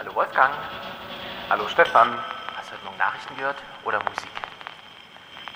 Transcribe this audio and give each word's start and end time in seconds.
Hallo 0.00 0.14
Wolfgang. 0.14 0.54
Hallo 1.50 1.68
Stefan. 1.68 2.08
Hast 2.56 2.70
du 2.70 2.74
heute 2.74 2.84
Morgen 2.86 2.96
Nachrichten 2.96 3.36
gehört 3.36 3.58
oder 3.84 3.98
Musik? 4.04 4.30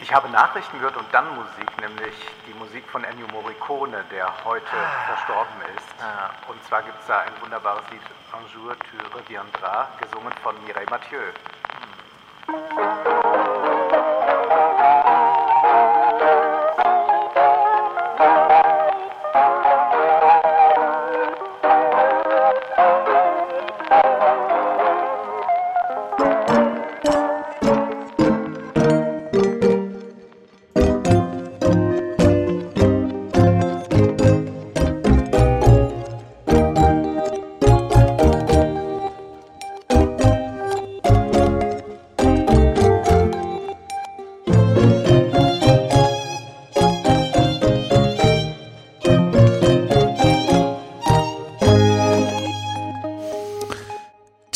Ich 0.02 0.12
habe 0.12 0.28
Nachrichten 0.28 0.76
gehört 0.80 0.98
und 0.98 1.06
dann 1.12 1.34
Musik, 1.34 1.66
nämlich 1.80 2.12
die 2.46 2.52
Musik 2.52 2.84
von 2.90 3.04
Ennio 3.04 3.26
Morricone, 3.28 4.04
der 4.12 4.30
heute 4.44 4.66
verstorben 5.06 5.62
ist. 5.74 5.88
Ah. 5.98 6.28
Und 6.46 6.62
zwar 6.66 6.82
gibt 6.82 7.00
es 7.00 7.06
da 7.06 7.20
ein 7.20 7.32
wunderbares 7.40 7.84
Lied, 7.90 8.02
Un 8.34 8.44
jour 8.52 8.76
tu 8.80 9.16
reviendras, 9.16 9.88
gesungen 9.98 10.34
von 10.42 10.54
Mireille 10.66 10.90
Mathieu. 10.90 11.22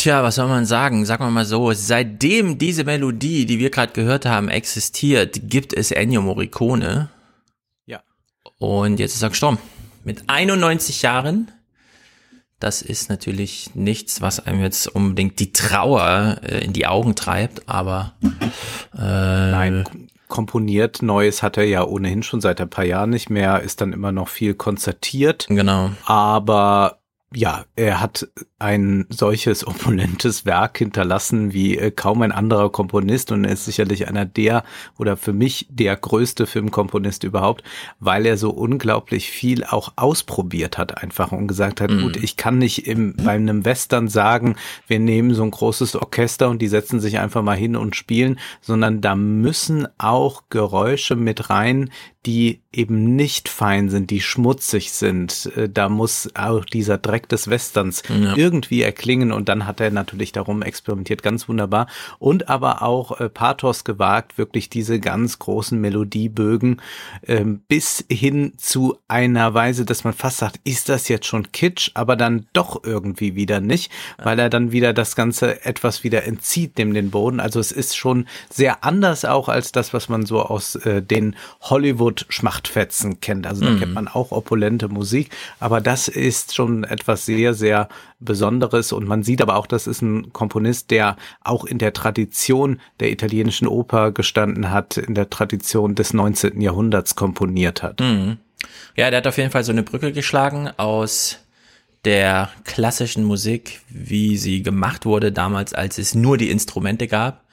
Tja, 0.08 0.22
was 0.22 0.36
soll 0.36 0.48
man 0.48 0.64
sagen? 0.64 1.04
Sagen 1.04 1.22
wir 1.22 1.30
mal 1.30 1.44
so, 1.44 1.70
seitdem 1.74 2.56
diese 2.56 2.84
Melodie, 2.84 3.44
die 3.44 3.58
wir 3.58 3.68
gerade 3.68 3.92
gehört 3.92 4.24
haben, 4.24 4.48
existiert, 4.48 5.50
gibt 5.50 5.74
es 5.74 5.90
Ennio 5.90 6.22
Morricone. 6.22 7.10
Ja. 7.84 8.00
Und 8.56 9.00
jetzt 9.00 9.16
ist 9.16 9.22
er 9.22 9.28
gestorben. 9.28 9.58
Mit 10.04 10.22
91 10.26 11.02
Jahren. 11.02 11.52
Das 12.58 12.80
ist 12.80 13.10
natürlich 13.10 13.74
nichts, 13.74 14.22
was 14.22 14.40
einem 14.40 14.62
jetzt 14.62 14.86
unbedingt 14.86 15.40
die 15.40 15.52
Trauer 15.52 16.38
äh, 16.42 16.64
in 16.64 16.72
die 16.72 16.86
Augen 16.86 17.14
treibt, 17.14 17.68
aber 17.68 18.14
äh, 18.94 19.02
Nein, 19.02 19.84
komponiert 20.28 21.02
Neues 21.02 21.42
hat 21.42 21.58
er 21.58 21.64
ja 21.64 21.84
ohnehin 21.84 22.22
schon 22.22 22.40
seit 22.40 22.62
ein 22.62 22.70
paar 22.70 22.86
Jahren 22.86 23.10
nicht 23.10 23.28
mehr, 23.28 23.60
ist 23.60 23.82
dann 23.82 23.92
immer 23.92 24.12
noch 24.12 24.28
viel 24.28 24.54
konzertiert. 24.54 25.48
genau. 25.50 25.90
Aber 26.06 26.98
ja, 27.34 27.64
er 27.76 28.00
hat 28.00 28.28
ein 28.60 29.06
solches 29.08 29.66
opulentes 29.66 30.44
Werk 30.44 30.78
hinterlassen 30.78 31.52
wie 31.52 31.78
äh, 31.78 31.90
kaum 31.90 32.22
ein 32.22 32.32
anderer 32.32 32.70
Komponist 32.70 33.30
und 33.30 33.44
er 33.44 33.52
ist 33.52 33.64
sicherlich 33.64 34.08
einer 34.08 34.24
der 34.24 34.64
oder 34.98 35.16
für 35.16 35.32
mich 35.32 35.66
der 35.70 35.94
größte 35.96 36.46
Filmkomponist 36.46 37.22
überhaupt, 37.24 37.62
weil 38.00 38.26
er 38.26 38.36
so 38.36 38.50
unglaublich 38.50 39.30
viel 39.30 39.64
auch 39.64 39.92
ausprobiert 39.96 40.76
hat 40.78 40.98
einfach 41.02 41.30
und 41.32 41.46
gesagt 41.46 41.80
hat, 41.80 41.90
Mhm. 41.90 42.02
gut, 42.02 42.16
ich 42.16 42.36
kann 42.36 42.58
nicht 42.58 42.86
im, 42.86 43.14
bei 43.16 43.32
einem 43.32 43.64
Western 43.64 44.08
sagen, 44.08 44.56
wir 44.88 44.98
nehmen 44.98 45.34
so 45.34 45.42
ein 45.44 45.50
großes 45.52 45.94
Orchester 45.96 46.48
und 46.48 46.60
die 46.60 46.68
setzen 46.68 47.00
sich 47.00 47.18
einfach 47.18 47.42
mal 47.42 47.56
hin 47.56 47.76
und 47.76 47.94
spielen, 47.96 48.38
sondern 48.60 49.00
da 49.00 49.14
müssen 49.14 49.86
auch 49.98 50.42
Geräusche 50.50 51.14
mit 51.16 51.48
rein, 51.50 51.90
die 52.26 52.60
eben 52.72 53.16
nicht 53.16 53.48
fein 53.48 53.88
sind, 53.88 54.10
die 54.10 54.20
schmutzig 54.20 54.92
sind. 54.92 55.50
Äh, 55.56 55.68
Da 55.68 55.88
muss 55.88 56.28
auch 56.34 56.64
dieser 56.64 56.98
Dreck 56.98 57.28
des 57.28 57.48
Westerns 57.48 58.02
Ja. 58.08 58.34
Irgendwie 58.48 58.80
erklingen 58.80 59.30
und 59.30 59.50
dann 59.50 59.66
hat 59.66 59.78
er 59.78 59.90
natürlich 59.90 60.32
darum 60.32 60.62
experimentiert, 60.62 61.22
ganz 61.22 61.50
wunderbar. 61.50 61.86
Und 62.18 62.48
aber 62.48 62.80
auch 62.80 63.20
äh, 63.20 63.28
Pathos 63.28 63.84
gewagt, 63.84 64.38
wirklich 64.38 64.70
diese 64.70 65.00
ganz 65.00 65.38
großen 65.38 65.78
Melodiebögen 65.78 66.80
ähm, 67.26 67.60
bis 67.68 68.06
hin 68.10 68.54
zu 68.56 68.96
einer 69.06 69.52
Weise, 69.52 69.84
dass 69.84 70.04
man 70.04 70.14
fast 70.14 70.38
sagt, 70.38 70.60
ist 70.64 70.88
das 70.88 71.08
jetzt 71.08 71.26
schon 71.26 71.52
Kitsch, 71.52 71.90
aber 71.92 72.16
dann 72.16 72.46
doch 72.54 72.84
irgendwie 72.84 73.34
wieder 73.34 73.60
nicht, 73.60 73.92
weil 74.16 74.38
er 74.38 74.48
dann 74.48 74.72
wieder 74.72 74.94
das 74.94 75.14
Ganze 75.14 75.66
etwas 75.66 76.02
wieder 76.02 76.24
entzieht 76.24 76.78
dem 76.78 76.94
den 76.94 77.10
Boden. 77.10 77.40
Also 77.40 77.60
es 77.60 77.70
ist 77.70 77.98
schon 77.98 78.26
sehr 78.48 78.82
anders 78.82 79.26
auch 79.26 79.50
als 79.50 79.72
das, 79.72 79.92
was 79.92 80.08
man 80.08 80.24
so 80.24 80.40
aus 80.40 80.74
äh, 80.74 81.02
den 81.02 81.36
Hollywood-Schmachtfetzen 81.60 83.20
kennt. 83.20 83.46
Also 83.46 83.66
da 83.66 83.78
kennt 83.78 83.92
man 83.92 84.08
auch 84.08 84.32
opulente 84.32 84.88
Musik, 84.88 85.36
aber 85.60 85.82
das 85.82 86.08
ist 86.08 86.54
schon 86.54 86.84
etwas 86.84 87.26
sehr, 87.26 87.52
sehr 87.52 87.90
Besonderes 88.20 88.37
und 88.92 89.06
man 89.06 89.22
sieht 89.22 89.42
aber 89.42 89.56
auch, 89.56 89.66
das 89.66 89.86
ist 89.86 90.02
ein 90.02 90.32
Komponist, 90.32 90.90
der 90.90 91.16
auch 91.42 91.64
in 91.64 91.78
der 91.78 91.92
Tradition 91.92 92.80
der 93.00 93.10
italienischen 93.10 93.66
Oper 93.68 94.12
gestanden 94.12 94.70
hat, 94.70 94.96
in 94.96 95.14
der 95.14 95.30
Tradition 95.30 95.94
des 95.94 96.12
19. 96.12 96.60
Jahrhunderts 96.60 97.16
komponiert 97.16 97.82
hat. 97.82 98.00
Ja, 98.96 99.10
der 99.10 99.18
hat 99.18 99.26
auf 99.26 99.38
jeden 99.38 99.50
Fall 99.50 99.64
so 99.64 99.72
eine 99.72 99.82
Brücke 99.82 100.12
geschlagen 100.12 100.70
aus 100.76 101.38
der 102.04 102.50
klassischen 102.64 103.24
Musik, 103.24 103.80
wie 103.88 104.36
sie 104.36 104.62
gemacht 104.62 105.04
wurde 105.04 105.32
damals, 105.32 105.74
als 105.74 105.98
es 105.98 106.14
nur 106.14 106.38
die 106.38 106.50
Instrumente 106.50 107.06
gab, 107.06 107.44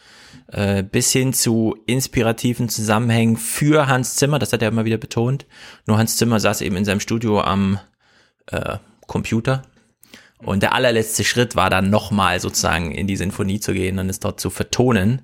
äh, 0.47 0.83
bis 0.83 1.11
hin 1.11 1.33
zu 1.33 1.75
inspirativen 1.87 2.69
Zusammenhängen 2.69 3.37
für 3.37 3.87
Hans 3.87 4.15
Zimmer, 4.15 4.39
das 4.39 4.53
hat 4.53 4.61
er 4.61 4.69
immer 4.69 4.85
wieder 4.85 4.97
betont. 4.97 5.45
Nur 5.85 5.97
Hans 5.97 6.17
Zimmer 6.17 6.39
saß 6.39 6.61
eben 6.61 6.77
in 6.77 6.85
seinem 6.85 6.99
Studio 6.99 7.41
am 7.41 7.79
äh, 8.47 8.77
Computer 9.07 9.63
und 10.39 10.61
der 10.61 10.73
allerletzte 10.73 11.23
Schritt 11.23 11.55
war 11.55 11.69
dann 11.69 11.89
nochmal 11.89 12.39
sozusagen 12.39 12.91
in 12.91 13.07
die 13.07 13.15
Sinfonie 13.15 13.59
zu 13.59 13.73
gehen 13.73 13.99
und 13.99 14.09
es 14.09 14.19
dort 14.19 14.39
zu 14.39 14.49
vertonen. 14.49 15.21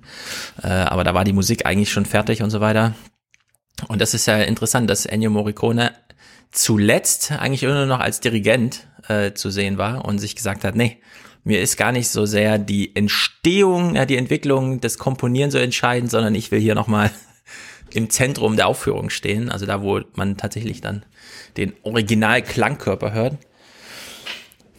Äh, 0.62 0.68
aber 0.68 1.04
da 1.04 1.14
war 1.14 1.24
die 1.24 1.32
Musik 1.32 1.66
eigentlich 1.66 1.92
schon 1.92 2.06
fertig 2.06 2.42
und 2.42 2.50
so 2.50 2.60
weiter. 2.60 2.94
Und 3.88 4.00
das 4.00 4.14
ist 4.14 4.26
ja 4.26 4.38
interessant, 4.38 4.88
dass 4.88 5.06
Ennio 5.06 5.30
Morricone 5.30 5.92
zuletzt 6.50 7.32
eigentlich 7.32 7.62
nur 7.62 7.86
noch 7.86 8.00
als 8.00 8.20
Dirigent 8.20 8.86
äh, 9.08 9.32
zu 9.32 9.50
sehen 9.50 9.78
war 9.78 10.04
und 10.04 10.18
sich 10.18 10.36
gesagt 10.36 10.64
hat, 10.64 10.76
nee, 10.76 10.98
mir 11.44 11.60
ist 11.60 11.76
gar 11.76 11.92
nicht 11.92 12.08
so 12.08 12.24
sehr 12.26 12.58
die 12.58 12.94
Entstehung, 12.94 13.96
ja, 13.96 14.06
die 14.06 14.16
Entwicklung 14.16 14.80
des 14.80 14.98
Komponieren 14.98 15.50
so 15.50 15.58
entscheidend, 15.58 16.10
sondern 16.10 16.34
ich 16.34 16.50
will 16.50 16.60
hier 16.60 16.74
nochmal 16.74 17.10
im 17.92 18.10
Zentrum 18.10 18.56
der 18.56 18.68
Aufführung 18.68 19.10
stehen, 19.10 19.50
also 19.50 19.66
da, 19.66 19.82
wo 19.82 20.00
man 20.14 20.36
tatsächlich 20.36 20.80
dann 20.80 21.04
den 21.56 21.74
Original-Klangkörper 21.82 23.12
hört. 23.12 23.38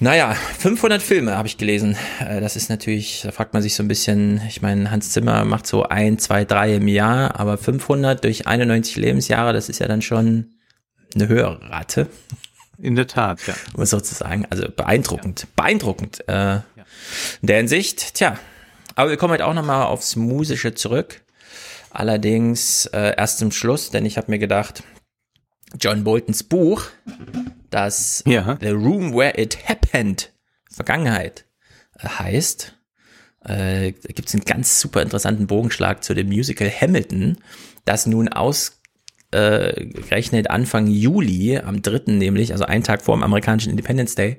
Naja, 0.04 0.34
500 0.34 1.02
Filme 1.02 1.38
habe 1.38 1.48
ich 1.48 1.58
gelesen. 1.58 1.96
Äh, 2.20 2.42
Das 2.42 2.58
ist 2.58 2.70
natürlich, 2.70 3.22
da 3.24 3.32
fragt 3.32 3.54
man 3.54 3.64
sich 3.64 3.74
so 3.74 3.84
ein 3.84 3.88
bisschen, 3.88 4.42
ich 4.50 4.62
meine, 4.62 4.92
Hans 4.92 5.12
Zimmer 5.12 5.46
macht 5.46 5.66
so 5.66 5.84
ein, 5.84 6.20
zwei, 6.20 6.44
drei 6.44 6.76
im 6.76 6.90
Jahr, 6.90 7.40
aber 7.40 7.58
500 7.58 8.22
durch 8.22 8.46
91 8.46 8.98
Lebensjahre, 8.98 9.54
das 9.54 9.70
ist 9.70 9.80
ja 9.80 9.88
dann 9.88 10.02
schon 10.02 10.56
eine 11.16 11.30
höhere 11.30 11.62
Rate, 11.70 12.10
In 12.78 12.96
der 12.96 13.08
Tat, 13.08 13.48
ja. 13.48 13.54
um 13.76 13.84
es 13.84 13.92
so 13.92 14.02
zu 14.02 14.14
sagen. 14.14 14.46
Also 14.50 14.68
beeindruckend, 14.76 15.48
beeindruckend. 15.56 16.28
Äh, 16.28 16.56
in 16.56 16.64
der 17.48 17.58
Hinsicht, 17.60 18.16
tja. 18.16 18.38
Aber 18.96 19.10
wir 19.10 19.16
kommen 19.16 19.32
heute 19.32 19.46
auch 19.46 19.54
nochmal 19.54 19.86
aufs 19.86 20.18
Musische 20.18 20.76
zurück. 20.76 21.22
Allerdings 21.92 22.88
äh, 22.88 23.14
erst 23.16 23.40
zum 23.40 23.54
Schluss, 23.54 23.90
denn 23.90 24.06
ich 24.06 24.18
habe 24.18 24.30
mir 24.30 24.40
gedacht, 24.40 24.84
John 25.80 26.04
Boltons 26.04 26.44
Buch, 26.44 26.84
das 27.74 28.24
Ja. 28.26 28.58
The 28.62 28.70
Room 28.70 29.14
Where 29.14 29.40
It 29.40 29.68
Happened, 29.68 30.32
Vergangenheit, 30.70 31.46
äh, 32.00 32.08
heißt, 32.08 32.78
äh, 33.46 33.92
da 33.92 34.14
gibt 34.14 34.28
es 34.28 34.34
einen 34.34 34.46
ganz 34.46 34.80
super 34.80 35.02
interessanten 35.02 35.48
Bogenschlag 35.48 36.04
zu 36.04 36.14
dem 36.14 36.28
Musical 36.28 36.70
Hamilton, 36.70 37.38
das 37.86 38.06
nun 38.06 38.30
ausgerechnet 39.34 40.50
Anfang 40.50 40.88
Juli, 40.88 41.58
am 41.58 41.82
3. 41.82 42.14
nämlich, 42.14 42.52
also 42.52 42.66
einen 42.66 42.84
Tag 42.84 43.02
vor 43.02 43.16
dem 43.16 43.24
amerikanischen 43.24 43.70
Independence 43.70 44.16
Day, 44.16 44.38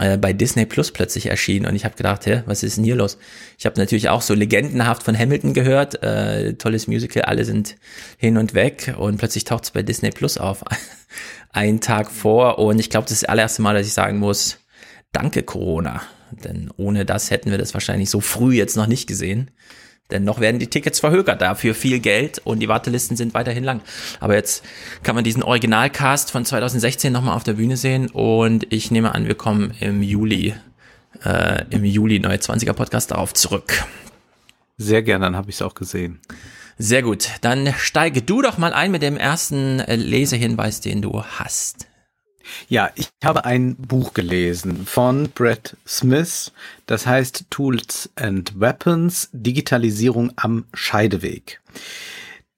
äh, 0.00 0.16
bei 0.16 0.32
Disney 0.32 0.64
Plus 0.64 0.90
plötzlich 0.90 1.26
erschien 1.26 1.66
und 1.66 1.74
ich 1.76 1.84
habe 1.84 1.94
gedacht, 1.96 2.24
hä, 2.26 2.42
was 2.46 2.62
ist 2.62 2.78
denn 2.78 2.84
hier 2.84 2.96
los? 2.96 3.18
Ich 3.58 3.66
habe 3.66 3.78
natürlich 3.78 4.08
auch 4.08 4.22
so 4.22 4.34
legendenhaft 4.34 5.02
von 5.02 5.18
Hamilton 5.18 5.52
gehört, 5.52 6.02
äh, 6.02 6.54
tolles 6.54 6.86
Musical, 6.86 7.24
alle 7.24 7.44
sind 7.44 7.76
hin 8.16 8.38
und 8.38 8.54
weg 8.54 8.94
und 8.96 9.18
plötzlich 9.18 9.44
taucht 9.44 9.64
es 9.64 9.70
bei 9.70 9.82
Disney 9.82 10.10
Plus 10.10 10.38
auf, 10.38 10.64
einen 11.50 11.80
Tag 11.80 12.10
vor 12.10 12.58
und 12.58 12.78
ich 12.78 12.88
glaube, 12.88 13.04
das 13.04 13.12
ist 13.12 13.22
das 13.24 13.28
allererste 13.28 13.62
Mal, 13.62 13.74
dass 13.74 13.86
ich 13.86 13.92
sagen 13.92 14.18
muss, 14.18 14.58
danke 15.12 15.42
Corona, 15.42 16.00
denn 16.30 16.70
ohne 16.78 17.04
das 17.04 17.30
hätten 17.30 17.50
wir 17.50 17.58
das 17.58 17.74
wahrscheinlich 17.74 18.08
so 18.08 18.20
früh 18.20 18.54
jetzt 18.54 18.76
noch 18.76 18.86
nicht 18.86 19.06
gesehen. 19.06 19.50
Denn 20.12 20.24
noch 20.24 20.40
werden 20.40 20.58
die 20.58 20.68
Tickets 20.68 21.00
verhökert 21.00 21.40
dafür 21.40 21.74
viel 21.74 21.98
Geld 21.98 22.40
und 22.44 22.60
die 22.60 22.68
Wartelisten 22.68 23.16
sind 23.16 23.34
weiterhin 23.34 23.64
lang. 23.64 23.80
Aber 24.20 24.34
jetzt 24.34 24.62
kann 25.02 25.14
man 25.14 25.24
diesen 25.24 25.42
Originalcast 25.42 26.30
von 26.30 26.44
2016 26.44 27.12
nochmal 27.12 27.34
auf 27.34 27.44
der 27.44 27.54
Bühne 27.54 27.76
sehen 27.76 28.08
und 28.10 28.70
ich 28.70 28.90
nehme 28.90 29.14
an, 29.14 29.26
wir 29.26 29.34
kommen 29.34 29.74
im 29.80 30.02
Juli, 30.02 30.54
äh, 31.24 31.64
im 31.70 31.84
Juli 31.84 32.20
Neue 32.20 32.36
20er 32.36 32.74
Podcast 32.74 33.10
darauf 33.10 33.34
zurück. 33.34 33.84
Sehr 34.76 35.02
gern, 35.02 35.22
dann 35.22 35.34
habe 35.34 35.50
ich 35.50 35.56
es 35.56 35.62
auch 35.62 35.74
gesehen. 35.74 36.20
Sehr 36.78 37.02
gut, 37.02 37.28
dann 37.40 37.72
steige 37.78 38.22
du 38.22 38.42
doch 38.42 38.58
mal 38.58 38.72
ein 38.72 38.90
mit 38.90 39.02
dem 39.02 39.16
ersten 39.16 39.78
Lesehinweis, 39.78 40.80
den 40.80 41.02
du 41.02 41.22
hast. 41.22 41.86
Ja, 42.68 42.90
ich 42.94 43.08
habe 43.24 43.44
ein 43.44 43.76
Buch 43.76 44.14
gelesen 44.14 44.86
von 44.86 45.30
Brett 45.30 45.76
Smith, 45.86 46.52
das 46.86 47.06
heißt 47.06 47.46
Tools 47.50 48.10
and 48.16 48.58
Weapons, 48.58 49.28
Digitalisierung 49.32 50.32
am 50.36 50.64
Scheideweg. 50.74 51.60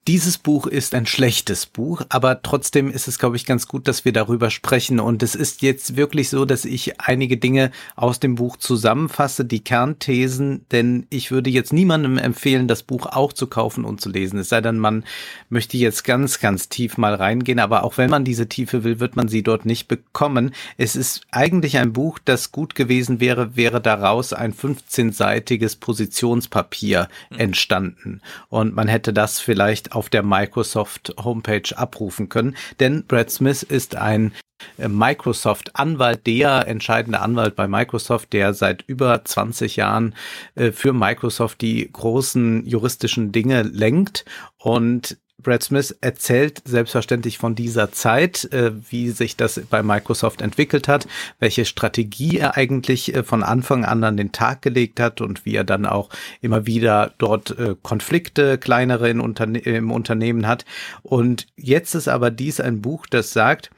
Dieses 0.07 0.37
Buch 0.37 0.67
ist 0.67 0.93
ein 0.93 1.07
schlechtes 1.07 1.65
Buch, 1.65 2.03
aber 2.09 2.43
trotzdem 2.43 2.91
ist 2.91 3.07
es, 3.07 3.17
glaube 3.17 3.37
ich, 3.37 3.45
ganz 3.47 3.67
gut, 3.67 3.87
dass 3.87 4.05
wir 4.05 4.13
darüber 4.13 4.51
sprechen. 4.51 4.99
Und 4.99 5.23
es 5.23 5.33
ist 5.33 5.63
jetzt 5.63 5.95
wirklich 5.95 6.29
so, 6.29 6.45
dass 6.45 6.63
ich 6.63 7.01
einige 7.01 7.37
Dinge 7.37 7.71
aus 7.95 8.19
dem 8.19 8.35
Buch 8.35 8.57
zusammenfasse, 8.57 9.45
die 9.45 9.63
Kernthesen, 9.63 10.63
denn 10.71 11.07
ich 11.09 11.31
würde 11.31 11.49
jetzt 11.49 11.73
niemandem 11.73 12.19
empfehlen, 12.19 12.67
das 12.67 12.83
Buch 12.83 13.07
auch 13.07 13.33
zu 13.33 13.47
kaufen 13.47 13.83
und 13.83 13.99
zu 13.99 14.09
lesen. 14.09 14.37
Es 14.37 14.49
sei 14.49 14.61
denn, 14.61 14.77
man 14.77 15.05
möchte 15.49 15.75
jetzt 15.75 16.03
ganz, 16.03 16.39
ganz 16.39 16.69
tief 16.69 16.99
mal 16.99 17.15
reingehen, 17.15 17.57
aber 17.57 17.83
auch 17.83 17.97
wenn 17.97 18.11
man 18.11 18.23
diese 18.23 18.47
Tiefe 18.47 18.83
will, 18.83 18.99
wird 18.99 19.15
man 19.15 19.27
sie 19.27 19.41
dort 19.41 19.65
nicht 19.65 19.87
bekommen. 19.87 20.53
Es 20.77 20.95
ist 20.95 21.21
eigentlich 21.31 21.79
ein 21.79 21.93
Buch, 21.93 22.19
das 22.23 22.51
gut 22.51 22.75
gewesen 22.75 23.19
wäre, 23.19 23.55
wäre 23.55 23.81
daraus 23.81 24.33
ein 24.33 24.53
15-seitiges 24.53 25.77
Positionspapier 25.77 27.09
mhm. 27.31 27.39
entstanden. 27.39 28.21
Und 28.49 28.75
man 28.75 28.87
hätte 28.87 29.11
das 29.11 29.39
vielleicht 29.39 29.94
auf 29.95 30.09
der 30.09 30.23
Microsoft 30.23 31.13
Homepage 31.23 31.75
abrufen 31.75 32.29
können. 32.29 32.55
Denn 32.79 33.05
Brad 33.05 33.31
Smith 33.31 33.63
ist 33.63 33.95
ein 33.95 34.33
äh, 34.77 34.87
Microsoft-Anwalt, 34.87 36.25
der 36.27 36.67
entscheidende 36.67 37.21
Anwalt 37.21 37.55
bei 37.55 37.67
Microsoft, 37.67 38.33
der 38.33 38.53
seit 38.53 38.83
über 38.87 39.23
20 39.23 39.75
Jahren 39.75 40.15
äh, 40.55 40.71
für 40.71 40.93
Microsoft 40.93 41.61
die 41.61 41.89
großen 41.91 42.65
juristischen 42.65 43.31
Dinge 43.31 43.63
lenkt 43.63 44.25
und 44.57 45.17
Brad 45.41 45.63
Smith 45.63 45.95
erzählt 46.01 46.61
selbstverständlich 46.65 47.37
von 47.37 47.55
dieser 47.55 47.91
Zeit, 47.91 48.45
äh, 48.53 48.71
wie 48.89 49.09
sich 49.11 49.35
das 49.35 49.61
bei 49.69 49.83
Microsoft 49.83 50.41
entwickelt 50.41 50.87
hat, 50.87 51.07
welche 51.39 51.65
Strategie 51.65 52.37
er 52.37 52.57
eigentlich 52.57 53.13
äh, 53.13 53.23
von 53.23 53.43
Anfang 53.43 53.85
an 53.85 54.03
an 54.03 54.17
den 54.17 54.31
Tag 54.31 54.61
gelegt 54.61 54.99
hat 54.99 55.21
und 55.21 55.45
wie 55.45 55.55
er 55.55 55.63
dann 55.63 55.85
auch 55.85 56.09
immer 56.41 56.65
wieder 56.65 57.13
dort 57.17 57.57
äh, 57.59 57.75
Konflikte 57.81 58.57
kleinere 58.57 59.09
in 59.09 59.19
Unterne 59.19 59.59
im 59.59 59.91
Unternehmen 59.91 60.47
hat. 60.47 60.65
Und 61.03 61.47
jetzt 61.55 61.95
ist 61.95 62.07
aber 62.07 62.31
dies 62.31 62.59
ein 62.59 62.81
Buch, 62.81 63.05
das 63.05 63.33
sagt, 63.33 63.71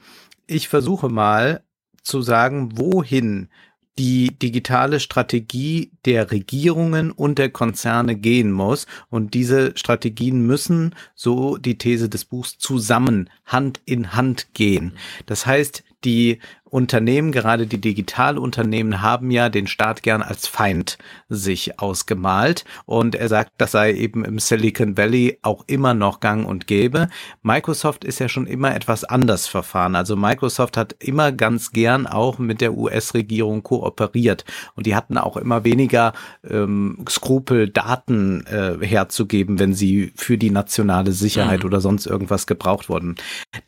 ich 0.46 0.68
versuche 0.68 1.08
mal 1.08 1.62
zu 2.02 2.22
sagen, 2.22 2.78
wohin 2.78 3.48
die 3.98 4.38
digitale 4.38 5.00
Strategie 5.00 5.90
der 6.04 6.30
Regierungen 6.30 7.10
und 7.10 7.38
der 7.38 7.50
Konzerne 7.50 8.14
gehen 8.14 8.52
muss. 8.52 8.86
Und 9.10 9.34
diese 9.34 9.76
Strategien 9.76 10.46
müssen, 10.46 10.94
so 11.14 11.56
die 11.56 11.76
These 11.76 12.08
des 12.08 12.24
Buchs, 12.24 12.58
zusammen 12.58 13.28
Hand 13.44 13.80
in 13.84 14.14
Hand 14.14 14.54
gehen. 14.54 14.92
Das 15.26 15.46
heißt, 15.46 15.82
die 16.04 16.38
Unternehmen, 16.70 17.32
gerade 17.32 17.66
die 17.66 17.80
Digitalunternehmen, 17.80 19.02
haben 19.02 19.30
ja 19.30 19.48
den 19.48 19.66
Staat 19.66 20.02
gern 20.02 20.22
als 20.22 20.46
Feind 20.46 20.98
sich 21.28 21.80
ausgemalt. 21.80 22.64
Und 22.84 23.14
er 23.14 23.28
sagt, 23.28 23.52
das 23.58 23.72
sei 23.72 23.94
eben 23.94 24.24
im 24.24 24.38
Silicon 24.38 24.96
Valley 24.96 25.38
auch 25.42 25.64
immer 25.66 25.94
noch 25.94 26.20
gang 26.20 26.46
und 26.46 26.66
gäbe. 26.66 27.08
Microsoft 27.42 28.04
ist 28.04 28.18
ja 28.18 28.28
schon 28.28 28.46
immer 28.46 28.74
etwas 28.74 29.04
anders 29.04 29.46
verfahren. 29.46 29.94
Also 29.94 30.16
Microsoft 30.16 30.76
hat 30.76 30.96
immer 30.98 31.32
ganz 31.32 31.72
gern 31.72 32.06
auch 32.06 32.38
mit 32.38 32.60
der 32.60 32.74
US-Regierung 32.76 33.62
kooperiert. 33.62 34.44
Und 34.74 34.86
die 34.86 34.94
hatten 34.94 35.18
auch 35.18 35.36
immer 35.36 35.64
weniger 35.64 36.12
ähm, 36.48 37.04
Skrupel, 37.08 37.68
Daten 37.68 38.44
äh, 38.46 38.84
herzugeben, 38.84 39.58
wenn 39.58 39.74
sie 39.74 40.12
für 40.16 40.36
die 40.36 40.50
nationale 40.50 41.12
Sicherheit 41.12 41.60
mhm. 41.60 41.66
oder 41.66 41.80
sonst 41.80 42.06
irgendwas 42.06 42.46
gebraucht 42.46 42.88
wurden. 42.88 43.16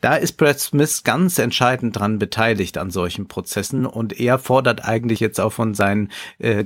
Da 0.01 0.15
ist 0.15 0.33
Brad 0.33 0.59
Smith 0.59 1.03
ganz 1.03 1.39
entscheidend 1.39 1.97
dran 1.97 2.19
beteiligt 2.19 2.77
an 2.77 2.90
solchen 2.91 3.27
Prozessen. 3.27 3.85
Und 3.85 4.19
er 4.19 4.39
fordert 4.39 4.85
eigentlich 4.85 5.19
jetzt 5.19 5.39
auch 5.39 5.53
von 5.53 5.73
seinen 5.73 6.09
äh, 6.39 6.65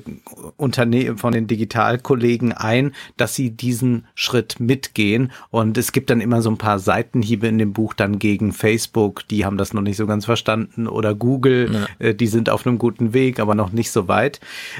Unternehmen, 0.57 1.17
von 1.17 1.31
den 1.31 1.47
Digitalkollegen 1.47 2.51
ein, 2.51 2.93
dass 3.17 3.35
sie 3.35 3.51
diesen 3.51 4.07
Schritt 4.15 4.59
mitgehen. 4.59 5.31
Und 5.49 5.77
es 5.77 5.91
gibt 5.91 6.09
dann 6.09 6.21
immer 6.21 6.41
so 6.41 6.49
ein 6.49 6.57
paar 6.57 6.79
Seitenhiebe 6.79 7.47
in 7.47 7.57
dem 7.57 7.73
Buch 7.73 7.93
dann 7.93 8.19
gegen 8.19 8.51
Facebook, 8.51 9.27
die 9.27 9.45
haben 9.45 9.57
das 9.57 9.73
noch 9.73 9.81
nicht 9.81 9.97
so 9.97 10.07
ganz 10.07 10.25
verstanden. 10.25 10.87
Oder 10.87 11.15
Google, 11.15 11.71
ja. 11.71 12.07
äh, 12.07 12.15
die 12.15 12.27
sind 12.27 12.49
auf 12.49 12.65
einem 12.65 12.77
guten 12.77 13.13
Weg, 13.13 13.39
aber 13.39 13.55
noch 13.55 13.71
nicht 13.71 13.91
so 13.91 14.07
weit. 14.07 14.39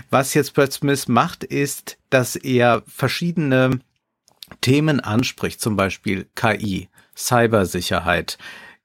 Was 0.09 0.33
jetzt 0.33 0.53
Brad 0.53 0.74
Smith 0.74 1.07
macht, 1.07 1.44
ist, 1.44 1.98
dass 2.09 2.36
er 2.36 2.83
verschiedene 2.88 3.80
Themen 4.62 5.00
anspricht, 5.00 5.59
zum 5.62 5.75
Beispiel 5.75 6.27
KI, 6.36 6.89
Cybersicherheit, 7.15 8.38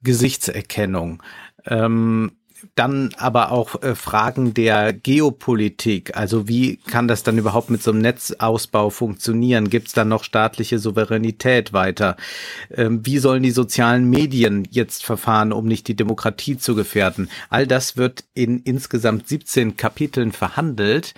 Gesichtserkennung, 0.03 1.23
ähm, 1.67 2.33
dann 2.75 3.11
aber 3.17 3.53
auch 3.53 3.83
äh, 3.83 3.95
Fragen 3.95 4.55
der 4.55 4.93
Geopolitik. 4.93 6.17
Also 6.17 6.49
wie 6.49 6.77
kann 6.77 7.09
das 7.09 7.23
dann 7.23 7.39
überhaupt 7.39 7.71
mit 7.71 7.83
so 7.83 7.91
einem 7.91 8.01
Netzausbau 8.01 8.91
funktionieren? 8.91 9.71
Gibt 9.71 9.89
es 9.89 9.95
dann 9.95 10.09
noch 10.09 10.25
staatliche 10.25 10.79
Souveränität 10.79 11.73
weiter? 11.73 12.17
Ähm, 12.71 13.05
wie 13.05 13.19
sollen 13.19 13.43
die 13.43 13.51
sozialen 13.51 14.09
Medien 14.09 14.67
jetzt 14.71 15.05
verfahren, 15.05 15.53
um 15.53 15.67
nicht 15.67 15.89
die 15.89 15.97
Demokratie 15.97 16.59
zu 16.59 16.75
gefährden? 16.75 17.31
All 17.49 17.67
das 17.67 17.97
wird 17.97 18.25
in 18.35 18.61
insgesamt 18.61 19.29
17 19.29 19.77
Kapiteln 19.77 20.33
verhandelt. 20.33 21.15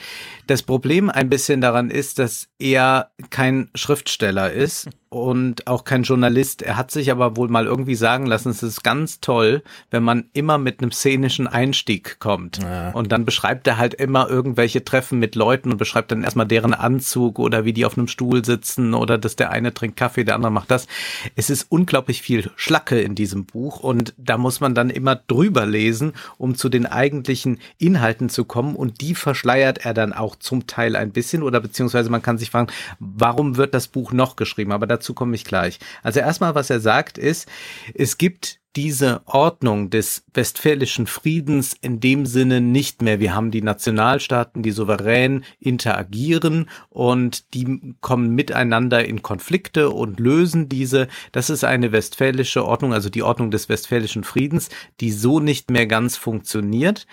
Das 0.52 0.62
Problem 0.62 1.08
ein 1.08 1.30
bisschen 1.30 1.62
daran 1.62 1.88
ist, 1.88 2.18
dass 2.18 2.50
er 2.58 3.10
kein 3.30 3.70
Schriftsteller 3.74 4.52
ist 4.52 4.86
und 5.12 5.66
auch 5.66 5.84
kein 5.84 6.02
Journalist. 6.02 6.62
Er 6.62 6.76
hat 6.76 6.90
sich 6.90 7.10
aber 7.10 7.36
wohl 7.36 7.48
mal 7.48 7.66
irgendwie 7.66 7.94
sagen 7.94 8.26
lassen, 8.26 8.50
es 8.50 8.62
ist 8.62 8.82
ganz 8.82 9.20
toll, 9.20 9.62
wenn 9.90 10.02
man 10.02 10.24
immer 10.32 10.58
mit 10.58 10.80
einem 10.80 10.90
szenischen 10.90 11.46
Einstieg 11.46 12.18
kommt. 12.18 12.62
Ja. 12.62 12.90
Und 12.90 13.12
dann 13.12 13.24
beschreibt 13.24 13.66
er 13.66 13.78
halt 13.78 13.94
immer 13.94 14.28
irgendwelche 14.28 14.84
Treffen 14.84 15.18
mit 15.18 15.36
Leuten 15.36 15.70
und 15.70 15.78
beschreibt 15.78 16.12
dann 16.12 16.22
erstmal 16.22 16.46
deren 16.46 16.74
Anzug 16.74 17.38
oder 17.38 17.64
wie 17.64 17.72
die 17.72 17.86
auf 17.86 17.96
einem 17.96 18.08
Stuhl 18.08 18.44
sitzen 18.44 18.94
oder 18.94 19.18
dass 19.18 19.36
der 19.36 19.50
eine 19.50 19.72
trinkt 19.72 19.96
Kaffee, 19.96 20.24
der 20.24 20.34
andere 20.34 20.52
macht 20.52 20.70
das. 20.70 20.86
Es 21.34 21.50
ist 21.50 21.66
unglaublich 21.70 22.20
viel 22.20 22.50
Schlacke 22.56 23.00
in 23.00 23.14
diesem 23.14 23.44
Buch 23.44 23.80
und 23.80 24.14
da 24.16 24.38
muss 24.38 24.60
man 24.60 24.74
dann 24.74 24.90
immer 24.90 25.16
drüber 25.16 25.64
lesen, 25.66 26.12
um 26.36 26.56
zu 26.56 26.68
den 26.68 26.86
eigentlichen 26.86 27.58
Inhalten 27.78 28.28
zu 28.28 28.44
kommen 28.44 28.76
und 28.76 29.00
die 29.00 29.14
verschleiert 29.14 29.84
er 29.84 29.94
dann 29.94 30.12
auch 30.12 30.36
zum 30.42 30.66
Teil 30.66 30.96
ein 30.96 31.12
bisschen 31.12 31.42
oder 31.42 31.60
beziehungsweise 31.60 32.10
man 32.10 32.22
kann 32.22 32.38
sich 32.38 32.50
fragen, 32.50 32.72
warum 32.98 33.56
wird 33.56 33.74
das 33.74 33.88
Buch 33.88 34.12
noch 34.12 34.36
geschrieben? 34.36 34.72
Aber 34.72 34.86
dazu 34.86 35.14
komme 35.14 35.34
ich 35.34 35.44
gleich. 35.44 35.78
Also 36.02 36.20
erstmal, 36.20 36.54
was 36.54 36.70
er 36.70 36.80
sagt, 36.80 37.18
ist, 37.18 37.48
es 37.94 38.18
gibt 38.18 38.62
diese 38.76 39.20
Ordnung 39.26 39.90
des 39.90 40.24
westfälischen 40.32 41.06
Friedens 41.06 41.76
in 41.78 42.00
dem 42.00 42.24
Sinne 42.24 42.62
nicht 42.62 43.02
mehr. 43.02 43.20
Wir 43.20 43.34
haben 43.34 43.50
die 43.50 43.60
Nationalstaaten, 43.60 44.62
die 44.62 44.70
souverän 44.70 45.44
interagieren 45.60 46.70
und 46.88 47.52
die 47.52 47.94
kommen 48.00 48.34
miteinander 48.34 49.04
in 49.04 49.20
Konflikte 49.20 49.90
und 49.90 50.18
lösen 50.20 50.70
diese. 50.70 51.08
Das 51.32 51.50
ist 51.50 51.64
eine 51.64 51.92
westfälische 51.92 52.64
Ordnung, 52.64 52.94
also 52.94 53.10
die 53.10 53.22
Ordnung 53.22 53.50
des 53.50 53.68
westfälischen 53.68 54.24
Friedens, 54.24 54.70
die 55.00 55.12
so 55.12 55.38
nicht 55.38 55.70
mehr 55.70 55.86
ganz 55.86 56.16
funktioniert 56.16 57.06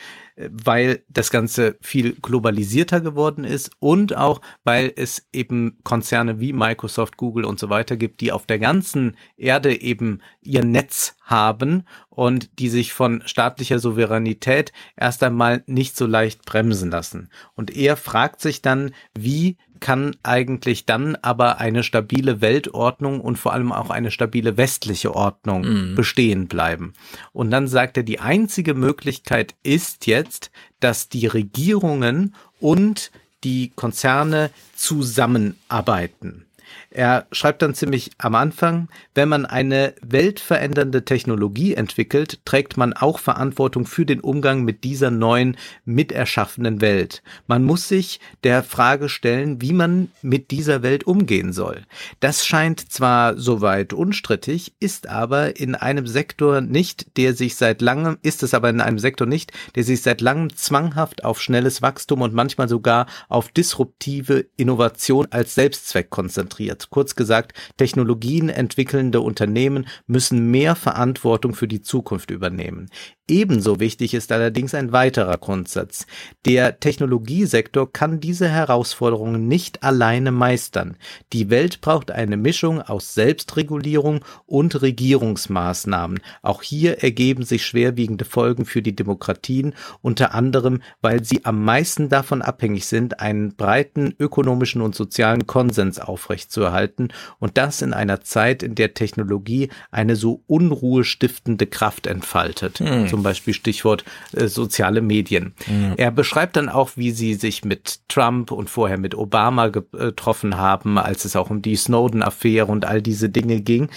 weil 0.51 1.03
das 1.09 1.31
Ganze 1.31 1.77
viel 1.81 2.13
globalisierter 2.13 3.01
geworden 3.01 3.43
ist 3.43 3.71
und 3.79 4.15
auch, 4.15 4.41
weil 4.63 4.93
es 4.95 5.27
eben 5.33 5.79
Konzerne 5.83 6.39
wie 6.39 6.53
Microsoft, 6.53 7.17
Google 7.17 7.45
und 7.45 7.59
so 7.59 7.69
weiter 7.69 7.97
gibt, 7.97 8.21
die 8.21 8.31
auf 8.31 8.45
der 8.45 8.59
ganzen 8.59 9.17
Erde 9.35 9.81
eben 9.81 10.21
ihr 10.41 10.63
Netz 10.63 11.17
haben 11.21 11.83
und 12.09 12.59
die 12.59 12.69
sich 12.69 12.93
von 12.93 13.21
staatlicher 13.25 13.79
Souveränität 13.79 14.71
erst 14.95 15.23
einmal 15.23 15.63
nicht 15.67 15.95
so 15.95 16.05
leicht 16.05 16.45
bremsen 16.45 16.89
lassen. 16.89 17.29
Und 17.55 17.75
er 17.75 17.97
fragt 17.97 18.41
sich 18.41 18.61
dann, 18.61 18.91
wie 19.17 19.57
kann 19.79 20.15
eigentlich 20.23 20.85
dann 20.85 21.15
aber 21.15 21.59
eine 21.59 21.83
stabile 21.83 22.41
Weltordnung 22.41 23.21
und 23.21 23.37
vor 23.37 23.53
allem 23.53 23.71
auch 23.71 23.89
eine 23.89 24.11
stabile 24.11 24.57
westliche 24.57 25.15
Ordnung 25.15 25.91
mm. 25.91 25.95
bestehen 25.95 26.47
bleiben. 26.47 26.93
Und 27.33 27.51
dann 27.51 27.67
sagt 27.67 27.97
er, 27.97 28.03
die 28.03 28.19
einzige 28.19 28.73
Möglichkeit 28.73 29.55
ist 29.63 30.07
jetzt, 30.07 30.51
dass 30.79 31.09
die 31.09 31.27
Regierungen 31.27 32.35
und 32.59 33.11
die 33.43 33.71
Konzerne 33.75 34.51
zusammenarbeiten. 34.75 36.45
Er 36.91 37.27
schreibt 37.31 37.61
dann 37.61 37.75
ziemlich 37.75 38.09
am 38.17 38.33
Anfang, 38.33 38.87
wenn 39.13 39.29
man 39.29 39.45
eine 39.45 39.93
weltverändernde 40.01 41.05
Technologie 41.05 41.75
entwickelt, 41.75 42.39
trägt 42.45 42.77
man 42.77 42.93
auch 42.93 43.19
Verantwortung 43.19 43.85
für 43.85 44.07
den 44.07 44.21
Umgang 44.21 44.63
mit 44.63 44.83
dieser 44.83 45.11
neuen, 45.11 45.55
miterschaffenen 45.85 46.81
Welt. 46.81 47.21
Man 47.45 47.63
muss 47.63 47.87
sich 47.87 48.19
der 48.43 48.63
Frage 48.63 49.07
stellen, 49.07 49.61
wie 49.61 49.73
man 49.73 50.09
mit 50.23 50.49
dieser 50.49 50.81
Welt 50.81 51.03
umgehen 51.03 51.53
soll. 51.53 51.83
Das 52.21 52.47
scheint 52.47 52.91
zwar 52.91 53.37
soweit 53.37 53.93
unstrittig, 53.93 54.73
ist 54.79 55.07
aber 55.07 55.57
in 55.57 55.75
einem 55.75 56.07
Sektor 56.07 56.59
nicht, 56.61 57.17
der 57.17 57.35
sich 57.35 57.55
seit 57.55 57.81
langem, 57.81 58.17
ist 58.23 58.41
es 58.41 58.55
aber 58.55 58.69
in 58.69 58.81
einem 58.81 58.99
Sektor 58.99 59.27
nicht, 59.27 59.51
der 59.75 59.83
sich 59.83 60.01
seit 60.01 60.21
langem 60.21 60.55
zwanghaft 60.55 61.23
auf 61.23 61.39
schnelles 61.39 61.83
Wachstum 61.83 62.21
und 62.21 62.33
manchmal 62.33 62.67
sogar 62.67 63.05
auf 63.27 63.49
disruptive 63.49 64.47
Innovation 64.57 65.27
als 65.29 65.53
Selbstzweck 65.53 66.09
konzentriert 66.09 66.78
hat. 66.79 66.89
Kurz 66.89 67.15
gesagt, 67.15 67.53
Technologien 67.77 68.49
entwickelnde 68.49 69.21
Unternehmen 69.21 69.87
müssen 70.07 70.49
mehr 70.51 70.75
Verantwortung 70.75 71.53
für 71.53 71.67
die 71.67 71.81
Zukunft 71.81 72.31
übernehmen. 72.31 72.89
Ebenso 73.29 73.79
wichtig 73.79 74.15
ist 74.15 74.31
allerdings 74.31 74.73
ein 74.73 74.91
weiterer 74.91 75.37
Grundsatz. 75.37 76.07
Der 76.45 76.79
Technologiesektor 76.79 77.91
kann 77.91 78.19
diese 78.19 78.49
Herausforderungen 78.49 79.47
nicht 79.47 79.83
alleine 79.83 80.31
meistern. 80.31 80.97
Die 81.31 81.51
Welt 81.51 81.81
braucht 81.81 82.09
eine 82.09 82.37
Mischung 82.37 82.81
aus 82.81 83.13
Selbstregulierung 83.13 84.25
und 84.47 84.81
Regierungsmaßnahmen. 84.81 86.21
Auch 86.41 86.63
hier 86.63 87.03
ergeben 87.03 87.43
sich 87.43 87.65
schwerwiegende 87.65 88.25
Folgen 88.25 88.65
für 88.65 88.81
die 88.81 88.95
Demokratien, 88.95 89.75
unter 90.01 90.33
anderem, 90.33 90.81
weil 91.01 91.23
sie 91.23 91.45
am 91.45 91.63
meisten 91.63 92.09
davon 92.09 92.41
abhängig 92.41 92.87
sind, 92.87 93.19
einen 93.19 93.55
breiten 93.55 94.15
ökonomischen 94.17 94.81
und 94.81 94.95
sozialen 94.95 95.45
Konsens 95.45 95.99
aufrechtzuerhalten 95.99 97.09
und 97.37 97.59
das 97.59 97.83
in 97.83 97.93
einer 97.93 98.21
Zeit, 98.21 98.63
in 98.63 98.73
der 98.73 98.95
Technologie 98.95 99.69
eine 99.91 100.15
so 100.15 100.41
unruhestiftende 100.47 101.67
Kraft 101.67 102.07
entfaltet. 102.07 102.79
Hm. 102.79 103.18
Zum 103.19 103.23
Beispiel 103.23 103.53
Stichwort 103.53 104.05
äh, 104.33 104.47
soziale 104.47 105.01
Medien. 105.01 105.53
Hm. 105.65 105.93
Er 105.97 106.11
beschreibt 106.11 106.55
dann 106.55 106.69
auch, 106.69 106.91
wie 106.95 107.11
sie 107.11 107.33
sich 107.33 107.65
mit 107.65 108.07
Trump 108.07 108.51
und 108.51 108.69
vorher 108.69 108.97
mit 108.97 109.13
Obama 109.15 109.67
getroffen 109.67 110.57
haben, 110.57 110.97
als 110.97 111.25
es 111.25 111.35
auch 111.35 111.49
um 111.49 111.61
die 111.61 111.75
Snowden-Affäre 111.75 112.67
und 112.67 112.85
all 112.85 113.01
diese 113.01 113.29
Dinge 113.29 113.61
ging 113.61 113.89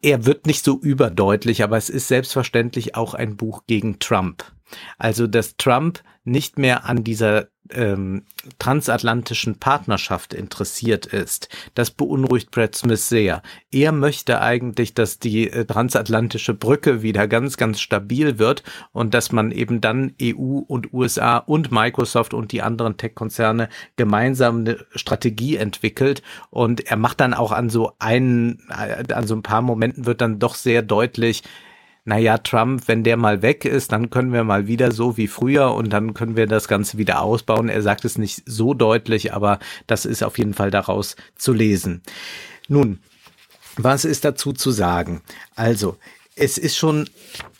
er 0.00 0.24
wird 0.24 0.46
nicht 0.46 0.64
so 0.64 0.78
überdeutlich, 0.80 1.62
aber 1.62 1.76
es 1.76 1.90
ist 1.90 2.08
selbstverständlich 2.08 2.94
auch 2.94 3.12
ein 3.12 3.36
Buch 3.36 3.64
gegen 3.66 3.98
Trump. 3.98 4.44
Also, 4.98 5.26
dass 5.26 5.56
Trump 5.56 6.02
nicht 6.24 6.58
mehr 6.58 6.84
an 6.84 7.04
dieser 7.04 7.48
ähm, 7.72 8.22
transatlantischen 8.58 9.58
Partnerschaft 9.58 10.34
interessiert 10.34 11.06
ist. 11.06 11.48
Das 11.74 11.90
beunruhigt 11.90 12.50
Brad 12.50 12.74
Smith 12.74 13.08
sehr. 13.08 13.42
Er 13.70 13.92
möchte 13.92 14.40
eigentlich, 14.40 14.94
dass 14.94 15.18
die 15.18 15.50
äh, 15.50 15.64
transatlantische 15.64 16.54
Brücke 16.54 17.02
wieder 17.02 17.28
ganz, 17.28 17.56
ganz 17.56 17.80
stabil 17.80 18.38
wird 18.38 18.62
und 18.92 19.14
dass 19.14 19.32
man 19.32 19.52
eben 19.52 19.80
dann 19.80 20.14
EU 20.20 20.60
und 20.66 20.92
USA 20.92 21.38
und 21.38 21.70
Microsoft 21.70 22.34
und 22.34 22.52
die 22.52 22.62
anderen 22.62 22.96
Tech-Konzerne 22.96 23.68
gemeinsam 23.96 24.60
eine 24.60 24.84
Strategie 24.94 25.56
entwickelt. 25.56 26.22
Und 26.50 26.86
er 26.86 26.96
macht 26.96 27.20
dann 27.20 27.34
auch 27.34 27.52
an 27.52 27.70
so 27.70 27.92
einen, 27.98 28.62
äh, 28.70 29.12
an 29.12 29.26
so 29.26 29.34
ein 29.34 29.42
paar 29.42 29.62
Momenten 29.62 30.06
wird 30.06 30.20
dann 30.20 30.38
doch 30.38 30.54
sehr 30.54 30.82
deutlich, 30.82 31.42
naja, 32.04 32.38
Trump, 32.38 32.88
wenn 32.88 33.04
der 33.04 33.16
mal 33.16 33.42
weg 33.42 33.64
ist, 33.64 33.92
dann 33.92 34.10
können 34.10 34.32
wir 34.32 34.44
mal 34.44 34.66
wieder 34.66 34.90
so 34.90 35.16
wie 35.16 35.28
früher 35.28 35.74
und 35.74 35.90
dann 35.90 36.14
können 36.14 36.36
wir 36.36 36.46
das 36.46 36.66
Ganze 36.66 36.98
wieder 36.98 37.22
ausbauen. 37.22 37.68
Er 37.68 37.82
sagt 37.82 38.04
es 38.04 38.16
nicht 38.16 38.42
so 38.46 38.74
deutlich, 38.74 39.34
aber 39.34 39.58
das 39.86 40.06
ist 40.06 40.22
auf 40.22 40.38
jeden 40.38 40.54
Fall 40.54 40.70
daraus 40.70 41.16
zu 41.36 41.52
lesen. 41.52 42.02
Nun, 42.68 43.00
was 43.76 44.04
ist 44.04 44.24
dazu 44.24 44.52
zu 44.52 44.70
sagen? 44.70 45.20
Also, 45.54 45.96
es 46.36 46.56
ist 46.56 46.76
schon 46.76 47.08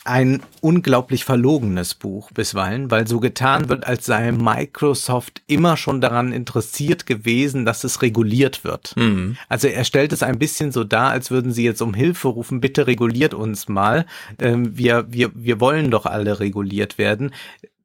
ein 0.05 0.43
unglaublich 0.63 1.25
verlogenes 1.25 1.95
Buch 1.95 2.31
bisweilen, 2.33 2.91
weil 2.91 3.07
so 3.07 3.21
getan 3.21 3.69
wird, 3.69 3.87
als 3.87 4.07
sei 4.07 4.33
Microsoft 4.33 5.43
immer 5.47 5.77
schon 5.77 6.01
daran 6.01 6.33
interessiert 6.33 7.05
gewesen, 7.05 7.67
dass 7.67 7.85
es 7.85 8.01
reguliert 8.01 8.65
wird. 8.65 8.97
Mhm. 8.97 9.37
Also 9.49 9.69
er 9.69 9.85
stellt 9.85 10.13
es 10.13 10.23
ein 10.23 10.39
bisschen 10.39 10.73
so 10.73 10.85
dar, 10.85 11.11
als 11.11 11.31
würden 11.31 11.53
sie 11.53 11.65
jetzt 11.65 11.83
um 11.83 11.93
Hilfe 11.93 12.29
rufen, 12.29 12.61
bitte 12.61 12.87
reguliert 12.87 13.35
uns 13.35 13.69
mal. 13.69 14.07
Ähm, 14.39 14.77
wir, 14.77 15.07
wir, 15.11 15.33
wir 15.35 15.61
wollen 15.61 15.91
doch 15.91 16.07
alle 16.07 16.41
reguliert 16.41 16.97
werden. 16.97 17.33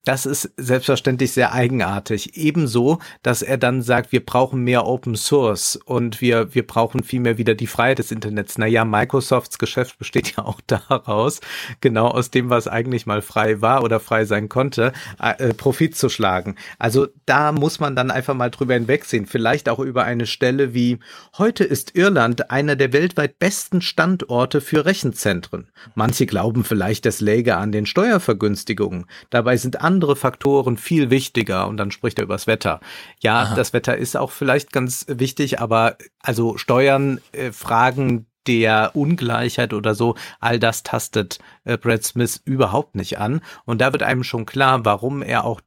Das 0.06 0.28
ist 0.28 0.52
selbstverständlich 0.56 1.32
sehr 1.32 1.52
eigenartig. 1.52 2.38
Ebenso, 2.38 3.00
dass 3.24 3.42
er 3.42 3.58
dann 3.58 3.82
sagt, 3.82 4.12
wir 4.12 4.24
brauchen 4.24 4.62
mehr 4.62 4.86
Open 4.86 5.16
Source 5.16 5.80
und 5.84 6.22
wir, 6.22 6.54
wir 6.54 6.66
brauchen 6.66 7.04
vielmehr 7.04 7.40
wieder 7.40 7.56
die 7.56 7.66
Freiheit 7.66 7.98
des 7.98 8.12
Internets. 8.12 8.60
Naja, 8.60 8.86
Microsofts 8.86 9.58
Geschäft 9.58 9.98
besteht 9.98 10.36
ja 10.38 10.46
auch 10.46 10.62
daraus, 10.68 11.42
genau 11.82 12.08
aus 12.08 12.30
dem, 12.30 12.52
was 12.52 12.68
eigentlich 12.68 13.08
mal 13.08 13.24
frei 13.24 13.62
war 13.62 13.84
oder 13.84 14.00
frei 14.00 14.26
sein 14.26 14.48
konnte, 14.48 14.94
äh, 15.20 15.56
Profit 15.56 15.96
zu 15.96 16.08
schlagen. 16.10 16.56
Also 16.78 17.08
da 17.26 17.52
muss 17.52 17.80
man 17.80 17.96
dann 17.96 18.12
einfach 18.12 18.36
mal 18.36 18.52
drüber 18.52 18.76
hinwegsehen. 18.76 19.26
Vielleicht 19.26 19.68
auch 19.70 19.80
über 19.80 20.04
eine 20.04 20.28
Stelle 20.28 20.76
wie, 20.76 21.00
heute 21.40 21.64
ist 21.64 21.96
Irland 21.96 22.52
einer 22.52 22.76
der 22.76 22.94
weltweit 22.94 23.40
besten 23.40 23.82
Standorte 23.82 24.62
für 24.62 24.86
Rechenzentren. 24.86 25.72
Manche 25.96 26.28
glauben 26.28 26.64
vielleicht, 26.64 27.08
das 27.08 27.22
läge 27.22 27.58
an 27.58 27.72
den 27.72 27.88
Steuervergünstigungen. 27.88 29.08
Dabei 29.32 29.58
sind 29.58 29.82
andere 29.82 29.95
andere 29.96 30.16
Faktoren 30.18 30.78
viel 30.78 31.10
wichtiger 31.10 31.68
und 31.68 31.78
dann 31.78 31.92
spricht 31.92 32.20
er 32.20 32.26
übers 32.26 32.48
Wetter. 32.48 32.82
Ja, 33.22 33.44
Aha. 33.44 33.56
das 33.56 33.72
Wetter 33.72 33.96
ist 33.96 34.18
auch 34.18 34.32
vielleicht 34.32 34.74
ganz 34.74 35.06
wichtig, 35.08 35.62
aber 35.62 35.98
also 36.20 36.58
Steuern, 36.58 37.22
äh, 37.32 37.52
Fragen 37.52 38.28
der 38.46 38.92
Ungleichheit 38.94 39.74
oder 39.74 39.96
so, 39.96 40.16
all 40.40 40.60
das 40.60 40.84
tastet 40.84 41.40
äh, 41.64 41.78
Brad 41.78 42.04
Smith 42.04 42.42
überhaupt 42.44 42.96
nicht 42.96 43.18
an. 43.18 43.42
Und 43.64 43.80
da 43.80 43.94
wird 43.94 44.04
einem 44.04 44.24
schon 44.24 44.46
klar, 44.46 44.84
warum 44.86 45.22
er 45.24 45.46
auch 45.46 45.62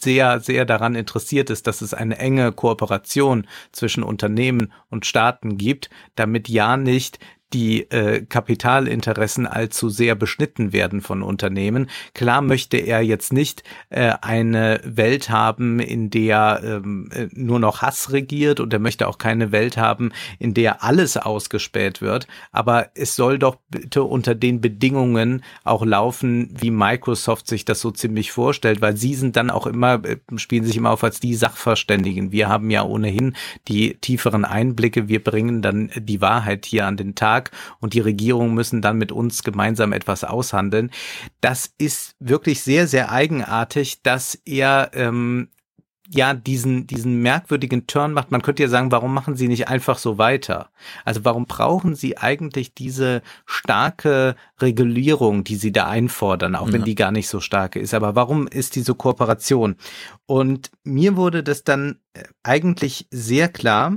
sehr, 0.00 0.40
sehr 0.40 0.64
daran 0.64 0.94
interessiert 0.96 1.48
ist, 1.50 1.66
dass 1.66 1.80
es 1.80 1.94
eine 1.94 2.18
enge 2.18 2.52
Kooperation 2.52 3.46
zwischen 3.70 4.02
Unternehmen 4.02 4.72
und 4.88 5.06
Staaten 5.06 5.58
gibt, 5.58 5.90
damit 6.16 6.48
ja 6.48 6.76
nicht 6.76 7.18
die 7.52 7.90
äh, 7.90 8.24
Kapitalinteressen 8.24 9.46
allzu 9.46 9.88
sehr 9.88 10.14
beschnitten 10.14 10.72
werden 10.72 11.00
von 11.00 11.22
Unternehmen. 11.22 11.90
Klar 12.14 12.42
möchte 12.42 12.76
er 12.76 13.00
jetzt 13.00 13.32
nicht 13.32 13.62
äh, 13.90 14.14
eine 14.20 14.80
Welt 14.84 15.30
haben, 15.30 15.80
in 15.80 16.10
der 16.10 16.60
ähm, 16.64 17.08
äh, 17.12 17.28
nur 17.32 17.58
noch 17.58 17.82
Hass 17.82 18.12
regiert 18.12 18.60
und 18.60 18.72
er 18.72 18.78
möchte 18.78 19.08
auch 19.08 19.18
keine 19.18 19.52
Welt 19.52 19.76
haben, 19.76 20.12
in 20.38 20.54
der 20.54 20.84
alles 20.84 21.16
ausgespäht 21.16 22.00
wird. 22.00 22.26
Aber 22.52 22.90
es 22.94 23.16
soll 23.16 23.38
doch 23.38 23.56
bitte 23.68 24.04
unter 24.04 24.34
den 24.34 24.60
Bedingungen 24.60 25.42
auch 25.64 25.84
laufen, 25.84 26.54
wie 26.58 26.70
Microsoft 26.70 27.46
sich 27.48 27.64
das 27.64 27.80
so 27.80 27.90
ziemlich 27.90 28.32
vorstellt, 28.32 28.80
weil 28.80 28.96
sie 28.96 29.14
sind 29.14 29.36
dann 29.36 29.50
auch 29.50 29.66
immer, 29.66 30.04
äh, 30.04 30.16
spielen 30.36 30.64
sich 30.64 30.76
immer 30.76 30.90
auf 30.90 31.04
als 31.04 31.20
die 31.20 31.34
Sachverständigen. 31.34 32.32
Wir 32.32 32.48
haben 32.48 32.70
ja 32.70 32.84
ohnehin 32.84 33.34
die 33.68 33.94
tieferen 33.94 34.44
Einblicke. 34.44 35.08
Wir 35.08 35.22
bringen 35.22 35.62
dann 35.62 35.90
die 35.96 36.20
Wahrheit 36.20 36.66
hier 36.66 36.86
an 36.86 36.96
den 36.96 37.14
Tag 37.14 37.39
Vertrag 37.40 37.50
und 37.80 37.94
die 37.94 38.00
Regierung 38.00 38.54
müssen 38.54 38.82
dann 38.82 38.98
mit 38.98 39.12
uns 39.12 39.42
gemeinsam 39.42 39.92
etwas 39.92 40.24
aushandeln. 40.24 40.90
Das 41.40 41.72
ist 41.78 42.16
wirklich 42.20 42.62
sehr, 42.62 42.86
sehr 42.86 43.10
eigenartig, 43.10 44.02
dass 44.02 44.38
er 44.44 44.90
ähm, 44.94 45.48
ja 46.12 46.34
diesen 46.34 46.88
diesen 46.88 47.22
merkwürdigen 47.22 47.86
Turn 47.86 48.12
macht. 48.12 48.32
Man 48.32 48.42
könnte 48.42 48.64
ja 48.64 48.68
sagen, 48.68 48.90
warum 48.90 49.14
machen 49.14 49.36
Sie 49.36 49.46
nicht 49.46 49.68
einfach 49.68 49.96
so 49.98 50.18
weiter? 50.18 50.70
Also 51.04 51.24
warum 51.24 51.46
brauchen 51.46 51.94
Sie 51.94 52.18
eigentlich 52.18 52.74
diese 52.74 53.22
starke 53.46 54.34
Regulierung, 54.60 55.44
die 55.44 55.54
Sie 55.54 55.70
da 55.70 55.86
einfordern, 55.86 56.56
auch 56.56 56.66
ja. 56.66 56.72
wenn 56.72 56.84
die 56.84 56.96
gar 56.96 57.12
nicht 57.12 57.28
so 57.28 57.38
stark 57.40 57.76
ist? 57.76 57.94
Aber 57.94 58.16
warum 58.16 58.48
ist 58.48 58.74
diese 58.74 58.94
Kooperation? 58.94 59.76
Und 60.26 60.72
mir 60.82 61.16
wurde 61.16 61.44
das 61.44 61.62
dann 61.62 62.00
äh, 62.14 62.24
eigentlich 62.42 63.06
sehr 63.12 63.48
klar, 63.48 63.96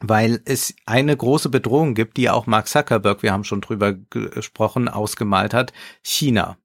weil 0.00 0.40
es 0.44 0.74
eine 0.86 1.16
große 1.16 1.48
Bedrohung 1.48 1.94
gibt, 1.94 2.16
die 2.16 2.30
auch 2.30 2.46
Mark 2.46 2.68
Zuckerberg, 2.68 3.22
wir 3.22 3.32
haben 3.32 3.44
schon 3.44 3.60
drüber 3.60 3.94
gesprochen, 4.10 4.88
ausgemalt 4.88 5.54
hat, 5.54 5.72
China. 6.02 6.56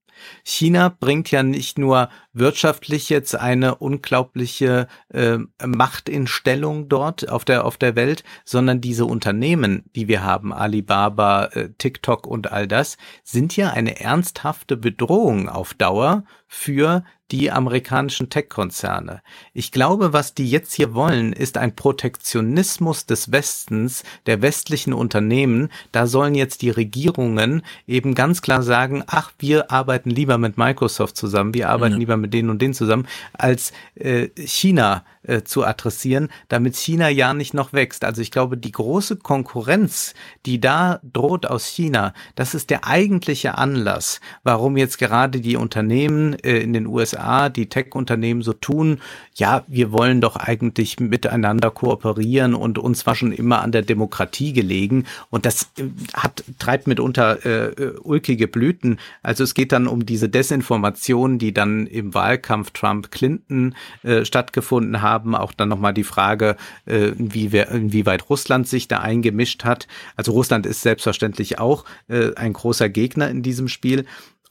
China 0.43 0.89
bringt 0.89 1.31
ja 1.31 1.43
nicht 1.43 1.77
nur 1.77 2.09
wirtschaftlich 2.33 3.09
jetzt 3.09 3.35
eine 3.35 3.75
unglaubliche 3.75 4.87
äh, 5.09 5.37
Macht 5.65 6.09
in 6.09 6.27
Stellung 6.27 6.89
dort 6.89 7.29
auf 7.29 7.45
der 7.45 7.65
auf 7.65 7.77
der 7.77 7.95
Welt, 7.95 8.23
sondern 8.45 8.81
diese 8.81 9.05
Unternehmen, 9.05 9.83
die 9.95 10.07
wir 10.07 10.23
haben, 10.23 10.53
Alibaba, 10.53 11.45
äh, 11.47 11.69
TikTok 11.77 12.27
und 12.27 12.51
all 12.51 12.67
das, 12.67 12.97
sind 13.23 13.55
ja 13.55 13.71
eine 13.71 13.99
ernsthafte 13.99 14.77
Bedrohung 14.77 15.49
auf 15.49 15.73
Dauer 15.73 16.23
für 16.53 17.03
die 17.31 17.51
amerikanischen 17.51 18.29
Tech-Konzerne. 18.29 19.23
Ich 19.53 19.71
glaube, 19.71 20.13
was 20.13 20.35
die 20.35 20.47
jetzt 20.47 20.71
hier 20.73 20.93
wollen, 20.93 21.33
ist 21.33 21.57
ein 21.57 21.75
Protektionismus 21.75 23.07
des 23.07 23.31
Westens, 23.31 24.03
der 24.27 24.43
westlichen 24.43 24.93
Unternehmen. 24.93 25.69
Da 25.91 26.05
sollen 26.05 26.35
jetzt 26.35 26.61
die 26.61 26.69
Regierungen 26.69 27.63
eben 27.87 28.13
ganz 28.13 28.43
klar 28.43 28.61
sagen, 28.61 29.03
ach, 29.07 29.31
wir 29.39 29.71
arbeiten 29.71 30.11
lieber 30.11 30.37
mit 30.37 30.59
Microsoft 30.59 31.17
zusammen, 31.17 31.55
wir 31.55 31.69
arbeiten 31.69 31.95
ja. 31.95 31.99
lieber 31.99 32.17
mit 32.17 32.35
denen 32.35 32.51
und 32.51 32.61
denen 32.61 32.75
zusammen, 32.75 33.07
als 33.33 33.73
äh, 33.95 34.27
China 34.35 35.03
äh, 35.23 35.43
zu 35.43 35.65
adressieren, 35.65 36.29
damit 36.49 36.75
China 36.75 37.09
ja 37.09 37.33
nicht 37.33 37.53
noch 37.53 37.73
wächst. 37.73 38.03
Also 38.03 38.21
ich 38.21 38.29
glaube, 38.29 38.57
die 38.57 38.71
große 38.71 39.15
Konkurrenz, 39.15 40.13
die 40.45 40.59
da 40.59 40.99
droht 41.01 41.47
aus 41.47 41.65
China, 41.65 42.13
das 42.35 42.53
ist 42.53 42.69
der 42.69 42.85
eigentliche 42.85 43.57
Anlass, 43.57 44.19
warum 44.43 44.77
jetzt 44.77 44.99
gerade 44.99 45.41
die 45.41 45.55
Unternehmen 45.55 46.35
äh, 46.43 46.59
in 46.59 46.73
den 46.73 46.87
USA, 46.87 47.49
die 47.49 47.67
Tech-Unternehmen 47.67 48.41
so 48.41 48.53
tun, 48.53 48.99
ja, 49.35 49.63
wir 49.67 49.91
wollen 49.91 50.21
doch 50.21 50.35
eigentlich 50.35 50.99
miteinander 50.99 51.71
kooperieren 51.71 52.53
und 52.53 52.77
uns 52.77 53.05
war 53.05 53.15
schon 53.15 53.31
immer 53.31 53.61
an 53.61 53.71
der 53.71 53.81
Demokratie 53.81 54.53
gelegen 54.53 55.05
und 55.29 55.45
das 55.45 55.71
äh, 55.77 55.83
hat, 56.13 56.43
treibt 56.59 56.87
mitunter 56.87 57.45
äh, 57.45 57.65
äh, 57.69 57.99
ulkige 57.99 58.47
Blüten. 58.47 58.99
Also 59.21 59.43
es 59.43 59.53
geht 59.53 59.71
dann 59.71 59.87
um 59.87 60.05
diese 60.05 60.29
Desinformation, 60.29 61.39
die 61.39 61.53
dann 61.53 61.87
im 61.87 62.13
Wahlkampf 62.13 62.71
Trump-Clinton 62.71 63.75
äh, 64.03 64.25
stattgefunden 64.25 65.01
haben. 65.01 65.35
Auch 65.35 65.53
dann 65.53 65.69
nochmal 65.69 65.93
die 65.93 66.03
Frage, 66.03 66.55
äh, 66.85 67.11
wie, 67.17 67.45
inwieweit 67.57 68.29
Russland 68.29 68.67
sich 68.67 68.87
da 68.87 68.99
eingemischt 68.99 69.63
hat. 69.63 69.87
Also 70.15 70.31
Russland 70.31 70.65
ist 70.65 70.81
selbstverständlich 70.81 71.59
auch 71.59 71.85
äh, 72.07 72.33
ein 72.35 72.53
großer 72.53 72.89
Gegner 72.89 73.29
in 73.29 73.43
diesem 73.43 73.67
Spiel. 73.67 74.05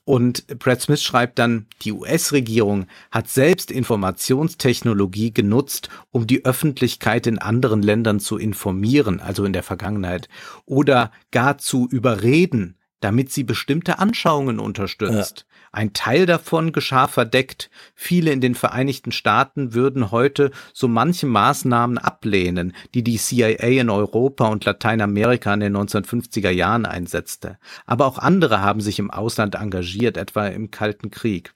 Und 0.04 0.58
Brad 0.58 0.80
Smith 0.80 1.02
schreibt 1.02 1.38
dann, 1.38 1.66
die 1.82 1.92
US-Regierung 1.92 2.86
hat 3.12 3.28
selbst 3.28 3.70
Informationstechnologie 3.70 5.32
genutzt, 5.32 5.90
um 6.10 6.26
die 6.26 6.44
Öffentlichkeit 6.44 7.28
in 7.28 7.38
anderen 7.38 7.82
Ländern 7.82 8.18
zu 8.18 8.36
informieren, 8.36 9.20
also 9.20 9.44
in 9.44 9.52
der 9.52 9.62
Vergangenheit, 9.62 10.28
oder 10.66 11.12
gar 11.30 11.58
zu 11.58 11.88
überreden, 11.88 12.76
damit 13.02 13.30
sie 13.30 13.44
bestimmte 13.44 13.98
Anschauungen 13.98 14.58
unterstützt. 14.58 15.46
Ja. 15.46 15.52
Ein 15.72 15.92
Teil 15.94 16.26
davon 16.26 16.72
geschah 16.72 17.06
verdeckt. 17.06 17.70
Viele 17.94 18.30
in 18.30 18.40
den 18.40 18.54
Vereinigten 18.54 19.10
Staaten 19.10 19.72
würden 19.72 20.10
heute 20.10 20.50
so 20.74 20.86
manche 20.86 21.26
Maßnahmen 21.26 21.98
ablehnen, 21.98 22.74
die 22.94 23.02
die 23.02 23.16
CIA 23.16 23.80
in 23.80 23.88
Europa 23.88 24.48
und 24.48 24.64
Lateinamerika 24.64 25.54
in 25.54 25.60
den 25.60 25.76
1950er 25.76 26.50
Jahren 26.50 26.84
einsetzte. 26.84 27.58
Aber 27.86 28.06
auch 28.06 28.18
andere 28.18 28.60
haben 28.60 28.80
sich 28.80 28.98
im 28.98 29.10
Ausland 29.10 29.54
engagiert, 29.54 30.16
etwa 30.16 30.46
im 30.46 30.70
Kalten 30.70 31.10
Krieg. 31.10 31.54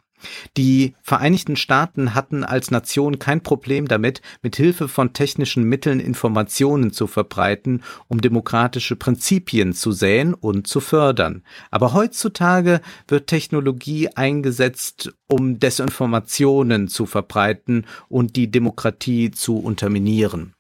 Die 0.57 0.95
Vereinigten 1.03 1.57
Staaten 1.57 2.15
hatten 2.15 2.45
als 2.45 2.71
Nation 2.71 3.19
kein 3.19 3.43
Problem 3.43 3.89
damit, 3.89 4.23
mit 4.43 4.57
Hilfe 4.57 4.89
von 4.89 5.13
technischen 5.13 5.65
Mitteln 5.65 6.01
Informationen 6.01 6.93
zu 6.93 7.07
verbreiten, 7.07 7.83
um 8.09 8.21
demokratische 8.21 8.97
Prinzipien 8.97 9.73
zu 9.73 9.93
säen 9.93 10.35
und 10.35 10.67
zu 10.67 10.81
fördern. 10.81 11.43
Aber 11.71 11.93
heutzutage 11.93 12.81
wird 13.09 13.27
Technologie 13.27 14.09
eingesetzt, 14.09 15.15
um 15.29 15.59
Desinformationen 15.59 16.89
zu 16.89 17.07
verbreiten 17.07 17.87
und 18.09 18.37
die 18.37 18.51
Demokratie 18.51 19.31
zu 19.31 19.59
unterminieren. 19.59 20.56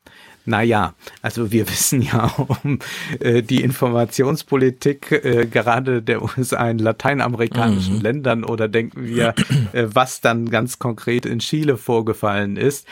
Naja, 0.46 0.94
also 1.22 1.52
wir 1.52 1.68
wissen 1.68 2.00
ja 2.02 2.32
um 2.62 2.78
äh, 3.20 3.42
die 3.42 3.62
Informationspolitik 3.62 5.12
äh, 5.12 5.46
gerade 5.46 6.02
der 6.02 6.22
USA 6.22 6.70
in 6.70 6.78
lateinamerikanischen 6.78 7.96
mhm. 7.96 8.02
Ländern 8.02 8.44
oder 8.44 8.68
denken 8.68 9.04
wir, 9.04 9.34
äh, 9.72 9.86
was 9.86 10.20
dann 10.20 10.50
ganz 10.50 10.78
konkret 10.78 11.26
in 11.26 11.40
Chile 11.40 11.76
vorgefallen 11.76 12.56
ist. 12.56 12.86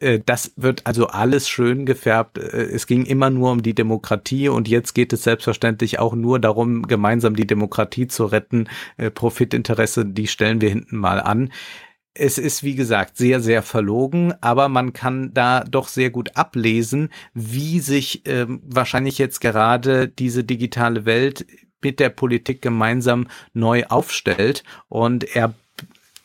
Äh, 0.00 0.20
das 0.24 0.52
wird 0.56 0.86
also 0.86 1.08
alles 1.08 1.48
schön 1.48 1.86
gefärbt. 1.86 2.38
Äh, 2.38 2.64
es 2.64 2.86
ging 2.86 3.04
immer 3.04 3.30
nur 3.30 3.52
um 3.52 3.62
die 3.62 3.74
Demokratie 3.74 4.48
und 4.48 4.68
jetzt 4.68 4.94
geht 4.94 5.12
es 5.12 5.24
selbstverständlich 5.24 5.98
auch 5.98 6.14
nur 6.14 6.38
darum, 6.38 6.82
gemeinsam 6.82 7.36
die 7.36 7.46
Demokratie 7.46 8.06
zu 8.08 8.26
retten. 8.26 8.68
Äh, 8.96 9.10
Profitinteresse, 9.10 10.04
die 10.04 10.26
stellen 10.26 10.60
wir 10.60 10.68
hinten 10.68 10.96
mal 10.96 11.20
an 11.20 11.50
es 12.18 12.38
ist, 12.38 12.62
wie 12.62 12.74
gesagt, 12.74 13.16
sehr, 13.16 13.40
sehr 13.40 13.62
verlogen, 13.62 14.34
aber 14.40 14.68
man 14.68 14.92
kann 14.92 15.32
da 15.34 15.64
doch 15.64 15.88
sehr 15.88 16.10
gut 16.10 16.36
ablesen, 16.36 17.10
wie 17.34 17.80
sich 17.80 18.22
ähm, 18.26 18.60
wahrscheinlich 18.64 19.18
jetzt 19.18 19.40
gerade 19.40 20.08
diese 20.08 20.44
digitale 20.44 21.04
Welt 21.04 21.46
mit 21.82 22.00
der 22.00 22.08
Politik 22.08 22.62
gemeinsam 22.62 23.28
neu 23.52 23.84
aufstellt. 23.88 24.64
Und 24.88 25.24
er 25.36 25.54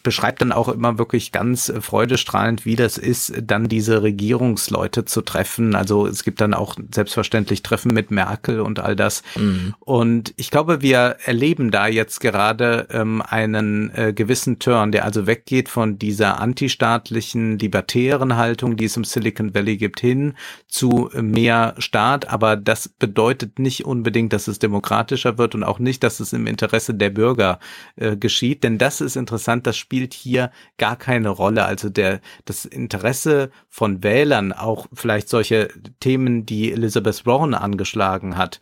beschreibt 0.03 0.41
dann 0.41 0.51
auch 0.51 0.69
immer 0.69 0.97
wirklich 0.97 1.31
ganz 1.31 1.69
äh, 1.69 1.81
freudestrahlend, 1.81 2.65
wie 2.65 2.75
das 2.75 2.97
ist, 2.97 3.33
dann 3.41 3.67
diese 3.67 4.03
Regierungsleute 4.03 5.05
zu 5.05 5.21
treffen. 5.21 5.75
Also 5.75 6.07
es 6.07 6.23
gibt 6.23 6.41
dann 6.41 6.53
auch 6.53 6.75
selbstverständlich 6.93 7.63
Treffen 7.63 7.93
mit 7.93 8.11
Merkel 8.11 8.61
und 8.61 8.79
all 8.79 8.95
das. 8.95 9.23
Mhm. 9.35 9.73
Und 9.79 10.33
ich 10.37 10.51
glaube, 10.51 10.81
wir 10.81 11.17
erleben 11.25 11.71
da 11.71 11.87
jetzt 11.87 12.19
gerade 12.19 12.87
ähm, 12.91 13.21
einen 13.21 13.91
äh, 13.95 14.13
gewissen 14.13 14.59
Turn, 14.59 14.91
der 14.91 15.05
also 15.05 15.27
weggeht 15.27 15.69
von 15.69 15.97
dieser 15.97 16.39
antistaatlichen, 16.39 17.59
libertären 17.59 18.37
Haltung, 18.37 18.77
die 18.77 18.85
es 18.85 18.97
im 18.97 19.03
Silicon 19.03 19.53
Valley 19.53 19.77
gibt, 19.77 19.99
hin 19.99 20.33
zu 20.67 21.09
mehr 21.13 21.75
Staat. 21.77 22.29
Aber 22.29 22.55
das 22.55 22.87
bedeutet 22.89 23.59
nicht 23.59 23.85
unbedingt, 23.85 24.33
dass 24.33 24.47
es 24.47 24.59
demokratischer 24.59 25.37
wird 25.37 25.55
und 25.55 25.63
auch 25.63 25.79
nicht, 25.79 26.03
dass 26.03 26.19
es 26.19 26.33
im 26.33 26.47
Interesse 26.47 26.93
der 26.93 27.09
Bürger 27.09 27.59
äh, 27.95 28.15
geschieht. 28.17 28.63
Denn 28.63 28.77
das 28.77 29.01
ist 29.01 29.15
interessant, 29.15 29.67
das 29.67 29.77
spielt 29.91 30.13
hier 30.13 30.51
gar 30.77 30.95
keine 30.95 31.27
Rolle. 31.27 31.65
Also 31.65 31.89
der, 31.89 32.21
das 32.45 32.63
Interesse 32.63 33.51
von 33.67 34.03
Wählern, 34.03 34.53
auch 34.53 34.87
vielleicht 34.93 35.27
solche 35.27 35.67
Themen, 35.99 36.45
die 36.45 36.71
Elizabeth 36.71 37.25
Warren 37.25 37.53
angeschlagen 37.53 38.37
hat, 38.37 38.61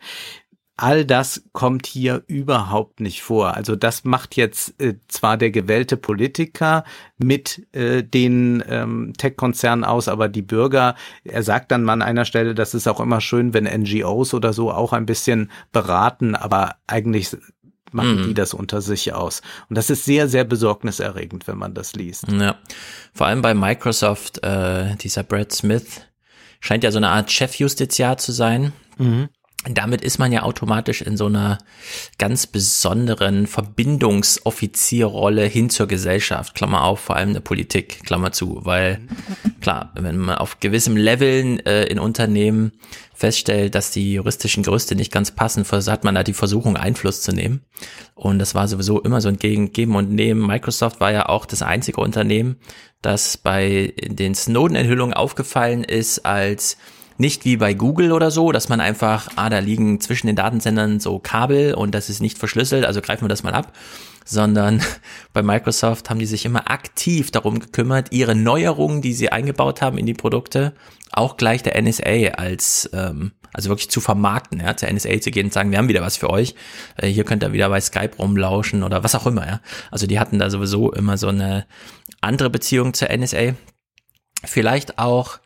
all 0.76 1.04
das 1.04 1.44
kommt 1.52 1.86
hier 1.86 2.24
überhaupt 2.26 2.98
nicht 2.98 3.22
vor. 3.22 3.54
Also 3.54 3.76
das 3.76 4.02
macht 4.02 4.34
jetzt 4.34 4.80
äh, 4.80 4.94
zwar 5.06 5.36
der 5.36 5.52
gewählte 5.52 5.96
Politiker 5.96 6.82
mit 7.16 7.64
äh, 7.76 8.02
den 8.02 8.64
ähm, 8.66 9.12
Tech-Konzernen 9.16 9.84
aus, 9.84 10.08
aber 10.08 10.28
die 10.28 10.42
Bürger, 10.42 10.96
er 11.22 11.44
sagt 11.44 11.70
dann 11.70 11.84
mal 11.84 11.92
an 11.92 12.02
einer 12.02 12.24
Stelle, 12.24 12.56
das 12.56 12.74
ist 12.74 12.88
auch 12.88 12.98
immer 12.98 13.20
schön, 13.20 13.54
wenn 13.54 13.64
NGOs 13.64 14.34
oder 14.34 14.52
so 14.52 14.72
auch 14.72 14.92
ein 14.92 15.06
bisschen 15.06 15.48
beraten, 15.70 16.34
aber 16.34 16.74
eigentlich 16.88 17.36
machen 17.94 18.22
mhm. 18.22 18.28
die 18.28 18.34
das 18.34 18.54
unter 18.54 18.80
sich 18.80 19.12
aus. 19.12 19.42
Und 19.68 19.76
das 19.76 19.90
ist 19.90 20.04
sehr, 20.04 20.28
sehr 20.28 20.44
besorgniserregend, 20.44 21.46
wenn 21.46 21.58
man 21.58 21.74
das 21.74 21.94
liest. 21.94 22.26
Ja, 22.30 22.56
vor 23.12 23.26
allem 23.26 23.42
bei 23.42 23.54
Microsoft, 23.54 24.42
äh, 24.42 24.96
dieser 24.96 25.22
Brad 25.22 25.52
Smith 25.52 26.02
scheint 26.60 26.84
ja 26.84 26.92
so 26.92 26.98
eine 26.98 27.08
Art 27.08 27.30
Chefjustiziar 27.30 28.18
zu 28.18 28.32
sein. 28.32 28.72
Mhm. 28.98 29.28
Damit 29.68 30.00
ist 30.00 30.18
man 30.18 30.32
ja 30.32 30.42
automatisch 30.42 31.02
in 31.02 31.18
so 31.18 31.26
einer 31.26 31.58
ganz 32.16 32.46
besonderen 32.46 33.46
Verbindungsoffizierrolle 33.46 35.44
hin 35.44 35.68
zur 35.68 35.86
Gesellschaft, 35.86 36.54
Klammer 36.54 36.84
auf, 36.84 37.00
vor 37.00 37.16
allem 37.16 37.34
der 37.34 37.40
Politik, 37.40 38.02
Klammer 38.04 38.32
zu, 38.32 38.60
weil 38.64 39.02
klar, 39.60 39.92
wenn 39.96 40.16
man 40.16 40.38
auf 40.38 40.60
gewissem 40.60 40.96
Leveln 40.96 41.58
äh, 41.66 41.84
in 41.84 41.98
Unternehmen 41.98 42.72
feststellt, 43.20 43.74
dass 43.74 43.90
die 43.90 44.14
juristischen 44.14 44.62
Gerüste 44.62 44.94
nicht 44.94 45.12
ganz 45.12 45.30
passen, 45.30 45.66
hat 45.70 46.04
man 46.04 46.14
da 46.14 46.22
die 46.22 46.32
Versuchung, 46.32 46.78
Einfluss 46.78 47.20
zu 47.20 47.32
nehmen. 47.32 47.60
Und 48.14 48.38
das 48.38 48.54
war 48.54 48.66
sowieso 48.66 48.98
immer 48.98 49.20
so 49.20 49.28
ein 49.28 49.36
Geben 49.36 49.94
und 49.94 50.10
Nehmen. 50.10 50.46
Microsoft 50.46 51.00
war 51.00 51.12
ja 51.12 51.28
auch 51.28 51.44
das 51.44 51.60
einzige 51.60 52.00
Unternehmen, 52.00 52.56
das 53.02 53.36
bei 53.36 53.92
den 54.02 54.34
Snowden-Enthüllungen 54.34 55.12
aufgefallen 55.12 55.84
ist 55.84 56.24
als 56.24 56.78
nicht 57.18 57.44
wie 57.44 57.58
bei 57.58 57.74
Google 57.74 58.12
oder 58.12 58.30
so, 58.30 58.52
dass 58.52 58.70
man 58.70 58.80
einfach, 58.80 59.28
ah, 59.36 59.50
da 59.50 59.58
liegen 59.58 60.00
zwischen 60.00 60.26
den 60.26 60.36
Datensendern 60.36 60.98
so 60.98 61.18
Kabel 61.18 61.74
und 61.74 61.94
das 61.94 62.08
ist 62.08 62.22
nicht 62.22 62.38
verschlüsselt, 62.38 62.86
also 62.86 63.02
greifen 63.02 63.24
wir 63.24 63.28
das 63.28 63.42
mal 63.42 63.52
ab, 63.52 63.74
sondern 64.24 64.82
bei 65.32 65.42
Microsoft 65.42 66.10
haben 66.10 66.18
die 66.18 66.26
sich 66.26 66.44
immer 66.44 66.70
aktiv 66.70 67.30
darum 67.30 67.58
gekümmert, 67.58 68.12
ihre 68.12 68.34
Neuerungen, 68.34 69.02
die 69.02 69.12
sie 69.12 69.30
eingebaut 69.30 69.82
haben 69.82 69.98
in 69.98 70.06
die 70.06 70.14
Produkte, 70.14 70.74
auch 71.12 71.36
gleich 71.36 71.62
der 71.62 71.80
NSA 71.80 72.34
als 72.36 72.88
ähm, 72.92 73.32
also 73.52 73.68
wirklich 73.68 73.90
zu 73.90 74.00
vermarkten, 74.00 74.60
ja, 74.60 74.76
zur 74.76 74.92
NSA 74.92 75.20
zu 75.20 75.30
gehen 75.30 75.46
und 75.46 75.52
sagen, 75.52 75.70
wir 75.70 75.78
haben 75.78 75.88
wieder 75.88 76.02
was 76.02 76.16
für 76.16 76.30
euch, 76.30 76.54
äh, 76.96 77.08
hier 77.08 77.24
könnt 77.24 77.42
ihr 77.42 77.52
wieder 77.52 77.68
bei 77.68 77.80
Skype 77.80 78.16
rumlauschen 78.18 78.82
oder 78.82 79.02
was 79.02 79.14
auch 79.14 79.26
immer, 79.26 79.46
ja. 79.46 79.60
Also 79.90 80.06
die 80.06 80.20
hatten 80.20 80.38
da 80.38 80.50
sowieso 80.50 80.92
immer 80.92 81.16
so 81.16 81.28
eine 81.28 81.66
andere 82.20 82.50
Beziehung 82.50 82.94
zur 82.94 83.08
NSA. 83.10 83.54
Vielleicht 84.44 84.98
auch 84.98 85.40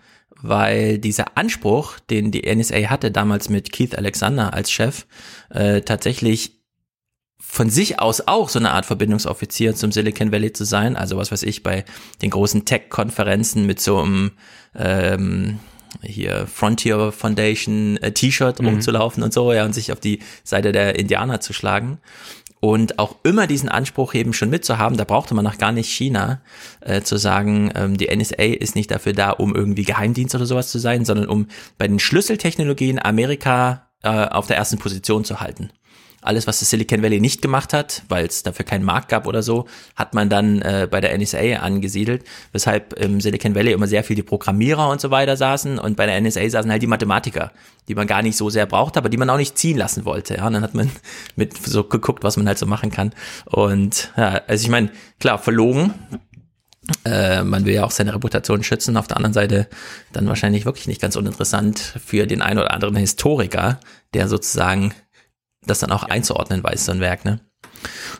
weil 0.46 0.98
dieser 0.98 1.38
Anspruch, 1.38 1.98
den 2.10 2.30
die 2.30 2.54
NSA 2.54 2.90
hatte 2.90 3.10
damals 3.10 3.48
mit 3.48 3.72
Keith 3.72 3.96
Alexander 3.96 4.52
als 4.52 4.70
Chef, 4.70 5.06
äh, 5.48 5.80
tatsächlich 5.80 6.60
von 7.54 7.70
sich 7.70 8.00
aus 8.00 8.26
auch 8.26 8.48
so 8.48 8.58
eine 8.58 8.72
Art 8.72 8.84
Verbindungsoffizier 8.84 9.76
zum 9.76 9.92
Silicon 9.92 10.32
Valley 10.32 10.52
zu 10.52 10.64
sein. 10.64 10.96
Also 10.96 11.16
was 11.16 11.30
weiß 11.30 11.44
ich, 11.44 11.62
bei 11.62 11.84
den 12.20 12.30
großen 12.30 12.64
Tech-Konferenzen 12.64 13.64
mit 13.64 13.80
so 13.80 14.00
einem 14.00 14.32
ähm, 14.74 15.60
hier 16.02 16.48
Frontier 16.48 17.12
Foundation 17.12 17.96
äh, 17.98 18.10
T-Shirt 18.10 18.60
mhm. 18.60 18.66
rumzulaufen 18.66 19.22
und 19.22 19.32
so, 19.32 19.52
ja, 19.52 19.64
und 19.64 19.72
sich 19.72 19.92
auf 19.92 20.00
die 20.00 20.18
Seite 20.42 20.72
der 20.72 20.98
Indianer 20.98 21.40
zu 21.40 21.52
schlagen 21.52 21.98
und 22.58 22.98
auch 22.98 23.14
immer 23.22 23.46
diesen 23.46 23.68
Anspruch 23.68 24.14
eben 24.14 24.32
schon 24.32 24.50
mitzuhaben, 24.50 24.98
da 24.98 25.04
brauchte 25.04 25.34
man 25.34 25.44
noch 25.44 25.58
gar 25.58 25.70
nicht 25.70 25.88
China 25.88 26.40
äh, 26.80 27.02
zu 27.02 27.18
sagen, 27.18 27.70
ähm, 27.76 27.96
die 27.96 28.08
NSA 28.12 28.42
ist 28.42 28.74
nicht 28.74 28.90
dafür 28.90 29.12
da, 29.12 29.30
um 29.30 29.54
irgendwie 29.54 29.84
Geheimdienst 29.84 30.34
oder 30.34 30.46
sowas 30.46 30.72
zu 30.72 30.80
sein, 30.80 31.04
sondern 31.04 31.28
um 31.28 31.46
bei 31.78 31.86
den 31.86 32.00
Schlüsseltechnologien 32.00 32.98
Amerika 33.00 33.86
äh, 34.02 34.08
auf 34.08 34.48
der 34.48 34.56
ersten 34.56 34.78
Position 34.78 35.24
zu 35.24 35.38
halten. 35.38 35.70
Alles, 36.24 36.46
was 36.46 36.60
das 36.60 36.70
Silicon 36.70 37.02
Valley 37.02 37.20
nicht 37.20 37.42
gemacht 37.42 37.72
hat, 37.72 38.02
weil 38.08 38.26
es 38.26 38.42
dafür 38.42 38.64
keinen 38.64 38.84
Markt 38.84 39.08
gab 39.08 39.26
oder 39.26 39.42
so, 39.42 39.66
hat 39.94 40.14
man 40.14 40.28
dann 40.28 40.62
äh, 40.62 40.88
bei 40.90 41.00
der 41.00 41.16
NSA 41.16 41.60
angesiedelt, 41.60 42.24
weshalb 42.52 42.94
im 42.94 43.20
Silicon 43.20 43.54
Valley 43.54 43.72
immer 43.72 43.86
sehr 43.86 44.04
viel 44.04 44.16
die 44.16 44.22
Programmierer 44.22 44.88
und 44.88 45.00
so 45.00 45.10
weiter 45.10 45.36
saßen 45.36 45.78
und 45.78 45.96
bei 45.96 46.06
der 46.06 46.20
NSA 46.20 46.48
saßen 46.48 46.70
halt 46.70 46.82
die 46.82 46.86
Mathematiker, 46.86 47.52
die 47.88 47.94
man 47.94 48.06
gar 48.06 48.22
nicht 48.22 48.36
so 48.36 48.50
sehr 48.50 48.66
braucht, 48.66 48.96
aber 48.96 49.08
die 49.08 49.16
man 49.16 49.28
auch 49.30 49.36
nicht 49.36 49.58
ziehen 49.58 49.76
lassen 49.76 50.04
wollte. 50.04 50.36
Ja, 50.36 50.46
und 50.46 50.54
dann 50.54 50.62
hat 50.62 50.74
man 50.74 50.90
mit 51.36 51.56
so 51.56 51.84
geguckt, 51.84 52.24
was 52.24 52.36
man 52.36 52.46
halt 52.46 52.58
so 52.58 52.66
machen 52.66 52.90
kann. 52.90 53.12
Und 53.44 54.12
ja, 54.16 54.40
also 54.46 54.64
ich 54.64 54.70
meine, 54.70 54.90
klar, 55.20 55.38
verlogen, 55.38 55.94
äh, 57.04 57.42
man 57.42 57.64
will 57.64 57.74
ja 57.74 57.84
auch 57.84 57.90
seine 57.90 58.14
Reputation 58.14 58.62
schützen. 58.62 58.96
Auf 58.96 59.06
der 59.06 59.16
anderen 59.16 59.32
Seite 59.32 59.68
dann 60.12 60.26
wahrscheinlich 60.26 60.64
wirklich 60.64 60.86
nicht 60.86 61.00
ganz 61.00 61.16
uninteressant 61.16 61.78
für 61.78 62.26
den 62.26 62.42
einen 62.42 62.58
oder 62.58 62.72
anderen 62.72 62.96
Historiker, 62.96 63.80
der 64.12 64.28
sozusagen 64.28 64.94
das 65.66 65.80
dann 65.80 65.92
auch 65.92 66.04
einzuordnen 66.04 66.62
weiß, 66.62 66.86
so 66.86 66.92
ein 66.92 67.00
Werk, 67.00 67.24
ne? 67.24 67.40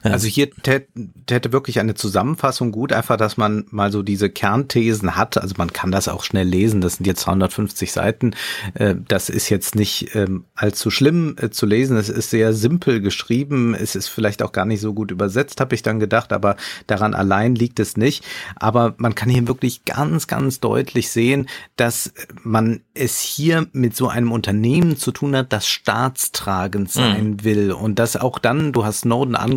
Ja. 0.03 0.13
Also 0.13 0.27
hier 0.29 0.51
täte 0.63 1.53
wirklich 1.53 1.81
eine 1.81 1.95
Zusammenfassung 1.95 2.73
gut, 2.73 2.93
einfach, 2.93 3.17
dass 3.17 3.37
man 3.37 3.67
mal 3.71 3.93
so 3.93 4.03
diese 4.03 4.31
Kernthesen 4.31 5.17
hat. 5.17 5.39
Also 5.39 5.55
man 5.59 5.73
kann 5.73 5.91
das 5.91 6.09
auch 6.09 6.25
schnell 6.25 6.47
lesen. 6.47 6.81
Das 6.81 6.97
sind 6.97 7.07
jetzt 7.07 7.21
250 7.21 7.93
Seiten. 7.93 8.35
Äh, 8.75 8.97
das 9.09 9.29
ist 9.29 9.49
jetzt 9.49 9.75
nicht 9.75 10.15
ähm, 10.15 10.45
allzu 10.55 10.91
schlimm 10.91 11.37
äh, 11.41 11.51
zu 11.51 11.67
lesen. 11.67 11.97
Es 11.97 12.09
ist 12.09 12.31
sehr 12.31 12.53
simpel 12.53 13.01
geschrieben. 13.01 13.75
Es 13.75 13.95
ist 13.95 14.09
vielleicht 14.09 14.43
auch 14.43 14.53
gar 14.53 14.65
nicht 14.65 14.81
so 14.81 14.93
gut 14.93 15.11
übersetzt, 15.11 15.61
habe 15.61 15.75
ich 15.75 15.83
dann 15.83 16.01
gedacht. 16.01 16.33
Aber 16.33 16.57
daran 16.87 17.15
allein 17.15 17.55
liegt 17.55 17.81
es 17.81 17.97
nicht. 17.97 18.25
Aber 18.57 18.95
man 18.99 19.15
kann 19.15 19.31
hier 19.31 19.47
wirklich 19.49 19.85
ganz, 19.85 20.27
ganz 20.27 20.61
deutlich 20.61 21.11
sehen, 21.11 21.49
dass 21.77 22.13
man 22.43 22.81
es 22.95 23.21
hier 23.21 23.67
mit 23.73 23.97
so 23.97 24.09
einem 24.09 24.33
Unternehmen 24.33 24.97
zu 24.97 25.13
tun 25.13 25.37
hat, 25.37 25.53
das 25.53 25.67
staatstragend 25.67 26.91
sein 26.91 27.31
mhm. 27.31 27.45
will. 27.45 27.73
Und 27.73 27.99
das 27.99 28.17
auch 28.17 28.39
dann, 28.39 28.73
du 28.73 28.85
hast 28.85 29.01
Snowden 29.01 29.37
angesprochen, 29.37 29.54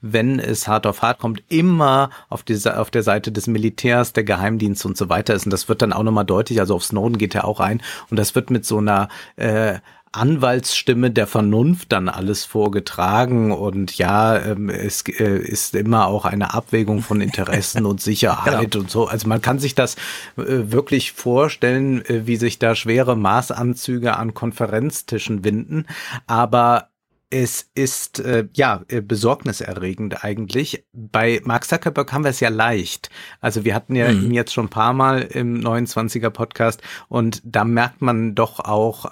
wenn 0.00 0.38
es 0.38 0.68
hart 0.68 0.86
auf 0.86 1.02
hart 1.02 1.18
kommt, 1.18 1.42
immer 1.48 2.10
auf, 2.28 2.42
die, 2.42 2.58
auf 2.68 2.90
der 2.90 3.02
Seite 3.02 3.32
des 3.32 3.46
Militärs, 3.46 4.12
der 4.12 4.24
Geheimdienst 4.24 4.84
und 4.86 4.96
so 4.96 5.08
weiter 5.08 5.34
ist. 5.34 5.46
Und 5.46 5.50
das 5.52 5.68
wird 5.68 5.82
dann 5.82 5.92
auch 5.92 6.02
nochmal 6.02 6.24
deutlich, 6.24 6.60
also 6.60 6.74
auf 6.74 6.84
Snowden 6.84 7.18
geht 7.18 7.34
er 7.34 7.44
auch 7.44 7.60
ein. 7.60 7.82
Und 8.10 8.18
das 8.18 8.34
wird 8.34 8.50
mit 8.50 8.64
so 8.64 8.78
einer 8.78 9.08
äh, 9.36 9.78
Anwaltsstimme 10.12 11.10
der 11.10 11.26
Vernunft 11.26 11.90
dann 11.90 12.10
alles 12.10 12.44
vorgetragen 12.44 13.50
und 13.50 13.96
ja, 13.96 14.36
ähm, 14.36 14.68
es 14.68 15.04
äh, 15.08 15.38
ist 15.38 15.74
immer 15.74 16.06
auch 16.06 16.26
eine 16.26 16.52
Abwägung 16.52 17.00
von 17.00 17.22
Interessen 17.22 17.86
und 17.86 18.00
Sicherheit 18.02 18.72
genau. 18.72 18.82
und 18.82 18.90
so. 18.90 19.06
Also 19.06 19.26
man 19.26 19.40
kann 19.40 19.58
sich 19.58 19.74
das 19.74 19.96
äh, 20.36 20.70
wirklich 20.70 21.12
vorstellen, 21.12 22.04
äh, 22.04 22.26
wie 22.26 22.36
sich 22.36 22.58
da 22.58 22.74
schwere 22.74 23.16
Maßanzüge 23.16 24.16
an 24.16 24.34
Konferenztischen 24.34 25.44
winden, 25.44 25.86
aber 26.26 26.88
es 27.32 27.70
ist 27.74 28.20
äh, 28.20 28.46
ja 28.52 28.82
äh, 28.88 29.00
besorgniserregend 29.00 30.22
eigentlich. 30.22 30.84
Bei 30.92 31.40
Mark 31.44 31.64
Zuckerberg 31.64 32.12
haben 32.12 32.24
wir 32.24 32.30
es 32.30 32.40
ja 32.40 32.50
leicht. 32.50 33.08
Also 33.40 33.64
wir 33.64 33.74
hatten 33.74 33.96
ja 33.96 34.12
mhm. 34.12 34.26
ihn 34.26 34.34
jetzt 34.34 34.52
schon 34.52 34.66
ein 34.66 34.70
paar 34.70 34.92
Mal 34.92 35.22
im 35.22 35.58
29er 35.58 36.28
Podcast 36.28 36.82
und 37.08 37.40
da 37.42 37.64
merkt 37.64 38.02
man 38.02 38.34
doch 38.34 38.60
auch, 38.60 39.06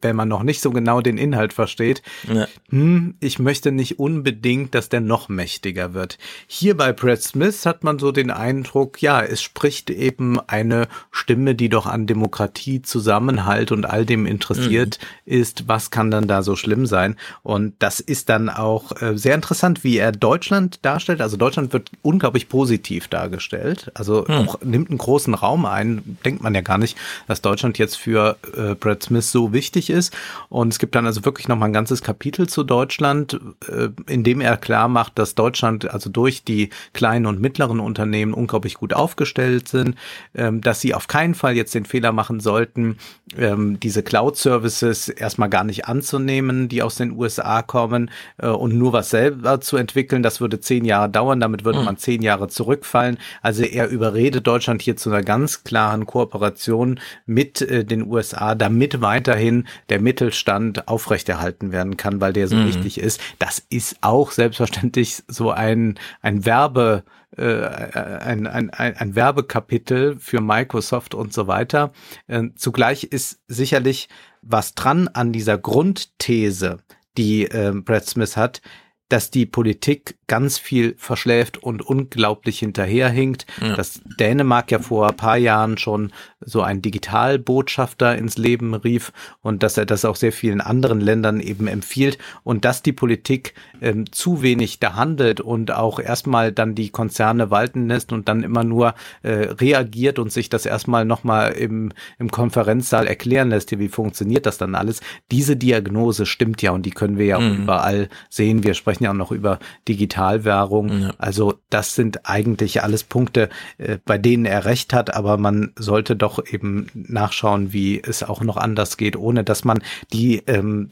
wenn 0.00 0.14
man 0.14 0.28
noch 0.28 0.44
nicht 0.44 0.60
so 0.60 0.70
genau 0.70 1.00
den 1.00 1.18
Inhalt 1.18 1.52
versteht, 1.52 2.02
ja. 2.32 2.46
hm, 2.68 3.16
ich 3.18 3.40
möchte 3.40 3.72
nicht 3.72 3.98
unbedingt, 3.98 4.76
dass 4.76 4.88
der 4.88 5.00
noch 5.00 5.28
mächtiger 5.28 5.94
wird. 5.94 6.18
Hier 6.46 6.76
bei 6.76 6.92
Brad 6.92 7.22
Smith 7.22 7.66
hat 7.66 7.82
man 7.82 7.98
so 7.98 8.12
den 8.12 8.30
Eindruck, 8.30 9.02
ja, 9.02 9.20
es 9.20 9.42
spricht 9.42 9.90
eben 9.90 10.38
eine 10.38 10.86
Stimme, 11.10 11.56
die 11.56 11.70
doch 11.70 11.86
an 11.86 12.06
Demokratie, 12.06 12.82
Zusammenhalt 12.82 13.72
und 13.72 13.84
all 13.84 14.06
dem 14.06 14.26
interessiert 14.26 15.00
mhm. 15.24 15.32
ist. 15.32 15.66
Was 15.66 15.90
kann 15.90 16.12
dann 16.12 16.28
da 16.28 16.44
so 16.44 16.54
schlimm 16.54 16.86
sein? 16.86 17.16
Und 17.42 17.63
und 17.64 17.74
das 17.78 18.00
ist 18.00 18.28
dann 18.28 18.50
auch 18.50 19.00
äh, 19.00 19.16
sehr 19.16 19.34
interessant, 19.34 19.84
wie 19.84 19.96
er 19.96 20.12
Deutschland 20.12 20.80
darstellt. 20.82 21.22
Also 21.22 21.38
Deutschland 21.38 21.72
wird 21.72 21.90
unglaublich 22.02 22.50
positiv 22.50 23.08
dargestellt. 23.08 23.90
Also 23.94 24.28
hm. 24.28 24.34
auch 24.34 24.60
nimmt 24.62 24.90
einen 24.90 24.98
großen 24.98 25.32
Raum 25.32 25.64
ein. 25.64 26.18
Denkt 26.26 26.42
man 26.42 26.54
ja 26.54 26.60
gar 26.60 26.76
nicht, 26.76 26.98
dass 27.26 27.40
Deutschland 27.40 27.78
jetzt 27.78 27.96
für 27.96 28.36
äh, 28.54 28.74
Brad 28.74 29.02
Smith 29.02 29.32
so 29.32 29.54
wichtig 29.54 29.88
ist. 29.88 30.14
Und 30.50 30.74
es 30.74 30.78
gibt 30.78 30.94
dann 30.94 31.06
also 31.06 31.24
wirklich 31.24 31.48
nochmal 31.48 31.70
ein 31.70 31.72
ganzes 31.72 32.02
Kapitel 32.02 32.48
zu 32.50 32.64
Deutschland, 32.64 33.40
äh, 33.66 33.88
in 34.08 34.24
dem 34.24 34.42
er 34.42 34.58
klar 34.58 34.88
macht, 34.88 35.18
dass 35.18 35.34
Deutschland 35.34 35.90
also 35.90 36.10
durch 36.10 36.44
die 36.44 36.68
kleinen 36.92 37.24
und 37.24 37.40
mittleren 37.40 37.80
Unternehmen 37.80 38.34
unglaublich 38.34 38.74
gut 38.74 38.92
aufgestellt 38.92 39.68
sind, 39.68 39.96
ähm, 40.34 40.60
dass 40.60 40.82
sie 40.82 40.92
auf 40.92 41.08
keinen 41.08 41.34
Fall 41.34 41.56
jetzt 41.56 41.74
den 41.74 41.86
Fehler 41.86 42.12
machen 42.12 42.40
sollten, 42.40 42.98
ähm, 43.38 43.80
diese 43.80 44.02
Cloud-Services 44.02 45.08
erstmal 45.08 45.48
gar 45.48 45.64
nicht 45.64 45.86
anzunehmen, 45.86 46.68
die 46.68 46.82
aus 46.82 46.96
den 46.96 47.12
USA 47.12 47.53
kommen 47.62 48.10
äh, 48.38 48.48
und 48.48 48.74
nur 48.74 48.92
was 48.92 49.10
selber 49.10 49.60
zu 49.60 49.76
entwickeln, 49.76 50.22
das 50.22 50.40
würde 50.40 50.60
zehn 50.60 50.84
Jahre 50.84 51.08
dauern, 51.08 51.40
damit 51.40 51.64
würde 51.64 51.80
mhm. 51.80 51.84
man 51.86 51.96
zehn 51.96 52.22
Jahre 52.22 52.48
zurückfallen. 52.48 53.18
Also 53.42 53.62
er 53.62 53.88
überredet 53.88 54.46
Deutschland 54.46 54.82
hier 54.82 54.96
zu 54.96 55.10
einer 55.10 55.22
ganz 55.22 55.64
klaren 55.64 56.06
Kooperation 56.06 57.00
mit 57.26 57.62
äh, 57.62 57.84
den 57.84 58.06
USA, 58.06 58.54
damit 58.54 59.00
weiterhin 59.00 59.66
der 59.88 60.00
Mittelstand 60.00 60.88
aufrechterhalten 60.88 61.72
werden 61.72 61.96
kann, 61.96 62.20
weil 62.20 62.32
der 62.32 62.48
so 62.48 62.56
mhm. 62.56 62.66
wichtig 62.66 62.98
ist. 62.98 63.20
Das 63.38 63.62
ist 63.70 63.96
auch 64.00 64.30
selbstverständlich 64.30 65.22
so 65.28 65.50
ein, 65.50 65.98
ein 66.20 66.44
Werbe, 66.44 67.04
äh, 67.36 67.64
ein, 67.64 68.46
ein, 68.46 68.70
ein, 68.70 68.96
ein 68.96 69.14
Werbekapitel 69.14 70.16
für 70.18 70.40
Microsoft 70.40 71.14
und 71.14 71.32
so 71.32 71.46
weiter. 71.46 71.92
Äh, 72.26 72.44
zugleich 72.54 73.04
ist 73.04 73.40
sicherlich 73.48 74.08
was 74.42 74.74
dran 74.74 75.08
an 75.08 75.32
dieser 75.32 75.58
Grundthese, 75.58 76.78
die 77.16 77.44
äh, 77.44 77.72
Brad 77.74 78.06
Smith 78.06 78.36
hat, 78.36 78.60
dass 79.08 79.30
die 79.30 79.46
Politik 79.46 80.16
ganz 80.26 80.58
viel 80.58 80.94
verschläft 80.96 81.58
und 81.62 81.82
unglaublich 81.82 82.58
hinterherhinkt. 82.58 83.46
Ja. 83.60 83.76
Dass 83.76 84.00
Dänemark 84.18 84.70
ja 84.70 84.78
vor 84.78 85.08
ein 85.08 85.16
paar 85.16 85.36
Jahren 85.36 85.76
schon 85.76 86.12
so 86.40 86.62
einen 86.62 86.82
Digitalbotschafter 86.82 88.16
ins 88.16 88.38
Leben 88.38 88.74
rief 88.74 89.12
und 89.42 89.62
dass 89.62 89.76
er 89.76 89.86
das 89.86 90.04
auch 90.04 90.16
sehr 90.16 90.32
vielen 90.32 90.60
anderen 90.60 91.00
Ländern 91.00 91.40
eben 91.40 91.66
empfiehlt 91.66 92.18
und 92.42 92.64
dass 92.64 92.82
die 92.82 92.92
Politik 92.92 93.54
ähm, 93.80 94.10
zu 94.12 94.42
wenig 94.42 94.80
da 94.80 94.94
handelt 94.94 95.40
und 95.40 95.70
auch 95.70 95.98
erstmal 95.98 96.52
dann 96.52 96.74
die 96.74 96.90
Konzerne 96.90 97.50
walten 97.50 97.88
lässt 97.88 98.12
und 98.12 98.28
dann 98.28 98.42
immer 98.42 98.64
nur 98.64 98.94
äh, 99.22 99.32
reagiert 99.32 100.18
und 100.18 100.32
sich 100.32 100.48
das 100.48 100.66
erstmal 100.66 101.04
nochmal 101.04 101.52
im, 101.52 101.92
im 102.18 102.30
Konferenzsaal 102.30 103.06
erklären 103.06 103.50
lässt, 103.50 103.78
wie 103.78 103.88
funktioniert 103.88 104.46
das 104.46 104.58
dann 104.58 104.74
alles. 104.74 105.00
Diese 105.30 105.56
Diagnose 105.56 106.26
stimmt 106.26 106.62
ja 106.62 106.70
und 106.70 106.86
die 106.86 106.90
können 106.90 107.18
wir 107.18 107.26
ja 107.26 107.40
mhm. 107.40 107.62
überall 107.62 108.08
sehen. 108.28 108.64
Wir 108.64 108.74
sprechen 108.74 108.93
ja 109.02 109.10
auch 109.10 109.14
noch 109.14 109.32
über 109.32 109.58
Digitalwährung. 109.88 111.02
Ja. 111.02 111.14
Also 111.18 111.54
das 111.70 111.96
sind 111.96 112.28
eigentlich 112.28 112.82
alles 112.82 113.02
Punkte, 113.02 113.48
äh, 113.78 113.98
bei 114.04 114.18
denen 114.18 114.44
er 114.44 114.64
recht 114.64 114.92
hat, 114.92 115.12
aber 115.12 115.36
man 115.38 115.72
sollte 115.76 116.14
doch 116.14 116.44
eben 116.46 116.86
nachschauen, 116.94 117.72
wie 117.72 118.00
es 118.00 118.22
auch 118.22 118.42
noch 118.42 118.56
anders 118.56 118.96
geht, 118.96 119.16
ohne 119.16 119.42
dass 119.42 119.64
man 119.64 119.82
die 120.12 120.42
ähm, 120.46 120.90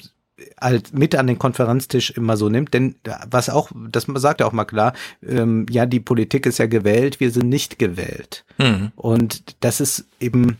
halt 0.61 0.93
mit 0.95 1.15
an 1.15 1.27
den 1.27 1.39
Konferenztisch 1.39 2.11
immer 2.11 2.37
so 2.37 2.49
nimmt, 2.49 2.75
denn 2.75 2.97
was 3.31 3.49
auch, 3.49 3.71
das 3.75 4.07
sagt 4.15 4.41
er 4.41 4.47
auch 4.47 4.53
mal 4.53 4.65
klar, 4.65 4.93
ähm, 5.27 5.67
ja, 5.71 5.87
die 5.87 6.01
Politik 6.01 6.47
ist 6.47 6.59
ja 6.59 6.67
gewählt, 6.67 7.21
wir 7.21 7.31
sind 7.31 7.49
nicht 7.49 7.79
gewählt. 7.79 8.45
Mhm. 8.59 8.93
Und 8.97 9.57
das 9.61 9.81
ist 9.81 10.07
eben 10.21 10.57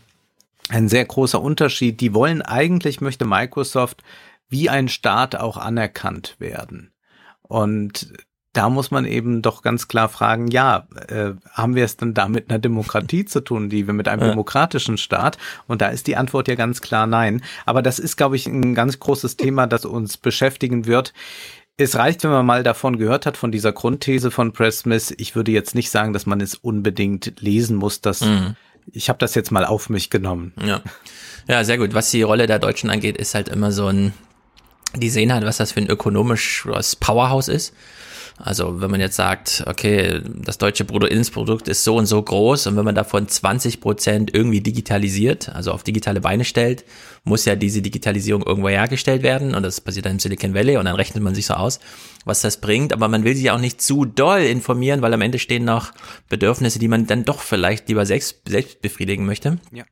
ein 0.69 0.87
sehr 0.89 1.05
großer 1.05 1.41
Unterschied. 1.41 1.99
Die 2.01 2.13
wollen 2.13 2.41
eigentlich, 2.41 3.01
möchte 3.01 3.25
Microsoft 3.25 4.03
wie 4.49 4.69
ein 4.69 4.87
Staat 4.87 5.35
auch 5.35 5.57
anerkannt 5.57 6.35
werden. 6.39 6.92
Und 7.53 8.11
da 8.51 8.67
muss 8.67 8.89
man 8.89 9.05
eben 9.05 9.43
doch 9.43 9.61
ganz 9.61 9.87
klar 9.87 10.09
fragen, 10.09 10.47
ja, 10.47 10.87
äh, 11.07 11.33
haben 11.51 11.75
wir 11.75 11.85
es 11.85 11.97
denn 11.97 12.15
da 12.15 12.27
mit 12.27 12.49
einer 12.49 12.57
Demokratie 12.57 13.25
zu 13.25 13.41
tun, 13.41 13.69
die 13.69 13.85
wir 13.85 13.93
mit 13.93 14.07
einem 14.07 14.23
ja. 14.23 14.29
demokratischen 14.29 14.97
Staat? 14.97 15.37
Und 15.67 15.83
da 15.83 15.89
ist 15.89 16.07
die 16.07 16.15
Antwort 16.15 16.47
ja 16.47 16.55
ganz 16.55 16.81
klar 16.81 17.05
nein. 17.05 17.43
Aber 17.67 17.83
das 17.83 17.99
ist, 17.99 18.17
glaube 18.17 18.37
ich, 18.37 18.47
ein 18.47 18.73
ganz 18.73 18.97
großes 18.97 19.37
Thema, 19.37 19.67
das 19.67 19.85
uns 19.85 20.17
beschäftigen 20.17 20.87
wird. 20.87 21.13
Es 21.77 21.95
reicht, 21.95 22.23
wenn 22.23 22.31
man 22.31 22.43
mal 22.43 22.63
davon 22.63 22.97
gehört 22.97 23.27
hat, 23.27 23.37
von 23.37 23.51
dieser 23.51 23.71
Grundthese 23.71 24.31
von 24.31 24.51
Press 24.51 24.79
Smith. 24.79 25.13
Ich 25.17 25.35
würde 25.35 25.51
jetzt 25.51 25.75
nicht 25.75 25.91
sagen, 25.91 26.11
dass 26.11 26.25
man 26.25 26.41
es 26.41 26.55
unbedingt 26.55 27.39
lesen 27.39 27.77
muss. 27.77 28.01
Dass, 28.01 28.21
mhm. 28.21 28.55
Ich 28.91 29.09
habe 29.09 29.19
das 29.19 29.35
jetzt 29.35 29.51
mal 29.51 29.63
auf 29.65 29.91
mich 29.91 30.09
genommen. 30.09 30.53
Ja. 30.59 30.81
ja, 31.47 31.63
sehr 31.63 31.77
gut. 31.77 31.93
Was 31.93 32.09
die 32.09 32.23
Rolle 32.23 32.47
der 32.47 32.57
Deutschen 32.57 32.89
angeht, 32.89 33.15
ist 33.15 33.35
halt 33.35 33.47
immer 33.47 33.71
so 33.71 33.85
ein, 33.85 34.11
die 34.95 35.09
sehen 35.09 35.33
halt, 35.33 35.45
was 35.45 35.57
das 35.57 35.71
für 35.71 35.81
ein 35.81 35.89
ökonomisches 35.89 36.95
Powerhouse 36.95 37.47
ist 37.47 37.73
also 38.37 38.81
wenn 38.81 38.89
man 38.89 38.99
jetzt 38.99 39.15
sagt, 39.15 39.63
okay, 39.67 40.21
das 40.25 40.57
deutsche 40.57 40.85
Bruttoinlandsprodukt 40.85 41.67
ist 41.67 41.83
so 41.83 41.97
und 41.97 42.07
so 42.07 42.21
groß 42.21 42.67
und 42.67 42.75
wenn 42.75 42.85
man 42.85 42.95
davon 42.95 43.27
20 43.27 43.79
Prozent 43.79 44.33
irgendwie 44.33 44.61
digitalisiert, 44.61 45.49
also 45.49 45.71
auf 45.71 45.83
digitale 45.83 46.19
Beine 46.19 46.43
stellt, 46.43 46.83
muss 47.23 47.45
ja 47.45 47.55
diese 47.55 47.81
Digitalisierung 47.81 48.43
irgendwo 48.43 48.69
hergestellt 48.69 49.21
werden 49.21 49.53
und 49.53 49.63
das 49.63 49.81
passiert 49.81 50.05
dann 50.05 50.13
im 50.13 50.19
Silicon 50.19 50.53
Valley 50.53 50.77
und 50.77 50.85
dann 50.85 50.95
rechnet 50.95 51.23
man 51.23 51.35
sich 51.35 51.45
so 51.45 51.53
aus, 51.53 51.79
was 52.25 52.41
das 52.41 52.59
bringt, 52.59 52.91
aber 52.91 53.07
man 53.07 53.23
will 53.23 53.35
sich 53.35 53.51
auch 53.51 53.59
nicht 53.59 53.81
zu 53.81 54.05
doll 54.05 54.41
informieren, 54.41 55.01
weil 55.01 55.13
am 55.13 55.21
Ende 55.21 55.37
stehen 55.37 55.65
noch 55.65 55.91
Bedürfnisse, 56.27 56.79
die 56.79 56.87
man 56.87 57.05
dann 57.05 57.25
doch 57.25 57.39
vielleicht 57.39 57.87
lieber 57.87 58.05
selbst, 58.05 58.41
selbst 58.47 58.81
befriedigen 58.81 59.25
möchte. 59.25 59.59
Ja. 59.71 59.83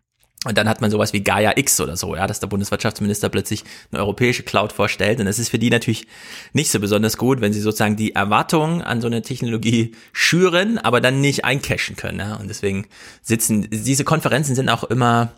Und 0.44 0.58
dann 0.58 0.68
hat 0.68 0.82
man 0.82 0.90
sowas 0.90 1.14
wie 1.14 1.24
Gaia 1.24 1.56
X 1.56 1.80
oder 1.80 1.96
so, 1.96 2.16
ja, 2.16 2.26
dass 2.26 2.40
der 2.40 2.48
Bundeswirtschaftsminister 2.48 3.30
plötzlich 3.30 3.64
eine 3.92 4.02
europäische 4.02 4.42
Cloud 4.42 4.72
vorstellt. 4.72 5.20
Und 5.20 5.28
das 5.28 5.38
ist 5.38 5.50
für 5.50 5.60
die 5.60 5.70
natürlich 5.70 6.08
nicht 6.54 6.72
so 6.72 6.80
besonders 6.80 7.18
gut, 7.18 7.42
wenn 7.42 7.54
sie 7.54 7.62
sozusagen 7.62 7.96
die 7.96 8.16
Erwartungen 8.16 8.82
an 8.82 9.02
so 9.02 9.08
eine 9.08 9.22
Technologie 9.22 9.94
schüren, 10.14 10.80
aber 10.80 11.00
dann 11.00 11.22
nicht 11.22 11.46
eincashen 11.46 11.96
können. 11.96 12.18
Ja? 12.18 12.38
Und 12.38 12.48
deswegen 12.48 12.88
sitzen, 13.22 13.68
diese 13.70 14.04
Konferenzen 14.04 14.56
sind 14.56 14.70
auch 14.70 14.84
immer 14.84 15.32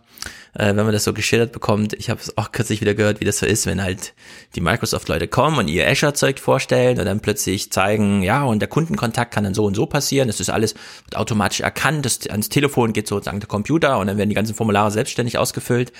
äh, 0.53 0.67
wenn 0.67 0.85
man 0.85 0.91
das 0.91 1.03
so 1.03 1.13
geschildert 1.13 1.51
bekommt. 1.51 1.93
Ich 1.93 2.09
habe 2.09 2.19
es 2.19 2.37
auch 2.37 2.51
kürzlich 2.51 2.81
wieder 2.81 2.93
gehört, 2.93 3.19
wie 3.19 3.25
das 3.25 3.39
so 3.39 3.45
ist, 3.45 3.65
wenn 3.65 3.81
halt 3.81 4.13
die 4.55 4.61
Microsoft-Leute 4.61 5.27
kommen 5.27 5.57
und 5.57 5.67
ihr 5.67 5.87
Azure-Zeug 5.87 6.39
vorstellen 6.39 6.99
und 6.99 7.05
dann 7.05 7.19
plötzlich 7.19 7.71
zeigen, 7.71 8.23
ja, 8.23 8.43
und 8.43 8.59
der 8.59 8.69
Kundenkontakt 8.69 9.33
kann 9.33 9.43
dann 9.43 9.53
so 9.53 9.65
und 9.65 9.75
so 9.75 9.85
passieren. 9.85 10.27
Das 10.27 10.39
ist 10.39 10.49
alles 10.49 10.75
automatisch 11.13 11.61
erkannt. 11.61 12.05
Das, 12.05 12.27
ans 12.27 12.49
Telefon 12.49 12.93
geht 12.93 13.07
sozusagen 13.07 13.39
der 13.39 13.49
Computer 13.49 13.97
und 13.99 14.07
dann 14.07 14.17
werden 14.17 14.29
die 14.29 14.35
ganzen 14.35 14.55
Formulare 14.55 14.91
selbstständig 14.91 15.37
ausgefüllt 15.37 15.91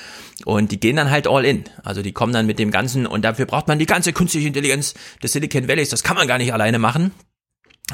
und 0.45 0.71
die 0.71 0.79
gehen 0.79 0.95
dann 0.95 1.09
halt 1.09 1.27
all 1.27 1.45
in. 1.45 1.63
Also 1.83 2.01
die 2.01 2.11
kommen 2.11 2.33
dann 2.33 2.45
mit 2.45 2.59
dem 2.59 2.71
Ganzen 2.71 3.05
und 3.07 3.23
dafür 3.23 3.45
braucht 3.45 3.67
man 3.67 3.79
die 3.79 3.85
ganze 3.85 4.13
künstliche 4.13 4.47
Intelligenz 4.47 4.93
des 5.21 5.33
Silicon 5.33 5.67
Valleys. 5.67 5.89
Das 5.89 6.03
kann 6.03 6.15
man 6.15 6.27
gar 6.27 6.37
nicht 6.37 6.53
alleine 6.53 6.79
machen. 6.79 7.11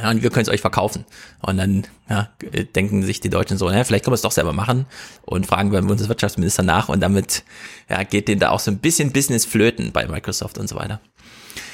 Ja, 0.02 0.10
und 0.10 0.24
wir 0.24 0.30
können 0.30 0.44
es 0.44 0.50
euch 0.50 0.62
verkaufen. 0.62 1.06
Und 1.42 1.58
dann 1.58 1.86
ja, 2.10 2.30
denken 2.76 3.04
sich 3.04 3.20
die 3.20 3.30
Deutschen 3.30 3.58
so, 3.58 3.70
ja, 3.70 3.84
vielleicht 3.84 4.06
können 4.06 4.14
wir 4.14 4.16
es 4.16 4.22
doch 4.22 4.32
selber 4.32 4.54
machen 4.54 4.86
und 5.26 5.46
fragen 5.46 5.72
beim 5.72 5.88
Bundeswirtschaftsminister 5.88 6.64
nach 6.64 6.90
und 6.90 7.02
damit 7.02 7.44
ja, 7.90 8.04
geht 8.04 8.28
denen 8.28 8.40
da 8.40 8.50
auch 8.50 8.60
so 8.60 8.72
ein 8.72 8.80
bisschen 8.80 9.12
Business 9.12 9.46
flöten 9.46 9.92
bei 9.92 10.08
Microsoft 10.08 10.58
und 10.58 10.68
so 10.68 10.76
weiter. 10.76 11.00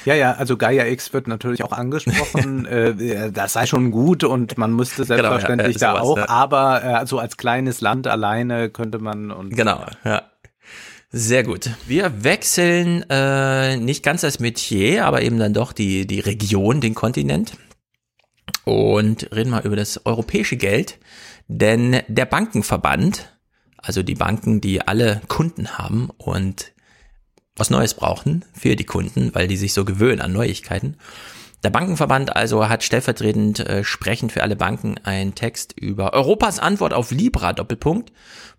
Ja, 0.04 0.14
ja, 0.14 0.32
also 0.32 0.56
Gaia 0.56 0.86
X 0.86 1.12
wird 1.12 1.26
natürlich 1.26 1.64
auch 1.64 1.72
angesprochen. 1.72 2.64
äh, 2.66 3.32
das 3.32 3.54
sei 3.54 3.66
schon 3.66 3.90
gut 3.90 4.24
und 4.24 4.56
man 4.56 4.72
müsste 4.72 5.04
selbstverständlich 5.04 5.78
genau, 5.78 5.94
ja, 5.94 5.98
da 5.98 6.04
sowas, 6.04 6.10
auch, 6.10 6.16
ja. 6.18 6.28
aber 6.28 6.82
äh, 6.82 6.86
so 6.86 6.94
also 6.94 7.18
als 7.18 7.36
kleines 7.36 7.80
Land 7.80 8.06
alleine 8.06 8.70
könnte 8.70 8.98
man 8.98 9.30
und 9.30 9.50
genau, 9.50 9.84
ja. 10.04 10.22
Sehr 11.10 11.44
gut. 11.44 11.70
Wir 11.86 12.24
wechseln 12.24 13.04
äh, 13.08 13.76
nicht 13.76 14.02
ganz 14.02 14.20
das 14.20 14.38
Metier, 14.38 15.06
aber 15.06 15.22
eben 15.22 15.38
dann 15.38 15.54
doch 15.54 15.72
die, 15.72 16.06
die 16.06 16.20
Region, 16.20 16.80
den 16.80 16.94
Kontinent 16.94 17.52
und 18.64 19.30
reden 19.32 19.50
mal 19.50 19.64
über 19.64 19.76
das 19.76 20.04
europäische 20.06 20.56
Geld, 20.56 20.98
denn 21.48 22.02
der 22.08 22.26
Bankenverband, 22.26 23.32
also 23.78 24.02
die 24.02 24.14
Banken, 24.14 24.60
die 24.60 24.80
alle 24.82 25.22
Kunden 25.28 25.78
haben 25.78 26.10
und 26.18 26.72
was 27.54 27.70
Neues 27.70 27.94
brauchen 27.94 28.44
für 28.52 28.76
die 28.76 28.84
Kunden, 28.84 29.34
weil 29.34 29.48
die 29.48 29.56
sich 29.56 29.72
so 29.72 29.84
gewöhnen 29.84 30.20
an 30.20 30.32
Neuigkeiten. 30.32 30.96
Der 31.64 31.70
Bankenverband 31.70 32.36
also 32.36 32.68
hat 32.68 32.84
stellvertretend 32.84 33.60
äh, 33.60 33.82
sprechend 33.82 34.30
für 34.30 34.42
alle 34.42 34.56
Banken 34.56 34.98
einen 35.04 35.34
Text 35.34 35.72
über 35.72 36.12
Europas 36.12 36.58
Antwort 36.58 36.92
auf 36.92 37.10
Libra 37.10 37.52
Doppelpunkt, 37.54 38.12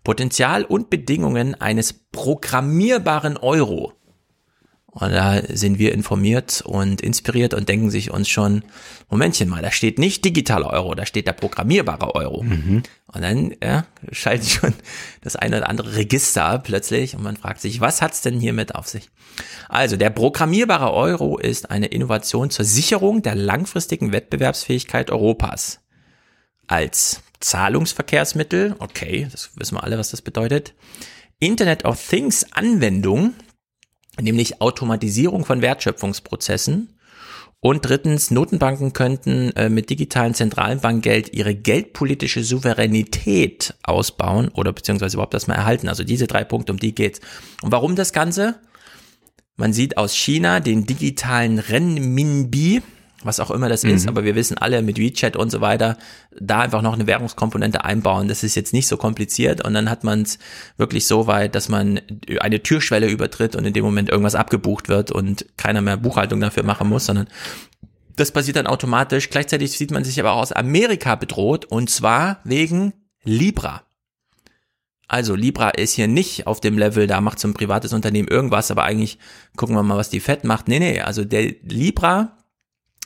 Potenzial 0.04 0.64
und 0.64 0.90
Bedingungen 0.90 1.54
eines 1.54 1.92
programmierbaren 1.92 3.36
Euro. 3.36 3.92
Und 5.00 5.12
da 5.12 5.40
sind 5.48 5.78
wir 5.78 5.92
informiert 5.92 6.60
und 6.62 7.00
inspiriert 7.00 7.54
und 7.54 7.68
denken 7.68 7.88
sich 7.88 8.10
uns 8.10 8.28
schon, 8.28 8.64
Momentchen 9.08 9.48
mal, 9.48 9.62
da 9.62 9.70
steht 9.70 9.96
nicht 9.96 10.24
digitaler 10.24 10.70
Euro, 10.70 10.96
da 10.96 11.06
steht 11.06 11.28
der 11.28 11.34
programmierbare 11.34 12.16
Euro. 12.16 12.42
Mhm. 12.42 12.82
Und 13.06 13.22
dann 13.22 13.54
ja, 13.62 13.86
schaltet 14.10 14.48
schon 14.48 14.74
das 15.20 15.36
eine 15.36 15.58
oder 15.58 15.68
andere 15.68 15.94
Register 15.94 16.58
plötzlich 16.58 17.14
und 17.14 17.22
man 17.22 17.36
fragt 17.36 17.60
sich, 17.60 17.80
was 17.80 18.02
hat's 18.02 18.22
denn 18.22 18.40
hiermit 18.40 18.74
auf 18.74 18.88
sich? 18.88 19.08
Also, 19.68 19.96
der 19.96 20.10
programmierbare 20.10 20.92
Euro 20.92 21.38
ist 21.38 21.70
eine 21.70 21.86
Innovation 21.86 22.50
zur 22.50 22.64
Sicherung 22.64 23.22
der 23.22 23.36
langfristigen 23.36 24.10
Wettbewerbsfähigkeit 24.10 25.12
Europas. 25.12 25.78
Als 26.66 27.22
Zahlungsverkehrsmittel, 27.38 28.74
okay, 28.80 29.28
das 29.30 29.50
wissen 29.54 29.76
wir 29.76 29.84
alle, 29.84 29.96
was 29.96 30.10
das 30.10 30.22
bedeutet. 30.22 30.74
Internet 31.38 31.84
of 31.84 32.04
Things 32.04 32.52
Anwendung, 32.52 33.34
nämlich 34.20 34.60
Automatisierung 34.60 35.44
von 35.44 35.62
Wertschöpfungsprozessen. 35.62 36.94
Und 37.60 37.84
drittens, 37.84 38.30
Notenbanken 38.30 38.92
könnten 38.92 39.50
äh, 39.56 39.68
mit 39.68 39.90
digitalen 39.90 40.34
Zentralbankgeld 40.34 41.34
ihre 41.34 41.56
geldpolitische 41.56 42.44
Souveränität 42.44 43.74
ausbauen 43.82 44.48
oder 44.48 44.72
beziehungsweise 44.72 45.16
überhaupt 45.16 45.34
das 45.34 45.48
mal 45.48 45.54
erhalten. 45.54 45.88
Also 45.88 46.04
diese 46.04 46.28
drei 46.28 46.44
Punkte, 46.44 46.72
um 46.72 46.78
die 46.78 46.94
geht's. 46.94 47.20
Und 47.62 47.72
warum 47.72 47.96
das 47.96 48.12
Ganze? 48.12 48.60
Man 49.56 49.72
sieht 49.72 49.96
aus 49.98 50.14
China 50.14 50.60
den 50.60 50.86
digitalen 50.86 51.58
Renminbi, 51.58 52.80
was 53.22 53.40
auch 53.40 53.50
immer 53.50 53.68
das 53.68 53.82
mhm. 53.82 53.90
ist, 53.90 54.08
aber 54.08 54.24
wir 54.24 54.34
wissen 54.34 54.58
alle 54.58 54.82
mit 54.82 54.98
WeChat 54.98 55.36
und 55.36 55.50
so 55.50 55.60
weiter, 55.60 55.96
da 56.38 56.60
einfach 56.60 56.82
noch 56.82 56.94
eine 56.94 57.06
Währungskomponente 57.06 57.84
einbauen, 57.84 58.28
das 58.28 58.44
ist 58.44 58.54
jetzt 58.54 58.72
nicht 58.72 58.86
so 58.86 58.96
kompliziert 58.96 59.64
und 59.64 59.74
dann 59.74 59.90
hat 59.90 60.04
man 60.04 60.22
es 60.22 60.38
wirklich 60.76 61.06
so 61.06 61.26
weit, 61.26 61.54
dass 61.54 61.68
man 61.68 62.00
eine 62.40 62.62
Türschwelle 62.62 63.08
übertritt 63.08 63.56
und 63.56 63.64
in 63.64 63.72
dem 63.72 63.84
Moment 63.84 64.08
irgendwas 64.08 64.34
abgebucht 64.34 64.88
wird 64.88 65.10
und 65.10 65.46
keiner 65.56 65.80
mehr 65.80 65.96
Buchhaltung 65.96 66.40
dafür 66.40 66.62
machen 66.62 66.88
muss, 66.88 67.06
sondern 67.06 67.28
das 68.16 68.32
passiert 68.32 68.56
dann 68.56 68.66
automatisch. 68.66 69.30
Gleichzeitig 69.30 69.72
sieht 69.72 69.90
man 69.90 70.04
sich 70.04 70.18
aber 70.20 70.32
auch 70.32 70.42
aus 70.42 70.52
Amerika 70.52 71.14
bedroht 71.14 71.64
und 71.64 71.90
zwar 71.90 72.40
wegen 72.44 72.92
Libra. 73.24 73.82
Also 75.08 75.34
Libra 75.34 75.70
ist 75.70 75.94
hier 75.94 76.06
nicht 76.06 76.46
auf 76.46 76.60
dem 76.60 76.76
Level, 76.76 77.06
da 77.06 77.22
macht 77.22 77.38
so 77.38 77.48
ein 77.48 77.54
privates 77.54 77.94
Unternehmen 77.94 78.28
irgendwas, 78.28 78.70
aber 78.70 78.84
eigentlich 78.84 79.18
gucken 79.56 79.74
wir 79.74 79.82
mal, 79.82 79.96
was 79.96 80.10
die 80.10 80.20
Fed 80.20 80.44
macht. 80.44 80.68
Nee, 80.68 80.78
nee, 80.78 81.00
also 81.00 81.24
der 81.24 81.54
Libra 81.62 82.37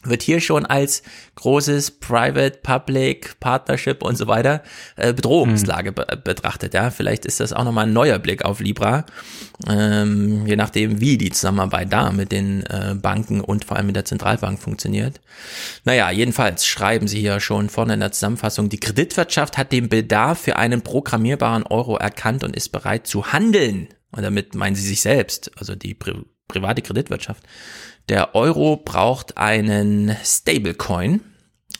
wird 0.04 0.22
hier 0.22 0.40
schon 0.40 0.66
als 0.66 1.02
großes 1.36 1.92
Private 1.92 2.58
Public 2.62 3.38
Partnership 3.40 4.02
und 4.02 4.16
so 4.16 4.26
weiter 4.26 4.62
äh, 4.96 5.12
Bedrohungslage 5.12 5.92
be 5.92 6.06
betrachtet. 6.22 6.74
Ja, 6.74 6.90
vielleicht 6.90 7.24
ist 7.24 7.40
das 7.40 7.52
auch 7.52 7.64
nochmal 7.64 7.86
ein 7.86 7.92
neuer 7.92 8.18
Blick 8.18 8.44
auf 8.44 8.60
Libra, 8.60 9.04
ähm, 9.68 10.46
je 10.46 10.56
nachdem, 10.56 11.00
wie 11.00 11.18
die 11.18 11.30
Zusammenarbeit 11.30 11.92
da 11.92 12.10
mit 12.10 12.32
den 12.32 12.64
äh, 12.66 12.94
Banken 12.94 13.40
und 13.40 13.64
vor 13.64 13.76
allem 13.76 13.86
mit 13.86 13.96
der 13.96 14.04
Zentralbank 14.04 14.58
funktioniert. 14.58 15.20
Naja, 15.84 16.10
jedenfalls 16.10 16.66
schreiben 16.66 17.08
sie 17.08 17.20
hier 17.20 17.40
schon 17.40 17.68
vorne 17.68 17.94
in 17.94 18.00
der 18.00 18.12
Zusammenfassung, 18.12 18.68
die 18.68 18.80
Kreditwirtschaft 18.80 19.58
hat 19.58 19.72
den 19.72 19.88
Bedarf 19.88 20.40
für 20.40 20.56
einen 20.56 20.82
programmierbaren 20.82 21.64
Euro 21.64 21.96
erkannt 21.96 22.44
und 22.44 22.56
ist 22.56 22.70
bereit 22.70 23.06
zu 23.06 23.32
handeln. 23.32 23.88
Und 24.10 24.22
damit 24.22 24.54
meinen 24.54 24.76
sie 24.76 24.86
sich 24.86 25.00
selbst, 25.00 25.50
also 25.56 25.74
die 25.74 25.94
Pri 25.94 26.14
private 26.48 26.82
Kreditwirtschaft 26.82 27.42
der 28.08 28.34
Euro 28.34 28.76
braucht 28.76 29.38
einen 29.38 30.16
Stablecoin, 30.24 31.20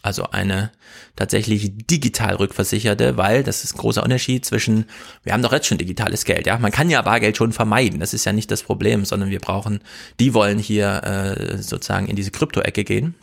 also 0.03 0.31
eine 0.31 0.73
tatsächlich 1.17 1.73
digital 1.87 2.37
rückversicherte, 2.37 3.17
weil 3.17 3.43
das 3.45 3.65
ist 3.65 3.75
ein 3.75 3.79
großer 3.79 4.03
Unterschied 4.03 4.45
zwischen, 4.45 4.87
wir 5.23 5.33
haben 5.33 5.43
doch 5.43 5.53
jetzt 5.53 5.67
schon 5.67 5.79
digitales 5.79 6.25
Geld, 6.25 6.47
ja, 6.47 6.59
man 6.59 6.73
kann 6.73 6.91
ja 6.91 7.03
Bargeld 7.03 7.37
schon 7.37 7.53
vermeiden, 7.53 8.01
das 8.01 8.15
ist 8.15 8.25
ja 8.25 8.33
nicht 8.33 8.51
das 8.51 8.63
Problem, 8.63 9.05
sondern 9.05 9.31
wir 9.31 9.41
brauchen, 9.41 9.81
die 10.19 10.35
wollen 10.35 10.59
hier 10.59 11.03
äh, 11.05 11.63
sozusagen 11.63 12.09
in 12.09 12.17
diese 12.17 12.31
Krypto-Ecke 12.31 12.85
gehen, 12.85 13.15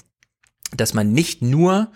dass 0.75 0.93
man 0.93 1.11
nicht 1.11 1.41
nur 1.41 1.91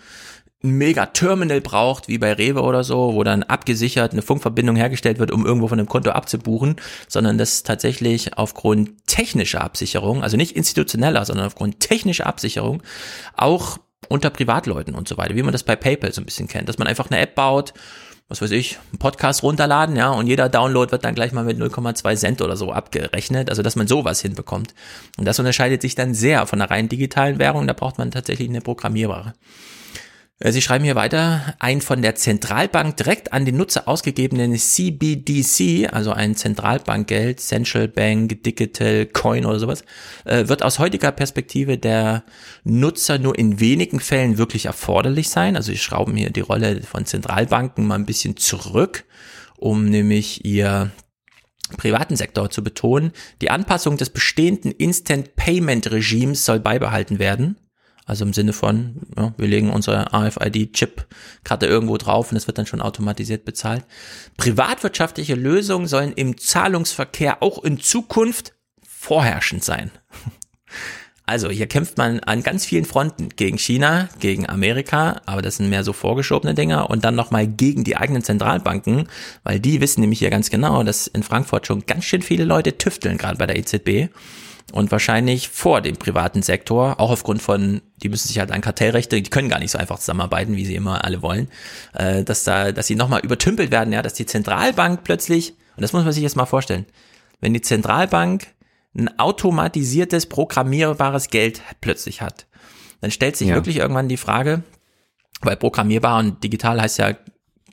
ein 0.64 0.70
Mega-Terminal 0.70 1.60
braucht, 1.60 2.08
wie 2.08 2.18
bei 2.18 2.32
Rewe 2.32 2.62
oder 2.62 2.82
so, 2.82 3.14
wo 3.14 3.22
dann 3.22 3.42
abgesichert 3.42 4.12
eine 4.12 4.22
Funkverbindung 4.22 4.76
hergestellt 4.76 5.18
wird, 5.18 5.30
um 5.30 5.46
irgendwo 5.46 5.68
von 5.68 5.78
einem 5.78 5.88
Konto 5.88 6.10
abzubuchen, 6.10 6.76
sondern 7.06 7.38
das 7.38 7.62
tatsächlich 7.62 8.36
aufgrund 8.36 9.06
technischer 9.06 9.60
Absicherung, 9.60 10.22
also 10.22 10.36
nicht 10.36 10.56
institutioneller, 10.56 11.24
sondern 11.24 11.46
aufgrund 11.46 11.80
technischer 11.80 12.26
Absicherung, 12.26 12.82
auch 13.36 13.78
unter 14.08 14.30
Privatleuten 14.30 14.94
und 14.94 15.06
so 15.06 15.16
weiter, 15.16 15.36
wie 15.36 15.42
man 15.42 15.52
das 15.52 15.62
bei 15.62 15.76
PayPal 15.76 16.12
so 16.12 16.20
ein 16.20 16.26
bisschen 16.26 16.48
kennt, 16.48 16.68
dass 16.68 16.78
man 16.78 16.88
einfach 16.88 17.10
eine 17.10 17.20
App 17.20 17.34
baut, 17.34 17.74
was 18.28 18.40
weiß 18.40 18.50
ich, 18.52 18.78
einen 18.90 18.98
Podcast 18.98 19.42
runterladen, 19.42 19.96
ja, 19.96 20.10
und 20.10 20.26
jeder 20.26 20.48
Download 20.48 20.90
wird 20.90 21.04
dann 21.04 21.14
gleich 21.14 21.32
mal 21.32 21.44
mit 21.44 21.58
0,2 21.58 22.16
Cent 22.16 22.42
oder 22.42 22.56
so 22.56 22.72
abgerechnet, 22.72 23.50
also 23.50 23.62
dass 23.62 23.76
man 23.76 23.86
sowas 23.86 24.22
hinbekommt. 24.22 24.74
Und 25.18 25.26
das 25.26 25.38
unterscheidet 25.38 25.82
sich 25.82 25.94
dann 25.94 26.14
sehr 26.14 26.46
von 26.46 26.60
einer 26.60 26.70
rein 26.70 26.88
digitalen 26.88 27.38
Währung, 27.38 27.66
da 27.66 27.74
braucht 27.74 27.98
man 27.98 28.10
tatsächlich 28.10 28.48
eine 28.48 28.62
programmierbare. 28.62 29.34
Äh, 30.40 30.52
Sie 30.52 30.62
schreiben 30.62 30.84
hier 30.84 30.94
weiter, 30.94 31.54
ein 31.60 31.80
von 31.80 32.02
der 32.02 32.14
Zentralbank 32.14 32.96
direkt 32.96 33.32
an 33.32 33.44
den 33.44 33.56
Nutzer 33.56 33.88
ausgegebenen 33.88 34.56
CBDC, 34.56 35.92
also 35.92 36.12
ein 36.12 36.34
Zentralbankgeld, 36.34 37.40
Central 37.40 37.88
Bank 37.88 38.42
Digital 38.42 39.06
Coin 39.06 39.46
oder 39.46 39.58
sowas, 39.58 39.84
äh, 40.24 40.48
wird 40.48 40.62
aus 40.62 40.78
heutiger 40.78 41.12
Perspektive 41.12 41.78
der 41.78 42.24
Nutzer 42.64 43.18
nur 43.18 43.38
in 43.38 43.60
wenigen 43.60 44.00
Fällen 44.00 44.38
wirklich 44.38 44.66
erforderlich 44.66 45.28
sein. 45.28 45.56
Also 45.56 45.72
Sie 45.72 45.78
schrauben 45.78 46.16
hier 46.16 46.30
die 46.30 46.40
Rolle 46.40 46.82
von 46.82 47.06
Zentralbanken 47.06 47.86
mal 47.86 47.96
ein 47.96 48.06
bisschen 48.06 48.36
zurück, 48.36 49.04
um 49.56 49.84
nämlich 49.84 50.44
ihr 50.44 50.90
privaten 51.78 52.16
Sektor 52.16 52.50
zu 52.50 52.62
betonen. 52.62 53.12
Die 53.40 53.50
Anpassung 53.50 53.96
des 53.96 54.10
bestehenden 54.10 54.72
Instant 54.72 55.34
Payment 55.36 55.90
Regimes 55.90 56.44
soll 56.44 56.60
beibehalten 56.60 57.18
werden. 57.18 57.56
Also 58.06 58.24
im 58.24 58.34
Sinne 58.34 58.52
von, 58.52 59.00
ja, 59.16 59.32
wir 59.38 59.48
legen 59.48 59.70
unsere 59.70 60.12
RFID-Chip-Karte 60.12 61.66
irgendwo 61.66 61.96
drauf 61.96 62.30
und 62.30 62.36
es 62.36 62.46
wird 62.46 62.58
dann 62.58 62.66
schon 62.66 62.82
automatisiert 62.82 63.44
bezahlt. 63.44 63.84
Privatwirtschaftliche 64.36 65.34
Lösungen 65.34 65.86
sollen 65.86 66.12
im 66.12 66.36
Zahlungsverkehr 66.36 67.42
auch 67.42 67.64
in 67.64 67.80
Zukunft 67.80 68.52
vorherrschend 68.82 69.64
sein. 69.64 69.90
Also 71.26 71.48
hier 71.48 71.66
kämpft 71.66 71.96
man 71.96 72.20
an 72.20 72.42
ganz 72.42 72.66
vielen 72.66 72.84
Fronten 72.84 73.30
gegen 73.30 73.56
China, 73.56 74.10
gegen 74.20 74.46
Amerika, 74.46 75.22
aber 75.24 75.40
das 75.40 75.56
sind 75.56 75.70
mehr 75.70 75.82
so 75.82 75.94
vorgeschobene 75.94 76.54
Dinger 76.54 76.90
und 76.90 77.02
dann 77.02 77.14
nochmal 77.14 77.46
gegen 77.46 77.82
die 77.82 77.96
eigenen 77.96 78.22
Zentralbanken, 78.22 79.08
weil 79.42 79.58
die 79.58 79.80
wissen 79.80 80.02
nämlich 80.02 80.18
hier 80.18 80.28
ganz 80.28 80.50
genau, 80.50 80.82
dass 80.82 81.06
in 81.06 81.22
Frankfurt 81.22 81.66
schon 81.66 81.86
ganz 81.86 82.04
schön 82.04 82.20
viele 82.20 82.44
Leute 82.44 82.76
tüfteln, 82.76 83.16
gerade 83.16 83.38
bei 83.38 83.46
der 83.46 83.56
EZB 83.56 84.10
und 84.72 84.90
wahrscheinlich 84.90 85.48
vor 85.48 85.80
dem 85.80 85.96
privaten 85.96 86.42
Sektor, 86.42 86.98
auch 86.98 87.10
aufgrund 87.10 87.42
von, 87.42 87.80
die 87.96 88.08
müssen 88.08 88.28
sich 88.28 88.38
halt 88.38 88.50
an 88.50 88.60
Kartellrechte, 88.60 89.20
die 89.20 89.30
können 89.30 89.48
gar 89.48 89.58
nicht 89.58 89.70
so 89.70 89.78
einfach 89.78 89.98
zusammenarbeiten, 89.98 90.56
wie 90.56 90.64
sie 90.64 90.74
immer 90.74 91.04
alle 91.04 91.22
wollen, 91.22 91.48
äh, 91.92 92.24
dass 92.24 92.44
da, 92.44 92.72
dass 92.72 92.86
sie 92.86 92.96
nochmal 92.96 93.20
übertümpelt 93.20 93.70
werden, 93.70 93.92
ja, 93.92 94.02
dass 94.02 94.14
die 94.14 94.26
Zentralbank 94.26 95.04
plötzlich 95.04 95.54
Und 95.76 95.82
das 95.82 95.92
muss 95.92 96.04
man 96.04 96.12
sich 96.12 96.22
jetzt 96.22 96.36
mal 96.36 96.46
vorstellen. 96.46 96.86
Wenn 97.40 97.54
die 97.54 97.60
Zentralbank 97.60 98.48
ein 98.96 99.18
automatisiertes, 99.18 100.26
programmierbares 100.26 101.28
Geld 101.28 101.62
plötzlich 101.80 102.20
hat, 102.22 102.46
dann 103.00 103.10
stellt 103.10 103.36
sich 103.36 103.48
ja. 103.48 103.54
wirklich 103.54 103.76
irgendwann 103.76 104.08
die 104.08 104.16
Frage, 104.16 104.62
weil 105.42 105.56
programmierbar 105.56 106.18
und 106.20 106.42
digital 106.42 106.80
heißt 106.80 106.98
ja 106.98 107.14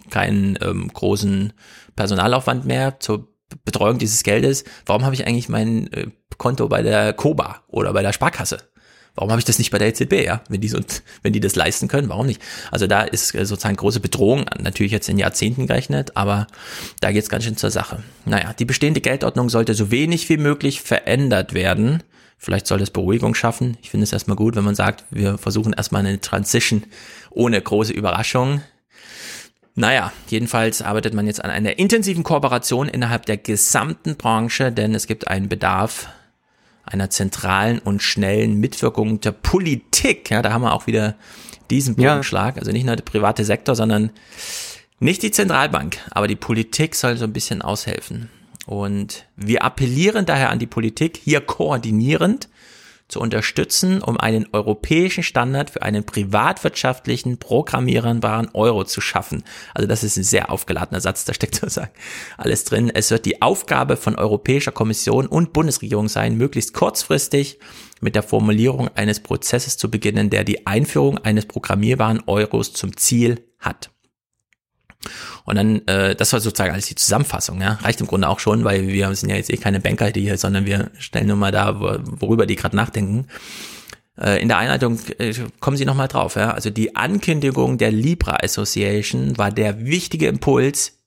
keinen 0.10 0.58
ähm, 0.62 0.90
großen 0.94 1.54
Personalaufwand 1.96 2.66
mehr 2.66 3.00
zur 3.00 3.31
Betreuung 3.66 3.98
dieses 3.98 4.24
Geldes. 4.24 4.64
Warum 4.86 5.04
habe 5.04 5.16
ich 5.16 5.26
eigentlich 5.28 5.50
mein 5.50 5.92
äh, 5.94 6.08
Konto 6.38 6.68
bei 6.68 6.82
der 6.82 7.14
Koba 7.14 7.62
oder 7.68 7.94
bei 7.94 8.02
der 8.02 8.14
Sparkasse? 8.14 8.60
Warum 9.16 9.30
habe 9.30 9.40
ich 9.40 9.46
das 9.46 9.60
nicht 9.60 9.72
bei 9.72 9.78
der 9.78 9.90
EZB, 9.90 10.26
ja? 10.26 10.42
Wenn 10.48 10.62
die, 10.62 10.70
so, 10.70 10.80
wenn 11.22 11.34
die 11.34 11.40
das 11.40 11.56
leisten 11.56 11.88
können, 11.88 12.10
warum 12.10 12.26
nicht? 12.26 12.42
Also 12.72 12.88
da 12.88 13.02
ist 13.04 13.30
sozusagen 13.30 13.76
große 13.76 14.00
Bedrohung, 14.00 14.46
natürlich 14.60 14.92
jetzt 14.92 15.10
in 15.10 15.18
Jahrzehnten 15.18 15.68
gerechnet, 15.68 16.16
aber 16.16 16.48
da 17.02 17.12
geht 17.12 17.24
es 17.24 17.30
ganz 17.30 17.44
schön 17.44 17.58
zur 17.58 17.72
Sache. 17.72 18.04
Naja, 18.26 18.54
die 18.58 18.66
bestehende 18.66 19.02
Geldordnung 19.02 19.50
sollte 19.50 19.74
so 19.74 19.92
wenig 19.92 20.30
wie 20.30 20.38
möglich 20.38 20.82
verändert 20.82 21.54
werden. 21.54 22.04
Vielleicht 22.38 22.66
soll 22.66 22.80
das 22.80 22.90
Beruhigung 22.90 23.36
schaffen. 23.36 23.78
Ich 23.84 23.92
finde 23.92 24.06
es 24.06 24.14
erstmal 24.14 24.38
gut, 24.38 24.56
wenn 24.56 24.64
man 24.64 24.74
sagt, 24.74 25.06
wir 25.12 25.38
versuchen 25.38 25.74
erstmal 25.74 26.06
eine 26.06 26.20
Transition 26.20 26.84
ohne 27.30 27.62
große 27.62 27.94
Überraschung. 27.94 28.62
Naja, 29.76 30.12
jedenfalls 30.28 30.82
arbeitet 30.82 31.14
man 31.14 31.28
jetzt 31.28 31.44
an 31.44 31.50
einer 31.50 31.80
intensiven 31.80 32.24
Kooperation 32.24 32.90
innerhalb 32.90 33.26
der 33.26 33.38
gesamten 33.38 34.16
Branche, 34.16 34.72
denn 34.72 34.94
es 34.94 35.08
gibt 35.08 35.28
einen 35.28 35.48
Bedarf 35.48 36.10
einer 36.84 37.10
zentralen 37.10 37.80
und 37.80 38.04
schnellen 38.04 38.60
Mitwirkung 38.60 39.22
der 39.22 39.32
Politik. 39.32 40.30
Ja, 40.30 40.42
da 40.42 40.52
haben 40.52 40.64
wir 40.64 40.74
auch 40.74 40.88
wieder 40.88 41.16
diesen 41.70 41.96
Bogenschlag. 41.96 42.56
Ja. 42.56 42.60
Also 42.60 42.72
nicht 42.72 42.86
nur 42.86 42.96
der 42.96 43.04
private 43.04 43.46
Sektor, 43.46 43.76
sondern 43.76 44.12
nicht 45.00 45.24
die 45.24 45.32
Zentralbank, 45.32 45.98
aber 46.12 46.28
die 46.28 46.36
Politik 46.36 46.96
soll 46.96 47.18
so 47.18 47.24
ein 47.24 47.34
bisschen 47.34 47.62
aushelfen. 47.62 48.30
Und 48.68 49.26
wir 49.36 49.64
appellieren 49.64 50.26
daher 50.26 50.50
an 50.50 50.60
die 50.60 50.68
Politik, 50.68 51.20
hier 51.24 51.42
koordinierend 51.42 52.50
zu 53.12 53.20
unterstützen, 53.20 54.02
um 54.02 54.18
einen 54.18 54.48
europäischen 54.52 55.24
Standard 55.24 55.70
für 55.70 55.82
einen 55.82 56.04
privatwirtschaftlichen, 56.04 57.38
programmierbaren 57.38 58.50
Euro 58.54 58.84
zu 58.86 59.02
schaffen. 59.02 59.44
Also 59.74 59.88
das 59.88 60.04
ist 60.04 60.18
ein 60.18 60.24
sehr 60.24 60.50
aufgeladener 60.50 61.02
Satz, 61.02 61.26
da 61.26 61.34
steckt 61.34 61.56
sozusagen 61.62 61.92
alles 62.38 62.64
drin. 62.64 62.92
Es 62.94 63.12
wird 63.12 63.26
die 63.26 63.42
Aufgabe 63.42 63.98
von 63.98 64.16
Europäischer 64.16 64.72
Kommission 64.72 65.28
und 65.28 65.54
Bundesregierung 65.54 66.08
sein, 66.08 66.38
möglichst 66.38 66.74
kurzfristig 66.74 67.60
mit 68.00 68.16
der 68.16 68.24
Formulierung 68.24 68.90
eines 68.96 69.20
Prozesses 69.20 69.78
zu 69.78 69.92
beginnen, 69.92 70.30
der 70.30 70.44
die 70.44 70.66
Einführung 70.66 71.20
eines 71.20 71.46
programmierbaren 71.46 72.24
Euros 72.26 72.74
zum 72.74 72.98
Ziel 72.98 73.46
hat. 73.60 73.92
Und 75.46 75.56
dann, 75.56 75.88
äh, 75.88 76.16
das 76.16 76.34
war 76.34 76.40
sozusagen 76.40 76.72
alles 76.72 76.86
die 76.86 76.96
Zusammenfassung, 76.96 77.62
ja. 77.62 77.74
Reicht 77.82 78.02
im 78.02 78.08
Grunde 78.08 78.30
auch 78.30 78.40
schon, 78.40 78.64
weil 78.64 78.88
wir 78.88 79.14
sind 79.16 79.30
ja 79.30 79.36
jetzt 79.36 79.50
eh 79.50 79.58
keine 79.58 79.80
Banker 79.80 80.12
hier, 80.14 80.38
sondern 80.38 80.66
wir 80.66 80.92
stellen 81.00 81.28
nur 81.28 81.38
mal 81.38 81.52
da, 81.52 81.80
worüber 81.80 82.46
die 82.46 82.56
gerade 82.56 82.76
nachdenken. 82.76 83.28
Äh, 84.20 84.42
in 84.42 84.48
der 84.48 84.58
Einleitung 84.58 85.00
äh, 85.18 85.34
kommen 85.60 85.78
Sie 85.78 85.86
nochmal 85.86 86.08
drauf, 86.08 86.36
ja. 86.36 86.52
Also 86.52 86.70
die 86.70 86.96
Ankündigung 86.96 87.78
der 87.78 87.92
Libra 87.92 88.38
Association 88.44 89.38
war 89.38 89.52
der 89.52 89.86
wichtige 89.86 90.28
Impuls 90.28 90.98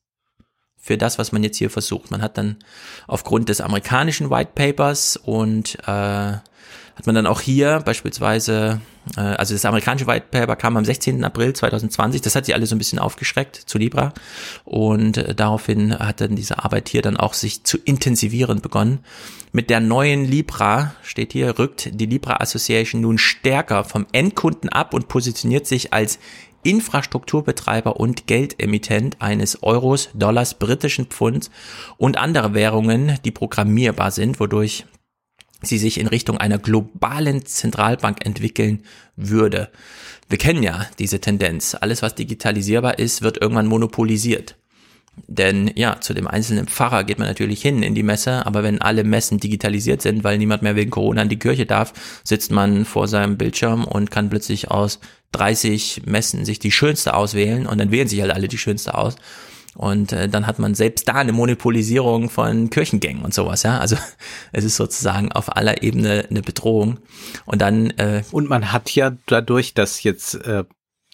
für 0.76 0.98
das, 0.98 1.18
was 1.18 1.32
man 1.32 1.42
jetzt 1.42 1.56
hier 1.56 1.70
versucht. 1.70 2.10
Man 2.10 2.20
hat 2.20 2.36
dann 2.36 2.56
aufgrund 3.06 3.48
des 3.48 3.60
amerikanischen 3.60 4.30
White 4.30 4.52
Papers 4.54 5.16
und 5.16 5.78
äh, 5.86 5.86
hat 5.86 7.06
man 7.06 7.14
dann 7.14 7.26
auch 7.26 7.40
hier 7.40 7.80
beispielsweise, 7.84 8.80
also 9.20 9.54
das 9.54 9.64
amerikanische 9.64 10.06
White 10.06 10.26
Paper 10.30 10.56
kam 10.56 10.76
am 10.76 10.84
16. 10.84 11.24
April 11.24 11.52
2020, 11.52 12.22
das 12.22 12.34
hat 12.34 12.46
sie 12.46 12.54
alle 12.54 12.66
so 12.66 12.74
ein 12.74 12.78
bisschen 12.78 12.98
aufgeschreckt 12.98 13.56
zu 13.56 13.78
Libra 13.78 14.12
und 14.64 15.18
äh, 15.18 15.34
daraufhin 15.34 15.98
hat 15.98 16.20
dann 16.20 16.36
diese 16.36 16.64
Arbeit 16.64 16.88
hier 16.88 17.02
dann 17.02 17.16
auch 17.16 17.34
sich 17.34 17.64
zu 17.64 17.78
intensivieren 17.78 18.60
begonnen. 18.60 19.00
Mit 19.52 19.70
der 19.70 19.80
neuen 19.80 20.24
Libra, 20.24 20.94
steht 21.02 21.32
hier, 21.32 21.58
rückt 21.58 21.90
die 21.92 22.06
Libra 22.06 22.36
Association 22.40 23.02
nun 23.02 23.18
stärker 23.18 23.84
vom 23.84 24.06
Endkunden 24.12 24.68
ab 24.68 24.94
und 24.94 25.08
positioniert 25.08 25.66
sich 25.66 25.92
als 25.92 26.18
Infrastrukturbetreiber 26.64 28.00
und 28.00 28.26
Geldemittent 28.26 29.20
eines 29.20 29.62
Euros, 29.62 30.08
Dollars, 30.14 30.54
britischen 30.54 31.06
Pfunds 31.06 31.50
und 31.98 32.16
andere 32.16 32.54
Währungen, 32.54 33.18
die 33.24 33.30
programmierbar 33.30 34.10
sind, 34.10 34.40
wodurch 34.40 34.86
sie 35.64 35.78
sich 35.78 35.98
in 35.98 36.06
Richtung 36.06 36.38
einer 36.38 36.58
globalen 36.58 37.44
Zentralbank 37.44 38.24
entwickeln 38.24 38.82
würde. 39.16 39.70
Wir 40.28 40.38
kennen 40.38 40.62
ja 40.62 40.86
diese 40.98 41.20
Tendenz. 41.20 41.76
Alles, 41.78 42.02
was 42.02 42.14
digitalisierbar 42.14 42.98
ist, 42.98 43.22
wird 43.22 43.40
irgendwann 43.40 43.66
monopolisiert. 43.66 44.56
Denn 45.28 45.70
ja, 45.76 46.00
zu 46.00 46.12
dem 46.12 46.26
einzelnen 46.26 46.66
Pfarrer 46.66 47.04
geht 47.04 47.18
man 47.18 47.28
natürlich 47.28 47.62
hin 47.62 47.82
in 47.82 47.94
die 47.94 48.02
Messe, 48.02 48.44
aber 48.46 48.62
wenn 48.62 48.82
alle 48.82 49.04
Messen 49.04 49.38
digitalisiert 49.38 50.02
sind, 50.02 50.24
weil 50.24 50.38
niemand 50.38 50.62
mehr 50.62 50.76
wegen 50.76 50.90
Corona 50.90 51.22
in 51.22 51.28
die 51.28 51.38
Kirche 51.38 51.66
darf, 51.66 51.92
sitzt 52.24 52.50
man 52.50 52.84
vor 52.84 53.06
seinem 53.06 53.38
Bildschirm 53.38 53.84
und 53.84 54.10
kann 54.10 54.28
plötzlich 54.28 54.70
aus 54.70 54.98
30 55.32 56.02
Messen 56.06 56.44
sich 56.44 56.58
die 56.58 56.72
schönste 56.72 57.14
auswählen 57.14 57.66
und 57.66 57.78
dann 57.78 57.90
wählen 57.90 58.08
sich 58.08 58.20
halt 58.20 58.32
alle 58.32 58.48
die 58.48 58.58
schönste 58.58 58.96
aus. 58.96 59.16
Und 59.74 60.12
äh, 60.12 60.28
dann 60.28 60.46
hat 60.46 60.58
man 60.58 60.74
selbst 60.74 61.08
da 61.08 61.14
eine 61.14 61.32
Monopolisierung 61.32 62.30
von 62.30 62.70
Kirchengängen 62.70 63.24
und 63.24 63.34
sowas, 63.34 63.62
ja. 63.62 63.78
Also 63.78 63.96
es 64.52 64.64
ist 64.64 64.76
sozusagen 64.76 65.32
auf 65.32 65.56
aller 65.56 65.82
Ebene 65.82 66.26
eine 66.30 66.42
Bedrohung. 66.42 66.98
Und 67.44 67.60
dann 67.60 67.90
äh, 67.90 68.22
und 68.30 68.48
man 68.48 68.72
hat 68.72 68.90
ja 68.94 69.16
dadurch, 69.26 69.74
dass 69.74 70.02
jetzt 70.02 70.34
äh, 70.34 70.64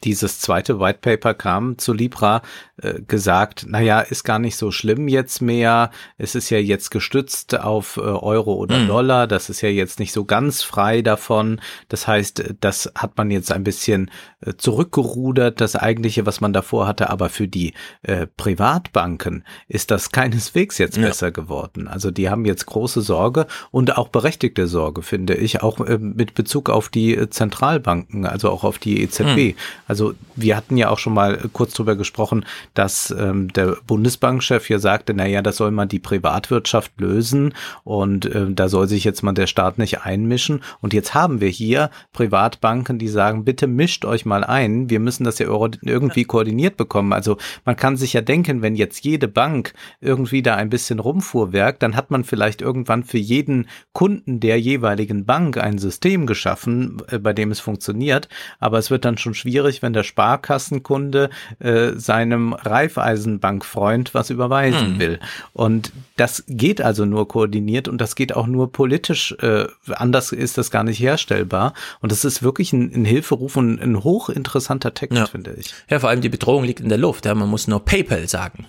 dieses 0.05 0.41
zweite 0.41 0.81
White 0.81 1.01
Paper 1.03 1.35
kam 1.35 1.77
zu 1.77 1.93
Libra, 1.93 2.43
äh, 2.79 3.03
gesagt, 3.03 3.67
naja, 3.69 4.01
ist 4.01 4.25
gar 4.25 4.39
nicht 4.39 4.57
so 4.57 4.71
schlimm 4.71 5.09
jetzt 5.09 5.43
mehr. 5.43 5.91
Es 6.17 6.35
ist 6.35 6.49
ja 6.49 6.59
jetzt 6.59 6.91
gestützt 6.91 7.59
auf 7.59 7.99
äh, 7.99 8.01
Euro 8.01 8.55
oder 8.55 8.79
mhm. 8.79 8.89
Dollar. 8.89 9.27
Das 9.27 9.51
ist 9.51 9.61
ja 9.61 9.69
jetzt 9.69 9.99
nicht 9.99 10.13
so 10.13 10.25
ganz 10.25 10.63
frei 10.63 11.03
davon. 11.03 11.61
Das 11.89 12.07
heißt, 12.07 12.55
das 12.61 12.91
hat 12.95 13.19
man 13.19 13.31
jetzt 13.31 13.53
ein 13.53 13.63
bisschen 13.63 14.11
äh, 14.41 14.55
zurückgerudert, 14.57 15.61
das 15.61 15.77
eigentliche, 15.77 16.25
was 16.25 16.41
man 16.41 16.55
davor 16.55 16.87
hatte. 16.87 17.11
Aber 17.11 17.29
für 17.29 17.47
die 17.49 17.75
äh, 18.03 18.27
Privatbanken 18.27 19.45
ist 19.69 19.91
das 19.91 20.11
keineswegs 20.11 20.79
jetzt 20.79 20.97
ja. 20.97 21.07
besser 21.07 21.31
geworden. 21.31 21.89
Also 21.89 22.11
die 22.11 22.31
haben 22.31 22.47
jetzt 22.47 22.65
große 22.65 23.03
Sorge 23.03 23.47
und 23.71 23.99
auch 23.99 24.09
berechtigte 24.09 24.67
Sorge, 24.67 25.03
finde 25.03 25.35
ich, 25.35 25.63
auch 25.63 25.79
äh, 25.81 25.99
mit 25.99 26.33
Bezug 26.33 26.71
auf 26.71 26.89
die 26.89 27.15
äh, 27.15 27.29
Zentralbanken, 27.29 28.25
also 28.25 28.49
auch 28.49 28.65
auf 28.65 28.79
die 28.79 29.03
EZB. 29.03 29.25
Mhm. 29.37 29.55
Also 29.91 30.15
wir 30.37 30.57
hatten 30.57 30.77
ja 30.77 30.89
auch 30.89 31.01
schon 31.01 31.15
mal 31.15 31.51
kurz 31.53 31.75
drüber 31.75 31.97
gesprochen, 31.97 32.45
dass 32.75 33.11
ähm, 33.11 33.53
der 33.53 33.77
Bundesbankchef 33.89 34.65
hier 34.65 34.79
sagte, 34.79 35.15
na 35.15 35.27
ja, 35.27 35.43
das 35.43 35.57
soll 35.57 35.73
man 35.73 35.89
die 35.89 35.99
Privatwirtschaft 35.99 36.93
lösen 37.01 37.55
und 37.83 38.25
äh, 38.25 38.47
da 38.51 38.69
soll 38.69 38.87
sich 38.87 39.03
jetzt 39.03 39.25
mal 39.25 39.33
der 39.33 39.49
Staat 39.49 39.79
nicht 39.79 40.03
einmischen. 40.03 40.63
Und 40.81 40.95
jetzt 40.95 41.13
haben 41.15 41.41
wir 41.41 41.49
hier 41.49 41.91
Privatbanken, 42.13 43.01
die 43.01 43.09
sagen, 43.09 43.45
bitte 43.45 43.67
mischt 43.67 44.05
euch 44.05 44.25
mal 44.25 44.45
ein. 44.45 44.91
Wir 44.91 45.01
müssen 45.01 45.25
das 45.25 45.41
ja 45.41 45.47
irgendwie 45.83 46.23
koordiniert 46.23 46.77
bekommen. 46.77 47.13
Also 47.13 47.37
man 47.65 47.75
kann 47.75 47.97
sich 47.97 48.13
ja 48.13 48.21
denken, 48.21 48.63
wenn 48.63 48.77
jetzt 48.77 49.05
jede 49.05 49.27
Bank 49.27 49.75
irgendwie 50.01 50.43
da 50.43 50.55
ein 50.55 50.71
bisschen 50.71 51.01
rumfuhrwerk, 51.01 51.81
dann 51.81 51.97
hat 51.97 52.13
man 52.13 52.23
vielleicht 52.23 52.63
irgendwann 52.63 53.03
für 53.03 53.19
jeden 53.19 53.67
Kunden 53.93 54.39
der 54.39 54.61
jeweiligen 54.61 55.25
Bank 55.25 55.57
ein 55.57 55.79
System 55.79 56.27
geschaffen, 56.27 57.03
äh, 57.09 57.19
bei 57.19 57.33
dem 57.33 57.51
es 57.51 57.59
funktioniert. 57.59 58.29
Aber 58.61 58.79
es 58.79 58.93
wird 58.93 59.05
dann 59.05 59.19
schon 59.19 59.35
schwierig, 59.35 59.80
wenn 59.83 59.93
der 59.93 60.03
Sparkassenkunde 60.03 61.31
äh, 61.59 61.93
seinem 61.97 62.53
Raiffeisenbankfreund 62.53 64.15
was 64.15 64.31
überweisen 64.31 64.95
hm. 64.95 64.99
will. 64.99 65.21
Und 65.53 65.93
das 66.17 66.45
geht 66.49 66.81
also 66.81 67.05
nur 67.05 67.29
koordiniert 67.29 67.89
und 67.89 68.01
das 68.01 68.15
geht 68.15 68.35
auch 68.35 68.47
nur 68.47 68.73
politisch. 68.73 69.33
Äh, 69.41 69.67
anders 69.91 70.33
ist 70.33 70.59
das 70.59 70.71
gar 70.71 70.85
nicht 70.85 71.01
herstellbar. 71.01 71.75
Und 72.01 72.13
das 72.13 72.25
ist 72.25 72.43
wirklich 72.43 72.73
ein, 72.73 72.93
ein 72.95 73.05
Hilferuf 73.05 73.57
und 73.57 73.81
ein 73.81 74.03
hochinteressanter 74.03 74.95
Text, 74.95 75.17
ja. 75.17 75.27
finde 75.27 75.55
ich. 75.55 75.75
Ja, 75.89 75.99
vor 75.99 76.11
allem 76.11 76.21
die 76.21 76.29
Bedrohung 76.29 76.65
liegt 76.65 76.81
in 76.81 76.89
der 76.89 76.99
Luft. 76.99 77.27
Ja, 77.27 77.35
man 77.35 77.49
muss 77.49 77.69
nur 77.69 77.85
PayPal 77.85 78.29
sagen. 78.29 78.67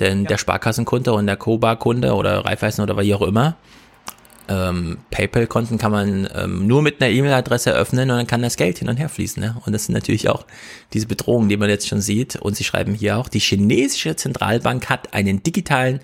Denn 0.00 0.22
ja. 0.22 0.28
der 0.28 0.38
Sparkassenkunde 0.38 1.12
und 1.12 1.26
der 1.26 1.36
Koba-Kunde 1.36 2.14
oder 2.14 2.44
Raiffeisen 2.44 2.82
oder 2.82 2.98
wie 2.98 3.14
auch 3.14 3.22
immer, 3.22 3.56
ähm, 4.48 4.98
PayPal-Konten 5.10 5.78
kann 5.78 5.92
man 5.92 6.28
ähm, 6.34 6.66
nur 6.66 6.82
mit 6.82 7.00
einer 7.00 7.10
E-Mail-Adresse 7.10 7.72
öffnen 7.72 8.10
und 8.10 8.16
dann 8.16 8.26
kann 8.26 8.42
das 8.42 8.56
Geld 8.56 8.78
hin 8.78 8.88
und 8.88 8.96
her 8.96 9.08
fließen. 9.08 9.42
Ne? 9.42 9.56
Und 9.64 9.72
das 9.72 9.86
sind 9.86 9.94
natürlich 9.94 10.28
auch 10.28 10.44
diese 10.92 11.06
Bedrohungen, 11.06 11.48
die 11.48 11.56
man 11.56 11.70
jetzt 11.70 11.88
schon 11.88 12.00
sieht. 12.00 12.36
Und 12.36 12.56
sie 12.56 12.64
schreiben 12.64 12.94
hier 12.94 13.16
auch, 13.18 13.28
die 13.28 13.38
chinesische 13.38 14.16
Zentralbank 14.16 14.90
hat 14.90 15.14
einen 15.14 15.42
digitalen 15.42 16.00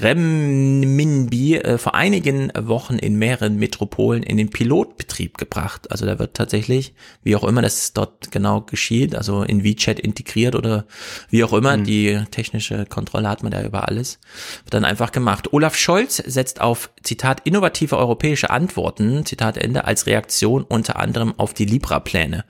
Renminbi 0.00 1.56
äh, 1.56 1.78
vor 1.78 1.94
einigen 1.94 2.50
Wochen 2.58 2.94
in 2.94 3.16
mehreren 3.16 3.56
Metropolen 3.56 4.22
in 4.22 4.36
den 4.36 4.50
Pilotbetrieb 4.50 5.36
gebracht. 5.36 5.90
Also 5.90 6.06
da 6.06 6.18
wird 6.18 6.34
tatsächlich, 6.34 6.94
wie 7.22 7.36
auch 7.36 7.44
immer 7.44 7.62
das 7.62 7.92
dort 7.92 8.30
genau 8.30 8.62
geschieht, 8.62 9.14
also 9.14 9.42
in 9.42 9.64
WeChat 9.64 10.00
integriert 10.00 10.54
oder 10.54 10.86
wie 11.28 11.44
auch 11.44 11.52
immer, 11.52 11.76
mhm. 11.76 11.84
die 11.84 12.20
technische 12.30 12.86
Kontrolle 12.86 13.28
hat 13.28 13.42
man 13.42 13.52
da 13.52 13.62
über 13.62 13.88
alles, 13.88 14.18
wird 14.64 14.74
dann 14.74 14.84
einfach 14.84 15.12
gemacht. 15.12 15.52
Olaf 15.52 15.76
Scholz 15.76 16.16
setzt 16.16 16.60
auf, 16.60 16.90
Zitat, 17.02 17.40
innovative 17.44 17.81
europäische 17.90 18.50
Antworten, 18.50 19.26
Zitat 19.26 19.56
Ende, 19.56 19.84
als 19.84 20.06
Reaktion 20.06 20.62
unter 20.62 20.96
anderem 21.00 21.34
auf 21.38 21.54
die 21.54 21.64
Libra-Pläne. 21.64 22.44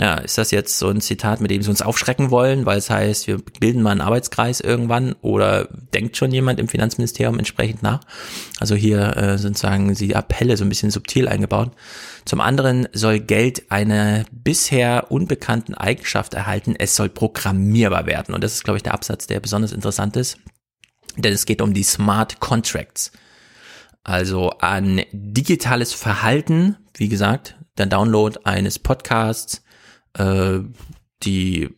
Ja, 0.00 0.14
ist 0.14 0.38
das 0.38 0.52
jetzt 0.52 0.78
so 0.78 0.88
ein 0.90 1.00
Zitat, 1.00 1.40
mit 1.40 1.50
dem 1.50 1.60
sie 1.60 1.70
uns 1.70 1.82
aufschrecken 1.82 2.30
wollen, 2.30 2.66
weil 2.66 2.78
es 2.78 2.88
heißt, 2.88 3.26
wir 3.26 3.38
bilden 3.58 3.82
mal 3.82 3.90
einen 3.90 4.00
Arbeitskreis 4.00 4.60
irgendwann 4.60 5.16
oder 5.22 5.66
denkt 5.92 6.16
schon 6.16 6.30
jemand 6.30 6.60
im 6.60 6.68
Finanzministerium 6.68 7.36
entsprechend 7.36 7.82
nach? 7.82 8.02
Also 8.60 8.76
hier 8.76 9.16
äh, 9.16 9.38
sozusagen 9.38 9.92
die 9.94 10.14
Appelle 10.14 10.56
so 10.56 10.64
ein 10.64 10.68
bisschen 10.68 10.92
subtil 10.92 11.26
eingebaut. 11.26 11.72
Zum 12.24 12.40
anderen 12.40 12.86
soll 12.92 13.18
Geld 13.18 13.72
eine 13.72 14.24
bisher 14.30 15.10
unbekannten 15.10 15.74
Eigenschaft 15.74 16.34
erhalten, 16.34 16.76
es 16.78 16.94
soll 16.94 17.08
programmierbar 17.08 18.06
werden. 18.06 18.36
Und 18.36 18.44
das 18.44 18.52
ist, 18.52 18.62
glaube 18.62 18.76
ich, 18.76 18.84
der 18.84 18.94
Absatz, 18.94 19.26
der 19.26 19.40
besonders 19.40 19.72
interessant 19.72 20.16
ist, 20.16 20.38
denn 21.16 21.32
es 21.32 21.44
geht 21.44 21.60
um 21.60 21.74
die 21.74 21.82
Smart 21.82 22.38
Contracts. 22.38 23.10
Also 24.08 24.52
an 24.60 25.02
digitales 25.12 25.92
Verhalten, 25.92 26.78
wie 26.96 27.10
gesagt, 27.10 27.56
der 27.76 27.84
Download 27.84 28.40
eines 28.44 28.78
Podcasts, 28.78 29.62
äh, 30.14 30.60
die 31.22 31.68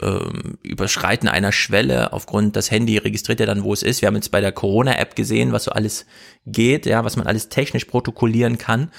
ähm, 0.00 0.58
Überschreiten 0.62 1.28
einer 1.28 1.50
Schwelle 1.50 2.12
aufgrund 2.12 2.54
das 2.54 2.70
Handy 2.70 2.98
registriert 2.98 3.40
ja 3.40 3.46
dann, 3.46 3.64
wo 3.64 3.72
es 3.72 3.82
ist. 3.82 4.00
Wir 4.00 4.06
haben 4.06 4.14
jetzt 4.14 4.30
bei 4.30 4.40
der 4.40 4.52
Corona-App 4.52 5.16
gesehen, 5.16 5.50
was 5.50 5.64
so 5.64 5.72
alles 5.72 6.06
geht, 6.46 6.86
ja, 6.86 7.02
was 7.02 7.16
man 7.16 7.26
alles 7.26 7.48
technisch 7.48 7.86
protokollieren 7.86 8.58
kann. 8.58 8.92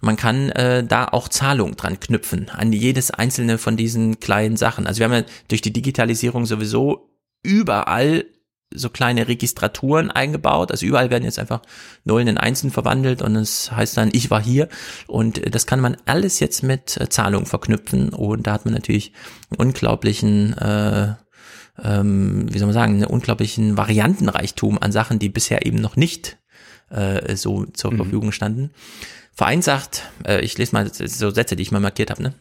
Man 0.00 0.14
kann 0.14 0.50
äh, 0.50 0.84
da 0.84 1.06
auch 1.06 1.28
Zahlungen 1.28 1.74
dran 1.74 1.98
knüpfen 1.98 2.48
an 2.48 2.72
jedes 2.72 3.10
einzelne 3.10 3.58
von 3.58 3.76
diesen 3.76 4.20
kleinen 4.20 4.56
Sachen. 4.56 4.86
Also 4.86 5.00
wir 5.00 5.06
haben 5.06 5.14
ja 5.14 5.24
durch 5.48 5.62
die 5.62 5.72
Digitalisierung 5.72 6.46
sowieso 6.46 7.10
überall 7.42 8.24
so 8.74 8.90
kleine 8.90 9.28
Registraturen 9.28 10.10
eingebaut. 10.10 10.70
Also 10.70 10.84
überall 10.86 11.10
werden 11.10 11.24
jetzt 11.24 11.38
einfach 11.38 11.62
Nullen 12.04 12.28
in 12.28 12.38
Einsen 12.38 12.70
verwandelt 12.70 13.22
und 13.22 13.36
es 13.36 13.72
heißt 13.72 13.96
dann, 13.96 14.10
ich 14.12 14.30
war 14.30 14.42
hier. 14.42 14.68
Und 15.06 15.54
das 15.54 15.66
kann 15.66 15.80
man 15.80 15.96
alles 16.04 16.40
jetzt 16.40 16.62
mit 16.62 17.00
äh, 17.00 17.08
Zahlungen 17.08 17.46
verknüpfen. 17.46 18.10
Und 18.10 18.46
da 18.46 18.52
hat 18.52 18.64
man 18.64 18.74
natürlich 18.74 19.12
einen 19.50 19.68
unglaublichen, 19.68 20.56
äh, 20.58 21.14
ähm, 21.82 22.46
wie 22.52 22.58
soll 22.58 22.66
man 22.66 22.74
sagen, 22.74 22.94
einen 22.94 23.04
unglaublichen 23.04 23.76
Variantenreichtum 23.76 24.78
an 24.80 24.92
Sachen, 24.92 25.18
die 25.18 25.28
bisher 25.28 25.64
eben 25.64 25.80
noch 25.80 25.96
nicht 25.96 26.38
äh, 26.90 27.36
so 27.36 27.64
zur 27.66 27.92
mhm. 27.92 27.96
Verfügung 27.96 28.32
standen. 28.32 28.70
Vereinsacht, 29.32 30.02
äh, 30.24 30.40
ich 30.40 30.56
lese 30.58 30.72
mal 30.74 30.90
so 30.92 31.30
Sätze, 31.30 31.56
die 31.56 31.62
ich 31.62 31.72
mal 31.72 31.80
markiert 31.80 32.10
habe, 32.10 32.22
ne? 32.22 32.34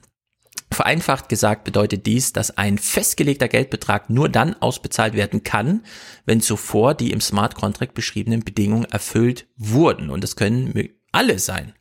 Vereinfacht 0.74 1.30
gesagt 1.30 1.64
bedeutet 1.64 2.06
dies, 2.06 2.34
dass 2.34 2.58
ein 2.58 2.78
festgelegter 2.78 3.48
Geldbetrag 3.48 4.10
nur 4.10 4.30
dann 4.30 4.56
ausbezahlt 4.62 5.14
werden 5.14 5.44
kann, 5.44 5.84
wenn 6.26 6.42
zuvor 6.42 6.94
die 6.94 7.12
im 7.12 7.22
Smart 7.22 7.56
Contract 7.56 7.94
beschriebenen 7.94 8.44
Bedingungen 8.44 8.86
erfüllt 8.86 9.48
wurden. 9.58 10.10
Und 10.10 10.24
das 10.24 10.36
können 10.36 10.90
alle 11.12 11.40
sein. 11.40 11.74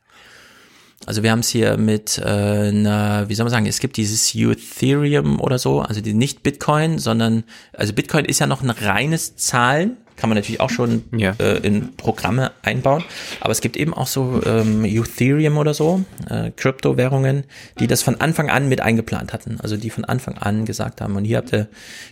Also 1.05 1.21
wir 1.21 1.31
haben 1.31 1.39
es 1.39 1.49
hier 1.49 1.77
mit 1.77 2.17
äh, 2.17 2.23
einer, 2.23 3.27
wie 3.27 3.35
soll 3.35 3.43
man 3.43 3.51
sagen, 3.51 3.65
es 3.65 3.79
gibt 3.79 3.97
dieses 3.97 4.33
Ethereum 4.33 5.41
oder 5.41 5.59
so, 5.59 5.81
also 5.81 5.99
die 5.99 6.13
nicht 6.13 6.43
Bitcoin, 6.43 6.97
sondern, 6.97 7.43
also 7.73 7.93
Bitcoin 7.93 8.25
ist 8.25 8.39
ja 8.39 8.47
noch 8.47 8.61
ein 8.61 8.69
reines 8.69 9.35
Zahlen, 9.35 9.97
kann 10.15 10.29
man 10.29 10.37
natürlich 10.37 10.59
auch 10.59 10.69
schon 10.69 11.03
ja. 11.15 11.35
äh, 11.39 11.57
in 11.57 11.95
Programme 11.95 12.51
einbauen. 12.61 13.03
Aber 13.41 13.51
es 13.51 13.61
gibt 13.61 13.77
eben 13.77 13.93
auch 13.93 14.07
so 14.07 14.41
ähm, 14.45 14.85
Ethereum 14.85 15.57
oder 15.57 15.73
so, 15.73 16.03
äh, 16.29 16.51
Kryptowährungen, 16.51 17.45
die 17.79 17.87
das 17.87 18.01
von 18.01 18.21
Anfang 18.21 18.49
an 18.49 18.69
mit 18.69 18.81
eingeplant 18.81 19.33
hatten. 19.33 19.59
Also 19.61 19.77
die 19.77 19.89
von 19.89 20.05
Anfang 20.05 20.37
an 20.37 20.65
gesagt 20.65 21.01
haben, 21.01 21.15
und 21.15 21.25
hier 21.25 21.37
habt 21.37 21.53
ihr 21.53 21.67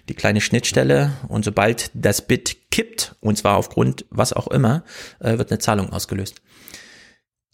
die 0.09 0.13
kleine 0.13 0.41
Schnittstelle 0.41 1.11
und 1.27 1.45
sobald 1.45 1.91
das 1.93 2.21
Bit 2.21 2.57
kippt, 2.71 3.15
und 3.21 3.37
zwar 3.37 3.57
aufgrund 3.57 4.05
was 4.09 4.33
auch 4.33 4.47
immer, 4.47 4.83
äh, 5.19 5.37
wird 5.37 5.51
eine 5.51 5.59
Zahlung 5.59 5.91
ausgelöst. 5.91 6.41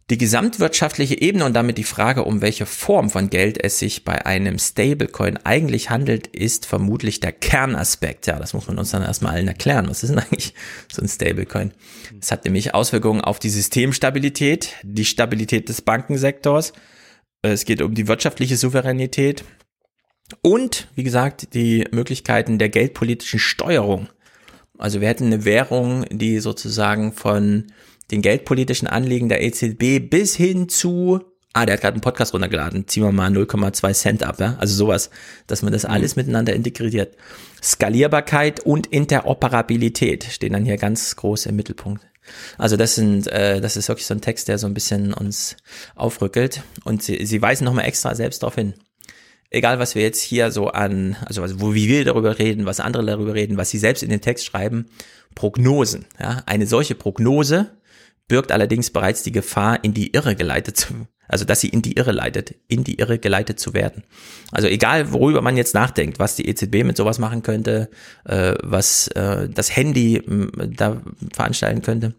Die 0.09 0.17
gesamtwirtschaftliche 0.17 1.19
Ebene 1.19 1.43
und 1.43 1.53
damit 1.53 1.77
die 1.77 1.83
Frage, 1.83 2.23
um 2.23 2.41
welche 2.41 2.65
Form 2.65 3.09
von 3.09 3.29
Geld 3.29 3.61
es 3.61 3.77
sich 3.77 4.05
bei 4.05 4.25
einem 4.25 4.57
Stablecoin 4.57 5.35
eigentlich 5.43 5.89
handelt, 5.89 6.27
ist 6.27 6.65
vermutlich 6.65 7.19
der 7.19 7.33
Kernaspekt. 7.33 8.25
Ja, 8.25 8.39
das 8.39 8.53
muss 8.53 8.67
man 8.67 8.79
uns 8.79 8.91
dann 8.91 9.01
erstmal 9.01 9.33
allen 9.33 9.49
erklären. 9.49 9.89
Was 9.89 10.03
ist 10.03 10.11
denn 10.11 10.19
eigentlich 10.19 10.53
so 10.89 11.01
ein 11.01 11.09
Stablecoin? 11.09 11.73
Es 12.21 12.31
hat 12.31 12.45
nämlich 12.45 12.73
Auswirkungen 12.73 13.19
auf 13.19 13.39
die 13.39 13.49
Systemstabilität, 13.49 14.75
die 14.81 15.03
Stabilität 15.03 15.67
des 15.67 15.81
Bankensektors. 15.81 16.71
Es 17.41 17.65
geht 17.65 17.81
um 17.81 17.93
die 17.93 18.07
wirtschaftliche 18.07 18.55
Souveränität 18.55 19.43
und, 20.41 20.87
wie 20.95 21.03
gesagt, 21.03 21.53
die 21.53 21.85
Möglichkeiten 21.91 22.59
der 22.59 22.69
geldpolitischen 22.69 23.39
Steuerung. 23.39 24.07
Also 24.77 25.01
wir 25.01 25.09
hätten 25.09 25.25
eine 25.25 25.43
Währung, 25.43 26.05
die 26.09 26.39
sozusagen 26.39 27.11
von 27.11 27.65
den 28.11 28.21
geldpolitischen 28.21 28.87
Anliegen 28.87 29.29
der 29.29 29.43
EZB 29.43 29.99
bis 30.09 30.35
hin 30.35 30.69
zu, 30.69 31.21
ah, 31.53 31.65
der 31.65 31.73
hat 31.73 31.81
gerade 31.81 31.95
einen 31.95 32.01
Podcast 32.01 32.33
runtergeladen, 32.33 32.87
ziehen 32.87 33.03
wir 33.03 33.11
mal 33.11 33.31
0,2 33.31 33.93
Cent 33.93 34.23
ab, 34.23 34.39
ja? 34.39 34.55
Also 34.59 34.75
sowas, 34.75 35.09
dass 35.47 35.61
man 35.61 35.73
das 35.73 35.83
mhm. 35.83 35.91
alles 35.91 36.15
miteinander 36.15 36.53
integriert. 36.53 37.15
Skalierbarkeit 37.61 38.61
und 38.61 38.87
Interoperabilität 38.87 40.23
stehen 40.25 40.53
dann 40.53 40.65
hier 40.65 40.77
ganz 40.77 41.15
groß 41.15 41.47
im 41.47 41.55
Mittelpunkt. 41.55 42.05
Also 42.57 42.77
das 42.77 42.95
sind, 42.95 43.27
äh, 43.27 43.61
das 43.61 43.77
ist 43.77 43.87
wirklich 43.87 44.05
so 44.05 44.13
ein 44.13 44.21
Text, 44.21 44.47
der 44.47 44.57
so 44.57 44.67
ein 44.67 44.73
bisschen 44.73 45.13
uns 45.13 45.57
aufrückelt. 45.95 46.61
Und 46.83 47.03
sie, 47.03 47.25
sie 47.25 47.41
weisen 47.41 47.65
nochmal 47.65 47.85
extra 47.85 48.15
selbst 48.15 48.43
darauf 48.43 48.55
hin. 48.55 48.73
Egal, 49.49 49.79
was 49.79 49.95
wir 49.95 50.01
jetzt 50.01 50.21
hier 50.21 50.51
so 50.51 50.67
an, 50.67 51.15
also 51.25 51.43
wo 51.61 51.73
wie 51.73 51.87
wir 51.87 52.03
darüber 52.03 52.37
reden, 52.37 52.65
was 52.65 52.81
andere 52.81 53.05
darüber 53.05 53.33
reden, 53.33 53.57
was 53.57 53.69
sie 53.69 53.77
selbst 53.77 54.03
in 54.03 54.09
den 54.09 54.19
Text 54.19 54.45
schreiben, 54.45 54.87
Prognosen. 55.35 56.05
Ja, 56.19 56.43
eine 56.45 56.67
solche 56.67 56.95
Prognose 56.95 57.71
birgt 58.27 58.51
allerdings 58.51 58.91
bereits 58.91 59.23
die 59.23 59.31
Gefahr, 59.31 59.83
in 59.83 59.93
die 59.93 60.13
Irre 60.13 60.35
geleitet 60.35 60.77
zu, 60.77 61.07
also 61.27 61.45
dass 61.45 61.61
sie 61.61 61.69
in 61.69 61.81
die 61.81 61.93
Irre 61.93 62.11
leitet, 62.11 62.55
in 62.67 62.83
die 62.83 62.99
Irre 62.99 63.19
geleitet 63.19 63.59
zu 63.59 63.73
werden. 63.73 64.03
Also 64.51 64.67
egal, 64.67 65.11
worüber 65.11 65.41
man 65.41 65.57
jetzt 65.57 65.73
nachdenkt, 65.73 66.19
was 66.19 66.35
die 66.35 66.47
EZB 66.47 66.83
mit 66.83 66.97
sowas 66.97 67.19
machen 67.19 67.41
könnte, 67.41 67.89
äh, 68.25 68.55
was 68.61 69.07
äh, 69.09 69.49
das 69.49 69.75
Handy 69.75 70.21
da 70.75 71.01
veranstalten 71.33 71.81
könnte, 71.81 72.15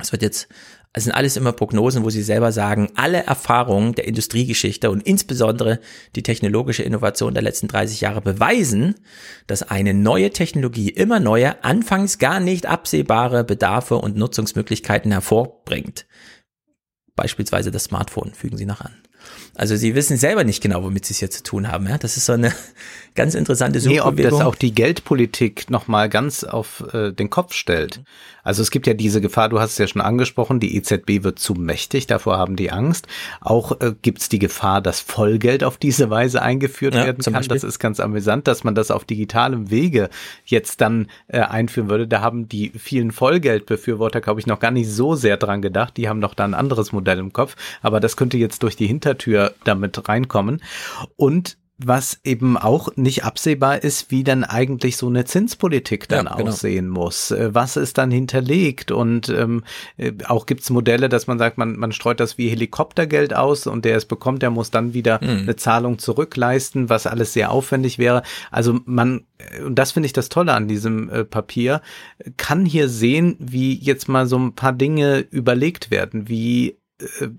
es 0.00 0.12
wird 0.12 0.22
jetzt 0.22 0.48
es 0.92 1.04
sind 1.04 1.12
alles 1.12 1.36
immer 1.36 1.52
Prognosen, 1.52 2.02
wo 2.02 2.10
sie 2.10 2.22
selber 2.22 2.50
sagen, 2.50 2.90
alle 2.96 3.24
Erfahrungen 3.24 3.94
der 3.94 4.08
Industriegeschichte 4.08 4.90
und 4.90 5.02
insbesondere 5.02 5.78
die 6.16 6.24
technologische 6.24 6.82
Innovation 6.82 7.32
der 7.32 7.44
letzten 7.44 7.68
30 7.68 8.00
Jahre 8.00 8.20
beweisen, 8.20 8.96
dass 9.46 9.62
eine 9.62 9.94
neue 9.94 10.30
Technologie 10.30 10.88
immer 10.88 11.20
neue, 11.20 11.62
anfangs 11.62 12.18
gar 12.18 12.40
nicht 12.40 12.66
absehbare 12.66 13.44
Bedarfe 13.44 13.96
und 13.96 14.16
Nutzungsmöglichkeiten 14.16 15.12
hervorbringt. 15.12 16.06
Beispielsweise 17.14 17.70
das 17.70 17.84
Smartphone 17.84 18.34
fügen 18.34 18.56
sie 18.56 18.66
noch 18.66 18.80
an. 18.80 18.94
Also 19.54 19.76
sie 19.76 19.94
wissen 19.94 20.16
selber 20.16 20.42
nicht 20.42 20.62
genau, 20.62 20.82
womit 20.82 21.04
sie 21.04 21.12
es 21.12 21.18
hier 21.18 21.30
zu 21.30 21.42
tun 21.42 21.68
haben. 21.68 21.86
Ja? 21.86 21.98
Das 21.98 22.16
ist 22.16 22.26
so 22.26 22.32
eine 22.32 22.52
ganz 23.14 23.34
interessante 23.34 23.80
Suchbewegung. 23.80 24.14
Nee, 24.14 24.26
ob 24.26 24.30
das 24.30 24.40
auch 24.40 24.54
die 24.54 24.74
Geldpolitik 24.74 25.70
nochmal 25.70 26.08
ganz 26.08 26.44
auf 26.44 26.84
äh, 26.92 27.12
den 27.12 27.30
Kopf 27.30 27.54
stellt. 27.54 28.02
Also 28.42 28.62
es 28.62 28.70
gibt 28.70 28.86
ja 28.86 28.94
diese 28.94 29.20
Gefahr, 29.20 29.48
du 29.48 29.60
hast 29.60 29.72
es 29.72 29.78
ja 29.78 29.86
schon 29.86 30.02
angesprochen, 30.02 30.60
die 30.60 30.76
EZB 30.76 31.22
wird 31.22 31.38
zu 31.38 31.54
mächtig, 31.54 32.06
davor 32.06 32.38
haben 32.38 32.56
die 32.56 32.70
Angst. 32.70 33.06
Auch 33.40 33.80
äh, 33.80 33.94
gibt 34.00 34.20
es 34.20 34.28
die 34.28 34.38
Gefahr, 34.38 34.80
dass 34.80 35.00
Vollgeld 35.00 35.64
auf 35.64 35.76
diese 35.76 36.10
Weise 36.10 36.42
eingeführt 36.42 36.94
ja, 36.94 37.04
werden 37.04 37.22
kann. 37.22 37.34
Beispiel. 37.34 37.56
Das 37.56 37.64
ist 37.64 37.78
ganz 37.78 38.00
amüsant, 38.00 38.48
dass 38.48 38.64
man 38.64 38.74
das 38.74 38.90
auf 38.90 39.04
digitalem 39.04 39.70
Wege 39.70 40.08
jetzt 40.44 40.80
dann 40.80 41.08
äh, 41.28 41.40
einführen 41.40 41.88
würde. 41.88 42.08
Da 42.08 42.20
haben 42.20 42.48
die 42.48 42.70
vielen 42.70 43.12
Vollgeldbefürworter, 43.12 44.20
glaube 44.20 44.40
ich, 44.40 44.46
noch 44.46 44.60
gar 44.60 44.70
nicht 44.70 44.90
so 44.90 45.14
sehr 45.14 45.36
dran 45.36 45.62
gedacht. 45.62 45.96
Die 45.96 46.08
haben 46.08 46.18
noch 46.18 46.34
da 46.34 46.44
ein 46.44 46.54
anderes 46.54 46.92
Modell 46.92 47.18
im 47.18 47.32
Kopf. 47.32 47.56
Aber 47.82 48.00
das 48.00 48.16
könnte 48.16 48.38
jetzt 48.38 48.62
durch 48.62 48.76
die 48.76 48.86
Hintertür 48.86 49.54
damit 49.64 50.08
reinkommen. 50.08 50.62
Und 51.16 51.56
was 51.84 52.20
eben 52.24 52.56
auch 52.56 52.96
nicht 52.96 53.24
absehbar 53.24 53.82
ist, 53.82 54.10
wie 54.10 54.24
dann 54.24 54.44
eigentlich 54.44 54.96
so 54.96 55.08
eine 55.08 55.24
Zinspolitik 55.24 56.08
dann 56.08 56.26
ja, 56.26 56.36
genau. 56.36 56.50
aussehen 56.50 56.88
muss. 56.88 57.30
Äh, 57.30 57.54
was 57.54 57.76
ist 57.76 57.98
dann 57.98 58.10
hinterlegt? 58.10 58.90
Und 58.90 59.28
ähm, 59.28 59.64
äh, 59.96 60.12
auch 60.26 60.46
gibt's 60.46 60.70
Modelle, 60.70 61.08
dass 61.08 61.26
man 61.26 61.38
sagt, 61.38 61.58
man, 61.58 61.76
man 61.76 61.92
streut 61.92 62.20
das 62.20 62.38
wie 62.38 62.48
Helikoptergeld 62.48 63.34
aus 63.34 63.66
und 63.66 63.84
der 63.84 63.96
es 63.96 64.04
bekommt, 64.04 64.42
der 64.42 64.50
muss 64.50 64.70
dann 64.70 64.94
wieder 64.94 65.20
mhm. 65.22 65.42
eine 65.42 65.56
Zahlung 65.56 65.98
zurückleisten, 65.98 66.88
was 66.88 67.06
alles 67.06 67.32
sehr 67.32 67.50
aufwendig 67.50 67.98
wäre. 67.98 68.22
Also 68.50 68.80
man, 68.84 69.24
äh, 69.38 69.62
und 69.62 69.76
das 69.76 69.92
finde 69.92 70.06
ich 70.06 70.12
das 70.12 70.28
Tolle 70.28 70.52
an 70.54 70.68
diesem 70.68 71.08
äh, 71.08 71.24
Papier, 71.24 71.82
kann 72.36 72.66
hier 72.66 72.88
sehen, 72.88 73.36
wie 73.38 73.74
jetzt 73.74 74.08
mal 74.08 74.26
so 74.26 74.38
ein 74.38 74.54
paar 74.54 74.72
Dinge 74.72 75.20
überlegt 75.30 75.90
werden, 75.90 76.28
wie 76.28 76.79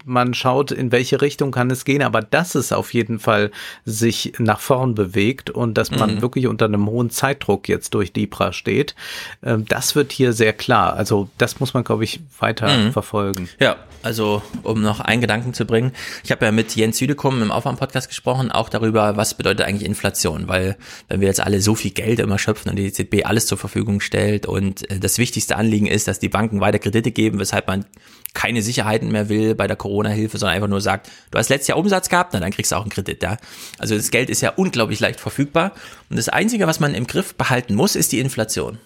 man 0.05 0.33
schaut, 0.33 0.71
in 0.71 0.91
welche 0.91 1.21
Richtung 1.21 1.51
kann 1.51 1.69
es 1.71 1.85
gehen, 1.85 2.01
aber 2.01 2.21
dass 2.21 2.55
es 2.55 2.71
auf 2.71 2.93
jeden 2.93 3.19
Fall 3.19 3.51
sich 3.85 4.33
nach 4.39 4.59
vorn 4.59 4.95
bewegt 4.95 5.49
und 5.49 5.77
dass 5.77 5.91
man 5.91 6.15
mhm. 6.15 6.21
wirklich 6.21 6.47
unter 6.47 6.65
einem 6.65 6.87
hohen 6.87 7.09
Zeitdruck 7.09 7.67
jetzt 7.67 7.93
durch 7.93 8.13
Libra 8.15 8.53
steht, 8.53 8.95
ähm, 9.43 9.65
das 9.67 9.95
wird 9.95 10.11
hier 10.11 10.33
sehr 10.33 10.53
klar. 10.53 10.93
Also 10.93 11.29
das 11.37 11.59
muss 11.59 11.73
man, 11.73 11.83
glaube 11.83 12.03
ich, 12.03 12.21
weiter 12.39 12.67
mhm. 12.67 12.91
verfolgen. 12.91 13.49
Ja, 13.59 13.77
also 14.03 14.41
um 14.63 14.81
noch 14.81 14.99
einen 14.99 15.21
Gedanken 15.21 15.53
zu 15.53 15.65
bringen. 15.65 15.91
Ich 16.23 16.31
habe 16.31 16.45
ja 16.45 16.51
mit 16.51 16.75
Jens 16.75 16.97
Südekum 16.97 17.41
im 17.41 17.51
Aufwärm-Podcast 17.51 18.07
gesprochen, 18.09 18.51
auch 18.51 18.69
darüber, 18.69 19.17
was 19.17 19.35
bedeutet 19.35 19.65
eigentlich 19.65 19.87
Inflation, 19.87 20.47
weil 20.47 20.77
wenn 21.07 21.21
wir 21.21 21.27
jetzt 21.27 21.41
alle 21.41 21.61
so 21.61 21.75
viel 21.75 21.91
Geld 21.91 22.19
immer 22.19 22.39
schöpfen 22.39 22.69
und 22.69 22.77
die 22.77 22.85
EZB 22.85 23.25
alles 23.25 23.45
zur 23.45 23.57
Verfügung 23.57 23.99
stellt 23.99 24.45
und 24.45 24.89
äh, 24.89 24.99
das 24.99 25.17
wichtigste 25.17 25.55
Anliegen 25.55 25.87
ist, 25.87 26.07
dass 26.07 26.19
die 26.19 26.29
Banken 26.29 26.61
weiter 26.61 26.79
Kredite 26.79 27.11
geben, 27.11 27.39
weshalb 27.39 27.67
man 27.67 27.85
keine 28.33 28.61
Sicherheiten 28.61 29.11
mehr 29.11 29.29
will, 29.29 29.55
bei 29.55 29.67
der 29.67 29.75
Corona-Hilfe, 29.75 30.37
sondern 30.37 30.55
einfach 30.55 30.69
nur 30.69 30.81
sagt, 30.81 31.09
du 31.31 31.37
hast 31.37 31.49
letztes 31.49 31.67
Jahr 31.67 31.77
Umsatz 31.77 32.09
gehabt, 32.09 32.33
na 32.33 32.39
dann 32.39 32.51
kriegst 32.51 32.71
du 32.71 32.75
auch 32.75 32.81
einen 32.81 32.89
Kredit, 32.89 33.21
ja. 33.23 33.37
Also 33.77 33.95
das 33.95 34.11
Geld 34.11 34.29
ist 34.29 34.41
ja 34.41 34.51
unglaublich 34.51 34.99
leicht 34.99 35.19
verfügbar. 35.19 35.73
Und 36.09 36.17
das 36.17 36.29
Einzige, 36.29 36.67
was 36.67 36.79
man 36.79 36.95
im 36.95 37.07
Griff 37.07 37.35
behalten 37.35 37.75
muss, 37.75 37.95
ist 37.95 38.11
die 38.11 38.19
Inflation. 38.19 38.77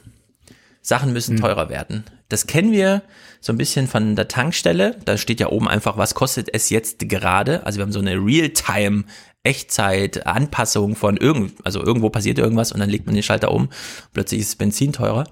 Sachen 0.81 1.13
müssen 1.13 1.37
hm. 1.37 1.41
teurer 1.41 1.69
werden. 1.69 2.03
Das 2.29 2.47
kennen 2.47 2.71
wir 2.71 3.01
so 3.39 3.53
ein 3.53 3.57
bisschen 3.57 3.87
von 3.87 4.15
der 4.15 4.27
Tankstelle. 4.27 4.97
Da 5.05 5.17
steht 5.17 5.39
ja 5.39 5.49
oben 5.49 5.67
einfach, 5.67 5.97
was 5.97 6.15
kostet 6.15 6.53
es 6.53 6.69
jetzt 6.69 7.07
gerade. 7.07 7.65
Also 7.65 7.77
wir 7.77 7.83
haben 7.83 7.91
so 7.91 7.99
eine 7.99 8.15
Real-Time 8.15 9.05
Echtzeit 9.43 10.25
Anpassung 10.25 10.95
von 10.95 11.17
irgend, 11.17 11.53
also 11.63 11.83
irgendwo 11.83 12.09
passiert 12.09 12.39
irgendwas 12.39 12.71
und 12.71 12.79
dann 12.79 12.89
legt 12.89 13.05
man 13.05 13.13
den 13.13 13.23
Schalter 13.23 13.51
um. 13.51 13.69
Plötzlich 14.13 14.41
ist 14.41 14.57
Benzin 14.57 14.91
teurer. 14.91 15.25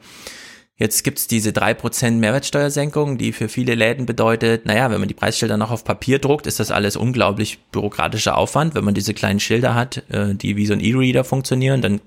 Jetzt 0.84 1.06
gibt's 1.06 1.28
diese 1.28 1.54
drei 1.54 1.74
Prozent 1.74 2.20
Mehrwertsteuersenkung, 2.20 3.18
die 3.18 3.32
für 3.32 3.48
viele 3.48 3.74
Läden 3.74 4.06
bedeutet, 4.06 4.66
naja, 4.66 4.92
wenn 4.92 5.00
man 5.00 5.08
die 5.08 5.14
Preisschilder 5.14 5.56
noch 5.56 5.72
auf 5.72 5.86
Papier 5.86 6.20
druckt, 6.20 6.46
ist 6.46 6.60
das 6.60 6.72
alles 6.72 6.98
unglaublich 6.98 7.60
bürokratischer 7.72 8.38
Aufwand. 8.38 8.76
Wenn 8.76 8.84
man 8.84 8.94
diese 8.94 9.14
kleinen 9.14 9.40
Schilder 9.40 9.76
hat, 9.76 10.04
äh, 10.10 10.36
die 10.36 10.58
wie 10.58 10.66
so 10.66 10.74
ein 10.74 10.82
E-Reader 10.82 11.24
funktionieren, 11.24 11.82
dann 11.82 12.02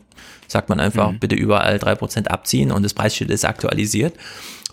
sagt 0.46 0.68
man 0.68 0.78
einfach, 0.78 1.12
mhm. 1.12 1.20
bitte 1.20 1.36
überall 1.36 1.78
drei 1.78 1.94
Prozent 1.94 2.30
abziehen 2.30 2.70
und 2.70 2.82
das 2.82 2.92
Preisschild 2.92 3.30
ist 3.30 3.46
aktualisiert. 3.46 4.12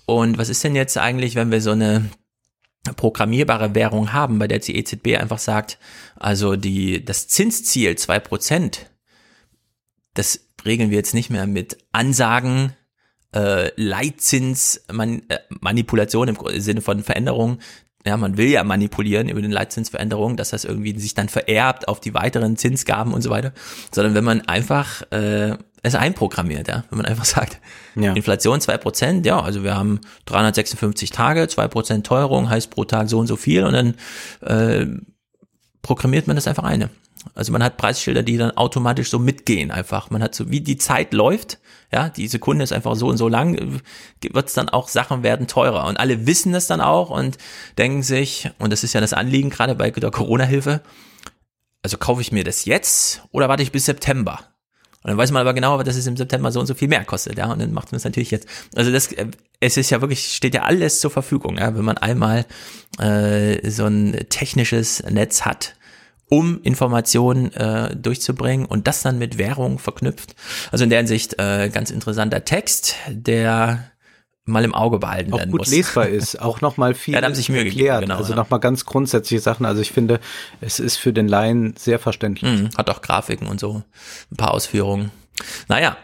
Und 0.06 0.38
was 0.38 0.50
ist 0.50 0.62
denn 0.66 0.76
jetzt 0.76 0.98
eigentlich, 0.98 1.36
wenn 1.36 1.50
wir 1.50 1.62
so 1.62 1.72
eine 1.72 2.10
programmierbare 2.98 3.74
Währung 3.74 4.12
haben, 4.12 4.38
bei 4.38 4.50
der 4.50 4.60
die 4.60 4.76
EZB 4.76 5.18
einfach 5.18 5.40
sagt, 5.40 5.78
also 6.18 6.58
die, 6.58 7.06
das 7.06 7.30
Zinsziel 7.30 7.96
zwei 7.96 8.20
Prozent, 8.20 8.92
das 10.14 10.42
regeln 10.66 10.90
wir 10.90 10.98
jetzt 10.98 11.14
nicht 11.14 11.30
mehr 11.30 11.48
mit 11.48 11.78
Ansagen, 11.94 12.74
äh, 13.34 13.72
Leitzins, 13.76 14.82
man, 14.92 15.22
äh, 15.30 15.40
im 16.28 16.62
Sinne 16.62 16.82
von 16.82 17.04
Veränderung. 17.04 17.60
Ja, 18.06 18.18
man 18.18 18.36
will 18.36 18.48
ja 18.48 18.64
manipulieren 18.64 19.30
über 19.30 19.42
den 19.42 19.52
Leitzinsveränderungen, 19.52 20.36
dass 20.36 20.50
das 20.50 20.66
irgendwie 20.66 20.98
sich 21.00 21.14
dann 21.14 21.30
vererbt 21.30 21.88
auf 21.88 22.02
die 22.02 22.14
weiteren 22.14 22.58
Zinsgaben 22.58 23.14
und 23.14 23.22
so 23.22 23.30
weiter, 23.30 23.54
sondern 23.92 24.14
wenn 24.14 24.26
man 24.26 24.42
einfach 24.42 25.10
äh, 25.12 25.56
es 25.84 25.96
einprogrammiert, 25.96 26.68
ja. 26.70 26.86
Wenn 26.90 26.98
man 26.98 27.06
einfach 27.06 27.26
sagt, 27.26 27.60
ja. 27.96 28.14
Inflation 28.14 28.60
zwei 28.62 28.78
Prozent, 28.78 29.26
ja, 29.26 29.40
also 29.40 29.64
wir 29.64 29.76
haben 29.76 30.00
356 30.26 31.12
Tage, 31.12 31.48
zwei 31.50 31.68
Prozent 31.68 32.06
Teuerung, 32.06 32.50
heißt 32.50 32.70
pro 32.70 32.86
Tag 32.86 33.10
so 33.10 33.20
und 33.20 33.28
so 33.28 33.36
viel 33.36 33.64
und 33.64 33.74
dann 33.74 33.96
äh, 34.42 34.86
programmiert 35.82 36.28
man 36.28 36.36
das 36.36 36.48
einfach 36.48 36.64
ein. 36.64 36.90
Also 37.36 37.52
man 37.52 37.64
hat 37.64 37.78
Preisschilder, 37.78 38.24
die 38.24 38.38
dann 38.38 38.52
automatisch 38.52 39.10
so 39.10 39.20
mitgehen 39.20 39.72
einfach. 39.72 40.10
Man 40.10 40.22
hat 40.22 40.36
so, 40.36 40.50
wie 40.50 40.62
die 40.62 40.78
Zeit 40.78 41.14
läuft, 41.14 41.60
ja, 41.92 42.10
die 42.10 42.28
Sekunde 42.28 42.64
ist 42.64 42.74
einfach 42.74 42.96
so 42.96 43.08
und 43.08 43.18
so 43.18 43.28
lang, 43.28 43.80
wird 44.22 44.48
es 44.48 44.54
dann 44.54 44.70
auch, 44.70 44.88
Sachen 44.88 45.24
werden 45.24 45.48
teurer. 45.48 45.86
Und 45.88 45.98
alle 45.98 46.26
wissen 46.26 46.54
das 46.54 46.68
dann 46.68 46.82
auch 46.82 47.10
und 47.10 47.38
denken 47.78 48.04
sich, 48.04 48.50
und 48.60 48.72
das 48.72 48.84
ist 48.84 48.94
ja 48.94 49.02
das 49.02 49.14
Anliegen 49.14 49.50
gerade 49.50 49.76
bei 49.76 49.92
der 49.92 50.12
Corona-Hilfe, 50.12 50.82
also 51.84 51.98
kaufe 51.98 52.22
ich 52.22 52.32
mir 52.32 52.44
das 52.44 52.66
jetzt 52.66 53.22
oder 53.32 53.50
warte 53.50 53.64
ich 53.64 53.72
bis 53.72 53.86
September? 53.86 54.40
Und 55.04 55.10
dann 55.10 55.18
weiß 55.18 55.32
man 55.32 55.42
aber 55.42 55.54
genau, 55.54 55.84
dass 55.84 55.98
es 55.98 56.08
im 56.08 56.16
September 56.16 56.52
so 56.52 56.62
und 56.62 56.66
so 56.66 56.74
viel 56.74 56.88
mehr 56.88 57.04
kostet, 57.04 57.38
ja. 57.38 57.52
Und 57.52 57.60
dann 57.60 57.74
macht 57.74 57.92
man 57.92 57.98
es 57.98 58.06
natürlich 58.06 58.32
jetzt. 58.32 58.48
Also 58.74 58.90
das, 58.90 59.12
äh, 59.12 59.28
es 59.60 59.76
ist 59.76 59.90
ja 59.90 60.00
wirklich, 60.00 60.34
steht 60.34 60.56
ja 60.56 60.64
alles 60.64 61.02
zur 61.02 61.12
Verfügung, 61.12 61.58
ja, 61.58 61.76
wenn 61.76 61.84
man 61.84 61.98
einmal 61.98 62.46
äh, 63.00 63.70
so 63.70 63.86
ein 63.86 64.14
technisches 64.30 65.04
Netz 65.04 65.42
hat, 65.42 65.76
um 66.34 66.60
Informationen 66.64 67.54
äh, 67.54 67.96
durchzubringen 67.96 68.66
und 68.66 68.88
das 68.88 69.04
dann 69.04 69.20
mit 69.20 69.38
Währung 69.38 69.78
verknüpft. 69.78 70.34
Also 70.72 70.84
in 70.84 70.90
der 70.90 70.98
Hinsicht 70.98 71.40
äh, 71.40 71.70
ganz 71.70 71.92
interessanter 71.92 72.44
Text, 72.44 72.96
der 73.08 73.92
mal 74.46 74.64
im 74.64 74.74
Auge 74.74 74.98
behalten 74.98 75.32
auch 75.32 75.38
werden 75.38 75.52
gut 75.52 75.62
muss. 75.62 75.70
lesbar 75.70 76.08
ist, 76.10 76.42
auch 76.42 76.62
nochmal 76.62 76.96
viel 76.96 77.14
ja, 77.14 77.22
da 77.22 77.28
haben 77.28 77.36
sich 77.36 77.50
Mühe 77.50 77.60
erklärt. 77.60 77.98
Gegeben, 77.98 78.10
genau, 78.10 78.18
also 78.18 78.32
ja. 78.32 78.36
nochmal 78.36 78.60
ganz 78.60 78.84
grundsätzliche 78.84 79.44
Sachen. 79.44 79.64
Also 79.68 79.82
ich 79.82 79.92
finde, 79.92 80.20
es 80.60 80.80
ist 80.80 80.98
für 80.98 81.14
den 81.14 81.28
Laien 81.28 81.76
sehr 81.78 82.00
verständlich. 82.00 82.50
Mhm, 82.50 82.70
hat 82.76 82.90
auch 82.90 83.04
Grafiken 83.04 83.48
und 83.48 83.60
so, 83.60 83.84
ein 84.32 84.36
paar 84.36 84.56
Ausführungen. 84.56 85.12
Naja, 85.68 85.98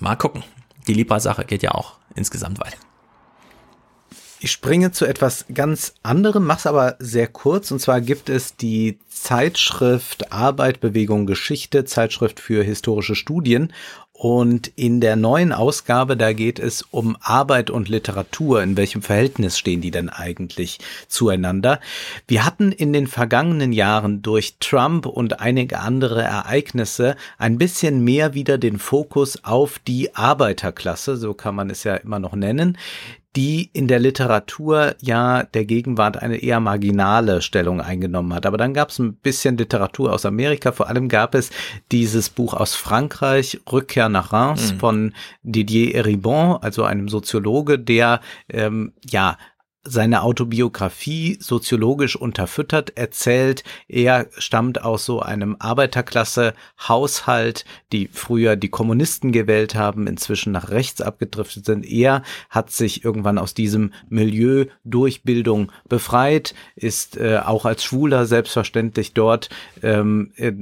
mal 0.00 0.16
gucken. 0.16 0.44
Die 0.86 0.94
Libra-Sache 0.94 1.44
geht 1.44 1.62
ja 1.62 1.72
auch 1.72 1.98
insgesamt 2.14 2.58
weiter. 2.58 2.78
Ich 4.38 4.52
springe 4.52 4.92
zu 4.92 5.06
etwas 5.06 5.46
ganz 5.54 5.94
anderem, 6.02 6.44
mach's 6.44 6.66
aber 6.66 6.96
sehr 6.98 7.26
kurz. 7.26 7.70
Und 7.70 7.80
zwar 7.80 8.02
gibt 8.02 8.28
es 8.28 8.54
die 8.54 8.98
Zeitschrift 9.08 10.30
Arbeit, 10.30 10.80
Bewegung, 10.80 11.24
Geschichte, 11.26 11.86
Zeitschrift 11.86 12.38
für 12.38 12.62
historische 12.62 13.14
Studien. 13.14 13.72
Und 14.12 14.68
in 14.76 15.00
der 15.02 15.16
neuen 15.16 15.52
Ausgabe, 15.52 16.16
da 16.16 16.32
geht 16.32 16.58
es 16.58 16.82
um 16.82 17.16
Arbeit 17.20 17.70
und 17.70 17.88
Literatur. 17.88 18.62
In 18.62 18.76
welchem 18.76 19.02
Verhältnis 19.02 19.58
stehen 19.58 19.80
die 19.82 19.90
denn 19.90 20.08
eigentlich 20.08 20.78
zueinander? 21.08 21.80
Wir 22.26 22.46
hatten 22.46 22.72
in 22.72 22.94
den 22.94 23.06
vergangenen 23.06 23.72
Jahren 23.72 24.22
durch 24.22 24.56
Trump 24.58 25.04
und 25.04 25.40
einige 25.40 25.80
andere 25.80 26.22
Ereignisse 26.22 27.16
ein 27.36 27.58
bisschen 27.58 28.04
mehr 28.04 28.32
wieder 28.32 28.56
den 28.56 28.78
Fokus 28.78 29.44
auf 29.44 29.78
die 29.86 30.14
Arbeiterklasse, 30.14 31.16
so 31.16 31.34
kann 31.34 31.54
man 31.54 31.68
es 31.68 31.84
ja 31.84 31.96
immer 31.96 32.18
noch 32.18 32.34
nennen, 32.34 32.78
die 33.36 33.68
in 33.74 33.86
der 33.86 33.98
Literatur 33.98 34.94
ja 35.02 35.42
der 35.42 35.66
Gegenwart 35.66 36.16
eine 36.16 36.38
eher 36.38 36.58
marginale 36.58 37.42
Stellung 37.42 37.82
eingenommen 37.82 38.32
hat. 38.32 38.46
Aber 38.46 38.56
dann 38.56 38.72
gab 38.72 38.88
es 38.88 38.98
ein 38.98 39.14
bisschen 39.14 39.58
Literatur 39.58 40.12
aus 40.12 40.24
Amerika. 40.24 40.72
Vor 40.72 40.88
allem 40.88 41.08
gab 41.08 41.34
es 41.34 41.50
dieses 41.92 42.30
Buch 42.30 42.54
aus 42.54 42.74
Frankreich, 42.74 43.60
Rückkehr 43.70 44.08
nach 44.08 44.32
Reims 44.32 44.72
mhm. 44.72 44.78
von 44.78 45.14
Didier 45.42 45.94
Eribon, 45.94 46.56
also 46.62 46.84
einem 46.84 47.08
Soziologe, 47.08 47.78
der 47.78 48.20
ähm, 48.48 48.94
ja 49.04 49.36
seine 49.86 50.22
Autobiografie 50.22 51.38
soziologisch 51.40 52.16
unterfüttert 52.16 52.96
erzählt. 52.96 53.64
Er 53.88 54.26
stammt 54.36 54.82
aus 54.82 55.04
so 55.04 55.20
einem 55.20 55.56
Arbeiterklasse-Haushalt, 55.58 57.64
die 57.92 58.08
früher 58.12 58.56
die 58.56 58.68
Kommunisten 58.68 59.32
gewählt 59.32 59.74
haben, 59.74 60.06
inzwischen 60.06 60.52
nach 60.52 60.70
rechts 60.70 61.00
abgedriftet 61.00 61.64
sind. 61.64 61.86
Er 61.86 62.22
hat 62.50 62.70
sich 62.70 63.04
irgendwann 63.04 63.38
aus 63.38 63.54
diesem 63.54 63.92
Milieu 64.08 64.66
durch 64.84 65.22
Bildung 65.22 65.72
befreit, 65.88 66.54
ist 66.74 67.16
äh, 67.16 67.40
auch 67.44 67.64
als 67.64 67.84
Schwuler 67.84 68.26
selbstverständlich 68.26 69.14
dort 69.14 69.48
ähm, 69.82 70.32
äh, 70.36 70.52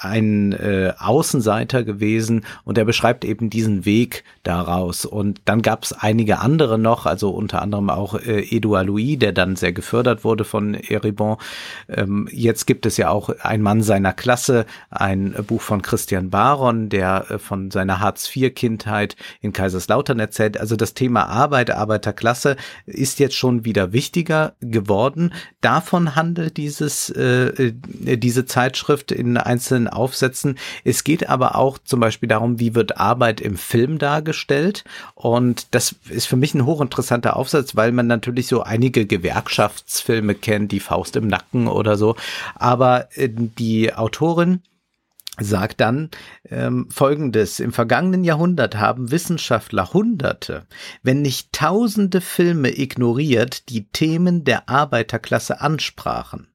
ein 0.00 0.52
äh, 0.52 0.92
Außenseiter 0.98 1.84
gewesen 1.84 2.44
und 2.64 2.78
er 2.78 2.84
beschreibt 2.84 3.24
eben 3.24 3.50
diesen 3.50 3.84
Weg 3.84 4.24
daraus. 4.42 5.04
Und 5.04 5.40
dann 5.44 5.62
gab 5.62 5.84
es 5.84 5.92
einige 5.92 6.38
andere 6.38 6.78
noch, 6.78 7.06
also 7.06 7.30
unter 7.30 7.62
anderem 7.62 7.90
auch 7.90 8.11
auch 8.12 8.26
äh, 8.26 8.40
Edouard 8.56 8.86
Louis, 8.86 9.18
der 9.18 9.32
dann 9.32 9.56
sehr 9.56 9.72
gefördert 9.72 10.24
wurde 10.24 10.44
von 10.44 10.74
Eribon. 10.74 11.36
Ähm, 11.88 12.28
jetzt 12.30 12.66
gibt 12.66 12.86
es 12.86 12.96
ja 12.96 13.10
auch 13.10 13.30
Ein 13.40 13.62
Mann 13.62 13.82
seiner 13.82 14.12
Klasse, 14.12 14.66
ein 14.90 15.34
Buch 15.46 15.62
von 15.62 15.82
Christian 15.82 16.30
Baron, 16.30 16.88
der 16.88 17.30
äh, 17.30 17.38
von 17.38 17.70
seiner 17.70 18.00
Hartz-IV-Kindheit 18.00 19.16
in 19.40 19.52
Kaiserslautern 19.52 20.18
erzählt. 20.18 20.58
Also 20.58 20.76
das 20.76 20.94
Thema 20.94 21.26
Arbeit, 21.26 21.70
Arbeiterklasse 21.70 22.56
ist 22.86 23.18
jetzt 23.18 23.36
schon 23.36 23.64
wieder 23.64 23.92
wichtiger 23.92 24.54
geworden. 24.60 25.32
Davon 25.60 26.14
handelt 26.14 26.56
dieses, 26.56 27.10
äh, 27.10 27.46
äh 27.46 27.72
diese 28.16 28.44
Zeitschrift 28.46 29.12
in 29.12 29.36
einzelnen 29.36 29.88
Aufsätzen. 29.88 30.58
Es 30.84 31.04
geht 31.04 31.28
aber 31.28 31.56
auch 31.56 31.78
zum 31.78 32.00
Beispiel 32.00 32.28
darum, 32.28 32.58
wie 32.58 32.74
wird 32.74 32.98
Arbeit 32.98 33.40
im 33.40 33.56
Film 33.56 33.98
dargestellt. 33.98 34.84
Und 35.14 35.74
das 35.74 35.94
ist 36.08 36.26
für 36.26 36.36
mich 36.36 36.54
ein 36.54 36.66
hochinteressanter 36.66 37.36
Aufsatz, 37.36 37.76
weil 37.76 37.92
man 37.92 38.01
man 38.02 38.08
natürlich 38.08 38.48
so 38.48 38.62
einige 38.62 39.06
Gewerkschaftsfilme 39.06 40.34
kennt, 40.34 40.72
die 40.72 40.80
Faust 40.80 41.14
im 41.16 41.28
Nacken 41.28 41.68
oder 41.68 41.96
so. 41.96 42.16
Aber 42.56 43.08
äh, 43.16 43.28
die 43.30 43.94
Autorin 43.94 44.62
sagt 45.38 45.80
dann 45.80 46.10
ähm, 46.50 46.88
Folgendes. 46.90 47.60
Im 47.60 47.72
vergangenen 47.72 48.24
Jahrhundert 48.24 48.76
haben 48.76 49.10
Wissenschaftler 49.10 49.92
Hunderte, 49.92 50.66
wenn 51.02 51.22
nicht 51.22 51.52
Tausende 51.52 52.20
Filme 52.20 52.76
ignoriert, 52.76 53.68
die 53.70 53.88
Themen 53.88 54.44
der 54.44 54.68
Arbeiterklasse 54.68 55.60
ansprachen. 55.60 56.51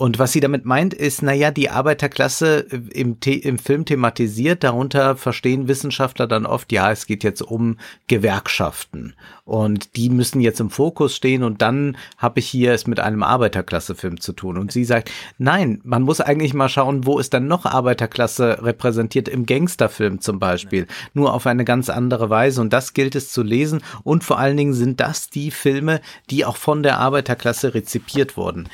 Und 0.00 0.18
was 0.18 0.32
sie 0.32 0.40
damit 0.40 0.64
meint, 0.64 0.94
ist, 0.94 1.20
naja, 1.22 1.50
die 1.50 1.68
Arbeiterklasse 1.68 2.66
äh, 2.70 2.98
im, 2.98 3.18
im 3.22 3.58
Film 3.58 3.84
thematisiert, 3.84 4.64
darunter 4.64 5.14
verstehen 5.14 5.68
Wissenschaftler 5.68 6.26
dann 6.26 6.46
oft, 6.46 6.72
ja, 6.72 6.90
es 6.90 7.04
geht 7.04 7.22
jetzt 7.22 7.42
um 7.42 7.76
Gewerkschaften. 8.06 9.12
Und 9.44 9.96
die 9.96 10.08
müssen 10.08 10.40
jetzt 10.40 10.58
im 10.58 10.70
Fokus 10.70 11.14
stehen 11.14 11.42
und 11.42 11.60
dann 11.60 11.98
habe 12.16 12.38
ich 12.40 12.46
hier 12.46 12.72
es 12.72 12.86
mit 12.86 12.98
einem 12.98 13.22
Arbeiterklasse-Film 13.22 14.20
zu 14.20 14.32
tun. 14.32 14.56
Und 14.56 14.72
sie 14.72 14.86
sagt, 14.86 15.10
nein, 15.36 15.82
man 15.84 16.00
muss 16.00 16.22
eigentlich 16.22 16.54
mal 16.54 16.70
schauen, 16.70 17.04
wo 17.04 17.18
ist 17.18 17.34
dann 17.34 17.46
noch 17.46 17.66
Arbeiterklasse 17.66 18.60
repräsentiert 18.62 19.28
im 19.28 19.44
Gangsterfilm 19.44 20.22
zum 20.22 20.38
Beispiel, 20.38 20.86
nur 21.12 21.34
auf 21.34 21.46
eine 21.46 21.66
ganz 21.66 21.90
andere 21.90 22.30
Weise. 22.30 22.62
Und 22.62 22.72
das 22.72 22.94
gilt 22.94 23.16
es 23.16 23.32
zu 23.32 23.42
lesen. 23.42 23.82
Und 24.02 24.24
vor 24.24 24.38
allen 24.38 24.56
Dingen 24.56 24.72
sind 24.72 24.98
das 24.98 25.28
die 25.28 25.50
Filme, 25.50 26.00
die 26.30 26.46
auch 26.46 26.56
von 26.56 26.82
der 26.82 26.98
Arbeiterklasse 27.00 27.74
rezipiert 27.74 28.38
wurden. 28.38 28.66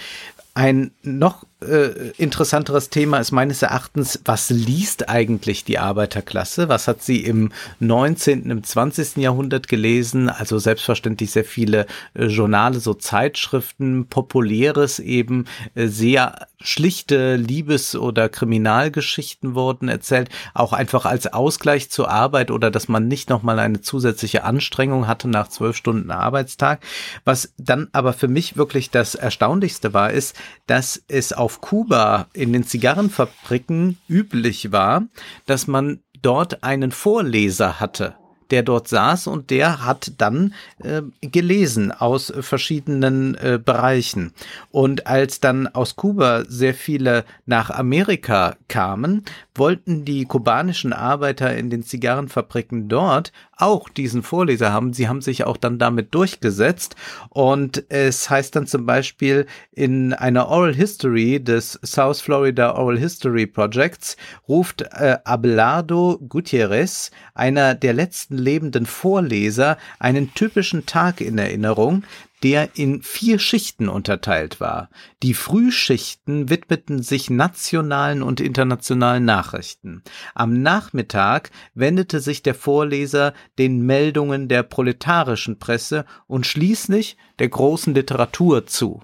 Ein 0.56 0.92
noch 1.02 1.46
äh, 1.62 2.10
interessanteres 2.18 2.90
Thema 2.90 3.18
ist 3.18 3.32
meines 3.32 3.62
Erachtens, 3.62 4.20
was 4.24 4.50
liest 4.50 5.08
eigentlich 5.08 5.64
die 5.64 5.78
Arbeiterklasse? 5.78 6.68
Was 6.68 6.86
hat 6.86 7.02
sie 7.02 7.24
im 7.24 7.50
19., 7.80 8.50
im 8.50 8.62
20. 8.62 9.16
Jahrhundert 9.16 9.66
gelesen? 9.66 10.28
Also 10.28 10.58
selbstverständlich 10.58 11.30
sehr 11.30 11.44
viele 11.44 11.86
äh, 12.14 12.26
Journale, 12.26 12.78
so 12.78 12.92
Zeitschriften, 12.92 14.06
populäres 14.08 14.98
eben, 14.98 15.46
äh, 15.74 15.86
sehr 15.86 16.46
schlichte 16.60 17.36
Liebes- 17.36 17.96
oder 17.96 18.28
Kriminalgeschichten 18.28 19.54
wurden 19.54 19.88
erzählt, 19.88 20.30
auch 20.54 20.72
einfach 20.72 21.04
als 21.04 21.26
Ausgleich 21.32 21.90
zur 21.90 22.10
Arbeit 22.10 22.50
oder 22.50 22.70
dass 22.70 22.88
man 22.88 23.08
nicht 23.08 23.30
nochmal 23.30 23.58
eine 23.58 23.80
zusätzliche 23.80 24.44
Anstrengung 24.44 25.06
hatte 25.06 25.28
nach 25.28 25.48
zwölf 25.48 25.76
Stunden 25.76 26.10
Arbeitstag. 26.10 26.80
Was 27.24 27.52
dann 27.58 27.88
aber 27.92 28.12
für 28.12 28.28
mich 28.28 28.56
wirklich 28.56 28.90
das 28.90 29.14
Erstaunlichste 29.14 29.94
war, 29.94 30.10
ist, 30.10 30.34
dass 30.66 31.02
es 31.08 31.32
auf 31.46 31.60
Kuba 31.60 32.26
in 32.32 32.52
den 32.52 32.64
Zigarrenfabriken 32.64 33.98
üblich 34.08 34.72
war, 34.72 35.04
dass 35.46 35.68
man 35.68 36.00
dort 36.22 36.64
einen 36.64 36.90
Vorleser 36.90 37.78
hatte 37.78 38.16
der 38.50 38.62
dort 38.62 38.88
saß 38.88 39.26
und 39.26 39.50
der 39.50 39.84
hat 39.84 40.12
dann 40.18 40.54
äh, 40.78 41.02
gelesen 41.20 41.92
aus 41.92 42.32
verschiedenen 42.40 43.34
äh, 43.36 43.58
Bereichen. 43.62 44.32
Und 44.70 45.06
als 45.06 45.40
dann 45.40 45.66
aus 45.66 45.96
Kuba 45.96 46.44
sehr 46.46 46.74
viele 46.74 47.24
nach 47.44 47.70
Amerika 47.70 48.56
kamen, 48.68 49.24
wollten 49.54 50.04
die 50.04 50.24
kubanischen 50.24 50.92
Arbeiter 50.92 51.56
in 51.56 51.70
den 51.70 51.82
Zigarrenfabriken 51.82 52.88
dort 52.88 53.32
auch 53.56 53.88
diesen 53.88 54.22
Vorleser 54.22 54.72
haben. 54.72 54.92
Sie 54.92 55.08
haben 55.08 55.22
sich 55.22 55.44
auch 55.44 55.56
dann 55.56 55.78
damit 55.78 56.14
durchgesetzt. 56.14 56.94
Und 57.30 57.84
es 57.88 58.28
heißt 58.30 58.54
dann 58.54 58.66
zum 58.66 58.86
Beispiel 58.86 59.46
in 59.72 60.12
einer 60.12 60.48
Oral 60.48 60.74
History 60.74 61.42
des 61.42 61.78
South 61.84 62.20
Florida 62.20 62.74
Oral 62.74 62.98
History 62.98 63.46
Projects 63.46 64.16
ruft 64.48 64.82
äh, 64.82 65.18
Abelardo 65.24 66.18
Gutierrez, 66.28 67.10
einer 67.34 67.74
der 67.74 67.94
letzten 67.94 68.36
lebenden 68.36 68.86
Vorleser, 68.86 69.78
einen 69.98 70.34
typischen 70.34 70.86
Tag 70.86 71.20
in 71.20 71.38
Erinnerung, 71.38 72.04
der 72.42 72.76
in 72.76 73.02
vier 73.02 73.38
Schichten 73.38 73.88
unterteilt 73.88 74.60
war. 74.60 74.90
Die 75.22 75.34
Frühschichten 75.34 76.50
widmeten 76.50 77.02
sich 77.02 77.30
nationalen 77.30 78.22
und 78.22 78.40
internationalen 78.40 79.24
Nachrichten. 79.24 80.02
Am 80.34 80.60
Nachmittag 80.60 81.50
wendete 81.74 82.20
sich 82.20 82.42
der 82.42 82.54
Vorleser 82.54 83.32
den 83.58 83.80
Meldungen 83.86 84.48
der 84.48 84.62
proletarischen 84.62 85.58
Presse 85.58 86.04
und 86.26 86.46
schließlich 86.46 87.16
der 87.38 87.48
großen 87.48 87.94
Literatur 87.94 88.66
zu. 88.66 89.02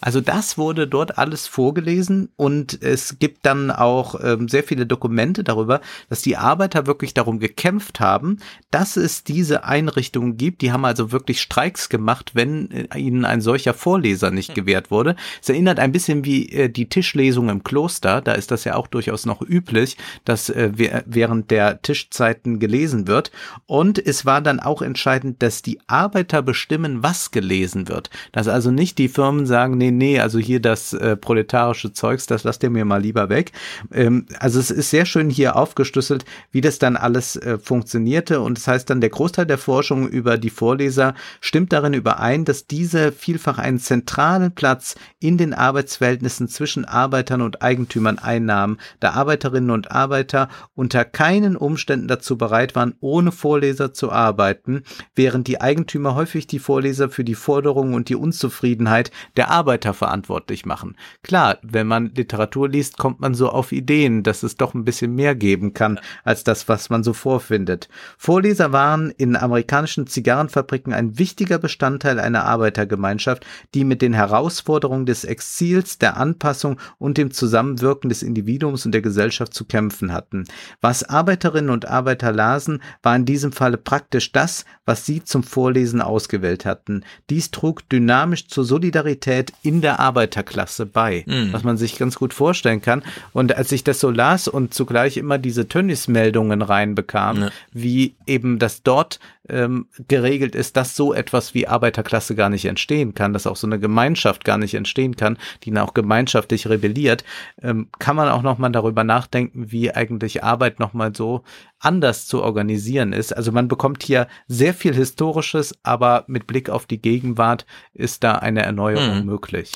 Also 0.00 0.20
das 0.20 0.58
wurde 0.58 0.86
dort 0.86 1.18
alles 1.18 1.46
vorgelesen 1.46 2.28
und 2.36 2.82
es 2.82 3.18
gibt 3.18 3.44
dann 3.44 3.70
auch 3.70 4.14
ähm, 4.22 4.48
sehr 4.48 4.62
viele 4.62 4.86
Dokumente 4.86 5.42
darüber, 5.42 5.80
dass 6.08 6.22
die 6.22 6.36
Arbeiter 6.36 6.86
wirklich 6.86 7.14
darum 7.14 7.40
gekämpft 7.40 7.98
haben, 7.98 8.38
dass 8.70 8.96
es 8.96 9.24
diese 9.24 9.64
Einrichtungen 9.64 10.36
gibt. 10.36 10.62
Die 10.62 10.70
haben 10.70 10.84
also 10.84 11.10
wirklich 11.10 11.40
Streiks 11.40 11.88
gemacht, 11.88 12.32
wenn 12.34 12.70
äh, 12.70 12.98
ihnen 12.98 13.24
ein 13.24 13.40
solcher 13.40 13.74
Vorleser 13.74 14.30
nicht 14.30 14.54
gewährt 14.54 14.90
wurde. 14.90 15.16
Es 15.42 15.48
erinnert 15.48 15.80
ein 15.80 15.92
bisschen 15.92 16.24
wie 16.24 16.48
äh, 16.50 16.68
die 16.68 16.88
Tischlesung 16.88 17.48
im 17.48 17.64
Kloster. 17.64 18.20
Da 18.20 18.32
ist 18.32 18.50
das 18.50 18.64
ja 18.64 18.76
auch 18.76 18.86
durchaus 18.86 19.26
noch 19.26 19.42
üblich, 19.42 19.96
dass 20.24 20.48
äh, 20.48 20.70
während 21.06 21.50
der 21.50 21.82
Tischzeiten 21.82 22.60
gelesen 22.60 23.08
wird. 23.08 23.32
Und 23.66 23.98
es 23.98 24.24
war 24.24 24.40
dann 24.40 24.60
auch 24.60 24.80
entscheidend, 24.80 25.42
dass 25.42 25.62
die 25.62 25.80
Arbeiter 25.86 26.42
bestimmen, 26.42 27.02
was 27.02 27.30
gelesen 27.30 27.88
wird. 27.88 28.10
Dass 28.32 28.48
also 28.48 28.70
nicht 28.70 28.98
die 28.98 29.08
Firmen 29.08 29.46
sagen, 29.46 29.67
nee, 29.76 29.90
nee, 29.90 30.08
nee, 30.08 30.20
also 30.20 30.38
hier 30.38 30.60
das 30.60 30.92
äh, 30.92 31.16
proletarische 31.16 31.92
Zeugs, 31.92 32.26
das 32.26 32.44
lasst 32.44 32.62
ihr 32.62 32.70
mir 32.70 32.84
mal 32.84 33.00
lieber 33.00 33.28
weg. 33.28 33.52
Ähm, 33.92 34.26
also 34.38 34.58
es 34.58 34.70
ist 34.70 34.90
sehr 34.90 35.06
schön 35.06 35.30
hier 35.30 35.56
aufgeschlüsselt, 35.56 36.24
wie 36.50 36.60
das 36.60 36.78
dann 36.78 36.96
alles 36.96 37.36
äh, 37.36 37.58
funktionierte. 37.58 38.40
Und 38.40 38.58
das 38.58 38.68
heißt 38.68 38.90
dann, 38.90 39.00
der 39.00 39.10
Großteil 39.10 39.46
der 39.46 39.58
Forschung 39.58 40.08
über 40.08 40.38
die 40.38 40.50
Vorleser 40.50 41.14
stimmt 41.40 41.72
darin 41.72 41.94
überein, 41.94 42.44
dass 42.44 42.66
diese 42.66 43.12
vielfach 43.12 43.58
einen 43.58 43.78
zentralen 43.78 44.52
Platz 44.52 44.94
in 45.20 45.38
den 45.38 45.54
Arbeitsverhältnissen 45.54 46.48
zwischen 46.48 46.84
Arbeitern 46.84 47.42
und 47.42 47.62
Eigentümern 47.62 48.18
einnahmen, 48.18 48.78
da 49.00 49.10
Arbeiterinnen 49.10 49.70
und 49.70 49.92
Arbeiter 49.92 50.48
unter 50.74 51.04
keinen 51.04 51.56
Umständen 51.56 52.08
dazu 52.08 52.38
bereit 52.38 52.74
waren, 52.74 52.94
ohne 53.00 53.32
Vorleser 53.32 53.92
zu 53.92 54.10
arbeiten, 54.10 54.82
während 55.14 55.46
die 55.48 55.60
Eigentümer 55.60 56.14
häufig 56.14 56.46
die 56.46 56.58
Vorleser 56.58 57.10
für 57.10 57.24
die 57.24 57.34
Forderungen 57.34 57.94
und 57.94 58.08
die 58.08 58.16
Unzufriedenheit 58.16 59.10
der 59.36 59.50
Arbeiter 59.58 59.92
verantwortlich 59.92 60.66
machen. 60.66 60.94
Klar, 61.24 61.58
wenn 61.62 61.88
man 61.88 62.14
Literatur 62.14 62.68
liest, 62.68 62.96
kommt 62.96 63.18
man 63.18 63.34
so 63.34 63.48
auf 63.48 63.72
Ideen, 63.72 64.22
dass 64.22 64.44
es 64.44 64.56
doch 64.56 64.72
ein 64.72 64.84
bisschen 64.84 65.16
mehr 65.16 65.34
geben 65.34 65.74
kann 65.74 65.98
als 66.22 66.44
das, 66.44 66.68
was 66.68 66.90
man 66.90 67.02
so 67.02 67.12
vorfindet. 67.12 67.88
Vorleser 68.16 68.72
waren 68.72 69.10
in 69.10 69.34
amerikanischen 69.34 70.06
Zigarrenfabriken 70.06 70.92
ein 70.92 71.18
wichtiger 71.18 71.58
Bestandteil 71.58 72.20
einer 72.20 72.44
Arbeitergemeinschaft, 72.44 73.44
die 73.74 73.82
mit 73.82 74.00
den 74.00 74.12
Herausforderungen 74.12 75.06
des 75.06 75.24
Exils, 75.24 75.98
der 75.98 76.16
Anpassung 76.16 76.78
und 76.98 77.18
dem 77.18 77.32
Zusammenwirken 77.32 78.10
des 78.10 78.22
Individuums 78.22 78.86
und 78.86 78.92
der 78.92 79.02
Gesellschaft 79.02 79.54
zu 79.54 79.64
kämpfen 79.64 80.12
hatten. 80.12 80.44
Was 80.80 81.02
Arbeiterinnen 81.02 81.70
und 81.70 81.88
Arbeiter 81.88 82.32
lasen, 82.32 82.80
war 83.02 83.16
in 83.16 83.24
diesem 83.24 83.50
Falle 83.50 83.76
praktisch 83.76 84.30
das, 84.30 84.64
was 84.84 85.04
sie 85.04 85.24
zum 85.24 85.42
Vorlesen 85.42 86.00
ausgewählt 86.00 86.64
hatten. 86.64 87.02
Dies 87.28 87.50
trug 87.50 87.88
dynamisch 87.88 88.46
zur 88.46 88.64
Solidarität 88.64 89.47
in 89.62 89.80
der 89.80 90.00
Arbeiterklasse 90.00 90.86
bei, 90.86 91.24
mhm. 91.26 91.52
was 91.52 91.64
man 91.64 91.76
sich 91.76 91.98
ganz 91.98 92.16
gut 92.16 92.34
vorstellen 92.34 92.80
kann. 92.80 93.02
Und 93.32 93.56
als 93.56 93.72
ich 93.72 93.84
das 93.84 94.00
so 94.00 94.10
las 94.10 94.48
und 94.48 94.74
zugleich 94.74 95.16
immer 95.16 95.38
diese 95.38 95.68
Tönnies-Meldungen 95.68 96.62
reinbekam, 96.62 97.42
ja. 97.42 97.50
wie 97.72 98.14
eben 98.26 98.58
das 98.58 98.82
dort 98.82 99.20
ähm, 99.48 99.86
geregelt 100.08 100.54
ist, 100.54 100.76
dass 100.76 100.96
so 100.96 101.12
etwas 101.14 101.54
wie 101.54 101.66
Arbeiterklasse 101.66 102.34
gar 102.34 102.50
nicht 102.50 102.64
entstehen 102.64 103.14
kann, 103.14 103.32
dass 103.32 103.46
auch 103.46 103.56
so 103.56 103.66
eine 103.66 103.78
Gemeinschaft 103.78 104.44
gar 104.44 104.58
nicht 104.58 104.74
entstehen 104.74 105.16
kann, 105.16 105.38
die 105.62 105.70
dann 105.70 105.84
auch 105.84 105.94
gemeinschaftlich 105.94 106.68
rebelliert, 106.68 107.24
ähm, 107.62 107.88
kann 107.98 108.16
man 108.16 108.28
auch 108.28 108.42
nochmal 108.42 108.72
darüber 108.72 109.04
nachdenken, 109.04 109.70
wie 109.70 109.92
eigentlich 109.94 110.44
Arbeit 110.44 110.80
nochmal 110.80 111.14
so 111.14 111.42
anders 111.78 112.26
zu 112.26 112.42
organisieren 112.42 113.12
ist. 113.12 113.36
Also 113.36 113.52
man 113.52 113.68
bekommt 113.68 114.02
hier 114.02 114.28
sehr 114.46 114.74
viel 114.74 114.94
Historisches, 114.94 115.74
aber 115.82 116.24
mit 116.26 116.46
Blick 116.46 116.70
auf 116.70 116.86
die 116.86 117.00
Gegenwart 117.00 117.66
ist 117.94 118.24
da 118.24 118.32
eine 118.32 118.62
Erneuerung 118.62 119.18
hm. 119.18 119.26
möglich. 119.26 119.72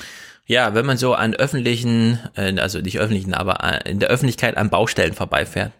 Ja, 0.46 0.74
wenn 0.74 0.86
man 0.86 0.96
so 0.96 1.14
an 1.14 1.34
öffentlichen, 1.34 2.18
äh, 2.34 2.58
also 2.58 2.80
nicht 2.80 2.98
öffentlichen, 2.98 3.32
aber 3.32 3.62
äh, 3.62 3.90
in 3.90 4.00
der 4.00 4.08
Öffentlichkeit 4.08 4.56
an 4.56 4.70
Baustellen 4.70 5.14
vorbeifährt, 5.14 5.72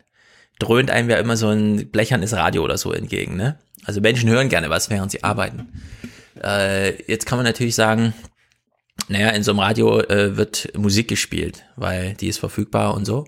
dröhnt 0.62 0.90
einem 0.90 1.10
ja 1.10 1.16
immer 1.16 1.36
so 1.36 1.48
ein 1.48 1.90
blechernes 1.90 2.32
Radio 2.32 2.62
oder 2.62 2.78
so 2.78 2.92
entgegen, 2.92 3.36
ne? 3.36 3.58
Also 3.84 4.00
Menschen 4.00 4.30
hören 4.30 4.48
gerne 4.48 4.70
was, 4.70 4.90
während 4.90 5.10
sie 5.10 5.24
arbeiten. 5.24 5.68
Äh, 6.42 7.02
jetzt 7.10 7.26
kann 7.26 7.38
man 7.38 7.44
natürlich 7.44 7.74
sagen, 7.74 8.14
naja, 9.08 9.30
in 9.30 9.42
so 9.42 9.50
einem 9.50 9.60
Radio 9.60 10.00
äh, 10.00 10.36
wird 10.36 10.68
Musik 10.76 11.08
gespielt, 11.08 11.64
weil 11.76 12.14
die 12.14 12.28
ist 12.28 12.38
verfügbar 12.38 12.94
und 12.94 13.04
so. 13.04 13.26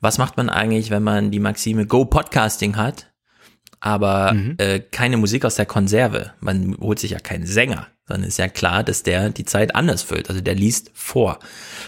Was 0.00 0.18
macht 0.18 0.36
man 0.36 0.50
eigentlich, 0.50 0.90
wenn 0.90 1.02
man 1.02 1.30
die 1.30 1.40
Maxime 1.40 1.86
Go 1.86 2.04
Podcasting 2.04 2.76
hat, 2.76 3.10
aber 3.80 4.34
mhm. 4.34 4.56
äh, 4.58 4.80
keine 4.80 5.16
Musik 5.16 5.44
aus 5.46 5.54
der 5.54 5.66
Konserve? 5.66 6.34
Man 6.40 6.76
holt 6.78 6.98
sich 6.98 7.12
ja 7.12 7.18
keinen 7.18 7.46
Sänger, 7.46 7.86
sondern 8.06 8.28
ist 8.28 8.38
ja 8.38 8.48
klar, 8.48 8.84
dass 8.84 9.02
der 9.02 9.30
die 9.30 9.44
Zeit 9.44 9.74
anders 9.74 10.02
füllt. 10.02 10.28
Also 10.28 10.40
der 10.40 10.54
liest 10.54 10.90
vor. 10.94 11.38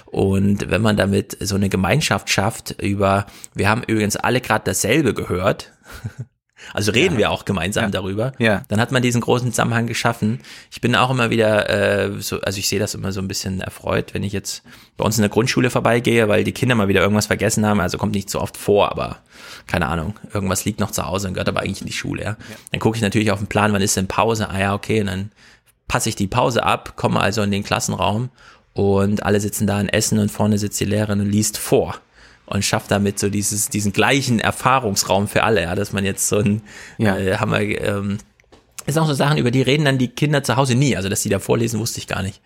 Und 0.07 0.71
wenn 0.71 0.83
man 0.83 0.97
damit 0.97 1.37
so 1.41 1.55
eine 1.55 1.69
Gemeinschaft 1.69 2.31
schafft 2.31 2.83
über, 2.83 3.27
wir 3.55 3.69
haben 3.69 3.83
übrigens 3.85 4.17
alle 4.17 4.41
gerade 4.41 4.65
dasselbe 4.65 5.15
gehört, 5.15 5.73
Also 6.75 6.93
reden 6.93 7.15
ja. 7.15 7.19
wir 7.19 7.31
auch 7.31 7.45
gemeinsam 7.45 7.85
ja. 7.85 7.91
darüber. 7.91 8.33
Ja. 8.39 8.63
Dann 8.69 8.81
hat 8.81 8.93
man 8.93 9.03
diesen 9.03 9.21
großen 9.21 9.53
Zusammenhang 9.53 9.87
geschaffen. 9.87 10.41
Ich 10.71 10.81
bin 10.81 10.95
auch 10.95 11.11
immer 11.11 11.31
wieder, 11.31 11.71
äh, 11.71 12.21
so, 12.21 12.41
also 12.41 12.59
ich 12.59 12.69
sehe 12.69 12.79
das 12.79 12.95
immer 12.95 13.13
so 13.13 13.21
ein 13.21 13.29
bisschen 13.29 13.61
erfreut, 13.61 14.15
wenn 14.15 14.23
ich 14.23 14.33
jetzt 14.33 14.63
bei 14.97 15.05
uns 15.05 15.17
in 15.17 15.23
der 15.23 15.31
Grundschule 15.31 15.71
vorbeigehe, 15.71 16.29
weil 16.29 16.45
die 16.45 16.53
Kinder 16.53 16.75
mal 16.75 16.89
wieder 16.89 17.01
irgendwas 17.01 17.27
vergessen 17.27 17.65
haben. 17.65 17.81
Also 17.81 17.99
kommt 17.99 18.15
nicht 18.15 18.31
so 18.31 18.41
oft 18.41 18.57
vor, 18.57 18.91
aber 18.91 19.19
keine 19.67 19.87
Ahnung, 19.87 20.15
irgendwas 20.33 20.65
liegt 20.65 20.81
noch 20.81 20.91
zu 20.91 21.07
Hause 21.07 21.29
und 21.29 21.35
gehört 21.35 21.49
aber 21.49 21.61
eigentlich 21.61 21.81
in 21.81 21.87
die 21.87 21.93
Schule. 21.93 22.23
Ja. 22.23 22.37
Dann 22.73 22.81
gucke 22.81 22.97
ich 22.97 23.03
natürlich 23.03 23.31
auf 23.31 23.39
den 23.39 23.49
Plan, 23.49 23.73
wann 23.73 23.83
ist 23.83 23.97
denn 23.97 24.09
Pause? 24.09 24.51
Ah 24.51 24.59
ja, 24.59 24.75
okay, 24.75 25.01
und 25.01 25.07
dann 25.07 25.31
passe 25.89 26.11
ich 26.11 26.17
die 26.17 26.27
Pause 26.27 26.63
ab, 26.63 26.97
komme 26.97 27.21
also 27.21 27.43
in 27.43 27.51
den 27.51 27.65
Klassenraum 27.65 28.31
und 28.75 29.25
alle 29.25 29.41
sitzen 29.41 29.67
da 29.67 29.81
und 29.81 29.89
essen 29.89 30.19
und 30.19 30.31
vorne 30.31 30.59
sitzt 30.59 30.79
die 30.79 30.85
Lehrerin 30.85 31.21
und 31.21 31.31
liest 31.31 31.59
vor 31.59 31.97
und 32.47 32.65
schafft 32.65 32.91
damit 32.91 33.19
so 33.19 33.29
dieses, 33.29 33.69
diesen 33.69 33.93
gleichen 33.93 34.39
Erfahrungsraum 34.41 35.29
für 35.29 35.43
alle, 35.43 35.63
ja, 35.63 35.75
dass 35.75 35.93
man 35.93 36.05
jetzt 36.05 36.29
so 36.29 36.39
ein, 36.39 36.63
ja. 36.99 37.19
äh, 37.19 37.37
haben 37.37 37.53
wir, 37.53 37.81
ähm, 37.81 38.19
ist 38.87 38.99
auch 38.99 39.07
so 39.07 39.15
Sachen, 39.15 39.39
über 39.39 39.51
die 39.51 39.63
reden 39.63 39.85
dann 39.85 39.99
die 39.99 40.09
Kinder 40.09 40.43
zu 40.43 40.57
Hause 40.57 40.75
nie, 40.75 40.97
also 40.97 41.09
dass 41.09 41.23
die 41.23 41.29
da 41.29 41.39
vorlesen, 41.39 41.81
wusste 41.81 41.99
ich 41.99 42.07
gar 42.07 42.23
nicht. 42.23 42.41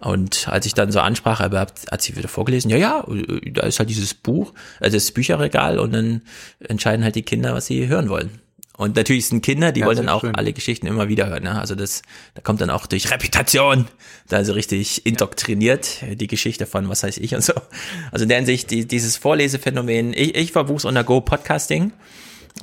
Und 0.00 0.48
als 0.48 0.64
ich 0.66 0.74
dann 0.74 0.92
so 0.92 1.00
ansprach, 1.00 1.40
aber 1.40 1.60
hat 1.60 2.02
sie 2.02 2.16
wieder 2.16 2.28
vorgelesen, 2.28 2.70
ja, 2.70 2.76
ja, 2.78 3.04
da 3.52 3.62
ist 3.62 3.78
halt 3.78 3.90
dieses 3.90 4.14
Buch, 4.14 4.54
also 4.78 4.96
das 4.96 5.10
Bücherregal 5.10 5.78
und 5.78 5.92
dann 5.92 6.22
entscheiden 6.60 7.04
halt 7.04 7.16
die 7.16 7.22
Kinder, 7.22 7.54
was 7.54 7.66
sie 7.66 7.86
hören 7.88 8.08
wollen. 8.08 8.40
Und 8.80 8.96
natürlich 8.96 9.26
sind 9.26 9.42
Kinder, 9.42 9.72
die 9.72 9.80
Ja, 9.80 9.86
wollen 9.86 9.98
dann 9.98 10.08
auch 10.08 10.22
schön. 10.22 10.34
alle 10.34 10.52
Geschichten 10.54 10.86
immer 10.86 11.08
wieder 11.08 11.26
hören. 11.26 11.42
Ne? 11.42 11.60
Also 11.60 11.74
das, 11.74 12.00
da 12.34 12.40
kommt 12.40 12.60
dann 12.62 12.70
auch 12.70 12.86
durch 12.86 13.10
Reputation, 13.10 13.86
da 14.28 14.42
so 14.44 14.54
richtig 14.54 15.04
indoktriniert, 15.04 15.98
die 16.14 16.26
Geschichte 16.26 16.64
von 16.66 16.88
was 16.88 17.02
weiß 17.02 17.18
ich 17.18 17.34
und 17.34 17.44
so. 17.44 17.52
Also 18.10 18.22
in 18.22 18.28
der 18.30 18.38
Hinsicht, 18.38 18.70
die, 18.70 18.88
dieses 18.88 19.16
Vorlesephänomen, 19.18 20.14
ich, 20.14 20.34
ich 20.34 20.52
verbuch's 20.52 20.84
unter 20.86 21.04
Go 21.04 21.20
Podcasting. 21.20 21.92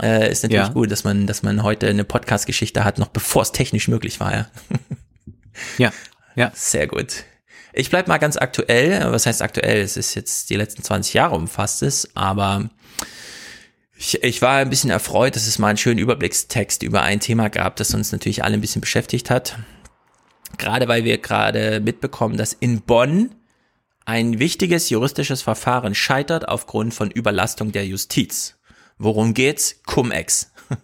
Äh, 0.02 0.32
ist 0.32 0.44
natürlich 0.44 0.68
Ja. 0.68 0.74
gut, 0.74 0.92
dass 0.92 1.04
man, 1.04 1.28
dass 1.28 1.44
man 1.44 1.62
heute 1.64 1.88
eine 1.88 2.04
Podcast-Geschichte 2.04 2.84
hat, 2.84 2.98
noch 3.00 3.08
bevor 3.10 3.44
es 3.44 3.52
technisch 3.52 3.88
möglich 3.88 4.20
war, 4.20 4.34
ja. 4.34 4.48
Ja, 5.78 5.92
ja. 6.36 6.52
Sehr 6.56 6.88
gut. 6.88 7.24
Ich 7.74 7.90
bleib 7.92 8.08
mal 8.08 8.18
ganz 8.18 8.38
aktuell. 8.38 9.12
Was 9.12 9.26
heißt 9.28 9.42
aktuell? 9.42 9.82
Es 9.82 9.98
ist 9.98 10.16
jetzt 10.16 10.50
die 10.50 10.56
letzten 10.56 10.84
20 10.84 11.14
Jahre 11.14 11.36
umfasst 11.36 11.84
es, 11.84 12.10
aber 12.16 12.70
ich, 13.98 14.24
ich 14.24 14.42
war 14.42 14.58
ein 14.58 14.70
bisschen 14.70 14.90
erfreut, 14.90 15.36
dass 15.36 15.48
es 15.48 15.60
mal 15.60 15.70
einen 15.70 15.78
schönen 15.78 16.00
Überblickstext 16.00 16.84
über 16.84 17.02
ein 17.02 17.20
Thema 17.20 17.50
gab, 17.50 17.76
das 17.78 17.94
uns 17.94 18.12
natürlich 18.12 18.44
alle 18.44 18.54
ein 18.54 18.62
bisschen 18.62 18.82
beschäftigt 18.82 19.30
hat. 19.30 19.58
Gerade 20.58 20.88
weil 20.88 21.04
wir 21.04 21.18
gerade 21.18 21.80
mitbekommen, 21.80 22.38
dass 22.38 22.54
in 22.54 22.82
Bonn 22.82 23.36
ein 24.06 24.40
wichtiges 24.40 24.90
juristisches 24.90 25.42
Verfahren 25.42 25.94
scheitert 25.94 26.48
aufgrund 26.48 26.94
von 26.94 27.12
Überlastung 27.12 27.72
der 27.72 27.86
Justiz. 27.86 28.56
Worum 28.98 29.34
geht's? 29.34 29.82
Cum-Ex. 29.86 30.52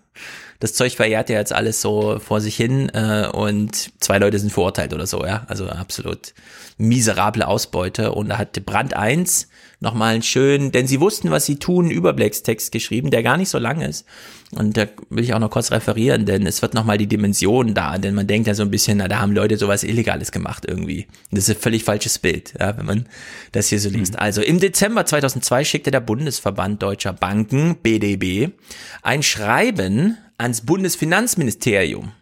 Das 0.60 0.76
Zeug 0.76 0.96
verjährt 0.96 1.30
ja 1.30 1.40
jetzt 1.40 1.52
alles 1.52 1.82
so 1.82 2.20
vor 2.20 2.40
sich 2.40 2.56
hin 2.56 2.88
äh, 2.94 3.28
und 3.28 3.92
zwei 4.02 4.18
Leute 4.18 4.40
sind 4.40 4.54
verurteilt 4.54 4.94
oder 4.94 5.06
so, 5.06 5.26
ja. 5.26 5.44
Also 5.50 5.68
absolut 5.68 6.34
miserable 6.78 7.46
Ausbeute. 7.46 8.14
Und 8.14 8.30
da 8.30 8.38
hat 8.38 8.66
Brand 8.66 8.94
1 8.94 9.50
nochmal 9.84 10.14
einen 10.14 10.24
schönen, 10.24 10.72
denn 10.72 10.88
sie 10.88 11.00
wussten, 11.00 11.30
was 11.30 11.46
sie 11.46 11.58
tun, 11.58 11.92
Überblickstext 11.92 12.72
geschrieben, 12.72 13.12
der 13.12 13.22
gar 13.22 13.38
nicht 13.38 13.50
so 13.50 13.60
lang 13.60 13.82
ist. 13.82 14.06
Und 14.56 14.78
da 14.78 14.88
will 15.10 15.24
ich 15.24 15.34
auch 15.34 15.40
noch 15.40 15.50
kurz 15.50 15.72
referieren, 15.72 16.26
denn 16.26 16.48
es 16.48 16.62
wird 16.62 16.74
nochmal 16.74 16.98
die 16.98 17.08
Dimension 17.08 17.74
da, 17.74 17.98
denn 17.98 18.16
man 18.16 18.26
denkt 18.26 18.48
ja 18.48 18.56
so 18.56 18.64
ein 18.64 18.72
bisschen, 18.72 18.98
na, 18.98 19.08
da 19.08 19.20
haben 19.20 19.34
Leute 19.34 19.58
sowas 19.58 19.84
Illegales 19.84 20.32
gemacht 20.32 20.64
irgendwie. 20.68 21.06
Und 21.30 21.38
das 21.38 21.50
ist 21.50 21.58
ein 21.58 21.62
völlig 21.62 21.84
falsches 21.84 22.18
Bild, 22.18 22.54
ja, 22.60 22.78
wenn 22.78 22.86
man 22.86 23.06
das 23.52 23.68
hier 23.68 23.80
so 23.80 23.90
liest. 23.90 24.18
Also 24.18 24.42
im 24.42 24.60
Dezember 24.60 25.06
2002 25.06 25.66
schickte 25.66 25.92
der 25.92 26.00
Bundesverband 26.00 26.82
Deutscher 26.82 27.14
Banken, 27.14 27.76
BDB, 27.76 28.52
ein 29.02 29.22
Schreiben 29.22 30.18
ans 30.38 30.62
Bundesfinanzministerium. 30.62 32.14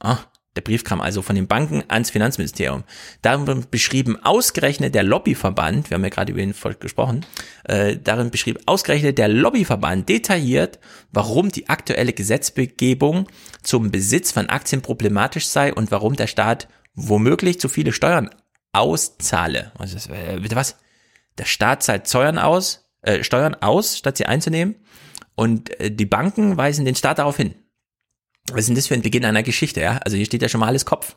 Ah, 0.00 0.18
der 0.56 0.60
Brief 0.60 0.84
kam 0.84 1.00
also 1.00 1.22
von 1.22 1.34
den 1.34 1.46
Banken 1.46 1.82
ans 1.88 2.10
Finanzministerium. 2.10 2.84
Darin 3.22 3.66
beschrieben 3.70 4.18
ausgerechnet 4.22 4.94
der 4.94 5.02
Lobbyverband, 5.02 5.88
wir 5.90 5.94
haben 5.94 6.04
ja 6.04 6.10
gerade 6.10 6.32
über 6.32 6.42
ihn 6.42 6.54
gesprochen, 6.78 7.24
äh, 7.64 7.96
darin 7.96 8.30
beschrieb 8.30 8.60
ausgerechnet 8.66 9.16
der 9.18 9.28
Lobbyverband 9.28 10.08
detailliert, 10.08 10.78
warum 11.10 11.50
die 11.50 11.68
aktuelle 11.68 12.12
Gesetzgebung 12.12 13.28
zum 13.62 13.90
Besitz 13.90 14.30
von 14.32 14.48
Aktien 14.50 14.82
problematisch 14.82 15.46
sei 15.46 15.72
und 15.72 15.90
warum 15.90 16.16
der 16.16 16.26
Staat 16.26 16.68
womöglich 16.94 17.58
zu 17.58 17.68
viele 17.68 17.92
Steuern 17.92 18.30
auszahle. 18.72 19.72
Ist, 19.82 20.10
äh, 20.10 20.38
bitte 20.40 20.56
was? 20.56 20.76
Der 21.38 21.44
Staat 21.44 21.82
zahlt 21.82 22.08
Steuern 22.08 22.38
aus, 22.38 22.90
äh, 23.02 23.24
Steuern 23.24 23.54
aus, 23.54 23.96
statt 23.96 24.16
sie 24.18 24.26
einzunehmen. 24.26 24.76
Und 25.34 25.78
äh, 25.80 25.90
die 25.90 26.06
Banken 26.06 26.56
weisen 26.56 26.84
den 26.84 26.94
Staat 26.94 27.18
darauf 27.18 27.36
hin. 27.36 27.54
Was 28.50 28.60
ist 28.60 28.68
denn 28.68 28.76
das 28.76 28.86
für 28.88 28.94
ein 28.94 29.02
Beginn 29.02 29.24
einer 29.24 29.42
Geschichte, 29.42 29.80
ja? 29.80 29.98
Also 29.98 30.16
hier 30.16 30.26
steht 30.26 30.42
ja 30.42 30.48
schon 30.48 30.60
mal 30.60 30.66
alles 30.66 30.84
Kopf. 30.84 31.16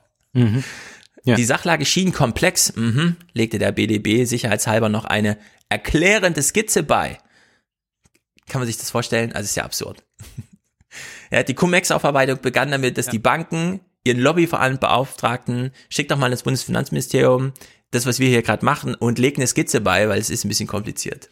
Ja. 1.23 1.35
Die 1.35 1.43
Sachlage 1.43 1.85
schien 1.85 2.13
komplex, 2.13 2.75
mhm, 2.75 3.15
legte 3.33 3.57
der 3.57 3.71
BDB 3.71 4.25
sicherheitshalber 4.25 4.89
noch 4.89 5.05
eine 5.05 5.37
erklärende 5.69 6.43
Skizze 6.43 6.83
bei. 6.83 7.17
Kann 8.47 8.61
man 8.61 8.67
sich 8.67 8.77
das 8.77 8.91
vorstellen? 8.91 9.33
Also 9.33 9.45
ist 9.45 9.55
ja 9.55 9.63
absurd. 9.63 10.03
ja, 11.31 11.41
die 11.41 11.55
Cum-Ex-Aufarbeitung 11.55 12.41
begann 12.41 12.69
damit, 12.69 12.99
dass 12.99 13.07
die 13.07 13.17
Banken 13.17 13.79
ihren 14.03 14.19
Lobbyverein 14.19 14.77
beauftragten, 14.77 15.71
schickt 15.89 16.11
doch 16.11 16.17
mal 16.17 16.31
ins 16.31 16.43
Bundesfinanzministerium 16.43 17.53
das, 17.89 18.05
was 18.05 18.19
wir 18.19 18.29
hier 18.29 18.43
gerade 18.43 18.63
machen 18.63 18.93
und 18.93 19.17
legt 19.17 19.37
eine 19.37 19.47
Skizze 19.47 19.81
bei, 19.81 20.07
weil 20.09 20.19
es 20.19 20.29
ist 20.29 20.45
ein 20.45 20.49
bisschen 20.49 20.67
kompliziert. 20.67 21.29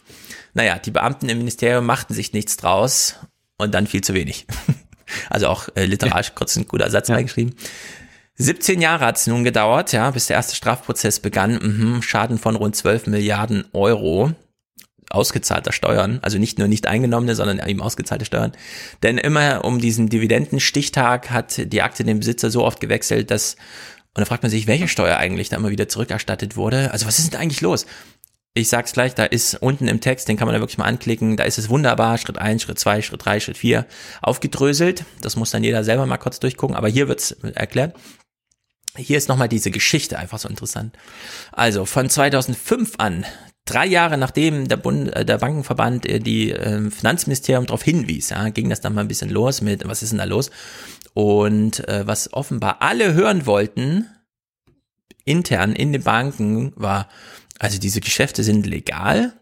Naja, 0.53 0.79
die 0.79 0.91
Beamten 0.91 1.29
im 1.29 1.37
Ministerium 1.37 1.85
machten 1.85 2.15
sich 2.15 2.33
nichts 2.33 2.57
draus 2.57 3.15
und 3.57 3.73
dann 3.73 3.85
viel 3.85 4.01
zu 4.01 4.13
wenig. 4.15 4.47
Also 5.29 5.47
auch 5.47 5.69
äh, 5.75 5.85
literarisch 5.85 6.33
kurz 6.35 6.55
ein 6.55 6.67
guter 6.67 6.89
Satz 6.89 7.09
reingeschrieben. 7.09 7.55
17 8.35 8.81
Jahre 8.81 9.05
hat 9.05 9.17
es 9.17 9.27
nun 9.27 9.43
gedauert, 9.43 9.91
ja, 9.91 10.09
bis 10.09 10.27
der 10.27 10.37
erste 10.37 10.55
Strafprozess 10.55 11.19
begann. 11.19 11.59
Mhm, 11.61 12.01
Schaden 12.01 12.39
von 12.39 12.55
rund 12.55 12.75
12 12.75 13.07
Milliarden 13.07 13.65
Euro 13.73 14.31
ausgezahlter 15.13 15.71
Steuern, 15.71 16.19
also 16.23 16.39
nicht 16.39 16.57
nur 16.57 16.67
nicht 16.67 16.87
eingenommene, 16.87 17.35
sondern 17.35 17.65
eben 17.67 17.81
ausgezahlte 17.81 18.25
Steuern. 18.25 18.51
Denn 19.03 19.19
immer 19.19 19.63
um 19.63 19.79
diesen 19.79 20.09
Dividendenstichtag 20.09 21.29
hat 21.29 21.71
die 21.71 21.81
Aktie 21.83 22.03
den 22.03 22.19
Besitzer 22.19 22.49
so 22.49 22.65
oft 22.65 22.79
gewechselt, 22.79 23.29
dass, 23.29 23.55
und 24.15 24.21
da 24.21 24.25
fragt 24.25 24.41
man 24.41 24.49
sich, 24.49 24.65
welche 24.65 24.87
Steuer 24.87 25.17
eigentlich 25.17 25.49
da 25.49 25.57
immer 25.57 25.69
wieder 25.69 25.87
zurückerstattet 25.87 26.55
wurde. 26.55 26.91
Also 26.91 27.05
was 27.05 27.19
ist 27.19 27.33
denn 27.33 27.39
eigentlich 27.39 27.61
los? 27.61 27.85
Ich 28.55 28.69
sag's 28.69 28.93
gleich, 28.93 29.15
da 29.15 29.25
ist 29.25 29.55
unten 29.55 29.87
im 29.87 29.99
Text, 29.99 30.27
den 30.27 30.37
kann 30.37 30.47
man 30.47 30.53
da 30.53 30.61
wirklich 30.61 30.77
mal 30.77 30.85
anklicken, 30.85 31.37
da 31.37 31.43
ist 31.43 31.57
es 31.57 31.69
wunderbar, 31.69 32.19
Schritt 32.19 32.37
1, 32.37 32.61
Schritt 32.61 32.77
2, 32.77 33.01
Schritt 33.01 33.25
3, 33.25 33.39
Schritt 33.39 33.57
4 33.57 33.87
aufgedröselt. 34.21 35.05
Das 35.21 35.35
muss 35.35 35.49
dann 35.49 35.63
jeder 35.63 35.83
selber 35.83 36.05
mal 36.05 36.17
kurz 36.17 36.39
durchgucken, 36.39 36.75
aber 36.75 36.87
hier 36.87 37.07
wird's 37.07 37.31
erklärt. 37.31 37.95
Hier 38.95 39.17
ist 39.17 39.27
nochmal 39.27 39.49
diese 39.49 39.71
Geschichte 39.71 40.19
einfach 40.19 40.37
so 40.37 40.47
interessant. 40.47 40.95
Also 41.51 41.85
von 41.85 42.11
2005 42.11 42.93
an, 42.99 43.25
drei 43.65 43.87
Jahre 43.87 44.19
nachdem 44.19 44.67
der, 44.67 44.77
Bund, 44.77 45.11
äh, 45.15 45.25
der 45.25 45.39
Bankenverband 45.39 46.05
äh, 46.05 46.19
die 46.19 46.51
äh, 46.51 46.91
Finanzministerium 46.91 47.65
darauf 47.65 47.81
hinwies, 47.81 48.29
ja, 48.29 48.49
ging 48.49 48.69
das 48.69 48.81
dann 48.81 48.93
mal 48.93 49.01
ein 49.01 49.07
bisschen 49.07 49.31
los 49.31 49.61
mit, 49.61 49.87
was 49.87 50.03
ist 50.03 50.11
denn 50.11 50.19
da 50.19 50.25
los? 50.25 50.51
Und 51.15 51.87
äh, 51.87 52.05
was 52.05 52.33
offenbar 52.33 52.83
alle 52.83 53.15
hören 53.15 53.47
wollten, 53.47 54.07
intern 55.25 55.73
in 55.73 55.91
den 55.91 56.03
Banken, 56.03 56.73
war, 56.75 57.09
also 57.59 57.79
diese 57.79 58.01
Geschäfte 58.01 58.43
sind 58.43 58.65
legal 58.65 59.33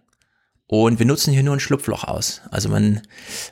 und 0.68 0.99
wir 0.99 1.05
nutzen 1.05 1.34
hier 1.34 1.43
nur 1.43 1.53
ein 1.53 1.59
Schlupfloch 1.59 2.05
aus. 2.05 2.41
Also 2.49 2.70
man, 2.70 3.01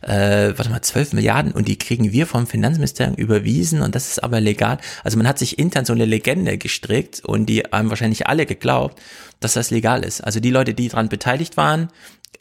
äh, 0.02 0.54
warte 0.56 0.70
mal, 0.70 0.82
12 0.82 1.12
Milliarden 1.12 1.52
und 1.52 1.68
die 1.68 1.78
kriegen 1.78 2.14
wir 2.14 2.26
vom 2.26 2.48
Finanzministerium 2.48 3.16
überwiesen 3.16 3.82
und 3.82 3.94
das 3.94 4.08
ist 4.08 4.24
aber 4.24 4.40
legal. 4.40 4.78
Also 5.04 5.18
man 5.18 5.28
hat 5.28 5.38
sich 5.38 5.60
intern 5.60 5.84
so 5.84 5.92
eine 5.92 6.06
Legende 6.06 6.58
gestrickt 6.58 7.20
und 7.26 7.48
die 7.48 7.60
haben 7.60 7.90
wahrscheinlich 7.90 8.28
alle 8.28 8.46
geglaubt, 8.46 9.02
dass 9.42 9.54
das 9.54 9.70
legal 9.70 10.06
ist. 10.06 10.22
Also 10.22 10.40
die 10.40 10.50
Leute, 10.50 10.74
die 10.74 10.88
daran 10.88 11.10
beteiligt 11.10 11.58
waren, 11.58 11.90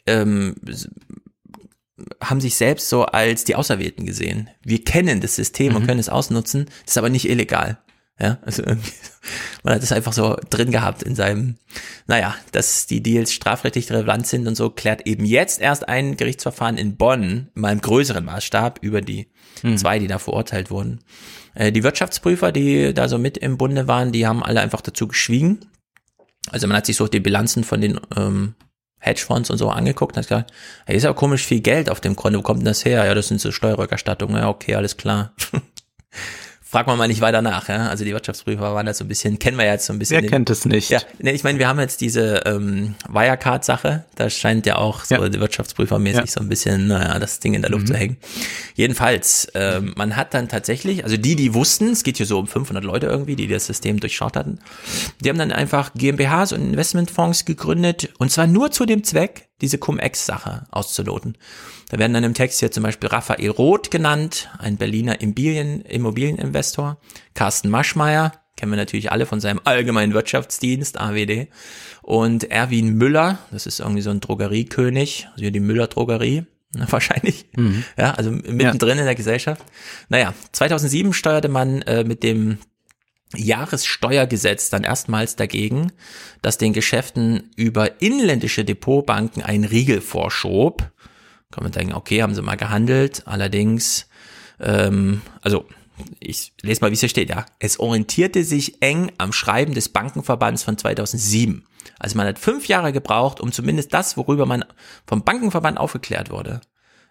ähm, 0.07 0.55
haben 2.21 2.39
sich 2.39 2.55
selbst 2.55 2.87
so 2.87 3.05
als 3.05 3.43
die 3.43 3.55
Auserwählten 3.55 4.05
gesehen. 4.05 4.49
Wir 4.63 4.81
kennen 4.85 5.19
das 5.19 5.35
System 5.35 5.75
und 5.75 5.87
können 5.87 5.99
es 5.99 6.07
ausnutzen, 6.07 6.67
das 6.85 6.93
ist 6.93 6.97
aber 6.97 7.09
nicht 7.09 7.29
illegal. 7.29 7.79
Ja, 8.21 8.37
also 8.41 8.63
irgendwie, 8.63 8.91
man 9.63 9.75
hat 9.75 9.83
es 9.83 9.91
einfach 9.91 10.13
so 10.13 10.35
drin 10.49 10.71
gehabt 10.71 11.03
in 11.03 11.15
seinem, 11.15 11.55
naja, 12.07 12.35
dass 12.51 12.85
die 12.85 13.01
Deals 13.01 13.31
strafrechtlich 13.31 13.89
relevant 13.91 14.27
sind 14.27 14.47
und 14.47 14.55
so, 14.55 14.69
klärt 14.69 15.07
eben 15.07 15.25
jetzt 15.25 15.61
erst 15.61 15.87
ein 15.87 16.17
Gerichtsverfahren 16.17 16.77
in 16.77 16.97
Bonn, 16.97 17.49
in 17.55 17.65
einem 17.65 17.81
größeren 17.81 18.25
Maßstab, 18.25 18.79
über 18.81 19.01
die 19.01 19.29
zwei, 19.75 19.99
die 19.99 20.07
da 20.07 20.19
verurteilt 20.19 20.71
wurden. 20.71 20.99
Äh, 21.53 21.71
die 21.71 21.83
Wirtschaftsprüfer, 21.83 22.51
die 22.51 22.93
da 22.93 23.07
so 23.07 23.17
mit 23.17 23.37
im 23.37 23.57
Bunde 23.57 23.87
waren, 23.87 24.11
die 24.11 24.27
haben 24.27 24.43
alle 24.43 24.61
einfach 24.61 24.81
dazu 24.81 25.07
geschwiegen. 25.07 25.59
Also 26.49 26.67
man 26.67 26.77
hat 26.77 26.85
sich 26.85 26.95
so 26.95 27.07
die 27.07 27.19
Bilanzen 27.19 27.63
von 27.63 27.81
den 27.81 27.99
ähm, 28.15 28.55
Hedgefonds 28.99 29.49
und 29.49 29.57
so 29.57 29.69
angeguckt 29.69 30.15
und 30.15 30.23
hat 30.23 30.27
gesagt, 30.27 30.53
hey, 30.85 30.95
ist 30.95 31.03
ja 31.03 31.13
komisch 31.13 31.45
viel 31.45 31.61
Geld 31.61 31.89
auf 31.89 32.01
dem 32.01 32.15
Konto, 32.15 32.39
wo 32.39 32.43
kommt 32.43 32.59
denn 32.59 32.65
das 32.65 32.85
her? 32.85 33.05
Ja, 33.05 33.13
das 33.13 33.27
sind 33.27 33.39
so 33.39 33.51
Steuerrückerstattungen, 33.51 34.37
ja, 34.37 34.49
okay, 34.49 34.75
alles 34.75 34.97
klar. 34.97 35.33
Frag 36.71 36.85
mal 36.85 36.95
mal 36.95 37.07
nicht 37.07 37.19
weiter 37.21 37.41
nach, 37.41 37.67
ja. 37.67 37.87
Also 37.87 38.05
die 38.05 38.13
Wirtschaftsprüfer 38.13 38.75
waren 38.75 38.85
da 38.85 38.93
so 38.93 39.03
ein 39.03 39.07
bisschen, 39.07 39.39
kennen 39.39 39.57
wir 39.57 39.65
ja 39.65 39.71
jetzt 39.71 39.87
so 39.87 39.93
ein 39.93 39.97
bisschen. 39.97 40.17
Wer 40.17 40.21
den- 40.21 40.29
kennt 40.29 40.49
es 40.51 40.65
nicht? 40.65 40.91
ja, 40.91 40.99
nee, 41.17 41.31
ich 41.31 41.43
meine, 41.43 41.57
wir 41.57 41.67
haben 41.67 41.79
jetzt 41.79 41.99
diese 41.99 42.43
ähm, 42.45 42.93
Wirecard-Sache, 43.09 44.05
da 44.15 44.29
scheint 44.29 44.67
ja 44.67 44.75
auch 44.75 45.03
so 45.03 45.15
Ja. 45.15 45.33
wirtschaftsprüfermäßig 45.33 46.15
Ja. 46.17 46.21
Mhm. 46.23 46.27
so 46.27 46.39
ein 46.41 46.47
bisschen, 46.49 46.87
naja, 46.87 47.17
das 47.17 47.39
Ding 47.39 47.55
in 47.55 47.63
der 47.63 47.71
Luft 47.71 47.87
zu 47.87 47.95
hängen. 47.95 48.17
Jedenfalls, 48.75 49.47
ähm, 49.55 49.93
man 49.97 50.15
hat 50.15 50.35
dann 50.35 50.47
tatsächlich, 50.47 51.03
also 51.03 51.17
die, 51.17 51.35
die 51.35 51.55
wussten, 51.55 51.89
es 51.89 52.03
geht 52.03 52.17
hier 52.17 52.27
so 52.27 52.37
um 52.37 52.45
500 52.47 52.83
Leute 52.83 53.07
irgendwie, 53.07 53.35
die 53.35 53.47
das 53.47 53.65
System 53.65 53.99
durchschaut 53.99 54.35
hatten, 54.35 54.59
die 55.21 55.29
haben 55.29 55.39
dann 55.39 55.51
einfach 55.51 55.93
GmbHs 55.95 56.53
und 56.53 56.61
Investmentfonds 56.61 57.45
gegründet 57.45 58.09
und 58.19 58.31
zwar 58.31 58.45
nur 58.45 58.69
zu 58.69 58.85
dem 58.85 59.03
Zweck, 59.03 59.48
diese 59.61 59.77
Cum-Ex-Sache 59.77 60.67
auszuloten. 60.71 61.37
Da 61.89 61.99
werden 61.99 62.13
dann 62.13 62.23
im 62.23 62.33
Text 62.33 62.59
hier 62.59 62.71
zum 62.71 62.83
Beispiel 62.83 63.09
Raphael 63.09 63.49
Roth 63.49 63.91
genannt, 63.91 64.49
ein 64.59 64.77
Berliner 64.77 65.21
Immobilien, 65.21 65.81
Immobilieninvestor, 65.81 66.99
Carsten 67.33 67.69
Maschmeyer, 67.69 68.33
kennen 68.55 68.71
wir 68.71 68.77
natürlich 68.77 69.11
alle 69.11 69.25
von 69.25 69.39
seinem 69.39 69.61
allgemeinen 69.63 70.13
Wirtschaftsdienst, 70.13 70.99
AWD, 70.99 71.47
und 72.01 72.51
Erwin 72.51 72.95
Müller, 72.95 73.39
das 73.51 73.65
ist 73.65 73.79
irgendwie 73.79 74.01
so 74.01 74.09
ein 74.09 74.19
Drogeriekönig, 74.19 75.27
also 75.31 75.41
hier 75.41 75.51
die 75.51 75.59
Müller-Drogerie, 75.59 76.45
wahrscheinlich, 76.73 77.47
ja, 77.97 78.13
also 78.13 78.31
mittendrin 78.31 78.99
in 78.99 79.05
der 79.05 79.15
Gesellschaft. 79.15 79.63
Naja, 80.09 80.33
2007 80.51 81.13
steuerte 81.13 81.49
man 81.49 81.81
äh, 81.83 82.03
mit 82.03 82.21
dem 82.21 82.59
Jahressteuergesetz 83.35 84.69
dann 84.69 84.83
erstmals 84.83 85.35
dagegen, 85.35 85.91
dass 86.41 86.57
den 86.57 86.73
Geschäften 86.73 87.51
über 87.55 88.01
inländische 88.01 88.65
Depotbanken 88.65 89.43
ein 89.43 89.63
Riegel 89.63 90.01
vorschob. 90.01 90.91
Kann 91.51 91.63
man 91.63 91.71
denken, 91.71 91.93
okay, 91.93 92.21
haben 92.21 92.35
sie 92.35 92.41
mal 92.41 92.57
gehandelt. 92.57 93.23
Allerdings 93.25 94.07
ähm, 94.59 95.21
also 95.41 95.65
ich 96.19 96.53
lese 96.61 96.81
mal, 96.81 96.91
wie 96.91 96.93
es 96.93 96.99
hier 97.01 97.09
steht, 97.09 97.29
ja. 97.29 97.45
Es 97.59 97.79
orientierte 97.79 98.43
sich 98.43 98.81
eng 98.81 99.11
am 99.17 99.33
Schreiben 99.33 99.73
des 99.73 99.89
Bankenverbands 99.89 100.63
von 100.63 100.77
2007. 100.77 101.65
Also 101.97 102.17
man 102.17 102.27
hat 102.27 102.39
fünf 102.39 102.67
Jahre 102.67 102.93
gebraucht, 102.93 103.39
um 103.39 103.51
zumindest 103.51 103.93
das, 103.93 104.15
worüber 104.17 104.45
man 104.45 104.63
vom 105.05 105.23
Bankenverband 105.23 105.77
aufgeklärt 105.77 106.29
wurde, 106.29 106.61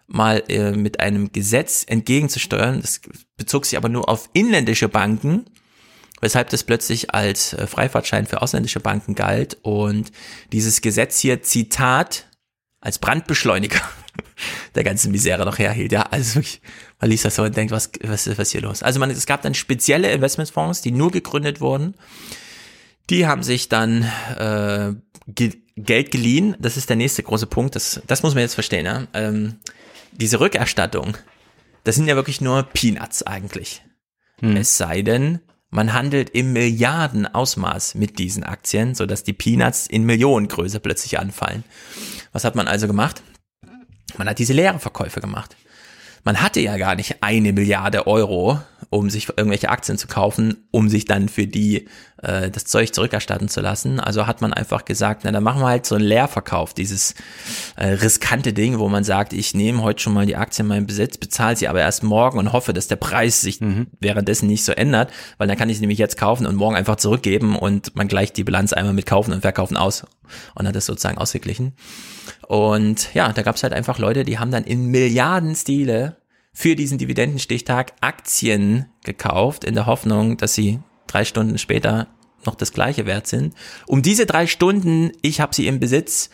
mal 0.07 0.43
äh, 0.47 0.71
mit 0.71 0.99
einem 0.99 1.31
Gesetz 1.31 1.83
entgegenzusteuern. 1.87 2.81
Das 2.81 3.01
bezog 3.37 3.65
sich 3.65 3.77
aber 3.77 3.89
nur 3.89 4.09
auf 4.09 4.29
inländische 4.33 4.89
Banken, 4.89 5.45
weshalb 6.21 6.49
das 6.49 6.63
plötzlich 6.63 7.13
als 7.13 7.53
äh, 7.53 7.67
Freifahrtschein 7.67 8.25
für 8.25 8.41
ausländische 8.41 8.79
Banken 8.79 9.15
galt. 9.15 9.57
Und 9.61 10.11
dieses 10.51 10.81
Gesetz 10.81 11.19
hier, 11.19 11.41
Zitat, 11.41 12.27
als 12.81 12.99
Brandbeschleuniger 12.99 13.81
der 14.75 14.83
ganzen 14.83 15.11
Misere 15.11 15.45
noch 15.45 15.59
herhielt. 15.59 15.91
Ja, 15.91 16.03
also 16.03 16.35
wirklich, 16.35 16.61
man 16.99 17.09
liest 17.09 17.25
das 17.25 17.35
so 17.35 17.43
und 17.43 17.55
denkt, 17.55 17.71
was, 17.71 17.91
was 18.01 18.27
ist 18.27 18.37
was 18.37 18.51
hier 18.51 18.61
los? 18.61 18.83
Also 18.83 18.99
man, 18.99 19.09
es 19.09 19.25
gab 19.25 19.41
dann 19.41 19.53
spezielle 19.53 20.11
Investmentfonds, 20.11 20.81
die 20.81 20.91
nur 20.91 21.11
gegründet 21.11 21.61
wurden. 21.61 21.95
Die 23.09 23.25
haben 23.25 23.43
sich 23.43 23.69
dann 23.69 24.03
äh, 24.37 24.93
ge 25.27 25.53
Geld 25.75 26.11
geliehen. 26.11 26.57
Das 26.59 26.75
ist 26.75 26.89
der 26.89 26.97
nächste 26.97 27.23
große 27.23 27.47
Punkt. 27.47 27.73
Das, 27.75 28.01
das 28.05 28.21
muss 28.21 28.33
man 28.33 28.41
jetzt 28.41 28.55
verstehen. 28.55 28.85
Ja? 28.85 29.07
Ähm, 29.13 29.55
diese 30.11 30.41
Rückerstattung, 30.41 31.17
das 31.85 31.95
sind 31.95 32.07
ja 32.07 32.15
wirklich 32.15 32.41
nur 32.41 32.63
Peanuts 32.63 33.23
eigentlich. 33.23 33.81
Hm. 34.41 34.57
Es 34.57 34.77
sei 34.77 35.01
denn, 35.03 35.39
man 35.69 35.93
handelt 35.93 36.31
im 36.31 36.53
Milliardenausmaß 36.53 37.95
mit 37.95 38.17
diesen 38.17 38.43
Aktien, 38.43 38.95
so 38.95 39.05
dass 39.05 39.23
die 39.23 39.33
Peanuts 39.33 39.85
in 39.85 40.03
Millionengröße 40.03 40.79
plötzlich 40.79 41.19
anfallen. 41.19 41.63
Was 42.31 42.43
hat 42.43 42.55
man 42.55 42.67
also 42.67 42.87
gemacht? 42.87 43.21
Man 44.17 44.27
hat 44.27 44.39
diese 44.39 44.53
leeren 44.53 44.79
Verkäufe 44.79 45.21
gemacht. 45.21 45.55
Man 46.23 46.41
hatte 46.41 46.59
ja 46.59 46.77
gar 46.77 46.95
nicht 46.95 47.21
eine 47.21 47.53
Milliarde 47.53 48.07
Euro, 48.07 48.59
um 48.89 49.09
sich 49.09 49.29
irgendwelche 49.29 49.69
Aktien 49.69 49.97
zu 49.97 50.07
kaufen, 50.07 50.67
um 50.71 50.89
sich 50.89 51.05
dann 51.05 51.29
für 51.29 51.45
die 51.45 51.87
äh, 52.23 52.49
das 52.49 52.65
Zeug 52.65 52.93
zurückerstatten 52.93 53.47
zu 53.47 53.61
lassen. 53.61 53.99
Also 53.99 54.25
hat 54.25 54.41
man 54.41 54.51
einfach 54.51 54.83
gesagt, 54.83 55.21
na 55.23 55.31
dann 55.31 55.43
machen 55.43 55.61
wir 55.61 55.67
halt 55.67 55.85
so 55.85 55.95
einen 55.95 56.05
Leerverkauf, 56.05 56.73
dieses 56.73 57.13
äh, 57.75 57.87
riskante 57.87 58.51
Ding, 58.51 58.79
wo 58.79 58.89
man 58.89 59.03
sagt, 59.03 59.33
ich 59.33 59.53
nehme 59.53 59.83
heute 59.83 60.01
schon 60.01 60.13
mal 60.13 60.25
die 60.25 60.35
Aktien 60.35 60.65
in 60.65 60.69
meinen 60.69 60.87
Besitz, 60.87 61.17
bezahle 61.17 61.55
sie 61.55 61.67
aber 61.67 61.81
erst 61.81 62.03
morgen 62.03 62.39
und 62.39 62.51
hoffe, 62.51 62.73
dass 62.73 62.87
der 62.87 62.95
Preis 62.95 63.41
sich 63.41 63.61
mhm. 63.61 63.87
währenddessen 63.99 64.47
nicht 64.47 64.63
so 64.63 64.71
ändert, 64.71 65.11
weil 65.37 65.47
dann 65.47 65.57
kann 65.57 65.69
ich 65.69 65.77
sie 65.77 65.81
nämlich 65.81 65.99
jetzt 65.99 66.17
kaufen 66.17 66.47
und 66.47 66.55
morgen 66.55 66.75
einfach 66.75 66.95
zurückgeben 66.95 67.55
und 67.55 67.95
man 67.95 68.07
gleicht 68.07 68.37
die 68.37 68.43
Bilanz 68.43 68.73
einmal 68.73 68.93
mit 68.93 69.05
Kaufen 69.05 69.33
und 69.33 69.41
Verkaufen 69.41 69.77
aus 69.77 70.05
und 70.55 70.67
hat 70.67 70.75
das 70.75 70.87
sozusagen 70.87 71.17
ausgeglichen. 71.17 71.73
Und 72.47 73.13
ja, 73.13 73.31
da 73.31 73.43
gab 73.43 73.55
es 73.55 73.63
halt 73.63 73.73
einfach 73.73 73.99
Leute, 73.99 74.23
die 74.23 74.39
haben 74.39 74.51
dann 74.51 74.63
in 74.63 74.87
Milliardenstile 74.87 76.17
für 76.53 76.75
diesen 76.75 76.97
Dividendenstichtag 76.97 77.93
Aktien 78.01 78.85
gekauft, 79.03 79.63
in 79.63 79.75
der 79.75 79.85
Hoffnung, 79.85 80.37
dass 80.37 80.53
sie 80.53 80.79
drei 81.07 81.25
Stunden 81.25 81.57
später 81.57 82.07
noch 82.45 82.55
das 82.55 82.73
gleiche 82.73 83.05
wert 83.05 83.27
sind. 83.27 83.53
Um 83.85 84.01
diese 84.01 84.25
drei 84.25 84.47
Stunden, 84.47 85.11
ich 85.21 85.41
habe 85.41 85.53
sie 85.53 85.67
im 85.67 85.79
Besitz, 85.79 86.29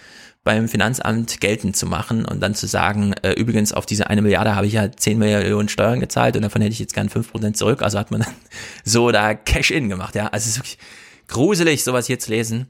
beim 0.45 0.69
Finanzamt 0.69 1.41
geltend 1.41 1.75
zu 1.75 1.87
machen 1.87 2.23
und 2.23 2.39
dann 2.39 2.53
zu 2.53 2.67
sagen, 2.67 3.13
äh, 3.23 3.31
übrigens 3.31 3.73
auf 3.73 3.87
diese 3.87 4.11
eine 4.11 4.21
Milliarde 4.21 4.55
habe 4.55 4.67
ich 4.67 4.73
ja 4.73 4.91
10 4.91 5.17
Millionen 5.17 5.69
Steuern 5.69 5.99
gezahlt 5.99 6.35
und 6.35 6.43
davon 6.43 6.61
hätte 6.61 6.71
ich 6.71 6.79
jetzt 6.79 6.93
gern 6.93 7.09
5% 7.09 7.53
zurück. 7.53 7.81
Also 7.81 7.97
hat 7.97 8.11
man 8.11 8.21
dann 8.21 8.33
so 8.85 9.11
da 9.11 9.33
Cash-In 9.33 9.89
gemacht, 9.89 10.13
ja. 10.13 10.27
Also 10.27 10.45
es 10.45 10.51
ist 10.51 10.57
wirklich 10.59 10.77
gruselig, 11.27 11.83
sowas 11.83 12.05
hier 12.05 12.19
zu 12.19 12.29
lesen. 12.29 12.67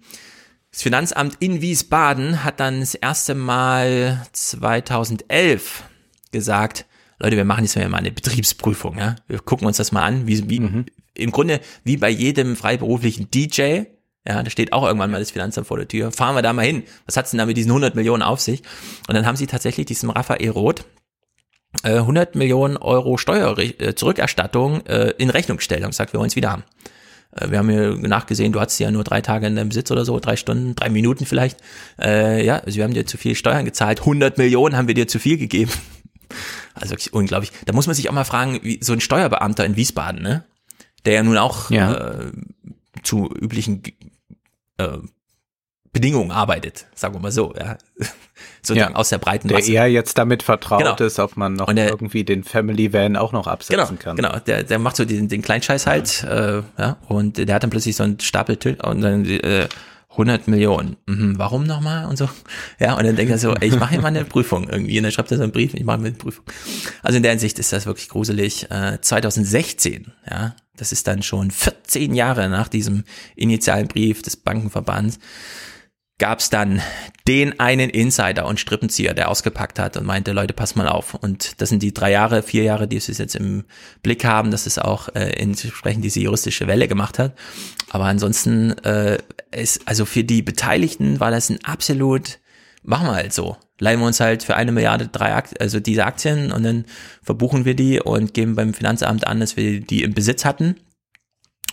Das 0.71 0.83
Finanzamt 0.83 1.35
in 1.41 1.61
Wiesbaden 1.61 2.45
hat 2.45 2.61
dann 2.61 2.79
das 2.79 2.95
erste 2.95 3.35
Mal 3.35 4.25
2011 4.31 5.83
gesagt, 6.31 6.85
Leute, 7.20 7.38
wir 7.38 7.45
machen 7.45 7.63
jetzt 7.63 7.76
mal 7.76 7.93
eine 7.95 8.11
Betriebsprüfung, 8.11 8.97
ja. 8.97 9.16
Wir 9.28 9.39
gucken 9.39 9.68
uns 9.68 9.78
das 9.78 9.91
mal 9.91 10.03
an, 10.03 10.28
wie, 10.28 10.49
wie 10.49 10.59
mhm. 10.59 10.86
im 11.13 11.32
Grunde 11.32 11.61
wie 11.84 11.97
bei 11.97 12.09
jedem 12.09 12.55
freiberuflichen 12.55 13.30
DJ, 13.32 13.84
ja, 14.28 14.41
da 14.41 14.49
steht 14.49 14.74
auch 14.74 14.84
irgendwann 14.84 15.11
mal 15.11 15.20
das 15.20 15.32
Finanzamt 15.32 15.68
vor 15.68 15.78
der 15.78 15.88
Tür. 15.88 16.11
Fahren 16.11 16.36
wir 16.36 16.41
da 16.41 16.51
mal 16.51 16.66
hin. 16.66 16.84
Was 17.05 17.16
hat's 17.16 17.32
denn 17.32 17.38
da 17.38 17.45
mit 17.45 17.57
diesen 17.57 17.70
100 17.70 17.93
Millionen 17.93 18.24
auf 18.24 18.41
sich? 18.41 18.63
Und 19.07 19.13
dann 19.13 19.26
haben 19.26 19.36
sie 19.36 19.45
tatsächlich 19.45 19.86
diesem 19.86 20.09
Raphael 20.09 20.49
Roth 20.49 20.84
100 21.84 22.36
Millionen 22.36 22.78
Euro 22.78 23.18
Steuerzurückerstattung 23.18 24.86
äh, 24.86 25.13
in 25.18 25.30
Rechnungsstellung, 25.30 25.91
sagt, 25.91 26.13
wir 26.13 26.20
wollen 26.20 26.30
es 26.30 26.36
wieder 26.36 26.51
haben. 26.51 26.63
Äh, 27.32 27.51
wir 27.51 27.59
haben 27.59 27.70
hier 27.70 27.95
nachgesehen, 27.95 28.51
du 28.53 28.59
hattest 28.59 28.80
ja 28.80 28.91
nur 28.91 29.03
drei 29.03 29.22
Tage 29.22 29.47
in 29.47 29.55
deinem 29.55 29.70
Besitz 29.70 29.91
oder 29.91 30.05
so, 30.05 30.20
drei 30.20 30.36
Stunden, 30.36 30.76
drei 30.76 30.89
Minuten 30.89 31.26
vielleicht. 31.26 31.59
Äh, 32.01 32.45
ja, 32.45 32.59
also 32.59 32.78
wir 32.78 32.84
haben 32.84 32.93
dir 32.93 33.05
zu 33.05 33.18
viel 33.18 33.36
Steuern 33.36 33.66
gezahlt. 33.66 33.99
100 33.99 34.38
Millionen 34.38 34.76
haben 34.78 34.88
wir 34.88 34.95
dir 34.95 35.07
zu 35.07 35.20
viel 35.20 35.38
gegeben. 35.38 35.72
Also 36.76 36.91
wirklich 36.91 37.13
unglaublich. 37.13 37.51
Da 37.65 37.73
muss 37.73 37.88
man 37.88 37.95
sich 37.95 38.09
auch 38.09 38.13
mal 38.13 38.26
fragen, 38.26 38.59
wie 38.61 38.80
so 38.84 38.93
ein 38.93 39.01
Steuerbeamter 39.01 39.65
in 39.65 39.76
Wiesbaden, 39.76 40.21
ne? 40.21 40.43
Der 41.05 41.13
ja 41.13 41.23
nun 41.23 41.38
auch 41.38 41.71
ja. 41.71 41.93
Äh, 41.93 42.32
zu 43.03 43.30
üblichen 43.30 43.84
äh, 44.78 44.97
Bedingungen 45.95 46.32
arbeitet, 46.32 46.88
sagen 46.93 47.13
wir 47.13 47.21
mal 47.21 47.32
so, 47.32 47.53
ja. 47.57 47.78
Sozusagen 48.61 48.93
ja, 48.93 48.99
aus 48.99 49.09
der 49.09 49.19
breiten 49.19 49.47
Masse. 49.47 49.71
Der 49.71 49.84
eher 49.84 49.91
jetzt 49.91 50.17
damit 50.17 50.43
vertraut 50.43 50.80
genau. 50.80 50.95
ist, 50.95 51.19
ob 51.19 51.38
man 51.38 51.53
noch 51.53 51.71
der, 51.71 51.88
irgendwie 51.88 52.26
den 52.26 52.43
Family 52.43 52.91
Van 52.91 53.15
auch 53.15 53.32
noch 53.32 53.47
absetzen 53.47 53.97
genau, 53.97 54.01
kann. 54.01 54.15
Genau, 54.17 54.38
der, 54.39 54.63
der 54.63 54.80
macht 54.80 54.97
so 54.97 55.05
den, 55.05 55.30
den 55.30 55.41
Kleinscheiß 55.41 55.88
halt, 55.88 56.23
äh, 56.23 56.63
ja, 56.78 56.97
und 57.07 57.38
der 57.38 57.55
hat 57.55 57.63
dann 57.63 57.69
plötzlich 57.69 57.95
so 57.95 58.03
einen 58.03 58.19
Stapel 58.19 58.57
und 58.84 59.01
dann 59.01 59.26
äh, 59.26 59.69
100 60.16 60.47
Millionen. 60.47 60.97
Mhm, 61.05 61.38
warum 61.38 61.63
nochmal 61.63 62.05
und 62.05 62.18
so? 62.18 62.30
Ja, 62.80 62.97
und 62.97 63.05
dann 63.05 63.16
denkt 63.16 63.32
er 63.32 63.38
so, 63.38 63.53
ey, 63.53 63.68
ich 63.70 63.80
mache 63.80 63.91
hier 63.91 64.01
mal 64.01 64.09
eine 64.09 64.26
Prüfung 64.26 64.70
irgendwie. 64.70 64.97
Und 64.97 65.03
dann 65.03 65.11
schreibt 65.11 65.32
er 65.32 65.38
so 65.38 65.43
einen 65.43 65.51
Brief, 65.51 65.74
ich 65.74 65.84
mache 65.84 65.99
mir 65.99 66.07
eine 66.07 66.18
Prüfung. 66.18 66.43
Also 67.03 67.18
in 67.18 67.24
der 67.24 67.32
Hinsicht 67.32 67.59
ist 67.59 67.72
das 67.72 67.86
wirklich 67.86 68.09
gruselig. 68.09 68.70
Äh, 68.72 68.99
2016, 69.01 70.11
ja, 70.30 70.55
das 70.78 70.91
ist 70.91 71.07
dann 71.07 71.24
schon 71.24 71.51
14 71.51 72.13
Jahre 72.13 72.49
nach 72.49 72.68
diesem 72.68 73.03
initialen 73.36 73.88
Brief 73.88 74.22
des 74.22 74.36
Bankenverbands, 74.36 75.20
gab 76.18 76.39
es 76.39 76.49
dann 76.49 76.82
den 77.28 77.59
einen 77.59 77.89
Insider 77.89 78.45
und 78.45 78.59
Strippenzieher, 78.59 79.13
der 79.13 79.30
ausgepackt 79.30 79.80
hat 79.80 79.97
und 79.97 80.05
meinte, 80.05 80.32
Leute, 80.32 80.53
pass 80.53 80.76
mal 80.76 80.88
auf. 80.88 81.13
Und 81.13 81.59
das 81.61 81.70
sind 81.70 81.84
die 81.84 81.93
drei 81.93 82.11
Jahre, 82.11 82.41
vier 82.43 82.63
Jahre, 82.63 82.88
die 82.88 82.97
es 82.97 83.07
jetzt 83.07 83.36
im 83.36 83.66
Blick 84.01 84.24
haben, 84.24 84.51
dass 84.51 84.66
es 84.66 84.78
auch 84.78 85.09
äh, 85.09 85.32
entsprechend 85.32 86.03
diese 86.05 86.22
juristische 86.22 86.68
Welle 86.68 86.88
gemacht 86.88 87.20
hat. 87.20 87.34
Aber 87.89 88.05
ansonsten 88.05 88.72
äh, 88.84 89.18
ist, 89.51 89.88
also 89.88 90.05
für 90.05 90.24
die 90.24 90.41
Beteiligten 90.41 91.20
war 91.20 91.32
das 91.32 91.49
ein 91.49 91.63
absolut, 91.66 92.39
machen 92.84 93.07
wir 93.07 93.16
halt 93.16 93.34
so. 93.34 93.57
Leihen 93.80 93.99
wir 93.99 94.07
uns 94.07 94.22
halt 94.22 94.43
für 94.43 94.55
eine 94.55 94.72
Milliarde 94.72 95.09
drei 95.09 95.34
Aktien, 95.34 95.59
also 95.59 95.82
diese 95.82 96.05
Aktien 96.05 96.53
und 96.53 96.63
dann 96.63 96.86
verbuchen 97.22 97.66
wir 97.66 97.76
die 97.76 97.99
und 97.99 98.34
geben 98.34 98.55
beim 98.55 98.74
Finanzamt 98.74 99.28
an, 99.28 99.41
dass 99.41 99.57
wir 99.57 99.82
die 99.82 100.03
im 100.03 100.13
Besitz 100.13 100.45
hatten 100.45 100.78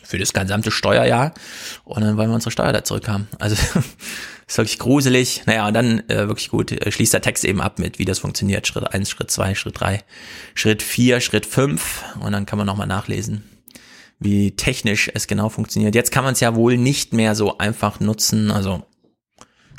für 0.03 0.19
das 0.19 0.33
gesamte 0.33 0.71
Steuerjahr 0.71 1.33
und 1.85 2.03
dann 2.03 2.17
wollen 2.17 2.31
wir 2.31 2.35
unsere 2.35 2.51
Steuer 2.51 2.73
da 2.73 2.85
zurückhaben. 2.85 3.29
Also 3.39 3.57
ist 4.47 4.59
wirklich 4.59 4.79
gruselig. 4.79 5.43
Naja, 5.47 5.67
und 5.67 5.75
dann 5.75 6.01
äh, 6.09 6.29
wirklich 6.29 6.51
gut, 6.51 6.73
äh, 6.73 6.91
schließt 6.91 7.15
der 7.15 7.23
Text 7.23 7.45
eben 7.45 7.61
ab 7.61 7.79
mit, 7.79 7.99
wie 7.99 8.05
das 8.05 8.19
funktioniert. 8.19 8.67
Schritt 8.67 8.93
eins, 8.93 9.11
Schritt 9.11 9.31
zwei, 9.31 9.55
Schritt 9.55 9.81
drei, 9.81 10.05
Schritt 10.55 10.83
vier, 10.83 11.21
Schritt 11.21 11.47
fünf 11.47 12.05
und 12.21 12.33
dann 12.33 12.47
kann 12.47 12.59
man 12.59 12.67
nochmal 12.67 12.87
nachlesen, 12.87 13.45
wie 14.19 14.57
technisch 14.57 15.11
es 15.15 15.27
genau 15.27 15.49
funktioniert. 15.49 15.95
Jetzt 15.95 16.13
kann 16.13 16.25
man 16.25 16.35
es 16.35 16.41
ja 16.41 16.55
wohl 16.55 16.77
nicht 16.77 17.13
mehr 17.13 17.35
so 17.35 17.59
einfach 17.59 18.01
nutzen, 18.01 18.51
also 18.51 18.85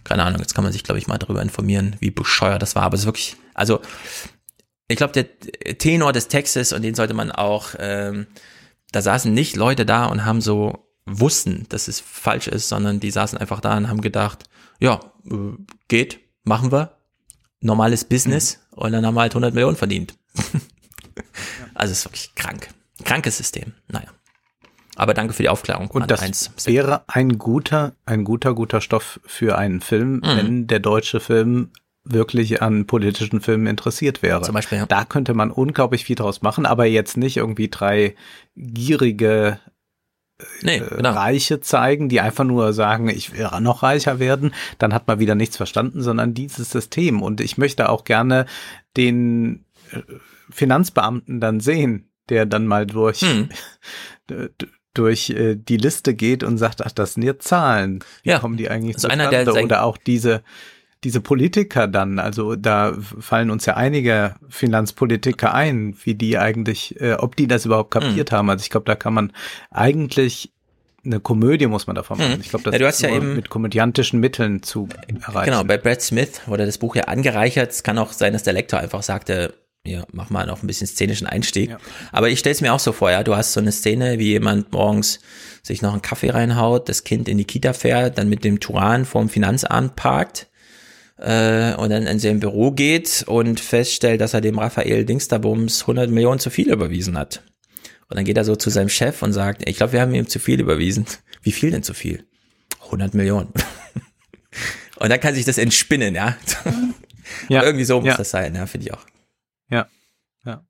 keine 0.04 0.24
Ahnung, 0.24 0.42
jetzt 0.42 0.54
kann 0.54 0.66
man 0.66 0.74
sich, 0.74 0.84
glaube 0.84 1.00
ich, 1.00 1.08
mal 1.08 1.18
darüber 1.18 1.42
informieren, 1.42 1.96
wie 2.00 2.12
bescheuert 2.12 2.62
das 2.62 2.76
war, 2.76 2.84
aber 2.84 2.96
es 2.96 3.02
ist 3.02 3.06
wirklich, 3.06 3.38
also 3.54 3.80
ich 4.88 4.98
glaube, 4.98 5.14
der 5.14 5.78
Tenor 5.78 6.14
des 6.14 6.28
Textes, 6.28 6.74
und 6.74 6.82
den 6.82 6.96
sollte 6.96 7.14
man 7.14 7.32
auch, 7.32 7.70
ähm, 7.80 8.28
da 8.94 9.02
saßen 9.02 9.34
nicht 9.34 9.58
Leute 9.58 9.86
da 9.86 10.06
und 10.06 10.24
haben 10.24 10.40
so 10.40 10.88
wussten, 11.06 11.66
dass 11.70 11.90
es 11.90 12.00
falsch 12.00 12.48
ist, 12.48 12.70
sondern 12.70 13.02
die 13.02 13.12
saßen 13.12 13.38
einfach 13.38 13.60
da 13.60 13.76
und 13.76 13.90
haben 13.90 14.02
gedacht, 14.02 14.46
ja, 14.80 15.00
äh, 15.30 15.36
geht, 15.90 16.20
machen 16.44 16.72
wir, 16.72 16.96
normales 17.60 18.06
Business 18.06 18.60
mhm. 18.72 18.78
und 18.78 18.92
dann 18.94 19.06
haben 19.06 19.16
wir 19.16 19.22
halt 19.22 19.34
100 19.34 19.54
Millionen 19.54 19.76
verdient. 19.76 20.16
also 21.74 21.92
es 21.92 22.00
ist 22.00 22.06
wirklich 22.06 22.36
krank. 22.36 22.70
Krankes 23.04 23.38
System, 23.38 23.74
naja. 23.90 24.08
Aber 24.96 25.16
danke 25.16 25.34
für 25.34 25.42
die 25.42 25.50
Aufklärung. 25.50 25.90
Und 25.90 26.12
das 26.12 26.22
eins. 26.22 26.52
wäre 26.66 27.04
ein 27.08 27.40
guter, 27.40 27.96
ein 28.06 28.24
guter, 28.24 28.54
guter 28.54 28.80
Stoff 28.80 29.20
für 29.26 29.58
einen 29.58 29.82
Film, 29.82 30.18
mhm. 30.18 30.22
wenn 30.24 30.68
der 30.68 30.80
deutsche 30.80 31.20
Film 31.20 31.72
wirklich 32.06 32.62
an 32.62 32.86
politischen 32.86 33.42
Filmen 33.42 33.68
interessiert 33.68 34.22
wäre. 34.22 34.42
Zum 34.42 34.54
Beispiel, 34.54 34.78
ja. 34.80 34.86
Da 34.86 35.06
könnte 35.06 35.34
man 35.34 35.52
unglaublich 35.52 36.04
viel 36.04 36.16
draus 36.16 36.42
machen, 36.42 36.66
aber 36.66 36.86
jetzt 36.86 37.18
nicht 37.18 37.38
irgendwie 37.38 37.70
drei 37.70 38.16
gierige 38.56 39.60
nee, 40.62 40.78
äh, 40.78 40.96
genau. 40.98 41.12
Reiche 41.12 41.62
zeigen, 41.62 42.10
die 42.10 42.22
einfach 42.22 42.44
nur 42.44 42.74
sagen, 42.74 43.10
ich 43.10 43.34
will 43.34 43.50
noch 43.62 43.84
reicher 43.84 44.20
werden, 44.20 44.54
dann 44.78 44.94
hat 44.94 45.08
man 45.08 45.20
wieder 45.20 45.36
nichts 45.36 45.58
verstanden, 45.58 46.02
sondern 46.02 46.34
dieses 46.34 46.70
System. 46.70 47.22
Und 47.22 47.42
ich 47.42 47.58
möchte 47.58 47.90
auch 47.90 48.04
gerne 48.04 48.46
den 48.98 49.66
äh, 49.92 50.02
Finanzbeamten 50.50 51.40
dann 51.40 51.60
sehen, 51.60 52.10
der 52.30 52.46
dann 52.46 52.68
mal 52.68 52.86
durch, 52.86 53.22
hm. 53.22 53.50
durch 54.94 55.30
äh, 55.32 55.56
die 55.56 55.78
Liste 55.78 56.14
geht 56.14 56.44
und 56.44 56.58
sagt, 56.58 56.86
ach, 56.86 56.92
das 56.92 57.14
sind 57.14 57.24
jetzt 57.24 57.48
Zahlen. 57.48 58.04
Wie 58.24 58.30
ja. 58.30 58.40
kommen 58.40 58.58
die 58.58 58.70
eigentlich 58.70 58.96
also 58.96 59.08
einer, 59.08 59.30
der 59.30 59.48
Oder 59.64 59.84
auch 59.84 59.98
diese, 59.98 60.44
diese 61.04 61.22
Politiker 61.22 61.88
dann, 61.88 62.20
also 62.20 62.56
da 62.56 62.96
fallen 63.20 63.52
uns 63.52 63.66
ja 63.66 63.76
einige 63.76 64.36
Finanzpolitiker 64.50 65.54
ein, 65.54 65.96
wie 66.04 66.16
die 66.16 66.38
eigentlich, 66.38 67.00
äh, 67.02 67.14
ob 67.14 67.36
die 67.36 67.48
das 67.48 67.66
überhaupt 67.66 67.92
kapiert 67.92 68.32
mhm. 68.32 68.36
haben. 68.36 68.50
Also 68.50 68.64
ich 68.64 68.70
glaube, 68.70 68.86
da 68.86 68.96
kann 68.96 69.14
man 69.14 69.34
eigentlich 69.70 70.52
eine 71.06 71.20
Komödie 71.20 71.68
muss 71.68 71.86
man 71.86 71.98
davon 71.98 72.18
machen. 72.18 72.36
Mhm. 72.36 72.42
Ich 72.42 72.50
glaube, 72.50 72.64
das 72.64 72.74
ja, 72.74 72.80
du 72.80 72.88
hast 72.88 73.02
ja 73.02 73.10
eben 73.10 73.36
mit 73.36 73.50
komödiantischen 73.50 74.22
Mitteln 74.22 74.64
zu 74.64 74.88
erreichen. 75.22 75.52
Genau, 75.52 75.64
bei 75.66 75.78
Brad 75.78 76.02
Smith 76.02 76.42
wurde 76.46 76.66
das 76.66 76.78
Buch 76.78 76.96
ja 76.96 77.04
angereichert. 77.04 77.72
Es 77.72 77.84
kann 77.84 77.98
auch 77.98 78.14
sein, 78.14 78.32
dass 78.32 78.44
der 78.44 78.54
Lektor 78.54 78.80
einfach 78.80 79.04
sagte, 79.04 79.54
ja, 79.86 80.06
mach 80.14 80.30
mal 80.30 80.46
noch 80.46 80.64
ein 80.64 80.68
bisschen 80.68 80.88
szenischen 80.88 81.28
Einstieg. 81.28 81.72
Ja. 81.72 81.78
Aber 82.14 82.30
ich 82.30 82.40
stelle 82.40 82.54
es 82.54 82.62
mir 82.62 82.74
auch 82.74 82.80
so 82.80 82.94
vor, 82.94 83.12
ja, 83.12 83.22
du 83.24 83.36
hast 83.36 83.52
so 83.52 83.60
eine 83.60 83.74
Szene, 83.74 84.18
wie 84.18 84.30
jemand 84.30 84.72
morgens 84.72 85.20
sich 85.62 85.82
noch 85.82 85.92
einen 85.92 86.02
Kaffee 86.02 86.30
reinhaut, 86.30 86.88
das 86.88 87.04
Kind 87.04 87.28
in 87.28 87.38
die 87.38 87.44
Kita 87.44 87.74
fährt, 87.74 88.18
dann 88.18 88.30
mit 88.30 88.46
dem 88.46 88.62
Turan 88.62 89.04
vorm 89.04 89.28
Finanzamt 89.28 89.98
parkt 89.98 90.48
äh, 91.18 91.74
und 91.76 91.90
dann 91.90 92.08
in 92.08 92.20
sein 92.20 92.40
Büro 92.40 92.72
geht 92.72 93.24
und 93.28 93.60
feststellt, 93.60 94.22
dass 94.22 94.34
er 94.34 94.42
dem 94.42 94.60
Raphael 94.60 95.06
Dingsterbums 95.06 95.82
100 95.82 96.10
Millionen 96.10 96.40
zu 96.40 96.50
viel 96.50 96.72
überwiesen 96.72 97.18
hat. 97.18 97.44
Und 98.10 98.18
dann 98.18 98.26
geht 98.26 98.38
er 98.38 98.46
so 98.46 98.56
zu 98.56 98.70
seinem 98.70 98.90
Chef 98.90 99.22
und 99.22 99.34
sagt, 99.34 99.68
ich 99.68 99.78
glaube, 99.78 99.94
wir 99.94 100.02
haben 100.02 100.14
ihm 100.14 100.28
zu 100.28 100.40
viel 100.40 100.60
überwiesen. 100.60 101.06
Wie 101.42 101.52
viel 101.52 101.72
denn 101.72 101.84
zu 101.84 101.94
viel? 101.94 102.26
100 102.86 103.14
Millionen. 103.14 103.52
und 105.00 105.10
dann 105.10 105.20
kann 105.20 105.36
sich 105.36 105.46
das 105.46 105.58
entspinnen, 105.58 106.16
ja. 106.16 106.38
ja. 107.50 107.64
Irgendwie 107.64 107.86
so 107.86 108.00
muss 108.00 108.10
ja. 108.10 108.18
das 108.18 108.30
sein, 108.30 108.56
ja, 108.56 108.66
finde 108.66 108.88
ich 108.88 108.94
auch. 108.94 109.06
Ja, 109.70 109.88
ja. 110.46 110.66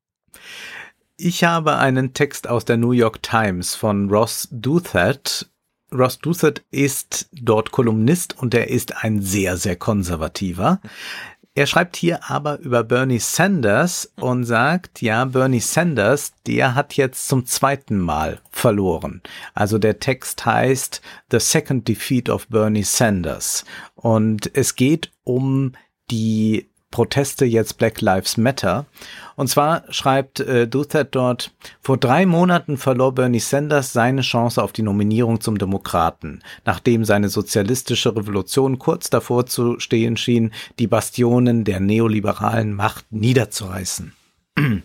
Ich 1.16 1.44
habe 1.44 1.76
einen 1.76 2.14
Text 2.14 2.48
aus 2.48 2.64
der 2.64 2.76
New 2.76 2.92
York 2.92 3.22
Times 3.22 3.74
von 3.74 4.10
Ross 4.10 4.48
Douthat. 4.50 5.50
Ross 5.94 6.18
Douthat 6.18 6.62
ist 6.70 7.28
dort 7.32 7.70
Kolumnist 7.70 8.36
und 8.38 8.52
er 8.54 8.68
ist 8.68 9.04
ein 9.04 9.22
sehr, 9.22 9.56
sehr 9.56 9.76
konservativer. 9.76 10.80
Er 11.56 11.66
schreibt 11.66 11.94
hier 11.94 12.28
aber 12.28 12.58
über 12.58 12.82
Bernie 12.82 13.20
Sanders 13.20 14.12
und 14.16 14.42
sagt, 14.42 15.00
ja, 15.02 15.24
Bernie 15.24 15.60
Sanders, 15.60 16.32
der 16.48 16.74
hat 16.74 16.94
jetzt 16.94 17.28
zum 17.28 17.46
zweiten 17.46 18.00
Mal 18.00 18.40
verloren. 18.50 19.22
Also 19.54 19.78
der 19.78 20.00
Text 20.00 20.44
heißt 20.44 21.00
The 21.30 21.38
Second 21.38 21.86
Defeat 21.86 22.28
of 22.28 22.48
Bernie 22.48 22.82
Sanders. 22.82 23.64
Und 23.94 24.50
es 24.56 24.74
geht 24.74 25.12
um 25.22 25.74
die 26.10 26.68
Proteste 26.94 27.44
jetzt 27.44 27.76
Black 27.78 28.00
Lives 28.02 28.36
Matter. 28.36 28.86
Und 29.34 29.48
zwar 29.48 29.82
schreibt 29.92 30.38
äh, 30.38 30.68
Duthat 30.68 31.12
dort, 31.16 31.52
vor 31.80 31.96
drei 31.96 32.24
Monaten 32.24 32.76
verlor 32.76 33.12
Bernie 33.12 33.40
Sanders 33.40 33.92
seine 33.92 34.20
Chance 34.20 34.62
auf 34.62 34.70
die 34.70 34.82
Nominierung 34.82 35.40
zum 35.40 35.58
Demokraten, 35.58 36.40
nachdem 36.64 37.04
seine 37.04 37.30
sozialistische 37.30 38.14
Revolution 38.14 38.78
kurz 38.78 39.10
davor 39.10 39.46
zu 39.46 39.80
stehen 39.80 40.16
schien, 40.16 40.52
die 40.78 40.86
Bastionen 40.86 41.64
der 41.64 41.80
neoliberalen 41.80 42.72
Macht 42.72 43.06
niederzureißen. 43.10 44.12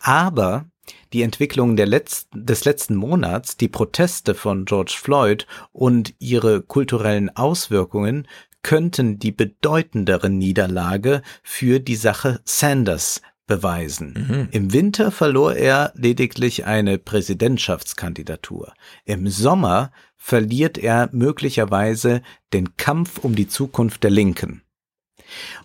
Aber 0.00 0.64
die 1.12 1.22
Entwicklung 1.22 1.76
letzten, 1.76 2.44
des 2.44 2.64
letzten 2.64 2.96
Monats, 2.96 3.56
die 3.56 3.68
Proteste 3.68 4.34
von 4.34 4.64
George 4.64 4.96
Floyd 5.00 5.46
und 5.72 6.14
ihre 6.18 6.62
kulturellen 6.62 7.30
Auswirkungen 7.36 8.26
könnten 8.64 9.20
die 9.20 9.30
bedeutendere 9.30 10.28
Niederlage 10.28 11.22
für 11.44 11.78
die 11.78 11.94
Sache 11.94 12.40
Sanders 12.44 13.22
beweisen. 13.46 14.26
Mhm. 14.28 14.48
Im 14.50 14.72
Winter 14.72 15.12
verlor 15.12 15.54
er 15.54 15.92
lediglich 15.94 16.64
eine 16.64 16.98
Präsidentschaftskandidatur. 16.98 18.72
Im 19.04 19.28
Sommer 19.28 19.92
verliert 20.16 20.78
er 20.78 21.10
möglicherweise 21.12 22.22
den 22.52 22.76
Kampf 22.76 23.18
um 23.18 23.36
die 23.36 23.46
Zukunft 23.46 24.02
der 24.02 24.10
Linken. 24.10 24.63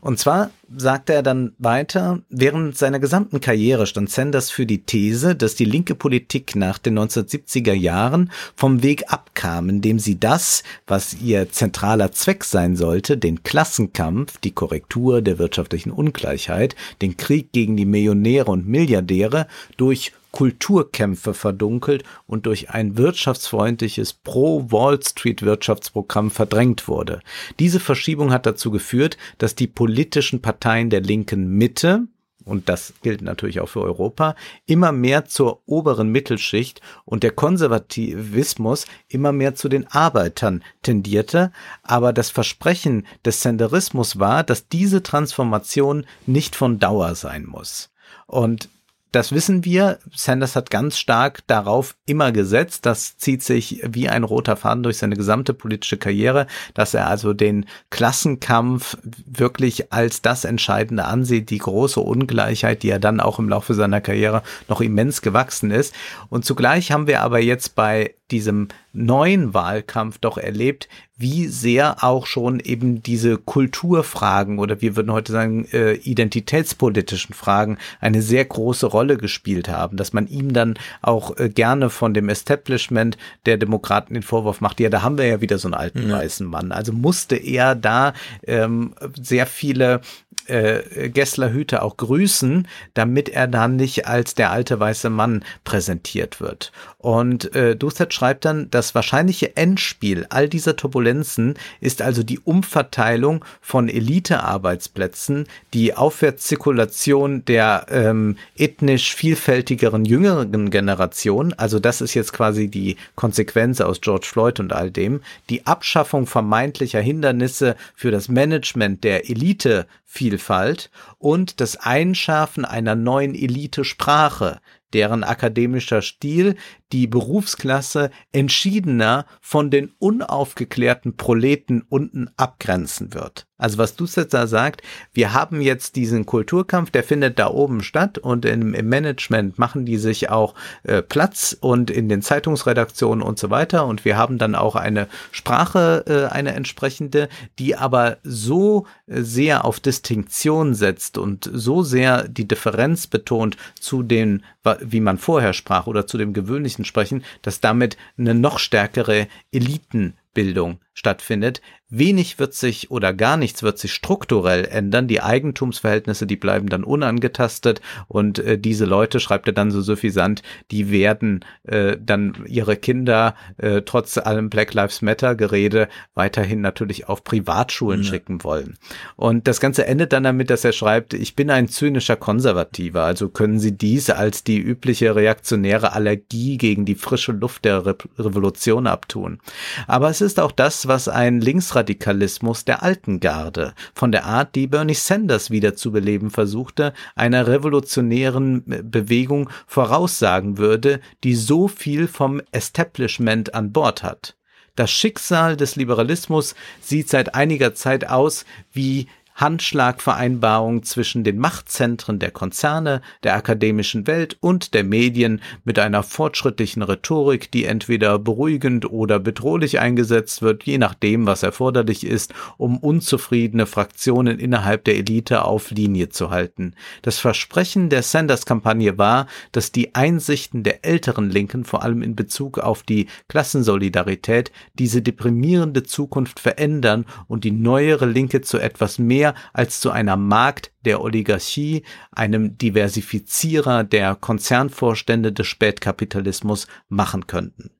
Und 0.01 0.19
zwar 0.19 0.51
sagte 0.75 1.13
er 1.13 1.23
dann 1.23 1.53
weiter, 1.57 2.19
während 2.29 2.77
seiner 2.77 2.99
gesamten 2.99 3.41
Karriere 3.41 3.87
stand 3.87 4.09
Sanders 4.09 4.51
für 4.51 4.65
die 4.65 4.83
These, 4.83 5.35
dass 5.35 5.55
die 5.55 5.65
linke 5.65 5.95
Politik 5.95 6.55
nach 6.55 6.77
den 6.77 6.97
1970er 6.99 7.73
Jahren 7.73 8.31
vom 8.55 8.83
Weg 8.83 9.11
abkam, 9.11 9.69
indem 9.69 9.99
sie 9.99 10.19
das, 10.19 10.63
was 10.87 11.15
ihr 11.21 11.51
zentraler 11.51 12.11
Zweck 12.11 12.43
sein 12.43 12.75
sollte, 12.75 13.17
den 13.17 13.43
Klassenkampf, 13.43 14.37
die 14.37 14.51
Korrektur 14.51 15.21
der 15.21 15.39
wirtschaftlichen 15.39 15.91
Ungleichheit, 15.91 16.75
den 17.01 17.17
Krieg 17.17 17.51
gegen 17.51 17.75
die 17.75 17.85
Millionäre 17.85 18.51
und 18.51 18.67
Milliardäre 18.67 19.47
durch 19.77 20.13
Kulturkämpfe 20.31 21.33
verdunkelt 21.33 22.03
und 22.27 22.45
durch 22.45 22.69
ein 22.69 22.97
wirtschaftsfreundliches 22.97 24.13
Pro-Wall 24.13 25.01
Street 25.01 25.41
Wirtschaftsprogramm 25.41 26.31
verdrängt 26.31 26.87
wurde. 26.87 27.21
Diese 27.59 27.79
Verschiebung 27.79 28.31
hat 28.31 28.45
dazu 28.45 28.71
geführt, 28.71 29.17
dass 29.37 29.55
die 29.55 29.67
politischen 29.67 30.41
Parteien 30.41 30.89
der 30.89 31.01
linken 31.01 31.49
Mitte, 31.49 32.07
und 32.45 32.69
das 32.69 32.93
gilt 33.01 33.21
natürlich 33.21 33.59
auch 33.59 33.69
für 33.69 33.81
Europa, 33.81 34.35
immer 34.65 34.91
mehr 34.91 35.25
zur 35.25 35.61
oberen 35.67 36.09
Mittelschicht 36.09 36.81
und 37.05 37.23
der 37.23 37.31
Konservativismus 37.31 38.85
immer 39.07 39.31
mehr 39.31 39.55
zu 39.55 39.69
den 39.69 39.85
Arbeitern 39.87 40.63
tendierte. 40.81 41.51
Aber 41.83 42.11
das 42.11 42.29
Versprechen 42.31 43.05
des 43.25 43.41
Senderismus 43.41 44.19
war, 44.19 44.43
dass 44.43 44.67
diese 44.67 45.03
Transformation 45.03 46.05
nicht 46.25 46.55
von 46.55 46.79
Dauer 46.79 47.13
sein 47.15 47.45
muss. 47.45 47.91
Und 48.25 48.69
das 49.11 49.31
wissen 49.31 49.65
wir. 49.65 49.99
Sanders 50.13 50.55
hat 50.55 50.69
ganz 50.69 50.97
stark 50.97 51.45
darauf 51.47 51.95
immer 52.05 52.31
gesetzt. 52.31 52.85
Das 52.85 53.17
zieht 53.17 53.43
sich 53.43 53.81
wie 53.87 54.07
ein 54.07 54.23
roter 54.23 54.55
Faden 54.55 54.83
durch 54.83 54.97
seine 54.97 55.15
gesamte 55.15 55.53
politische 55.53 55.97
Karriere, 55.97 56.47
dass 56.73 56.93
er 56.93 57.07
also 57.07 57.33
den 57.33 57.65
Klassenkampf 57.89 58.97
wirklich 59.25 59.91
als 59.91 60.21
das 60.21 60.45
Entscheidende 60.45 61.05
ansieht, 61.05 61.49
die 61.49 61.57
große 61.57 61.99
Ungleichheit, 61.99 62.83
die 62.83 62.89
er 62.89 62.99
dann 62.99 63.19
auch 63.19 63.39
im 63.39 63.49
Laufe 63.49 63.73
seiner 63.73 64.01
Karriere 64.01 64.43
noch 64.67 64.81
immens 64.81 65.21
gewachsen 65.21 65.71
ist. 65.71 65.95
Und 66.29 66.45
zugleich 66.45 66.91
haben 66.91 67.07
wir 67.07 67.21
aber 67.21 67.39
jetzt 67.39 67.75
bei 67.75 68.13
diesem 68.31 68.69
neuen 68.93 69.53
Wahlkampf 69.53 70.17
doch 70.17 70.37
erlebt, 70.37 70.87
wie 71.17 71.47
sehr 71.47 72.03
auch 72.03 72.25
schon 72.25 72.61
eben 72.61 73.03
diese 73.03 73.37
Kulturfragen 73.37 74.57
oder 74.57 74.81
wir 74.81 74.95
würden 74.95 75.11
heute 75.11 75.33
sagen 75.33 75.65
äh, 75.73 75.93
identitätspolitischen 75.93 77.35
Fragen 77.35 77.77
eine 77.99 78.21
sehr 78.21 78.45
große 78.45 78.85
Rolle 78.85 79.17
gespielt 79.17 79.67
haben, 79.67 79.97
dass 79.97 80.13
man 80.13 80.27
ihm 80.27 80.53
dann 80.53 80.79
auch 81.01 81.37
äh, 81.37 81.49
gerne 81.49 81.89
von 81.89 82.13
dem 82.13 82.29
Establishment 82.29 83.17
der 83.45 83.57
Demokraten 83.57 84.13
den 84.13 84.23
Vorwurf 84.23 84.61
macht, 84.61 84.79
ja, 84.79 84.89
da 84.89 85.01
haben 85.01 85.17
wir 85.17 85.27
ja 85.27 85.41
wieder 85.41 85.57
so 85.57 85.67
einen 85.67 85.73
alten 85.73 86.09
ja. 86.09 86.17
weißen 86.17 86.47
Mann. 86.47 86.71
Also 86.71 86.93
musste 86.93 87.35
er 87.35 87.75
da 87.75 88.13
ähm, 88.47 88.93
sehr 89.21 89.45
viele 89.45 90.01
äh, 90.49 91.09
Gessler 91.09 91.51
Hüte 91.51 91.81
auch 91.81 91.97
grüßen, 91.97 92.67
damit 92.93 93.29
er 93.29 93.47
dann 93.47 93.75
nicht 93.75 94.07
als 94.07 94.35
der 94.35 94.51
alte 94.51 94.79
weiße 94.79 95.09
Mann 95.09 95.43
präsentiert 95.63 96.41
wird. 96.41 96.71
Und 97.01 97.55
äh, 97.55 97.77
Dusset 97.77 98.13
schreibt 98.13 98.43
dann, 98.43 98.69
das 98.71 98.93
wahrscheinliche 98.93 99.55
Endspiel 99.55 100.25
all 100.29 100.49
dieser 100.49 100.75
Turbulenzen 100.75 101.53
ist 101.79 102.01
also 102.01 102.23
die 102.23 102.39
Umverteilung 102.39 103.45
von 103.61 103.87
Elitearbeitsplätzen, 103.87 105.47
die 105.73 105.93
Aufwärtszirkulation 105.95 107.45
der 107.45 107.85
ähm, 107.89 108.37
ethnisch 108.57 109.15
vielfältigeren 109.15 110.03
jüngeren 110.03 110.69
Generation, 110.71 111.53
also 111.53 111.79
das 111.79 112.01
ist 112.01 112.15
jetzt 112.15 112.33
quasi 112.33 112.67
die 112.67 112.97
Konsequenz 113.15 113.79
aus 113.79 114.01
George 114.01 114.27
Floyd 114.29 114.59
und 114.59 114.73
all 114.73 114.91
dem, 114.91 115.21
die 115.49 115.65
Abschaffung 115.65 116.27
vermeintlicher 116.27 116.99
Hindernisse 116.99 117.77
für 117.95 118.11
das 118.11 118.27
Management 118.27 119.05
der 119.05 119.29
Elite 119.29 119.87
Vielfalt 120.11 120.89
und 121.17 121.61
das 121.61 121.77
Einschärfen 121.77 122.65
einer 122.65 122.95
neuen 122.95 123.35
Elite-Sprache, 123.35 124.59
deren 124.93 125.23
akademischer 125.23 126.01
Stil 126.01 126.55
die 126.91 127.07
Berufsklasse 127.07 128.09
entschiedener 128.31 129.25
von 129.41 129.69
den 129.69 129.91
unaufgeklärten 129.99 131.15
Proleten 131.17 131.83
unten 131.87 132.29
abgrenzen 132.37 133.13
wird. 133.13 133.45
Also 133.59 133.77
was 133.77 133.95
du 133.95 134.05
jetzt 134.05 134.33
da 134.33 134.47
sagt, 134.47 134.81
wir 135.13 135.33
haben 135.33 135.59
jetzt 135.59 135.97
diesen 135.97 136.25
Kulturkampf, 136.25 136.91
der 136.91 137.03
findet 137.03 137.37
da 137.39 137.49
oben 137.49 137.83
statt 137.83 138.17
und 138.17 138.45
im, 138.45 138.73
im 138.73 138.87
Management 138.87 139.59
machen 139.59 139.85
die 139.85 139.97
sich 139.97 140.29
auch 140.29 140.55
äh, 140.83 141.01
Platz 141.01 141.55
und 141.59 141.91
in 141.91 142.07
den 142.07 142.21
Zeitungsredaktionen 142.21 143.21
und 143.21 143.37
so 143.37 143.49
weiter 143.49 143.85
und 143.85 144.05
wir 144.05 144.15
haben 144.15 144.37
dann 144.37 144.55
auch 144.55 144.77
eine 144.77 145.07
Sprache, 145.31 146.05
äh, 146.07 146.33
eine 146.33 146.53
entsprechende, 146.53 147.27
die 147.59 147.75
aber 147.75 148.17
so 148.23 148.87
äh, 149.07 149.21
sehr 149.21 149.65
auf 149.65 149.81
Distinktion 149.81 150.73
setzt 150.73 151.17
und 151.17 151.49
so 151.53 151.83
sehr 151.83 152.29
die 152.29 152.47
Differenz 152.47 153.07
betont 153.07 153.57
zu 153.77 154.03
den, 154.03 154.43
wie 154.81 154.99
man 154.99 155.17
vorher 155.17 155.53
sprach 155.53 155.87
oder 155.87 156.07
zu 156.07 156.17
dem 156.17 156.33
gewöhnlichen 156.33 156.85
sprechen, 156.85 157.23
dass 157.41 157.61
damit 157.61 157.97
eine 158.17 158.33
noch 158.33 158.59
stärkere 158.59 159.27
Elitenbildung 159.51 160.79
stattfindet, 160.93 161.61
Wenig 161.89 162.39
wird 162.39 162.53
sich 162.53 162.91
oder 162.91 163.13
gar 163.13 163.37
nichts 163.37 163.63
wird 163.63 163.79
sich 163.79 163.93
strukturell 163.93 164.65
ändern. 164.65 165.07
Die 165.07 165.21
Eigentumsverhältnisse, 165.21 166.27
die 166.27 166.35
bleiben 166.35 166.69
dann 166.69 166.83
unangetastet 166.83 167.81
und 168.07 168.39
äh, 168.39 168.57
diese 168.57 168.85
Leute, 168.85 169.19
schreibt 169.19 169.47
er 169.47 169.53
dann 169.53 169.71
so 169.71 169.81
suffisant, 169.81 170.43
die 170.71 170.91
werden 170.91 171.43
äh, 171.63 171.97
dann 171.99 172.45
ihre 172.45 172.77
Kinder 172.77 173.35
äh, 173.57 173.81
trotz 173.81 174.17
allem 174.17 174.49
Black 174.49 174.73
Lives 174.73 175.01
Matter 175.01 175.35
Gerede 175.35 175.89
weiterhin 176.13 176.61
natürlich 176.61 177.09
auf 177.09 177.23
Privatschulen 177.23 178.03
ja. 178.03 178.09
schicken 178.09 178.43
wollen. 178.43 178.77
Und 179.15 179.47
das 179.47 179.59
Ganze 179.59 179.87
endet 179.87 180.13
dann 180.13 180.23
damit, 180.23 180.49
dass 180.49 180.65
er 180.65 180.73
schreibt, 180.73 181.13
ich 181.13 181.35
bin 181.35 181.49
ein 181.49 181.67
zynischer 181.67 182.15
Konservativer, 182.15 183.03
also 183.03 183.29
können 183.29 183.59
Sie 183.59 183.75
dies 183.75 184.09
als 184.09 184.43
die 184.43 184.59
übliche 184.59 185.15
reaktionäre 185.15 185.93
Allergie 185.93 186.57
gegen 186.57 186.85
die 186.85 186.95
frische 186.95 187.31
Luft 187.31 187.65
der 187.65 187.85
Re 187.85 187.97
Revolution 188.17 188.87
abtun. 188.87 189.39
Aber 189.87 190.09
es 190.09 190.21
ist 190.21 190.39
auch 190.39 190.51
das, 190.51 190.87
was 190.87 191.07
ein 191.07 191.41
Linksradikalismus 191.79 192.65
der 192.65 192.83
alten 192.83 193.19
Garde, 193.19 193.73
von 193.93 194.11
der 194.11 194.25
Art, 194.25 194.55
die 194.55 194.67
Bernie 194.67 194.93
Sanders 194.93 195.49
wieder 195.49 195.75
zu 195.75 195.91
beleben 195.91 196.29
versuchte, 196.29 196.93
einer 197.15 197.47
revolutionären 197.47 198.63
Bewegung 198.65 199.49
voraussagen 199.65 200.57
würde, 200.57 200.99
die 201.23 201.35
so 201.35 201.67
viel 201.67 202.07
vom 202.07 202.41
Establishment 202.51 203.53
an 203.53 203.71
Bord 203.71 204.03
hat. 204.03 204.35
Das 204.75 204.91
Schicksal 204.91 205.57
des 205.57 205.75
Liberalismus 205.75 206.55
sieht 206.81 207.09
seit 207.09 207.35
einiger 207.35 207.73
Zeit 207.73 208.07
aus 208.07 208.45
wie 208.71 209.07
Handschlagvereinbarung 209.39 210.83
zwischen 210.83 211.23
den 211.23 211.39
Machtzentren 211.39 212.19
der 212.19 212.31
Konzerne, 212.31 213.01
der 213.23 213.35
akademischen 213.35 214.05
Welt 214.05 214.37
und 214.41 214.73
der 214.73 214.83
Medien 214.83 215.41
mit 215.63 215.79
einer 215.79 216.03
fortschrittlichen 216.03 216.81
Rhetorik, 216.83 217.49
die 217.51 217.65
entweder 217.65 218.19
beruhigend 218.19 218.91
oder 218.91 219.19
bedrohlich 219.19 219.79
eingesetzt 219.79 220.41
wird, 220.41 220.63
je 220.63 220.77
nachdem, 220.77 221.25
was 221.25 221.43
erforderlich 221.43 222.05
ist, 222.05 222.33
um 222.57 222.77
unzufriedene 222.77 223.65
Fraktionen 223.65 224.39
innerhalb 224.39 224.83
der 224.83 224.97
Elite 224.97 225.45
auf 225.45 225.71
Linie 225.71 226.09
zu 226.09 226.31
halten. 226.31 226.73
Das 227.01 227.19
Versprechen 227.19 227.89
der 227.89 228.03
Sanders-Kampagne 228.03 228.97
war, 228.97 229.27
dass 229.53 229.71
die 229.71 229.95
Einsichten 229.95 230.63
der 230.63 230.85
älteren 230.85 231.29
Linken, 231.29 231.63
vor 231.63 231.83
allem 231.83 232.01
in 232.01 232.15
Bezug 232.15 232.59
auf 232.59 232.83
die 232.83 233.07
Klassensolidarität, 233.29 234.51
diese 234.73 235.01
deprimierende 235.01 235.83
Zukunft 235.83 236.39
verändern 236.39 237.05
und 237.27 237.45
die 237.45 237.51
neuere 237.51 238.05
Linke 238.05 238.41
zu 238.41 238.59
etwas 238.59 238.99
mehr 238.99 239.28
mehr 239.29 239.35
als 239.53 239.79
zu 239.79 239.91
einer 239.91 240.17
Markt 240.17 240.71
der 240.85 241.01
Oligarchie, 241.01 241.83
einem 242.11 242.57
Diversifizierer 242.57 243.83
der 243.83 244.15
Konzernvorstände 244.15 245.31
des 245.31 245.47
Spätkapitalismus 245.47 246.67
machen 246.87 247.27
könnten 247.27 247.71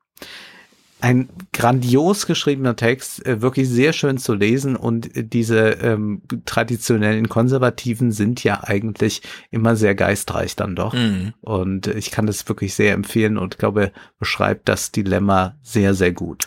ein 1.02 1.30
grandios 1.54 2.28
geschriebener 2.28 2.76
Text, 2.76 3.26
äh, 3.26 3.42
wirklich 3.42 3.70
sehr 3.70 3.94
schön 3.94 4.18
zu 4.18 4.34
lesen 4.34 4.76
und 4.76 5.10
diese 5.16 5.70
ähm, 5.70 6.22
traditionellen 6.44 7.30
Konservativen 7.30 8.12
sind 8.12 8.44
ja 8.44 8.66
eigentlich 8.66 9.22
immer 9.50 9.78
sehr 9.78 9.96
geistreich 9.96 10.58
dann 10.58 10.76
doch. 10.76 10.94
Mhm. 10.94 11.34
Und 11.40 11.88
ich 11.88 12.12
kann 12.12 12.26
das 12.26 12.50
wirklich 12.50 12.74
sehr 12.74 12.94
empfehlen 12.96 13.38
und 13.38 13.58
glaube, 13.58 13.94
beschreibt 14.20 14.68
das 14.68 14.92
Dilemma 14.92 15.56
sehr, 15.62 15.94
sehr 15.94 16.12
gut. 16.12 16.44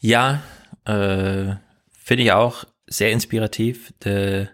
Ja, 0.00 0.42
äh, 0.84 1.54
finde 1.92 2.24
ich 2.24 2.32
auch 2.32 2.64
sehr 2.92 3.10
inspirativ, 3.10 3.92
de, 4.04 4.48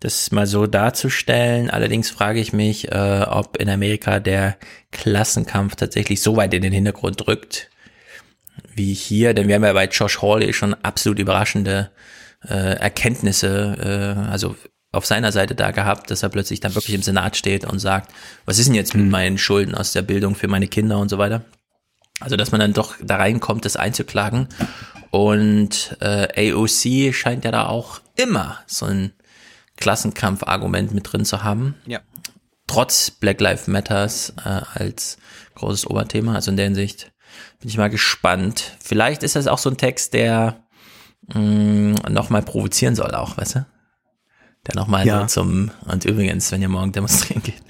das 0.00 0.30
mal 0.30 0.46
so 0.46 0.66
darzustellen. 0.66 1.70
Allerdings 1.70 2.10
frage 2.10 2.40
ich 2.40 2.52
mich, 2.52 2.90
äh, 2.90 3.26
ob 3.28 3.56
in 3.58 3.68
Amerika 3.68 4.20
der 4.20 4.56
Klassenkampf 4.92 5.76
tatsächlich 5.76 6.22
so 6.22 6.36
weit 6.36 6.54
in 6.54 6.62
den 6.62 6.72
Hintergrund 6.72 7.26
drückt 7.26 7.70
wie 8.74 8.94
hier, 8.94 9.34
denn 9.34 9.48
wir 9.48 9.54
haben 9.56 9.64
ja 9.64 9.72
bei 9.72 9.86
Josh 9.86 10.22
Hawley 10.22 10.52
schon 10.52 10.74
absolut 10.74 11.18
überraschende 11.18 11.90
äh, 12.46 12.76
Erkenntnisse, 12.78 14.16
äh, 14.26 14.30
also 14.30 14.56
auf 14.92 15.06
seiner 15.06 15.32
Seite 15.32 15.54
da 15.54 15.70
gehabt, 15.70 16.10
dass 16.10 16.22
er 16.22 16.30
plötzlich 16.30 16.60
dann 16.60 16.74
wirklich 16.74 16.94
im 16.94 17.02
Senat 17.02 17.36
steht 17.36 17.64
und 17.64 17.78
sagt, 17.78 18.12
was 18.44 18.58
ist 18.58 18.66
denn 18.66 18.74
jetzt 18.74 18.94
mit 18.94 19.04
mhm. 19.04 19.10
meinen 19.10 19.38
Schulden 19.38 19.74
aus 19.74 19.92
der 19.92 20.02
Bildung 20.02 20.34
für 20.34 20.48
meine 20.48 20.66
Kinder 20.66 20.98
und 20.98 21.08
so 21.08 21.18
weiter. 21.18 21.44
Also, 22.18 22.36
dass 22.36 22.52
man 22.52 22.60
dann 22.60 22.72
doch 22.72 22.96
da 23.02 23.16
reinkommt, 23.16 23.64
das 23.64 23.76
einzuklagen. 23.76 24.48
Und 25.10 25.96
äh, 26.00 26.52
AOC 26.52 27.14
scheint 27.14 27.44
ja 27.44 27.50
da 27.50 27.66
auch 27.66 28.00
immer 28.16 28.60
so 28.66 28.86
ein 28.86 29.12
Klassenkampfargument 29.76 30.92
mit 30.92 31.12
drin 31.12 31.24
zu 31.24 31.42
haben. 31.42 31.74
Ja. 31.86 32.00
Trotz 32.66 33.10
Black 33.10 33.40
Lives 33.40 33.66
Matters 33.66 34.34
äh, 34.44 34.60
als 34.74 35.18
großes 35.56 35.88
Oberthema. 35.88 36.34
Also 36.34 36.50
in 36.50 36.56
der 36.56 36.66
Hinsicht 36.66 37.12
bin 37.58 37.68
ich 37.68 37.76
mal 37.76 37.90
gespannt. 37.90 38.76
Vielleicht 38.80 39.22
ist 39.22 39.36
das 39.36 39.48
auch 39.48 39.58
so 39.58 39.70
ein 39.70 39.76
Text, 39.76 40.14
der 40.14 40.62
mm, 41.34 41.94
nochmal 42.08 42.42
provozieren 42.42 42.94
soll 42.94 43.14
auch, 43.14 43.36
weißt 43.36 43.56
du? 43.56 43.66
Der 44.66 44.74
nochmal 44.76 45.06
ja. 45.06 45.22
so 45.22 45.42
zum, 45.42 45.70
und 45.86 46.04
übrigens, 46.04 46.52
wenn 46.52 46.62
ihr 46.62 46.68
morgen 46.68 46.92
demonstrieren 46.92 47.42
geht, 47.42 47.62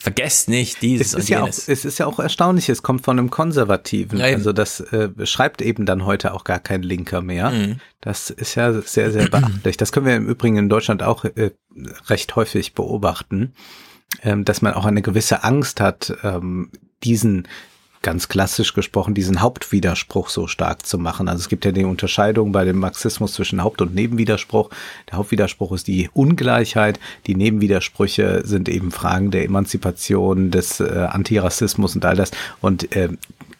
vergesst 0.00 0.48
nicht 0.48 0.80
dieses 0.80 1.08
es 1.08 1.12
ist 1.12 1.20
und 1.20 1.28
ja 1.28 1.40
jenes. 1.40 1.64
Auch, 1.64 1.68
es 1.68 1.84
ist 1.84 1.98
ja 1.98 2.06
auch 2.06 2.18
erstaunlich, 2.18 2.68
es 2.68 2.82
kommt 2.82 3.04
von 3.04 3.18
einem 3.18 3.30
Konservativen. 3.30 4.18
Ja, 4.18 4.26
also 4.26 4.52
das 4.52 4.80
äh, 4.80 5.10
schreibt 5.24 5.60
eben 5.62 5.84
dann 5.86 6.06
heute 6.06 6.32
auch 6.32 6.44
gar 6.44 6.58
kein 6.58 6.82
Linker 6.82 7.20
mehr. 7.20 7.50
Mhm. 7.50 7.76
Das 8.00 8.30
ist 8.30 8.54
ja 8.54 8.72
sehr, 8.80 9.12
sehr 9.12 9.28
beachtlich. 9.28 9.76
Das 9.76 9.92
können 9.92 10.06
wir 10.06 10.16
im 10.16 10.26
Übrigen 10.26 10.56
in 10.56 10.68
Deutschland 10.70 11.02
auch 11.02 11.24
äh, 11.24 11.50
recht 12.06 12.34
häufig 12.34 12.74
beobachten, 12.74 13.52
ähm, 14.22 14.44
dass 14.44 14.62
man 14.62 14.72
auch 14.72 14.86
eine 14.86 15.02
gewisse 15.02 15.44
Angst 15.44 15.80
hat, 15.80 16.14
ähm, 16.22 16.70
diesen 17.04 17.46
ganz 18.02 18.28
klassisch 18.28 18.72
gesprochen, 18.72 19.14
diesen 19.14 19.42
Hauptwiderspruch 19.42 20.30
so 20.30 20.46
stark 20.46 20.86
zu 20.86 20.98
machen. 20.98 21.28
Also 21.28 21.40
es 21.42 21.48
gibt 21.48 21.64
ja 21.64 21.72
die 21.72 21.84
Unterscheidung 21.84 22.50
bei 22.52 22.64
dem 22.64 22.78
Marxismus 22.78 23.34
zwischen 23.34 23.62
Haupt- 23.62 23.82
und 23.82 23.94
Nebenwiderspruch. 23.94 24.70
Der 25.10 25.18
Hauptwiderspruch 25.18 25.72
ist 25.72 25.86
die 25.86 26.08
Ungleichheit. 26.14 26.98
Die 27.26 27.34
Nebenwidersprüche 27.34 28.42
sind 28.44 28.68
eben 28.68 28.90
Fragen 28.90 29.30
der 29.30 29.44
Emanzipation, 29.44 30.50
des 30.50 30.80
äh, 30.80 31.08
Antirassismus 31.10 31.94
und 31.94 32.04
all 32.04 32.16
das. 32.16 32.30
Und 32.60 32.96
äh, 32.96 33.10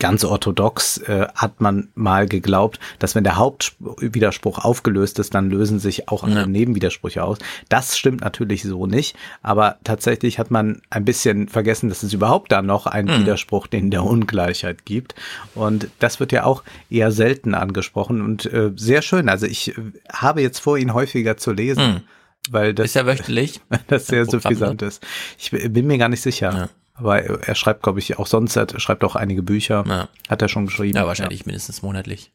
ganz 0.00 0.24
orthodox 0.24 0.98
äh, 0.98 1.28
hat 1.34 1.60
man 1.60 1.88
mal 1.94 2.26
geglaubt, 2.26 2.80
dass 2.98 3.14
wenn 3.14 3.22
der 3.22 3.36
Hauptwiderspruch 3.36 4.58
aufgelöst 4.58 5.18
ist, 5.20 5.34
dann 5.34 5.50
lösen 5.50 5.78
sich 5.78 6.08
auch 6.08 6.26
ja. 6.26 6.46
Nebenwidersprüche 6.46 7.22
aus. 7.22 7.38
Das 7.68 7.96
stimmt 7.96 8.22
natürlich 8.22 8.64
so 8.64 8.86
nicht, 8.86 9.16
aber 9.42 9.76
tatsächlich 9.84 10.38
hat 10.38 10.50
man 10.50 10.82
ein 10.90 11.04
bisschen 11.04 11.48
vergessen, 11.48 11.88
dass 11.88 12.02
es 12.02 12.12
überhaupt 12.12 12.50
da 12.50 12.62
noch 12.62 12.86
einen 12.86 13.08
mhm. 13.08 13.20
Widerspruch, 13.22 13.68
den 13.68 13.90
der 13.90 14.02
Ungleichheit 14.02 14.84
gibt. 14.84 15.14
Und 15.54 15.88
das 16.00 16.18
wird 16.18 16.32
ja 16.32 16.44
auch 16.44 16.64
eher 16.88 17.12
selten 17.12 17.54
angesprochen 17.54 18.22
und 18.22 18.46
äh, 18.52 18.72
sehr 18.74 19.02
schön. 19.02 19.28
Also 19.28 19.46
ich 19.46 19.76
äh, 19.76 19.82
habe 20.12 20.42
jetzt 20.42 20.58
vor, 20.58 20.78
ihn 20.78 20.94
häufiger 20.94 21.36
zu 21.36 21.52
lesen. 21.52 21.94
Mhm. 21.94 22.00
Weil 22.48 22.72
das 22.72 22.86
ist 22.86 22.94
ja 22.94 23.04
wöchentlich. 23.04 23.60
das 23.88 24.06
sehr 24.06 24.24
suffisant 24.24 24.80
ist. 24.80 25.06
Ich 25.38 25.50
bin 25.50 25.86
mir 25.86 25.98
gar 25.98 26.08
nicht 26.08 26.22
sicher. 26.22 26.52
Ja. 26.52 26.68
Aber 27.00 27.22
er 27.22 27.54
schreibt, 27.54 27.82
glaube 27.82 27.98
ich, 27.98 28.18
auch 28.18 28.26
sonst, 28.26 28.56
er 28.56 28.66
schreibt 28.78 29.02
auch 29.04 29.16
einige 29.16 29.42
Bücher. 29.42 29.84
Ja. 29.88 30.08
Hat 30.28 30.42
er 30.42 30.48
schon 30.48 30.66
geschrieben. 30.66 30.96
Ja, 30.96 31.06
wahrscheinlich 31.06 31.40
ja. 31.40 31.46
mindestens 31.46 31.82
monatlich. 31.82 32.30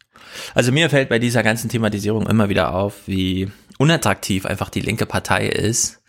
Also 0.56 0.72
mir 0.72 0.90
fällt 0.90 1.10
bei 1.10 1.20
dieser 1.20 1.44
ganzen 1.44 1.70
Thematisierung 1.70 2.28
immer 2.28 2.50
wieder 2.50 2.74
auf, 2.74 3.08
wie 3.08 3.52
unattraktiv 3.78 4.46
einfach 4.46 4.70
die 4.70 4.82
linke 4.82 5.06
Partei 5.06 5.48
ist. 5.48 6.02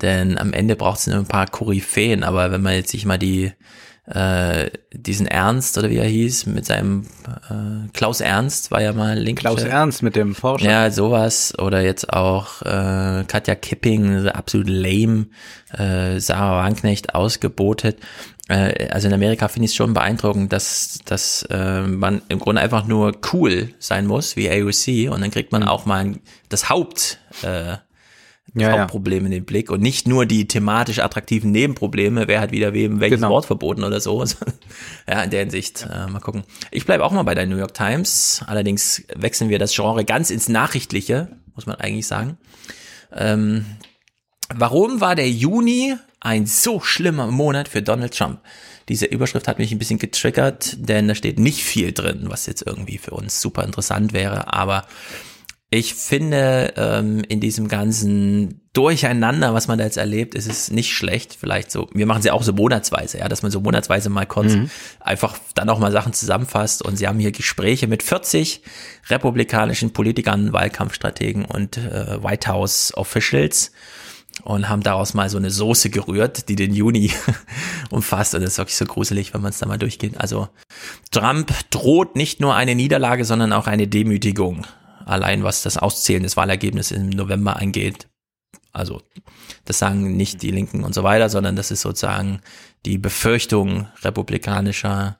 Denn 0.00 0.38
am 0.38 0.52
Ende 0.52 0.76
braucht 0.76 1.00
es 1.00 1.06
nur 1.06 1.16
ein 1.16 1.26
paar 1.26 1.46
Koryphäen, 1.46 2.24
aber 2.24 2.50
wenn 2.50 2.62
man 2.62 2.74
jetzt 2.74 2.90
sich 2.90 3.04
mal 3.04 3.18
die 3.18 3.52
äh, 4.10 4.70
diesen 4.92 5.26
Ernst 5.26 5.76
oder 5.76 5.90
wie 5.90 5.98
er 5.98 6.06
hieß, 6.06 6.46
mit 6.46 6.64
seinem 6.64 7.02
äh, 7.26 7.88
Klaus 7.92 8.20
Ernst 8.20 8.70
war 8.70 8.80
ja 8.80 8.92
mal 8.92 9.18
Link. 9.18 9.40
Klaus 9.40 9.62
Ernst 9.62 10.02
mit 10.02 10.16
dem 10.16 10.34
Forscher. 10.34 10.70
Ja, 10.70 10.90
sowas. 10.90 11.58
Oder 11.58 11.82
jetzt 11.82 12.12
auch 12.12 12.62
äh, 12.62 13.24
Katja 13.26 13.54
Kipping, 13.54 14.28
absolut 14.28 14.68
lame, 14.68 15.26
äh, 15.76 16.18
Sarah 16.20 16.64
Wanknecht 16.64 17.14
ausgebotet. 17.14 17.98
Äh, 18.48 18.88
also 18.88 19.08
in 19.08 19.14
Amerika 19.14 19.48
finde 19.48 19.66
ich 19.66 19.72
es 19.72 19.76
schon 19.76 19.92
beeindruckend, 19.92 20.52
dass, 20.52 21.00
dass 21.04 21.42
äh, 21.50 21.82
man 21.82 22.22
im 22.28 22.38
Grunde 22.38 22.62
einfach 22.62 22.86
nur 22.86 23.12
cool 23.32 23.74
sein 23.78 24.06
muss, 24.06 24.36
wie 24.36 24.48
AOC, 24.48 25.12
und 25.12 25.20
dann 25.20 25.30
kriegt 25.30 25.52
man 25.52 25.62
mhm. 25.62 25.68
auch 25.68 25.84
mal 25.84 26.14
das 26.48 26.70
Haupt. 26.70 27.18
Äh, 27.42 27.76
ja, 28.54 28.72
Hauptproblem 28.72 29.20
ja. 29.20 29.26
in 29.26 29.32
den 29.32 29.44
Blick 29.44 29.70
und 29.70 29.80
nicht 29.80 30.06
nur 30.08 30.26
die 30.26 30.48
thematisch 30.48 30.98
attraktiven 30.98 31.50
Nebenprobleme, 31.50 32.28
wer 32.28 32.40
hat 32.40 32.52
wieder 32.52 32.72
wem 32.72 33.00
welches 33.00 33.18
genau. 33.18 33.30
Wort 33.30 33.46
verboten 33.46 33.84
oder 33.84 34.00
so. 34.00 34.24
ja, 35.08 35.22
in 35.22 35.30
der 35.30 35.40
Hinsicht, 35.40 35.86
äh, 35.90 36.06
mal 36.06 36.20
gucken. 36.20 36.44
Ich 36.70 36.86
bleibe 36.86 37.04
auch 37.04 37.12
mal 37.12 37.22
bei 37.22 37.34
der 37.34 37.46
New 37.46 37.56
York 37.56 37.74
Times, 37.74 38.42
allerdings 38.46 39.04
wechseln 39.14 39.50
wir 39.50 39.58
das 39.58 39.74
Genre 39.74 40.04
ganz 40.04 40.30
ins 40.30 40.48
Nachrichtliche, 40.48 41.28
muss 41.54 41.66
man 41.66 41.76
eigentlich 41.76 42.06
sagen. 42.06 42.38
Ähm, 43.12 43.66
warum 44.54 45.00
war 45.00 45.14
der 45.14 45.30
Juni 45.30 45.94
ein 46.20 46.46
so 46.46 46.80
schlimmer 46.80 47.26
Monat 47.28 47.68
für 47.68 47.82
Donald 47.82 48.16
Trump? 48.16 48.40
Diese 48.88 49.04
Überschrift 49.04 49.48
hat 49.48 49.58
mich 49.58 49.70
ein 49.70 49.78
bisschen 49.78 49.98
getriggert, 49.98 50.76
denn 50.78 51.08
da 51.08 51.14
steht 51.14 51.38
nicht 51.38 51.62
viel 51.62 51.92
drin, 51.92 52.26
was 52.28 52.46
jetzt 52.46 52.66
irgendwie 52.66 52.96
für 52.96 53.10
uns 53.10 53.40
super 53.40 53.64
interessant 53.64 54.14
wäre, 54.14 54.52
aber 54.52 54.86
Ich 55.70 55.94
finde, 55.94 56.72
ähm, 56.76 57.22
in 57.28 57.40
diesem 57.40 57.68
ganzen 57.68 58.62
Durcheinander, 58.72 59.52
was 59.52 59.68
man 59.68 59.76
da 59.76 59.84
jetzt 59.84 59.98
erlebt, 59.98 60.34
ist 60.34 60.48
es 60.48 60.70
nicht 60.70 60.94
schlecht. 60.94 61.36
Vielleicht 61.38 61.70
so, 61.70 61.88
wir 61.92 62.06
machen 62.06 62.22
sie 62.22 62.30
auch 62.30 62.42
so 62.42 62.54
monatsweise, 62.54 63.18
ja, 63.18 63.28
dass 63.28 63.42
man 63.42 63.50
so 63.50 63.60
monatsweise 63.60 64.08
mal 64.08 64.24
kurz 64.24 64.54
mhm. 64.54 64.70
einfach 65.00 65.36
dann 65.54 65.68
auch 65.68 65.78
mal 65.78 65.92
Sachen 65.92 66.14
zusammenfasst. 66.14 66.82
Und 66.82 66.96
sie 66.96 67.06
haben 67.06 67.18
hier 67.18 67.32
Gespräche 67.32 67.86
mit 67.86 68.02
40 68.02 68.62
republikanischen 69.10 69.92
Politikern, 69.92 70.54
Wahlkampfstrategen 70.54 71.44
und 71.44 71.76
äh, 71.76 72.22
White 72.22 72.48
House 72.48 72.94
Officials 72.94 73.72
und 74.44 74.70
haben 74.70 74.82
daraus 74.82 75.12
mal 75.12 75.28
so 75.28 75.36
eine 75.36 75.50
Soße 75.50 75.90
gerührt, 75.90 76.48
die 76.48 76.56
den 76.56 76.72
Juni 76.72 77.12
umfasst. 77.90 78.34
Und 78.34 78.40
das 78.40 78.52
ist 78.52 78.58
wirklich 78.58 78.76
so 78.76 78.86
gruselig, 78.86 79.34
wenn 79.34 79.42
man 79.42 79.50
es 79.50 79.58
da 79.58 79.66
mal 79.66 79.78
durchgeht. 79.78 80.18
Also 80.18 80.48
Trump 81.10 81.52
droht 81.70 82.16
nicht 82.16 82.40
nur 82.40 82.54
eine 82.54 82.74
Niederlage, 82.74 83.26
sondern 83.26 83.52
auch 83.52 83.66
eine 83.66 83.86
Demütigung 83.86 84.64
allein 85.08 85.42
was 85.42 85.62
das 85.62 85.76
Auszählen 85.76 86.22
des 86.22 86.36
Wahlergebnisses 86.36 86.96
im 86.96 87.10
November 87.10 87.56
angeht. 87.56 88.08
Also 88.72 89.02
das 89.64 89.78
sagen 89.78 90.16
nicht 90.16 90.42
die 90.42 90.50
Linken 90.50 90.84
und 90.84 90.94
so 90.94 91.02
weiter, 91.02 91.28
sondern 91.28 91.56
das 91.56 91.70
ist 91.70 91.80
sozusagen 91.80 92.40
die 92.84 92.98
Befürchtung 92.98 93.88
republikanischer 94.02 95.18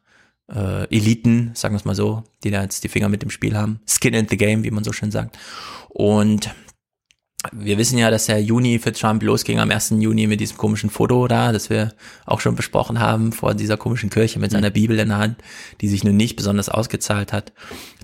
äh, 0.52 0.84
Eliten, 0.94 1.50
sagen 1.54 1.74
wir 1.74 1.78
es 1.78 1.84
mal 1.84 1.94
so, 1.94 2.24
die 2.44 2.50
da 2.50 2.62
jetzt 2.62 2.84
die 2.84 2.88
Finger 2.88 3.08
mit 3.08 3.22
dem 3.22 3.30
Spiel 3.30 3.56
haben. 3.56 3.80
Skin 3.86 4.14
in 4.14 4.28
the 4.28 4.36
game, 4.36 4.64
wie 4.64 4.70
man 4.70 4.84
so 4.84 4.92
schön 4.92 5.10
sagt. 5.10 5.38
Und 5.88 6.50
wir 7.52 7.78
wissen 7.78 7.98
ja, 7.98 8.10
dass 8.10 8.26
der 8.26 8.42
Juni 8.42 8.80
für 8.80 8.92
Trump 8.92 9.22
losging 9.22 9.60
am 9.60 9.70
1. 9.70 9.94
Juni 10.00 10.26
mit 10.26 10.40
diesem 10.40 10.56
komischen 10.56 10.90
Foto 10.90 11.28
da, 11.28 11.52
das 11.52 11.70
wir 11.70 11.94
auch 12.26 12.40
schon 12.40 12.56
besprochen 12.56 12.98
haben, 12.98 13.30
vor 13.30 13.54
dieser 13.54 13.76
komischen 13.76 14.10
Kirche 14.10 14.40
mit 14.40 14.50
seiner 14.50 14.70
Bibel 14.70 14.98
in 14.98 15.08
der 15.08 15.18
Hand, 15.18 15.36
die 15.80 15.86
sich 15.86 16.02
nun 16.02 16.16
nicht 16.16 16.34
besonders 16.34 16.68
ausgezahlt 16.68 17.32
hat. 17.32 17.52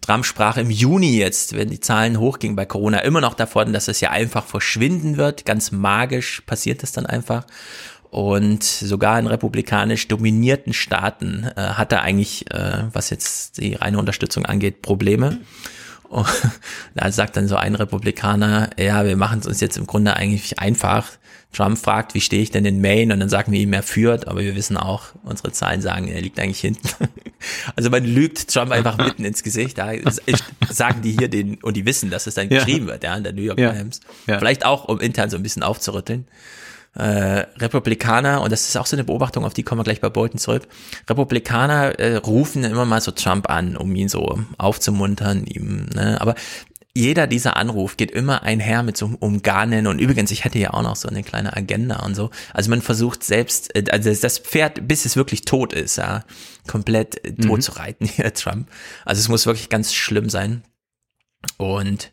Trump 0.00 0.24
sprach 0.24 0.56
im 0.56 0.70
Juni 0.70 1.16
jetzt, 1.16 1.56
wenn 1.56 1.68
die 1.68 1.80
Zahlen 1.80 2.20
hochgingen 2.20 2.54
bei 2.54 2.64
Corona, 2.64 2.98
immer 2.98 3.20
noch 3.20 3.34
davon, 3.34 3.72
dass 3.72 3.88
es 3.88 4.00
ja 4.00 4.10
einfach 4.10 4.44
verschwinden 4.46 5.16
wird. 5.16 5.44
Ganz 5.44 5.72
magisch 5.72 6.42
passiert 6.42 6.84
es 6.84 6.92
dann 6.92 7.06
einfach. 7.06 7.44
Und 8.10 8.62
sogar 8.62 9.18
in 9.18 9.26
republikanisch 9.26 10.06
dominierten 10.06 10.72
Staaten 10.72 11.50
äh, 11.56 11.60
hat 11.60 11.90
er 11.90 12.02
eigentlich, 12.02 12.48
äh, 12.52 12.84
was 12.92 13.10
jetzt 13.10 13.58
die 13.58 13.74
reine 13.74 13.98
Unterstützung 13.98 14.46
angeht, 14.46 14.82
Probleme. 14.82 15.40
Und 16.08 16.26
da 16.94 17.10
sagt 17.10 17.36
dann 17.36 17.48
so 17.48 17.56
ein 17.56 17.74
Republikaner, 17.74 18.70
ja, 18.78 19.04
wir 19.04 19.16
machen 19.16 19.40
es 19.40 19.46
uns 19.46 19.60
jetzt 19.60 19.76
im 19.76 19.86
Grunde 19.86 20.16
eigentlich 20.16 20.58
einfach. 20.58 21.10
Trump 21.52 21.78
fragt, 21.78 22.14
wie 22.14 22.20
stehe 22.20 22.42
ich 22.42 22.50
denn 22.50 22.64
in 22.64 22.80
Maine? 22.80 23.14
Und 23.14 23.20
dann 23.20 23.28
sagen 23.28 23.52
wir 23.52 23.60
ihm, 23.60 23.72
er 23.72 23.84
führt, 23.84 24.26
aber 24.26 24.40
wir 24.40 24.56
wissen 24.56 24.76
auch, 24.76 25.14
unsere 25.22 25.52
Zahlen 25.52 25.80
sagen, 25.80 26.08
er 26.08 26.20
liegt 26.20 26.38
eigentlich 26.38 26.60
hinten. 26.60 26.88
Also 27.76 27.90
man 27.90 28.06
lügt 28.06 28.48
Trump 28.48 28.70
einfach 28.70 28.96
mitten 28.96 29.22
ins 29.22 29.42
Gesicht. 29.42 29.76
Da 29.76 29.92
sagen 30.70 31.02
die 31.02 31.12
hier 31.12 31.28
den, 31.28 31.56
und 31.56 31.76
die 31.76 31.84
wissen, 31.84 32.08
dass 32.08 32.26
es 32.26 32.36
dann 32.36 32.48
geschrieben 32.48 32.86
wird, 32.86 33.04
ja, 33.04 33.14
in 33.14 33.22
der 33.22 33.34
New 33.34 33.42
York 33.42 33.58
Times. 33.58 34.00
Ja. 34.26 34.38
Vielleicht 34.38 34.64
auch, 34.64 34.86
um 34.86 34.98
intern 34.98 35.28
so 35.28 35.36
ein 35.36 35.42
bisschen 35.42 35.62
aufzurütteln 35.62 36.26
äh, 36.94 37.46
Republikaner, 37.58 38.42
und 38.42 38.52
das 38.52 38.68
ist 38.68 38.76
auch 38.76 38.86
so 38.86 38.96
eine 38.96 39.04
Beobachtung, 39.04 39.44
auf 39.44 39.54
die 39.54 39.62
kommen 39.62 39.80
wir 39.80 39.84
gleich 39.84 40.00
bei 40.00 40.10
Bolton 40.10 40.38
zurück, 40.38 40.62
Republikaner 41.08 41.98
äh, 41.98 42.16
rufen 42.16 42.64
immer 42.64 42.84
mal 42.84 43.00
so 43.00 43.10
Trump 43.10 43.50
an, 43.50 43.76
um 43.76 43.94
ihn 43.94 44.08
so 44.08 44.38
aufzumuntern, 44.58 45.44
ihm, 45.44 45.86
ne? 45.94 46.20
aber 46.20 46.34
jeder 46.96 47.26
dieser 47.26 47.56
Anruf 47.56 47.96
geht 47.96 48.12
immer 48.12 48.44
einher 48.44 48.84
mit 48.84 48.96
so 48.96 49.06
einem 49.06 49.16
Umgarnen 49.16 49.88
und 49.88 49.98
übrigens, 49.98 50.30
ich 50.30 50.44
hätte 50.44 50.60
ja 50.60 50.72
auch 50.74 50.82
noch 50.82 50.94
so 50.94 51.08
eine 51.08 51.24
kleine 51.24 51.56
Agenda 51.56 52.04
und 52.04 52.14
so. 52.14 52.30
Also 52.52 52.70
man 52.70 52.82
versucht 52.82 53.24
selbst, 53.24 53.74
äh, 53.74 53.84
also 53.90 54.14
das 54.14 54.38
Pferd, 54.38 54.86
bis 54.86 55.04
es 55.04 55.16
wirklich 55.16 55.44
tot 55.44 55.72
ist, 55.72 55.96
ja, 55.96 56.24
komplett 56.68 57.24
äh, 57.24 57.34
tot 57.34 57.58
mhm. 57.58 57.60
zu 57.62 57.72
reiten 57.72 58.06
hier, 58.06 58.32
Trump. 58.34 58.68
Also 59.04 59.18
es 59.18 59.28
muss 59.28 59.46
wirklich 59.46 59.68
ganz 59.68 59.92
schlimm 59.92 60.30
sein. 60.30 60.62
Und 61.56 62.12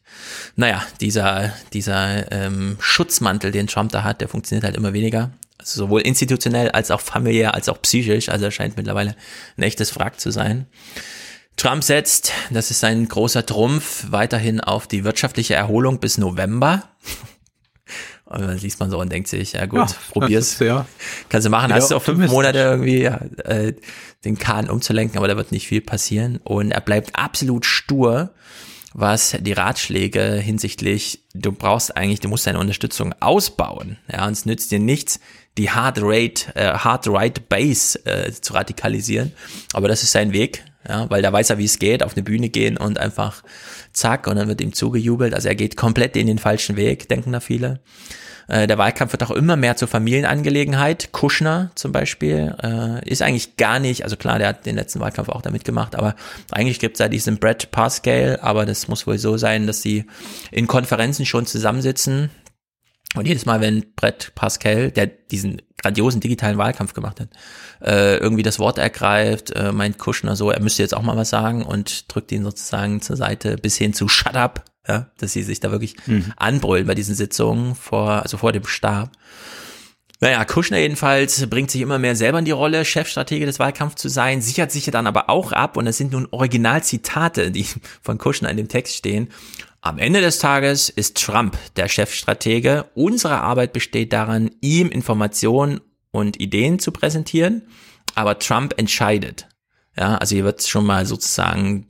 naja, 0.56 0.84
dieser, 0.99 1.53
dieser 1.74 2.32
ähm, 2.32 2.78
Schutzmantel, 2.80 3.52
den 3.52 3.68
Trump 3.68 3.91
da 3.91 4.03
hat, 4.03 4.22
der 4.22 4.28
funktioniert 4.28 4.64
halt 4.64 4.76
immer 4.76 4.94
weniger. 4.94 5.32
Also 5.58 5.86
sowohl 5.86 6.02
institutionell 6.02 6.72
als 6.72 6.91
auch 6.91 7.02
familiär, 7.02 7.53
als 7.53 7.70
auch 7.70 7.82
psychisch. 7.82 8.30
Also 8.30 8.45
er 8.45 8.52
scheint 8.52 8.78
mittlerweile 8.78 9.16
ein 9.58 9.64
echtes 9.64 9.95
Wrack 9.95 10.20
zu 10.20 10.32
sein. 10.32 10.68
Trump 11.58 11.84
setzt, 11.84 12.32
das 12.49 12.72
ist 12.72 12.80
sein 12.80 13.08
großer 13.08 13.45
Trumpf, 13.45 14.08
weiterhin 14.10 14.62
auf 14.62 14.88
die 14.88 15.03
wirtschaftliche 15.03 15.53
Erholung 15.53 15.99
bis 15.99 16.18
November. 16.18 16.84
Und 18.26 18.41
dann 18.48 18.58
liest 18.58 18.80
man 18.80 18.90
so 18.90 18.99
und 18.99 19.12
denkt 19.12 19.28
sich, 19.28 19.53
ja 19.53 19.68
gut, 19.68 19.91
ja, 19.91 19.95
probier's. 20.12 20.58
Ja. 20.60 20.88
Kannst 21.30 21.45
du 21.45 21.52
machen, 21.52 21.72
hast 21.72 21.91
du 21.91 21.95
auch 21.95 22.02
fünf 22.02 22.32
Monate 22.32 22.58
irgendwie 22.58 23.03
ja, 23.03 23.18
äh, 23.44 23.76
den 24.26 24.40
Kahn 24.40 24.70
umzulenken, 24.70 25.18
aber 25.18 25.28
da 25.28 25.38
wird 25.38 25.52
nicht 25.52 25.68
viel 25.68 25.82
passieren. 25.82 26.40
Und 26.44 26.72
er 26.72 26.82
bleibt 26.82 27.16
absolut 27.16 27.66
stur 27.66 28.34
was 28.93 29.38
die 29.39 29.53
Ratschläge 29.53 30.34
hinsichtlich, 30.34 31.23
du 31.34 31.51
brauchst 31.51 31.95
eigentlich, 31.95 32.19
du 32.19 32.27
musst 32.27 32.45
deine 32.45 32.59
Unterstützung 32.59 33.13
ausbauen. 33.19 33.97
Ja, 34.11 34.26
und 34.27 34.34
es 34.34 34.45
nützt 34.45 34.72
dir 34.72 34.80
nichts, 34.80 35.19
die 35.57 35.69
Hard 35.69 35.99
Rate, 36.01 36.55
äh, 36.55 36.73
Hard 36.73 37.07
Right 37.07 37.49
Base 37.49 38.05
äh, 38.05 38.31
zu 38.31 38.53
radikalisieren. 38.53 39.31
Aber 39.73 39.88
das 39.88 40.03
ist 40.03 40.11
sein 40.11 40.34
Weg, 40.34 40.63
ja, 40.88 41.09
weil 41.09 41.22
da 41.22 41.31
weiß 41.31 41.51
er, 41.51 41.57
wie 41.57 41.65
es 41.65 41.80
geht, 41.80 42.03
auf 42.03 42.15
eine 42.15 42.23
Bühne 42.23 42.49
gehen 42.49 42.77
und 42.77 42.97
einfach 42.97 43.43
zack, 43.93 44.27
und 44.27 44.35
dann 44.35 44.47
wird 44.47 44.61
ihm 44.61 44.73
zugejubelt. 44.73 45.34
Also 45.34 45.47
er 45.47 45.55
geht 45.55 45.77
komplett 45.77 46.15
in 46.15 46.27
den 46.27 46.39
falschen 46.39 46.76
Weg, 46.76 47.07
denken 47.07 47.31
da 47.31 47.39
viele. 47.39 47.80
Äh, 48.47 48.68
der 48.68 48.77
Wahlkampf 48.77 49.11
wird 49.11 49.23
auch 49.23 49.31
immer 49.31 49.55
mehr 49.55 49.76
zur 49.76 49.88
Familienangelegenheit. 49.88 51.11
Kuschner 51.11 51.72
zum 51.76 51.91
Beispiel 51.91 52.55
äh, 52.61 53.07
ist 53.09 53.22
eigentlich 53.22 53.57
gar 53.57 53.80
nicht, 53.80 54.03
also 54.03 54.15
klar, 54.15 54.39
der 54.39 54.49
hat 54.49 54.65
den 54.65 54.76
letzten 54.76 54.99
Wahlkampf 54.99 55.30
auch 55.30 55.41
damit 55.41 55.65
gemacht, 55.65 55.95
aber 55.95 56.15
eigentlich 56.51 56.80
gibt 56.80 56.95
es 56.95 56.99
da 56.99 57.07
diesen 57.07 57.38
Brett 57.38 57.72
Pascal, 57.72 58.39
aber 58.41 58.65
das 58.65 58.88
muss 58.88 59.07
wohl 59.07 59.18
so 59.18 59.38
sein, 59.38 59.68
dass 59.68 59.81
sie 59.81 60.05
in 60.51 60.68
Konferenzen 60.68 61.26
schon 61.26 61.45
zusammensitzen. 61.45 62.30
Und 63.15 63.27
jedes 63.27 63.45
Mal, 63.45 63.59
wenn 63.59 63.93
Brett 63.95 64.31
Pascal, 64.35 64.89
der 64.89 65.07
diesen 65.07 65.61
grandiosen 65.81 66.22
digitalen 66.22 66.57
Wahlkampf 66.57 66.93
gemacht 66.93 67.19
hat, 67.19 67.30
äh, 67.81 68.18
irgendwie 68.18 68.43
das 68.43 68.57
Wort 68.57 68.77
ergreift, 68.77 69.51
äh, 69.51 69.73
meint 69.73 69.97
Kuschner 69.97 70.38
so, 70.38 70.49
er 70.49 70.61
müsste 70.61 70.81
jetzt 70.81 70.93
auch 70.95 71.01
mal 71.01 71.18
was 71.18 71.30
sagen 71.30 71.65
und 71.65 72.13
drückt 72.13 72.31
ihn 72.31 72.43
sozusagen 72.43 73.01
zur 73.01 73.18
Seite 73.18 73.57
bis 73.57 73.76
hin 73.77 73.93
zu 73.93 74.07
Shut 74.07 74.35
up, 74.35 74.63
ja, 74.88 75.12
dass 75.18 75.34
sie 75.34 75.44
sich 75.44 75.60
da 75.60 75.72
wirklich 75.72 75.95
mhm. 76.08 76.34
anbrüllen 76.38 76.88
bei 76.88 76.95
diesen 76.95 77.16
Sitzungen 77.16 77.76
vor, 77.76 78.24
also 78.24 78.38
vor 78.38 78.52
dem 78.52 78.66
Stab. 78.66 79.12
Naja, 80.20 80.45
Kushner 80.45 80.78
jedenfalls 80.78 81.49
bringt 81.49 81.72
sich 81.72 81.82
immer 81.82 81.98
mehr 81.98 82.16
selber 82.16 82.38
in 82.38 82.45
die 82.45 82.52
Rolle, 82.52 82.86
Chefstratege 82.86 83.48
des 83.48 83.58
Wahlkampfs 83.58 83.99
zu 83.99 84.08
sein, 84.08 84.41
sichert 84.41 84.72
sich 84.72 84.86
dann 84.86 85.08
aber 85.08 85.32
auch 85.32 85.52
ab, 85.52 85.78
und 85.78 85.86
das 85.86 85.98
sind 85.98 86.12
nun 86.12 86.28
Originalzitate, 86.30 87.49
die 87.49 87.66
von 88.03 88.20
Kushner 88.20 88.52
in 88.52 88.58
dem 88.58 88.68
Text 88.68 88.95
stehen. 88.95 89.30
Am 89.82 89.98
Ende 89.98 90.22
des 90.22 90.38
Tages 90.38 90.90
ist 90.90 91.18
Trump 91.18 91.58
der 91.76 91.88
Chefstratege. 91.88 92.86
Unsere 92.94 93.41
Arbeit 93.41 93.74
besteht 93.74 94.14
daran, 94.14 94.52
ihm 94.62 94.90
Informationen 94.90 95.82
und 96.12 96.40
Ideen 96.40 96.78
zu 96.78 96.91
präsentieren, 96.91 97.64
aber 98.14 98.38
Trump 98.38 98.76
entscheidet. 98.78 99.48
Ja, 99.98 100.18
also 100.18 100.36
hier 100.36 100.44
wird 100.44 100.62
schon 100.62 100.86
mal 100.86 101.08
sozusagen 101.08 101.88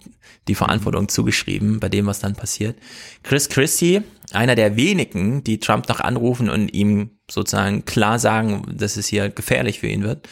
die 0.47 0.55
Verantwortung 0.55 1.07
zugeschrieben 1.07 1.80
bei 1.80 1.89
dem, 1.89 2.07
was 2.07 2.19
dann 2.19 2.35
passiert. 2.35 2.77
Chris 3.23 3.49
Christie, 3.49 4.01
einer 4.31 4.55
der 4.55 4.76
wenigen, 4.76 5.43
die 5.43 5.59
Trump 5.59 5.88
noch 5.88 5.99
anrufen 5.99 6.49
und 6.49 6.73
ihm 6.73 7.11
sozusagen 7.30 7.85
klar 7.85 8.18
sagen, 8.18 8.63
dass 8.73 8.97
es 8.97 9.07
hier 9.07 9.30
gefährlich 9.30 9.80
für 9.80 9.88
ihn 9.88 10.03
wird, 10.03 10.27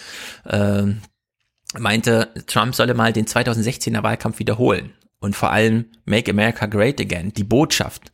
äh, 0.45 0.84
meinte, 1.77 2.34
Trump 2.48 2.73
solle 2.73 2.95
mal 2.95 3.14
den 3.14 3.26
2016er 3.26 4.02
Wahlkampf 4.02 4.40
wiederholen 4.40 4.94
und 5.19 5.36
vor 5.36 5.52
allem 5.52 5.86
Make 6.06 6.31
America 6.31 6.65
Great 6.65 6.99
Again, 6.99 7.31
die 7.34 7.44
Botschaft 7.44 8.11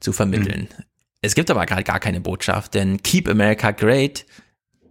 zu 0.00 0.12
vermitteln. 0.12 0.68
Mhm. 0.76 0.84
Es 1.20 1.34
gibt 1.34 1.50
aber 1.50 1.66
gerade 1.66 1.84
gar 1.84 2.00
keine 2.00 2.20
Botschaft, 2.20 2.74
denn 2.74 3.02
Keep 3.02 3.28
America 3.28 3.72
Great 3.72 4.24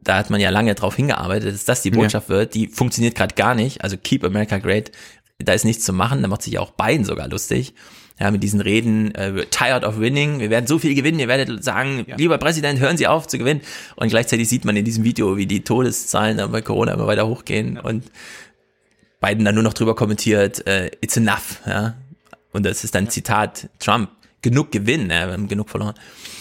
da 0.08 0.18
hat 0.18 0.30
man 0.30 0.40
ja 0.40 0.50
lange 0.50 0.74
drauf 0.74 0.96
hingearbeitet, 0.96 1.54
dass 1.54 1.66
das 1.66 1.82
die 1.82 1.92
Botschaft 1.92 2.30
ja. 2.30 2.36
wird, 2.36 2.54
die 2.54 2.68
funktioniert 2.68 3.16
gerade 3.16 3.36
gar 3.36 3.56
nicht. 3.56 3.84
Also 3.84 3.98
Keep 3.98 4.24
America 4.24 4.58
Great 4.58 4.92
da 5.40 5.54
ist 5.54 5.66
nichts 5.66 5.86
zu 5.86 5.94
machen, 5.94 6.22
da 6.22 6.28
macht 6.28 6.42
sich 6.42 6.58
auch 6.60 6.72
Biden 6.72 7.06
sogar 7.06 7.28
lustig. 7.28 7.74
Ja, 8.20 8.32
mit 8.32 8.42
diesen 8.42 8.62
Reden, 8.62 9.14
äh, 9.14 9.46
tired 9.46 9.84
of 9.84 10.00
winning, 10.00 10.40
wir 10.40 10.50
werden 10.50 10.66
so 10.66 10.80
viel 10.80 10.96
gewinnen, 10.96 11.20
ihr 11.20 11.28
werdet 11.28 11.64
sagen, 11.64 12.04
ja. 12.08 12.16
lieber 12.16 12.40
Präsident, 12.40 12.80
hören 12.80 12.98
Sie 12.98 13.06
auf 13.06 13.28
zu 13.28 13.38
gewinnen. 13.38 13.62
Und 13.96 14.10
gleichzeitig 14.10 14.50
sieht 14.50 14.66
man 14.66 14.76
in 14.76 14.86
diesem 14.86 15.04
Video, 15.04 15.38
wie 15.38 15.46
die 15.46 15.64
Todeszahlen 15.64 16.38
dann 16.38 16.52
bei 16.52 16.64
Corona 16.64 16.94
immer 16.94 17.06
weiter 17.06 17.28
hochgehen 17.28 17.76
ja. 17.76 17.82
und 17.84 18.06
Biden 19.22 19.46
dann 19.46 19.54
nur 19.54 19.64
noch 19.64 19.76
drüber 19.76 19.96
kommentiert, 19.96 20.66
äh, 20.66 20.88
it's 21.02 21.16
enough, 21.16 21.62
ja. 21.68 21.96
Und 22.54 22.66
das 22.66 22.84
ist 22.84 22.96
dann. 22.96 23.08
Zitat 23.08 23.70
Trump, 23.78 24.10
genug 24.42 24.72
gewinnen, 24.72 25.12
ja, 25.12 25.28
wir 25.28 25.34
haben 25.34 25.48
genug 25.48 25.70
verloren. 25.70 25.94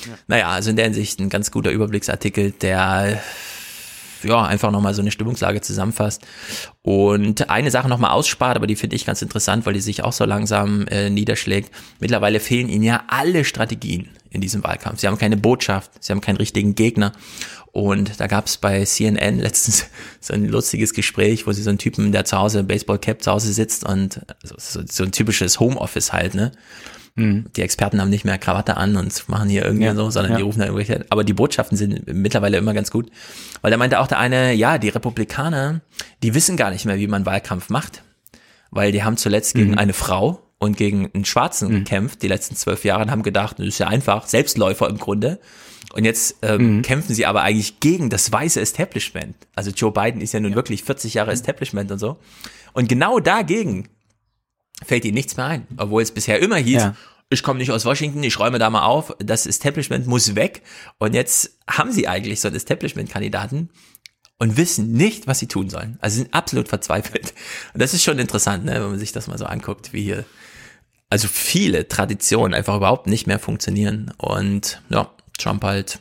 Ja. 0.06 0.12
Naja, 0.28 0.48
also 0.48 0.70
in 0.70 0.76
der 0.76 0.86
Hinsicht 0.86 1.20
ein 1.20 1.28
ganz 1.28 1.50
guter 1.50 1.70
Überblicksartikel, 1.70 2.52
der 2.52 3.20
ja, 4.22 4.44
einfach 4.44 4.70
nochmal 4.70 4.94
so 4.94 5.02
eine 5.02 5.10
Stimmungslage 5.10 5.60
zusammenfasst. 5.60 6.22
Und 6.82 7.50
eine 7.50 7.70
Sache 7.70 7.88
nochmal 7.88 8.12
ausspart, 8.12 8.56
aber 8.56 8.66
die 8.66 8.76
finde 8.76 8.96
ich 8.96 9.06
ganz 9.06 9.22
interessant, 9.22 9.66
weil 9.66 9.74
die 9.74 9.80
sich 9.80 10.04
auch 10.04 10.12
so 10.12 10.24
langsam 10.24 10.86
äh, 10.88 11.10
niederschlägt. 11.10 11.70
Mittlerweile 12.00 12.40
fehlen 12.40 12.68
ihnen 12.68 12.84
ja 12.84 13.04
alle 13.08 13.44
Strategien 13.44 14.08
in 14.30 14.40
diesem 14.40 14.62
Wahlkampf. 14.62 15.00
Sie 15.00 15.06
haben 15.06 15.18
keine 15.18 15.36
Botschaft, 15.36 15.90
sie 16.00 16.12
haben 16.12 16.20
keinen 16.20 16.36
richtigen 16.36 16.74
Gegner. 16.74 17.12
Und 17.72 18.20
da 18.20 18.26
gab 18.26 18.46
es 18.46 18.56
bei 18.56 18.84
CNN 18.84 19.38
letztens 19.38 19.86
so 20.20 20.32
ein 20.32 20.46
lustiges 20.46 20.94
Gespräch, 20.94 21.46
wo 21.46 21.52
sie 21.52 21.62
so 21.62 21.70
einen 21.70 21.78
Typen, 21.78 22.12
der 22.12 22.24
zu 22.24 22.38
Hause 22.38 22.64
Baseball 22.64 22.98
Cap 22.98 23.22
zu 23.22 23.30
Hause 23.30 23.52
sitzt 23.52 23.84
und 23.84 24.20
so, 24.42 24.80
so 24.88 25.04
ein 25.04 25.12
typisches 25.12 25.60
Homeoffice 25.60 26.12
halt, 26.12 26.34
ne? 26.34 26.52
Mhm. 27.16 27.46
Die 27.56 27.62
Experten 27.62 28.00
haben 28.00 28.10
nicht 28.10 28.24
mehr 28.24 28.38
Krawatte 28.38 28.76
an 28.76 28.96
und 28.96 29.28
machen 29.28 29.48
hier 29.48 29.64
irgendwie 29.64 29.86
ja, 29.86 29.94
so, 29.94 30.10
sondern 30.10 30.32
ja. 30.32 30.38
die 30.38 30.42
rufen 30.42 30.60
da 30.60 30.66
irgendwelche. 30.66 31.06
Aber 31.10 31.24
die 31.24 31.32
Botschaften 31.32 31.76
sind 31.76 32.06
mittlerweile 32.06 32.58
immer 32.58 32.74
ganz 32.74 32.90
gut. 32.90 33.10
Weil 33.62 33.70
da 33.70 33.78
meinte 33.78 34.00
auch 34.00 34.06
der 34.06 34.18
eine, 34.18 34.52
ja, 34.52 34.78
die 34.78 34.90
Republikaner, 34.90 35.80
die 36.22 36.34
wissen 36.34 36.56
gar 36.56 36.70
nicht 36.70 36.84
mehr, 36.84 36.98
wie 36.98 37.06
man 37.08 37.26
Wahlkampf 37.26 37.70
macht. 37.70 38.02
Weil 38.70 38.92
die 38.92 39.02
haben 39.02 39.16
zuletzt 39.16 39.54
gegen 39.54 39.72
mhm. 39.72 39.78
eine 39.78 39.94
Frau 39.94 40.42
und 40.58 40.76
gegen 40.76 41.10
einen 41.14 41.24
Schwarzen 41.24 41.68
mhm. 41.68 41.78
gekämpft, 41.78 42.22
die 42.22 42.28
letzten 42.28 42.54
zwölf 42.54 42.84
Jahre, 42.84 43.02
und 43.02 43.10
haben 43.10 43.22
gedacht, 43.22 43.58
das 43.58 43.66
ist 43.66 43.78
ja 43.78 43.88
einfach, 43.88 44.26
Selbstläufer 44.26 44.88
im 44.88 44.98
Grunde. 44.98 45.40
Und 45.94 46.04
jetzt 46.04 46.36
ähm, 46.42 46.76
mhm. 46.76 46.82
kämpfen 46.82 47.14
sie 47.14 47.24
aber 47.24 47.42
eigentlich 47.42 47.80
gegen 47.80 48.10
das 48.10 48.30
weiße 48.30 48.60
Establishment. 48.60 49.36
Also 49.54 49.70
Joe 49.70 49.92
Biden 49.92 50.20
ist 50.20 50.34
ja 50.34 50.40
nun 50.40 50.50
ja. 50.50 50.56
wirklich 50.56 50.84
40 50.84 51.14
Jahre 51.14 51.32
Establishment 51.32 51.90
und 51.90 51.98
so. 51.98 52.18
Und 52.74 52.90
genau 52.90 53.20
dagegen 53.20 53.88
fällt 54.84 55.04
ihnen 55.04 55.14
nichts 55.14 55.36
mehr 55.36 55.46
ein. 55.46 55.66
Obwohl 55.76 56.02
es 56.02 56.12
bisher 56.12 56.40
immer 56.40 56.56
hieß, 56.56 56.82
ja. 56.82 56.96
ich 57.30 57.42
komme 57.42 57.58
nicht 57.58 57.70
aus 57.70 57.84
Washington, 57.84 58.22
ich 58.22 58.38
räume 58.38 58.58
da 58.58 58.70
mal 58.70 58.84
auf, 58.84 59.14
das 59.18 59.46
Establishment 59.46 60.06
muss 60.06 60.34
weg. 60.34 60.62
Und 60.98 61.14
jetzt 61.14 61.58
haben 61.68 61.92
sie 61.92 62.08
eigentlich 62.08 62.40
so 62.40 62.48
einen 62.48 62.56
Establishment-Kandidaten 62.56 63.70
und 64.38 64.56
wissen 64.56 64.92
nicht, 64.92 65.26
was 65.26 65.38
sie 65.38 65.48
tun 65.48 65.70
sollen. 65.70 65.98
Also 66.00 66.16
sind 66.16 66.34
absolut 66.34 66.68
verzweifelt. 66.68 67.34
Und 67.72 67.80
das 67.80 67.94
ist 67.94 68.04
schon 68.04 68.18
interessant, 68.18 68.64
ne, 68.64 68.74
wenn 68.74 68.90
man 68.90 68.98
sich 68.98 69.12
das 69.12 69.28
mal 69.28 69.38
so 69.38 69.46
anguckt, 69.46 69.92
wie 69.92 70.02
hier 70.02 70.24
also 71.08 71.28
viele 71.28 71.88
Traditionen 71.88 72.54
einfach 72.54 72.76
überhaupt 72.76 73.06
nicht 73.06 73.26
mehr 73.26 73.38
funktionieren. 73.38 74.12
Und 74.18 74.82
ja, 74.88 75.10
Trump 75.38 75.64
halt. 75.64 76.00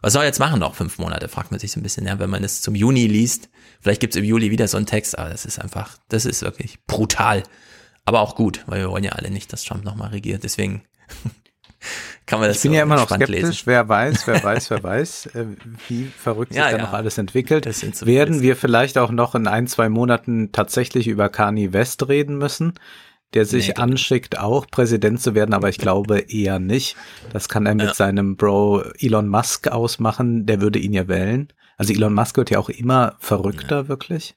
Was 0.00 0.12
soll 0.12 0.22
er 0.22 0.26
jetzt 0.26 0.40
machen 0.40 0.60
noch 0.60 0.74
fünf 0.74 0.98
Monate, 0.98 1.28
fragt 1.28 1.50
man 1.50 1.60
sich 1.60 1.72
so 1.72 1.80
ein 1.80 1.82
bisschen, 1.82 2.06
ja, 2.06 2.18
wenn 2.18 2.30
man 2.30 2.44
es 2.44 2.60
zum 2.60 2.74
Juni 2.74 3.06
liest. 3.06 3.48
Vielleicht 3.84 4.00
gibt's 4.00 4.16
im 4.16 4.24
Juli 4.24 4.50
wieder 4.50 4.66
so 4.66 4.78
einen 4.78 4.86
Text, 4.86 5.18
aber 5.18 5.28
das 5.28 5.44
ist 5.44 5.60
einfach, 5.60 5.98
das 6.08 6.24
ist 6.24 6.40
wirklich 6.40 6.78
brutal. 6.86 7.42
Aber 8.06 8.22
auch 8.22 8.34
gut, 8.34 8.64
weil 8.66 8.80
wir 8.80 8.88
wollen 8.88 9.04
ja 9.04 9.12
alle 9.12 9.30
nicht, 9.30 9.52
dass 9.52 9.62
Trump 9.62 9.84
nochmal 9.84 10.08
regiert. 10.08 10.42
Deswegen 10.42 10.84
kann 12.26 12.40
man 12.40 12.48
das 12.48 12.56
Ich 12.56 12.62
bin 12.62 12.72
so 12.72 12.76
ja 12.78 12.82
immer 12.84 12.96
noch 12.96 13.10
skeptisch, 13.10 13.28
lesen. 13.28 13.62
wer 13.66 13.86
weiß, 13.86 14.26
wer 14.26 14.42
weiß, 14.42 14.70
wer 14.70 14.82
weiß, 14.82 15.26
äh, 15.34 15.44
wie 15.88 16.04
verrückt 16.04 16.54
ja, 16.54 16.62
sich 16.62 16.72
da 16.72 16.78
ja. 16.78 16.82
noch 16.82 16.94
alles 16.94 17.18
entwickelt. 17.18 17.70
So 17.70 18.06
Werden 18.06 18.40
wir 18.40 18.56
vielleicht 18.56 18.96
auch 18.96 19.10
noch 19.10 19.34
in 19.34 19.46
ein, 19.46 19.66
zwei 19.66 19.90
Monaten 19.90 20.50
tatsächlich 20.50 21.06
über 21.06 21.28
Kanye 21.28 21.74
West 21.74 22.08
reden 22.08 22.38
müssen? 22.38 22.72
der 23.34 23.44
sich 23.46 23.66
nee, 23.66 23.74
anschickt, 23.74 24.38
auch 24.38 24.64
Präsident 24.68 25.20
zu 25.20 25.34
werden, 25.34 25.54
aber 25.54 25.68
ich 25.68 25.78
glaube 25.78 26.20
eher 26.20 26.60
nicht. 26.60 26.96
Das 27.32 27.48
kann 27.48 27.66
er 27.66 27.74
mit 27.74 27.86
ja. 27.88 27.94
seinem 27.94 28.36
Bro 28.36 28.84
Elon 29.00 29.26
Musk 29.26 29.66
ausmachen, 29.66 30.46
der 30.46 30.60
würde 30.60 30.78
ihn 30.78 30.92
ja 30.92 31.08
wählen. 31.08 31.48
Also 31.76 31.92
Elon 31.92 32.14
Musk 32.14 32.36
wird 32.36 32.50
ja 32.50 32.58
auch 32.58 32.68
immer 32.68 33.16
verrückter, 33.18 33.82
ja. 33.82 33.88
wirklich. 33.88 34.36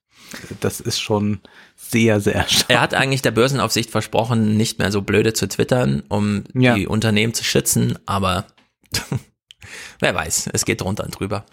Das 0.59 0.79
ist 0.79 0.99
schon 0.99 1.39
sehr, 1.75 2.19
sehr 2.19 2.47
stark. 2.47 2.65
Er 2.69 2.81
hat 2.81 2.93
eigentlich 2.93 3.21
der 3.21 3.31
Börsenaufsicht 3.31 3.91
versprochen, 3.91 4.57
nicht 4.57 4.79
mehr 4.79 4.91
so 4.91 5.01
blöde 5.01 5.33
zu 5.33 5.47
twittern, 5.47 6.03
um 6.09 6.43
ja. 6.53 6.75
die 6.75 6.87
Unternehmen 6.87 7.33
zu 7.33 7.43
schützen, 7.43 7.97
aber 8.05 8.45
wer 9.99 10.15
weiß, 10.15 10.49
es 10.53 10.65
geht 10.65 10.81
drunter 10.81 11.05
und 11.05 11.19
drüber. 11.19 11.45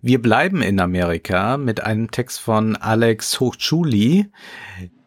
Wir 0.00 0.20
bleiben 0.20 0.62
in 0.62 0.80
Amerika 0.80 1.56
mit 1.56 1.82
einem 1.82 2.10
Text 2.10 2.40
von 2.40 2.76
Alex 2.76 3.38
Hochschuli. 3.38 4.30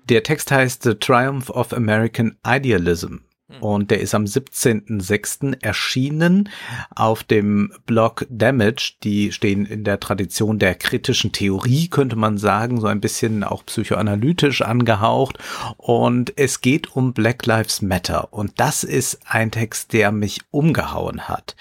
Der 0.05 0.23
Text 0.23 0.51
heißt 0.51 0.83
The 0.83 0.93
Triumph 0.95 1.49
of 1.49 1.73
American 1.73 2.37
Idealism. 2.45 3.17
Hm. 3.49 3.63
Und 3.63 3.91
der 3.91 4.01
ist 4.01 4.13
am 4.13 4.25
17.06. 4.25 5.63
erschienen 5.63 6.49
auf 6.93 7.23
dem 7.23 7.71
Blog 7.85 8.25
Damage. 8.29 8.95
Die 9.03 9.31
stehen 9.31 9.65
in 9.65 9.85
der 9.85 10.01
Tradition 10.01 10.59
der 10.59 10.75
kritischen 10.75 11.31
Theorie, 11.31 11.87
könnte 11.87 12.17
man 12.17 12.37
sagen, 12.37 12.81
so 12.81 12.87
ein 12.87 12.99
bisschen 12.99 13.45
auch 13.45 13.65
psychoanalytisch 13.65 14.61
angehaucht. 14.63 15.37
Und 15.77 16.33
es 16.37 16.59
geht 16.59 16.93
um 16.93 17.13
Black 17.13 17.45
Lives 17.45 17.81
Matter. 17.81 18.33
Und 18.33 18.59
das 18.59 18.83
ist 18.83 19.19
ein 19.25 19.49
Text, 19.51 19.93
der 19.93 20.11
mich 20.11 20.41
umgehauen 20.51 21.29
hat. 21.29 21.55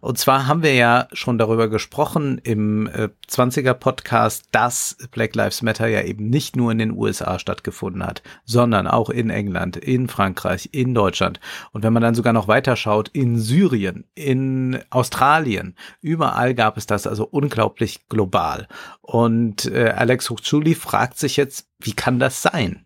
Und 0.00 0.18
zwar 0.18 0.46
haben 0.46 0.62
wir 0.62 0.74
ja 0.74 1.08
schon 1.12 1.38
darüber 1.38 1.68
gesprochen 1.68 2.38
im 2.44 2.86
äh, 2.86 3.08
20er 3.28 3.74
Podcast, 3.74 4.44
dass 4.52 4.96
Black 5.10 5.34
Lives 5.34 5.62
Matter 5.62 5.88
ja 5.88 6.02
eben 6.02 6.30
nicht 6.30 6.54
nur 6.54 6.70
in 6.70 6.78
den 6.78 6.92
USA 6.92 7.40
stattgefunden 7.40 8.06
hat, 8.06 8.22
sondern 8.44 8.86
auch 8.86 9.10
in 9.10 9.30
England, 9.30 9.76
in 9.76 10.06
Frankreich, 10.06 10.68
in 10.72 10.94
Deutschland 10.94 11.31
Deutschland. 11.32 11.40
Und 11.72 11.82
wenn 11.82 11.92
man 11.92 12.02
dann 12.02 12.14
sogar 12.14 12.32
noch 12.32 12.48
weiterschaut, 12.48 13.08
in 13.08 13.38
Syrien, 13.38 14.04
in 14.14 14.78
Australien, 14.90 15.74
überall 16.00 16.54
gab 16.54 16.76
es 16.76 16.86
das 16.86 17.06
also 17.06 17.24
unglaublich 17.24 18.08
global. 18.08 18.68
Und 19.00 19.66
äh, 19.66 19.90
Alex 19.96 20.30
Huchuli 20.30 20.74
fragt 20.74 21.18
sich 21.18 21.36
jetzt, 21.36 21.66
wie 21.80 21.92
kann 21.92 22.18
das 22.18 22.42
sein? 22.42 22.84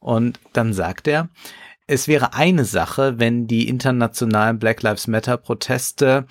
Und 0.00 0.40
dann 0.52 0.72
sagt 0.72 1.08
er, 1.08 1.28
es 1.86 2.06
wäre 2.06 2.34
eine 2.34 2.64
Sache, 2.64 3.18
wenn 3.18 3.46
die 3.46 3.68
internationalen 3.68 4.58
Black 4.58 4.82
Lives 4.82 5.06
Matter 5.06 5.38
Proteste 5.38 6.26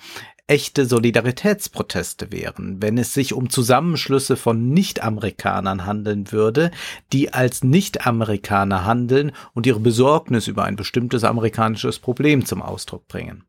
echte 0.48 0.86
Solidaritätsproteste 0.86 2.32
wären, 2.32 2.80
wenn 2.80 2.96
es 2.96 3.12
sich 3.12 3.34
um 3.34 3.50
Zusammenschlüsse 3.50 4.36
von 4.36 4.70
Nicht-Amerikanern 4.70 5.84
handeln 5.84 6.32
würde, 6.32 6.70
die 7.12 7.34
als 7.34 7.62
Nicht-Amerikaner 7.62 8.86
handeln 8.86 9.32
und 9.52 9.66
ihre 9.66 9.78
Besorgnis 9.78 10.48
über 10.48 10.64
ein 10.64 10.74
bestimmtes 10.74 11.22
amerikanisches 11.22 11.98
Problem 11.98 12.46
zum 12.46 12.62
Ausdruck 12.62 13.06
bringen. 13.08 13.44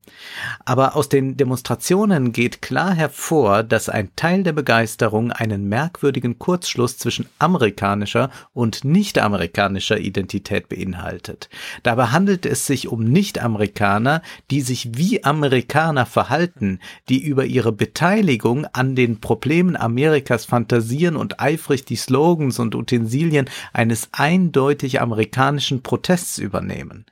Aber 0.65 0.97
aus 0.97 1.07
den 1.07 1.37
Demonstrationen 1.37 2.33
geht 2.33 2.61
klar 2.61 2.93
hervor, 2.93 3.63
dass 3.63 3.87
ein 3.87 4.13
Teil 4.17 4.43
der 4.43 4.53
Begeisterung 4.53 5.31
einen 5.31 5.69
merkwürdigen 5.69 6.37
Kurzschluss 6.37 6.97
zwischen 6.97 7.27
amerikanischer 7.39 8.29
und 8.53 8.83
nicht-amerikanischer 8.83 9.99
Identität 9.99 10.67
beinhaltet. 10.67 11.49
Dabei 11.83 12.07
handelt 12.07 12.45
es 12.45 12.67
sich 12.67 12.89
um 12.89 13.05
Nicht-Amerikaner, 13.05 14.21
die 14.51 14.59
sich 14.59 14.97
wie 14.97 15.23
Amerikaner 15.23 16.05
verhalten, 16.05 16.79
die 17.09 17.23
über 17.23 17.45
ihre 17.45 17.71
Beteiligung 17.71 18.65
an 18.73 18.95
den 18.95 19.21
Problemen 19.21 19.75
Amerikas 19.75 20.45
fantasieren 20.45 21.15
und 21.15 21.39
eifrig 21.39 21.85
die 21.85 21.95
Slogans 21.95 22.59
und 22.59 22.75
Utensilien 22.75 23.49
eines 23.73 24.09
eindeutig 24.11 25.01
amerikanischen 25.01 25.83
Protests 25.83 26.37
übernehmen. 26.37 27.05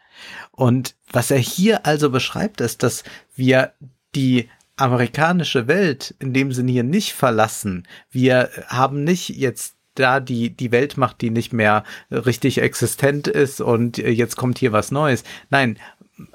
Und 0.51 0.95
was 1.11 1.31
er 1.31 1.37
hier 1.37 1.85
also 1.85 2.09
beschreibt, 2.09 2.61
ist, 2.61 2.83
dass 2.83 3.03
wir 3.35 3.73
die 4.15 4.49
amerikanische 4.75 5.67
Welt 5.67 6.15
in 6.19 6.33
dem 6.33 6.51
Sinne 6.51 6.71
hier 6.71 6.83
nicht 6.83 7.13
verlassen. 7.13 7.87
Wir 8.11 8.49
haben 8.67 9.03
nicht 9.03 9.29
jetzt 9.29 9.75
da 9.95 10.19
die, 10.19 10.51
die 10.51 10.71
Weltmacht, 10.71 11.21
die 11.21 11.31
nicht 11.31 11.53
mehr 11.53 11.83
richtig 12.11 12.61
existent 12.61 13.27
ist 13.27 13.61
und 13.61 13.97
jetzt 13.97 14.35
kommt 14.37 14.59
hier 14.59 14.71
was 14.71 14.91
Neues. 14.91 15.23
Nein, 15.49 15.79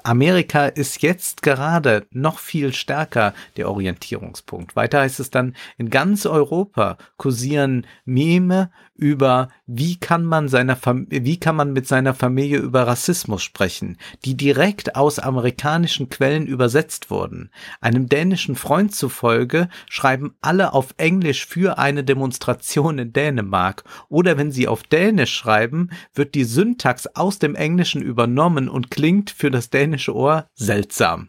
Amerika 0.03 0.67
ist 0.67 1.01
jetzt 1.01 1.41
gerade 1.41 2.05
noch 2.11 2.39
viel 2.39 2.73
stärker 2.73 3.33
der 3.57 3.69
Orientierungspunkt. 3.69 4.75
Weiter 4.75 5.01
heißt 5.01 5.19
es 5.19 5.29
dann, 5.29 5.55
in 5.77 5.89
ganz 5.89 6.25
Europa 6.25 6.97
kursieren 7.17 7.85
Meme 8.05 8.71
über, 8.95 9.49
wie 9.65 9.97
kann 9.97 10.23
man 10.23 10.47
seiner 10.47 10.75
Fam 10.75 11.07
wie 11.09 11.39
kann 11.39 11.55
man 11.55 11.73
mit 11.73 11.87
seiner 11.87 12.13
Familie 12.13 12.59
über 12.59 12.85
Rassismus 12.87 13.41
sprechen, 13.41 13.97
die 14.23 14.35
direkt 14.35 14.95
aus 14.95 15.19
amerikanischen 15.19 16.09
Quellen 16.09 16.45
übersetzt 16.45 17.09
wurden. 17.09 17.49
Einem 17.81 18.07
dänischen 18.07 18.55
Freund 18.55 18.93
zufolge 18.93 19.69
schreiben 19.89 20.35
alle 20.41 20.73
auf 20.73 20.93
Englisch 20.97 21.45
für 21.45 21.77
eine 21.77 22.03
Demonstration 22.03 22.99
in 22.99 23.13
Dänemark 23.13 23.83
oder 24.09 24.37
wenn 24.37 24.51
sie 24.51 24.67
auf 24.67 24.83
Dänisch 24.83 25.33
schreiben, 25.33 25.89
wird 26.13 26.35
die 26.35 26.43
Syntax 26.43 27.07
aus 27.07 27.39
dem 27.39 27.55
Englischen 27.55 28.01
übernommen 28.01 28.69
und 28.69 28.91
klingt 28.91 29.31
für 29.31 29.49
das 29.49 29.69
dänische 29.69 30.15
Ohr 30.15 30.47
seltsam. 30.53 31.27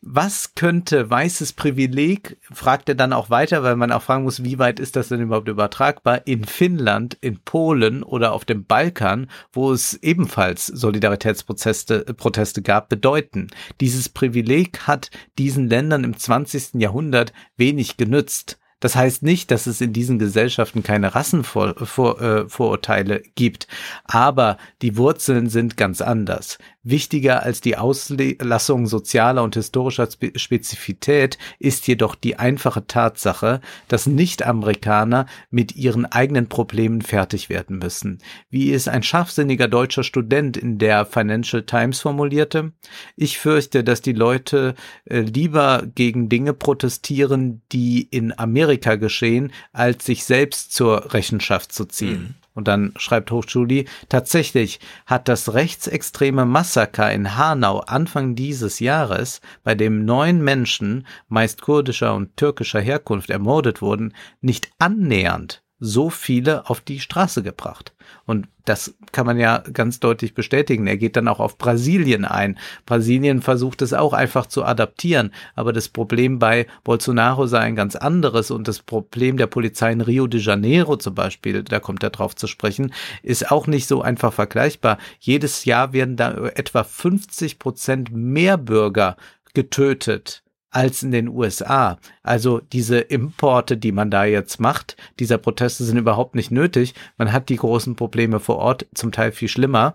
Was 0.00 0.54
könnte 0.54 1.10
weißes 1.10 1.52
Privileg, 1.54 2.38
fragt 2.52 2.88
er 2.88 2.94
dann 2.94 3.12
auch 3.12 3.30
weiter, 3.30 3.62
weil 3.62 3.76
man 3.76 3.92
auch 3.92 4.02
fragen 4.02 4.24
muss, 4.24 4.44
wie 4.44 4.58
weit 4.58 4.78
ist 4.80 4.96
das 4.96 5.08
denn 5.08 5.20
überhaupt 5.20 5.48
übertragbar, 5.48 6.26
in 6.26 6.44
Finnland, 6.44 7.16
in 7.20 7.38
Polen 7.40 8.02
oder 8.02 8.32
auf 8.32 8.44
dem 8.44 8.64
Balkan, 8.64 9.28
wo 9.52 9.72
es 9.72 9.94
ebenfalls 9.94 10.66
Solidaritätsproteste 10.66 12.14
Proteste 12.14 12.62
gab, 12.62 12.88
bedeuten. 12.88 13.48
Dieses 13.80 14.08
Privileg 14.08 14.86
hat 14.86 15.10
diesen 15.38 15.68
Ländern 15.68 16.04
im 16.04 16.16
20. 16.16 16.74
Jahrhundert 16.74 17.32
wenig 17.56 17.96
genützt. 17.96 18.58
Das 18.80 18.94
heißt 18.94 19.22
nicht, 19.22 19.50
dass 19.50 19.66
es 19.66 19.80
in 19.80 19.94
diesen 19.94 20.18
Gesellschaften 20.18 20.82
keine 20.82 21.14
Rassenvorurteile 21.14 23.20
äh, 23.20 23.22
gibt, 23.34 23.68
aber 24.04 24.58
die 24.82 24.98
Wurzeln 24.98 25.48
sind 25.48 25.78
ganz 25.78 26.02
anders. 26.02 26.58
Wichtiger 26.82 27.42
als 27.42 27.62
die 27.62 27.78
Auslassung 27.78 28.86
sozialer 28.86 29.42
und 29.42 29.56
historischer 29.56 30.08
Spezifität 30.36 31.36
ist 31.58 31.88
jedoch 31.88 32.14
die 32.14 32.38
einfache 32.38 32.86
Tatsache, 32.86 33.60
dass 33.88 34.06
Nicht-Amerikaner 34.06 35.26
mit 35.50 35.74
ihren 35.74 36.04
eigenen 36.04 36.48
Problemen 36.48 37.02
fertig 37.02 37.48
werden 37.48 37.78
müssen. 37.78 38.18
Wie 38.50 38.72
es 38.72 38.86
ein 38.86 39.02
scharfsinniger 39.02 39.66
deutscher 39.66 40.04
Student 40.04 40.56
in 40.56 40.78
der 40.78 41.06
Financial 41.06 41.64
Times 41.64 42.00
formulierte, 42.00 42.72
ich 43.16 43.38
fürchte, 43.38 43.82
dass 43.82 44.00
die 44.00 44.12
Leute 44.12 44.76
äh, 45.06 45.20
lieber 45.20 45.82
gegen 45.92 46.28
Dinge 46.28 46.52
protestieren, 46.52 47.62
die 47.72 48.02
in 48.02 48.38
Amerika 48.38 48.65
geschehen, 48.98 49.52
als 49.72 50.04
sich 50.04 50.24
selbst 50.24 50.72
zur 50.72 51.14
Rechenschaft 51.14 51.72
zu 51.72 51.84
ziehen. 51.84 52.34
Und 52.54 52.68
dann 52.68 52.94
schreibt 52.96 53.30
Hochschuli, 53.30 53.86
tatsächlich 54.08 54.80
hat 55.04 55.28
das 55.28 55.52
rechtsextreme 55.52 56.46
Massaker 56.46 57.12
in 57.12 57.36
Hanau 57.36 57.80
Anfang 57.80 58.34
dieses 58.34 58.80
Jahres, 58.80 59.42
bei 59.62 59.74
dem 59.74 60.06
neun 60.06 60.42
Menschen, 60.42 61.06
meist 61.28 61.60
kurdischer 61.60 62.14
und 62.14 62.36
türkischer 62.36 62.80
Herkunft, 62.80 63.28
ermordet 63.28 63.82
wurden, 63.82 64.14
nicht 64.40 64.70
annähernd 64.78 65.62
so 65.78 66.08
viele 66.08 66.70
auf 66.70 66.80
die 66.80 67.00
Straße 67.00 67.42
gebracht. 67.42 67.92
Und 68.24 68.48
das 68.64 68.94
kann 69.12 69.26
man 69.26 69.38
ja 69.38 69.58
ganz 69.58 70.00
deutlich 70.00 70.34
bestätigen. 70.34 70.86
Er 70.86 70.96
geht 70.96 71.16
dann 71.16 71.28
auch 71.28 71.38
auf 71.38 71.58
Brasilien 71.58 72.24
ein. 72.24 72.58
Brasilien 72.86 73.42
versucht 73.42 73.82
es 73.82 73.92
auch 73.92 74.12
einfach 74.12 74.46
zu 74.46 74.64
adaptieren. 74.64 75.32
Aber 75.54 75.72
das 75.72 75.88
Problem 75.88 76.38
bei 76.38 76.66
Bolsonaro 76.82 77.46
sei 77.46 77.60
ein 77.60 77.76
ganz 77.76 77.94
anderes. 77.94 78.50
Und 78.50 78.68
das 78.68 78.80
Problem 78.80 79.36
der 79.36 79.46
Polizei 79.46 79.92
in 79.92 80.00
Rio 80.00 80.26
de 80.26 80.40
Janeiro 80.40 80.96
zum 80.96 81.14
Beispiel, 81.14 81.62
da 81.62 81.78
kommt 81.78 82.02
er 82.02 82.10
drauf 82.10 82.34
zu 82.34 82.46
sprechen, 82.46 82.92
ist 83.22 83.50
auch 83.50 83.66
nicht 83.66 83.86
so 83.86 84.02
einfach 84.02 84.32
vergleichbar. 84.32 84.98
Jedes 85.20 85.64
Jahr 85.64 85.92
werden 85.92 86.16
da 86.16 86.48
etwa 86.54 86.84
50 86.84 87.58
Prozent 87.58 88.10
mehr 88.12 88.56
Bürger 88.56 89.16
getötet 89.54 90.42
als 90.76 91.02
in 91.02 91.10
den 91.10 91.28
USA. 91.28 91.98
Also 92.22 92.60
diese 92.60 92.98
Importe, 92.98 93.78
die 93.78 93.92
man 93.92 94.10
da 94.10 94.26
jetzt 94.26 94.60
macht, 94.60 94.98
dieser 95.18 95.38
Proteste 95.38 95.84
sind 95.84 95.96
überhaupt 95.96 96.34
nicht 96.34 96.50
nötig. 96.50 96.92
Man 97.16 97.32
hat 97.32 97.48
die 97.48 97.56
großen 97.56 97.96
Probleme 97.96 98.40
vor 98.40 98.56
Ort, 98.56 98.84
zum 98.94 99.10
Teil 99.10 99.32
viel 99.32 99.48
schlimmer. 99.48 99.94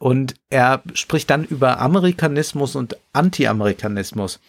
Und 0.00 0.34
er 0.50 0.82
spricht 0.94 1.30
dann 1.30 1.44
über 1.44 1.78
Amerikanismus 1.78 2.74
und 2.74 2.96
Anti-Amerikanismus. 3.12 4.40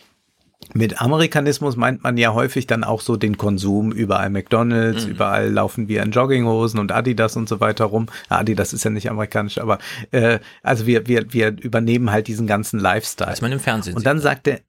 Mit 0.74 0.99
Amerikanismus 0.99 1.76
meint 1.76 2.04
man 2.04 2.18
ja 2.18 2.34
häufig 2.34 2.66
dann 2.66 2.84
auch 2.84 3.02
so 3.02 3.16
den 3.16 3.38
Konsum, 3.38 3.91
überall 3.91 4.32
McDonalds, 4.32 5.06
mhm. 5.06 5.12
überall 5.12 5.52
laufen 5.52 5.88
wir 5.88 6.02
in 6.02 6.10
Jogginghosen 6.10 6.80
und 6.80 6.91
Adidas 6.91 7.38
und 7.38 7.48
so 7.48 7.60
weiter 7.60 7.86
rum. 7.86 8.08
Adidas 8.30 8.74
ist 8.74 8.84
ja 8.84 8.90
nicht 8.90 9.12
amerikanisch, 9.12 9.60
aber 9.60 9.78
äh, 10.10 10.40
also 10.64 10.88
wir, 10.88 11.08
wir, 11.08 11.32
wir 11.32 11.56
übernehmen 11.62 12.10
halt 12.10 12.28
diesen 12.28 12.48
ganzen 12.48 12.80
Lifestyle. 12.80 13.32
Was 13.32 13.41
man 13.41 13.52
im 13.52 13.60
Fernsehen 13.60 13.95
Und 13.95 14.08
dann 14.08 14.20
sagt 14.20 14.48
er, 14.48 14.60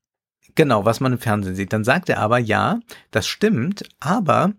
Genau, 0.58 0.84
was 0.84 0.98
man 0.98 1.12
im 1.12 1.18
Fernsehen 1.20 1.54
sieht. 1.54 1.72
Dann 1.72 1.84
sagt 1.84 2.08
er 2.08 2.18
aber, 2.18 2.38
ja, 2.38 2.80
das 3.12 3.28
stimmt, 3.28 3.84
aber 4.00 4.54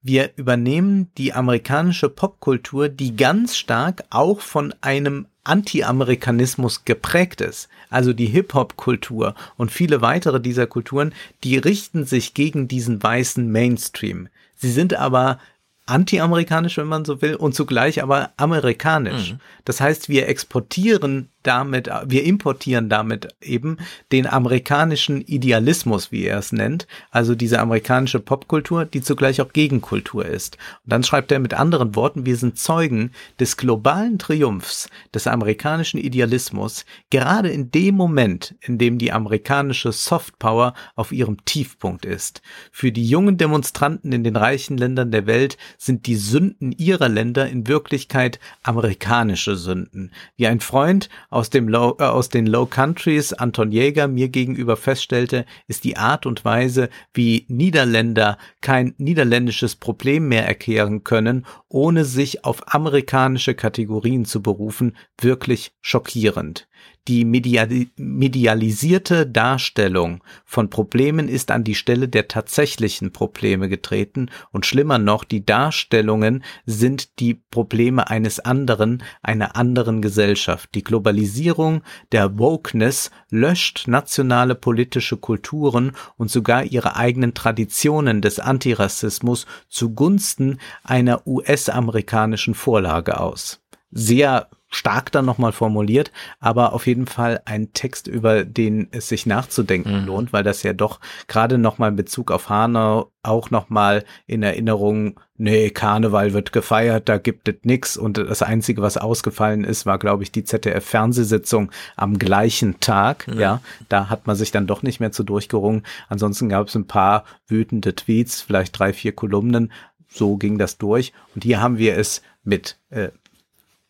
wir 0.00 0.30
übernehmen 0.36 1.10
die 1.18 1.34
amerikanische 1.34 2.08
Popkultur, 2.08 2.88
die 2.88 3.16
ganz 3.16 3.58
stark 3.58 4.02
auch 4.08 4.40
von 4.40 4.74
einem 4.80 5.26
Anti-Amerikanismus 5.44 6.86
geprägt 6.86 7.42
ist. 7.42 7.68
Also 7.90 8.14
die 8.14 8.28
Hip-Hop-Kultur 8.28 9.34
und 9.58 9.70
viele 9.70 10.00
weitere 10.00 10.40
dieser 10.40 10.66
Kulturen, 10.66 11.12
die 11.44 11.58
richten 11.58 12.06
sich 12.06 12.32
gegen 12.32 12.66
diesen 12.66 13.02
weißen 13.02 13.52
Mainstream. 13.52 14.28
Sie 14.56 14.72
sind 14.72 14.94
aber 14.94 15.38
anti-amerikanisch, 15.84 16.78
wenn 16.78 16.86
man 16.86 17.04
so 17.04 17.20
will, 17.20 17.34
und 17.34 17.54
zugleich 17.54 18.02
aber 18.02 18.32
amerikanisch. 18.38 19.32
Mhm. 19.32 19.40
Das 19.66 19.82
heißt, 19.82 20.08
wir 20.08 20.28
exportieren 20.28 21.28
damit, 21.42 21.90
wir 22.06 22.24
importieren 22.24 22.88
damit 22.88 23.28
eben 23.40 23.78
den 24.10 24.26
amerikanischen 24.26 25.20
Idealismus, 25.20 26.12
wie 26.12 26.24
er 26.24 26.38
es 26.38 26.52
nennt, 26.52 26.86
also 27.10 27.34
diese 27.34 27.60
amerikanische 27.60 28.20
Popkultur, 28.20 28.84
die 28.84 29.02
zugleich 29.02 29.40
auch 29.40 29.52
Gegenkultur 29.52 30.24
ist. 30.24 30.56
Und 30.84 30.92
dann 30.92 31.04
schreibt 31.04 31.32
er 31.32 31.38
mit 31.38 31.54
anderen 31.54 31.94
Worten, 31.94 32.26
wir 32.26 32.36
sind 32.36 32.58
Zeugen 32.58 33.12
des 33.40 33.56
globalen 33.56 34.18
Triumphs 34.18 34.88
des 35.14 35.26
amerikanischen 35.26 35.98
Idealismus, 35.98 36.84
gerade 37.10 37.50
in 37.50 37.70
dem 37.70 37.94
Moment, 37.94 38.54
in 38.60 38.78
dem 38.78 38.98
die 38.98 39.12
amerikanische 39.12 39.92
Softpower 39.92 40.74
auf 40.94 41.12
ihrem 41.12 41.44
Tiefpunkt 41.44 42.04
ist. 42.04 42.42
Für 42.70 42.92
die 42.92 43.06
jungen 43.06 43.36
Demonstranten 43.36 44.12
in 44.12 44.24
den 44.24 44.36
reichen 44.36 44.76
Ländern 44.76 45.10
der 45.10 45.26
Welt 45.26 45.56
sind 45.78 46.06
die 46.06 46.16
Sünden 46.16 46.72
ihrer 46.72 47.08
Länder 47.08 47.48
in 47.48 47.66
Wirklichkeit 47.66 48.38
amerikanische 48.62 49.56
Sünden. 49.56 50.12
Wie 50.36 50.46
ein 50.46 50.60
Freund 50.60 51.08
aus, 51.32 51.50
dem 51.50 51.68
Low, 51.68 51.96
äh, 51.98 52.04
aus 52.04 52.28
den 52.28 52.46
Low 52.46 52.66
Countries, 52.66 53.32
Anton 53.32 53.72
Jäger, 53.72 54.06
mir 54.06 54.28
gegenüber 54.28 54.76
feststellte, 54.76 55.46
ist 55.66 55.84
die 55.84 55.96
Art 55.96 56.26
und 56.26 56.44
Weise, 56.44 56.88
wie 57.14 57.46
Niederländer 57.48 58.38
kein 58.60 58.94
niederländisches 58.98 59.76
Problem 59.76 60.28
mehr 60.28 60.46
erklären 60.46 61.04
können, 61.04 61.46
ohne 61.68 62.04
sich 62.04 62.44
auf 62.44 62.74
amerikanische 62.74 63.54
Kategorien 63.54 64.24
zu 64.24 64.42
berufen, 64.42 64.96
wirklich 65.20 65.72
schockierend. 65.80 66.68
Die 67.08 67.24
medialisierte 67.24 69.26
Darstellung 69.26 70.22
von 70.44 70.70
Problemen 70.70 71.28
ist 71.28 71.50
an 71.50 71.64
die 71.64 71.74
Stelle 71.74 72.08
der 72.08 72.28
tatsächlichen 72.28 73.12
Probleme 73.12 73.68
getreten 73.68 74.30
und 74.52 74.66
schlimmer 74.66 74.98
noch, 74.98 75.24
die 75.24 75.44
Darstellungen 75.44 76.44
sind 76.64 77.18
die 77.18 77.34
Probleme 77.34 78.08
eines 78.08 78.38
anderen, 78.38 79.02
einer 79.20 79.56
anderen 79.56 80.00
Gesellschaft. 80.00 80.76
Die 80.76 80.84
Globalisierung 80.84 81.82
der 82.12 82.38
Wokeness 82.38 83.10
löscht 83.30 83.88
nationale 83.88 84.54
politische 84.54 85.16
Kulturen 85.16 85.96
und 86.16 86.30
sogar 86.30 86.62
ihre 86.62 86.94
eigenen 86.94 87.34
Traditionen 87.34 88.22
des 88.22 88.38
Antirassismus 88.38 89.46
zugunsten 89.68 90.58
einer 90.84 91.26
US-amerikanischen 91.26 92.54
Vorlage 92.54 93.18
aus. 93.18 93.60
Sehr 93.90 94.48
stark 94.72 95.12
dann 95.12 95.26
nochmal 95.26 95.52
formuliert, 95.52 96.10
aber 96.40 96.72
auf 96.72 96.86
jeden 96.86 97.06
Fall 97.06 97.42
ein 97.44 97.72
Text, 97.72 98.08
über 98.08 98.44
den 98.44 98.88
es 98.90 99.08
sich 99.08 99.26
nachzudenken 99.26 100.00
mhm. 100.00 100.06
lohnt, 100.06 100.32
weil 100.32 100.42
das 100.42 100.62
ja 100.62 100.72
doch 100.72 100.98
gerade 101.28 101.58
nochmal 101.58 101.90
in 101.90 101.96
Bezug 101.96 102.30
auf 102.30 102.48
Hanau 102.48 103.12
auch 103.22 103.50
nochmal 103.50 104.04
in 104.26 104.42
Erinnerung, 104.42 105.20
nee, 105.36 105.70
Karneval 105.70 106.32
wird 106.32 106.52
gefeiert, 106.52 107.08
da 107.08 107.18
gibt 107.18 107.48
es 107.48 107.56
nix 107.62 107.96
und 107.96 108.18
das 108.18 108.42
Einzige, 108.42 108.82
was 108.82 108.96
ausgefallen 108.96 109.62
ist, 109.62 109.86
war, 109.86 109.98
glaube 109.98 110.22
ich, 110.22 110.32
die 110.32 110.44
ZDF-Fernsehsitzung 110.44 111.70
am 111.94 112.18
gleichen 112.18 112.80
Tag, 112.80 113.28
mhm. 113.28 113.38
ja, 113.38 113.60
da 113.88 114.08
hat 114.08 114.26
man 114.26 114.36
sich 114.36 114.50
dann 114.50 114.66
doch 114.66 114.82
nicht 114.82 115.00
mehr 115.00 115.12
zu 115.12 115.22
durchgerungen. 115.22 115.84
Ansonsten 116.08 116.48
gab 116.48 116.68
es 116.68 116.74
ein 116.74 116.86
paar 116.86 117.24
wütende 117.46 117.94
Tweets, 117.94 118.40
vielleicht 118.40 118.76
drei, 118.78 118.92
vier 118.92 119.12
Kolumnen, 119.12 119.70
so 120.08 120.36
ging 120.36 120.58
das 120.58 120.78
durch 120.78 121.12
und 121.34 121.44
hier 121.44 121.60
haben 121.60 121.78
wir 121.78 121.96
es 121.96 122.22
mit 122.44 122.78
äh, 122.90 123.10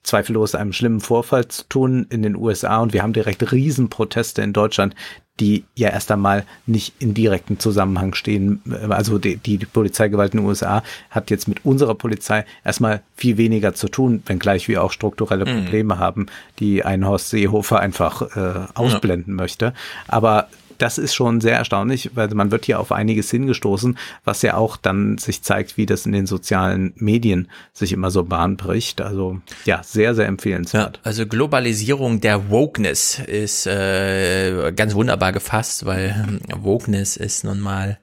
zweifellos 0.03 0.55
einem 0.55 0.73
schlimmen 0.73 1.01
Vorfall 1.01 1.49
zu 1.49 1.65
tun 1.69 2.07
in 2.11 2.23
den 2.23 2.37
USA 2.37 2.79
und 2.79 2.93
wir 2.93 3.03
haben 3.03 3.12
direkt 3.12 3.53
Riesenproteste 3.53 4.43
in 4.43 4.53
Deutschland, 4.53 4.95
die 5.41 5.65
ja 5.74 5.89
erst 5.89 6.11
einmal 6.11 6.45
nicht 6.66 6.95
in 6.99 7.15
direkten 7.15 7.59
Zusammenhang 7.59 8.15
stehen. 8.15 8.62
Also 8.91 9.19
die, 9.19 9.37
die, 9.37 9.57
die 9.57 9.66
Polizeigewalt 9.66 10.35
in 10.35 10.41
den 10.41 10.47
USA 10.47 10.83
hat 11.11 11.31
jetzt 11.31 11.49
mit 11.49 11.65
unserer 11.65 11.95
Polizei 11.95 12.45
erstmal 12.65 13.03
viel 13.16 13.39
weniger 13.39 13.74
zu 13.74 13.89
tun, 13.89 14.23
wenngleich 14.27 14.69
wir 14.69 14.83
auch 14.83 14.93
strukturelle 14.93 15.47
mhm. 15.47 15.65
Probleme 15.65 15.95
mhm. 15.95 15.99
haben, 15.99 16.27
die 16.59 16.85
ein 16.85 17.07
Horst 17.07 17.31
Seehofer 17.31 17.81
einfach 17.81 18.37
äh, 18.37 18.66
ausblenden 18.74 19.35
ja. 19.35 19.43
möchte. 19.43 19.74
Aber 20.07 20.49
das 20.78 20.99
ist 20.99 21.15
schon 21.15 21.40
sehr 21.40 21.57
erstaunlich, 21.57 22.11
weil 22.15 22.28
man 22.28 22.51
wird 22.51 22.65
hier 22.65 22.81
auf 22.81 22.93
einiges 22.93 23.31
hingestoßen, 23.31 23.99
was 24.24 24.43
ja 24.43 24.55
auch 24.55 24.77
dann 24.77 25.19
sich 25.19 25.43
zeigt, 25.43 25.77
wie 25.77 25.86
das 25.86 26.07
in 26.07 26.12
den 26.12 26.27
sozialen 26.27 26.93
Medien 26.97 27.49
sich 27.73 27.93
immer 27.93 28.11
so 28.11 28.24
Bahn 28.24 28.57
bricht. 28.57 29.01
Also 29.01 29.40
ja, 29.65 29.82
sehr, 29.82 30.15
sehr 30.15 30.27
empfehlenswert. 30.27 30.97
Ja, 30.97 31.03
also 31.05 31.27
Globalisierung 31.27 32.20
der 32.20 32.51
Wokeness 32.51 33.19
ist 33.19 33.66
äh, 33.66 34.73
ganz 34.73 34.94
wunderbar 34.94 35.32
gefasst, 35.32 35.85
weil 35.86 36.15
hm, 36.15 36.40
Wokeness 36.57 37.16
ist 37.16 37.44
nun 37.44 37.61
mal, 37.61 37.99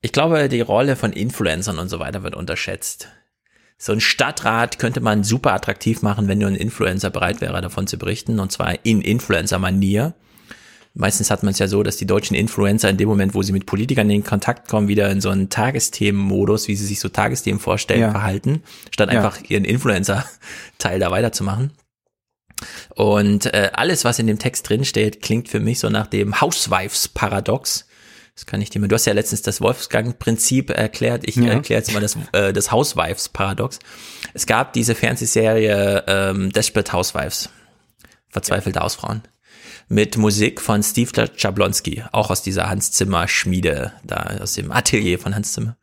ich 0.00 0.12
glaube, 0.12 0.48
die 0.48 0.60
Rolle 0.60 0.96
von 0.96 1.12
Influencern 1.12 1.78
und 1.78 1.88
so 1.88 1.98
weiter 1.98 2.22
wird 2.22 2.34
unterschätzt. 2.34 3.08
So 3.84 3.92
ein 3.92 4.00
Stadtrat 4.00 4.78
könnte 4.78 5.00
man 5.00 5.24
super 5.24 5.52
attraktiv 5.54 6.02
machen, 6.02 6.28
wenn 6.28 6.38
nur 6.38 6.48
ein 6.48 6.54
Influencer 6.54 7.10
bereit 7.10 7.40
wäre, 7.40 7.60
davon 7.60 7.88
zu 7.88 7.98
berichten, 7.98 8.38
und 8.38 8.52
zwar 8.52 8.84
in 8.84 9.00
Influencer-Manier. 9.00 10.14
Meistens 10.94 11.30
hat 11.30 11.42
man 11.42 11.52
es 11.52 11.58
ja 11.58 11.68
so, 11.68 11.82
dass 11.82 11.96
die 11.96 12.06
deutschen 12.06 12.34
Influencer 12.34 12.90
in 12.90 12.98
dem 12.98 13.08
Moment, 13.08 13.34
wo 13.34 13.42
sie 13.42 13.52
mit 13.52 13.64
Politikern 13.64 14.10
in 14.10 14.24
Kontakt 14.24 14.68
kommen, 14.68 14.88
wieder 14.88 15.10
in 15.10 15.22
so 15.22 15.30
einen 15.30 15.48
Tagesthemenmodus, 15.48 16.68
wie 16.68 16.76
sie 16.76 16.84
sich 16.84 17.00
so 17.00 17.08
Tagesthemen 17.08 17.60
vorstellen, 17.60 18.00
ja. 18.02 18.10
verhalten, 18.10 18.62
statt 18.90 19.10
ja. 19.10 19.16
einfach 19.16 19.40
ihren 19.48 19.64
Influencer-Teil 19.64 21.00
da 21.00 21.10
weiterzumachen. 21.10 21.72
Und 22.94 23.46
äh, 23.46 23.70
alles, 23.72 24.04
was 24.04 24.18
in 24.18 24.26
dem 24.26 24.38
Text 24.38 24.68
drinsteht, 24.68 25.22
klingt 25.22 25.48
für 25.48 25.60
mich 25.60 25.78
so 25.78 25.88
nach 25.88 26.06
dem 26.06 26.40
Housewives-Paradox. 26.40 27.86
Das 28.34 28.46
kann 28.46 28.60
ich 28.60 28.70
dir 28.70 28.80
mal. 28.80 28.88
Du 28.88 28.94
hast 28.94 29.06
ja 29.06 29.12
letztens 29.14 29.42
das 29.42 29.60
Wolfgang-Prinzip 29.60 30.70
erklärt. 30.70 31.22
Ich 31.26 31.36
ja. 31.36 31.52
erkläre 31.52 31.80
jetzt 31.80 31.92
mal 31.92 32.00
das, 32.00 32.16
äh, 32.32 32.52
das 32.52 32.70
Housewives-Paradox. 32.70 33.78
Es 34.34 34.46
gab 34.46 34.74
diese 34.74 34.94
Fernsehserie 34.94 36.04
ähm, 36.06 36.52
Desperate 36.52 36.92
Housewives. 36.92 37.50
Verzweifelte 38.28 38.78
ja. 38.78 38.84
Mit 39.88 40.16
Musik 40.16 40.60
von 40.60 40.82
Steve 40.82 41.30
Jablonski, 41.36 42.02
auch 42.12 42.30
aus 42.30 42.42
dieser 42.42 42.68
Hans 42.68 42.92
Zimmer 42.92 43.28
Schmiede, 43.28 43.92
da 44.04 44.38
aus 44.40 44.54
dem 44.54 44.72
Atelier 44.72 45.18
von 45.18 45.34
Hans 45.34 45.52
Zimmer. 45.52 45.76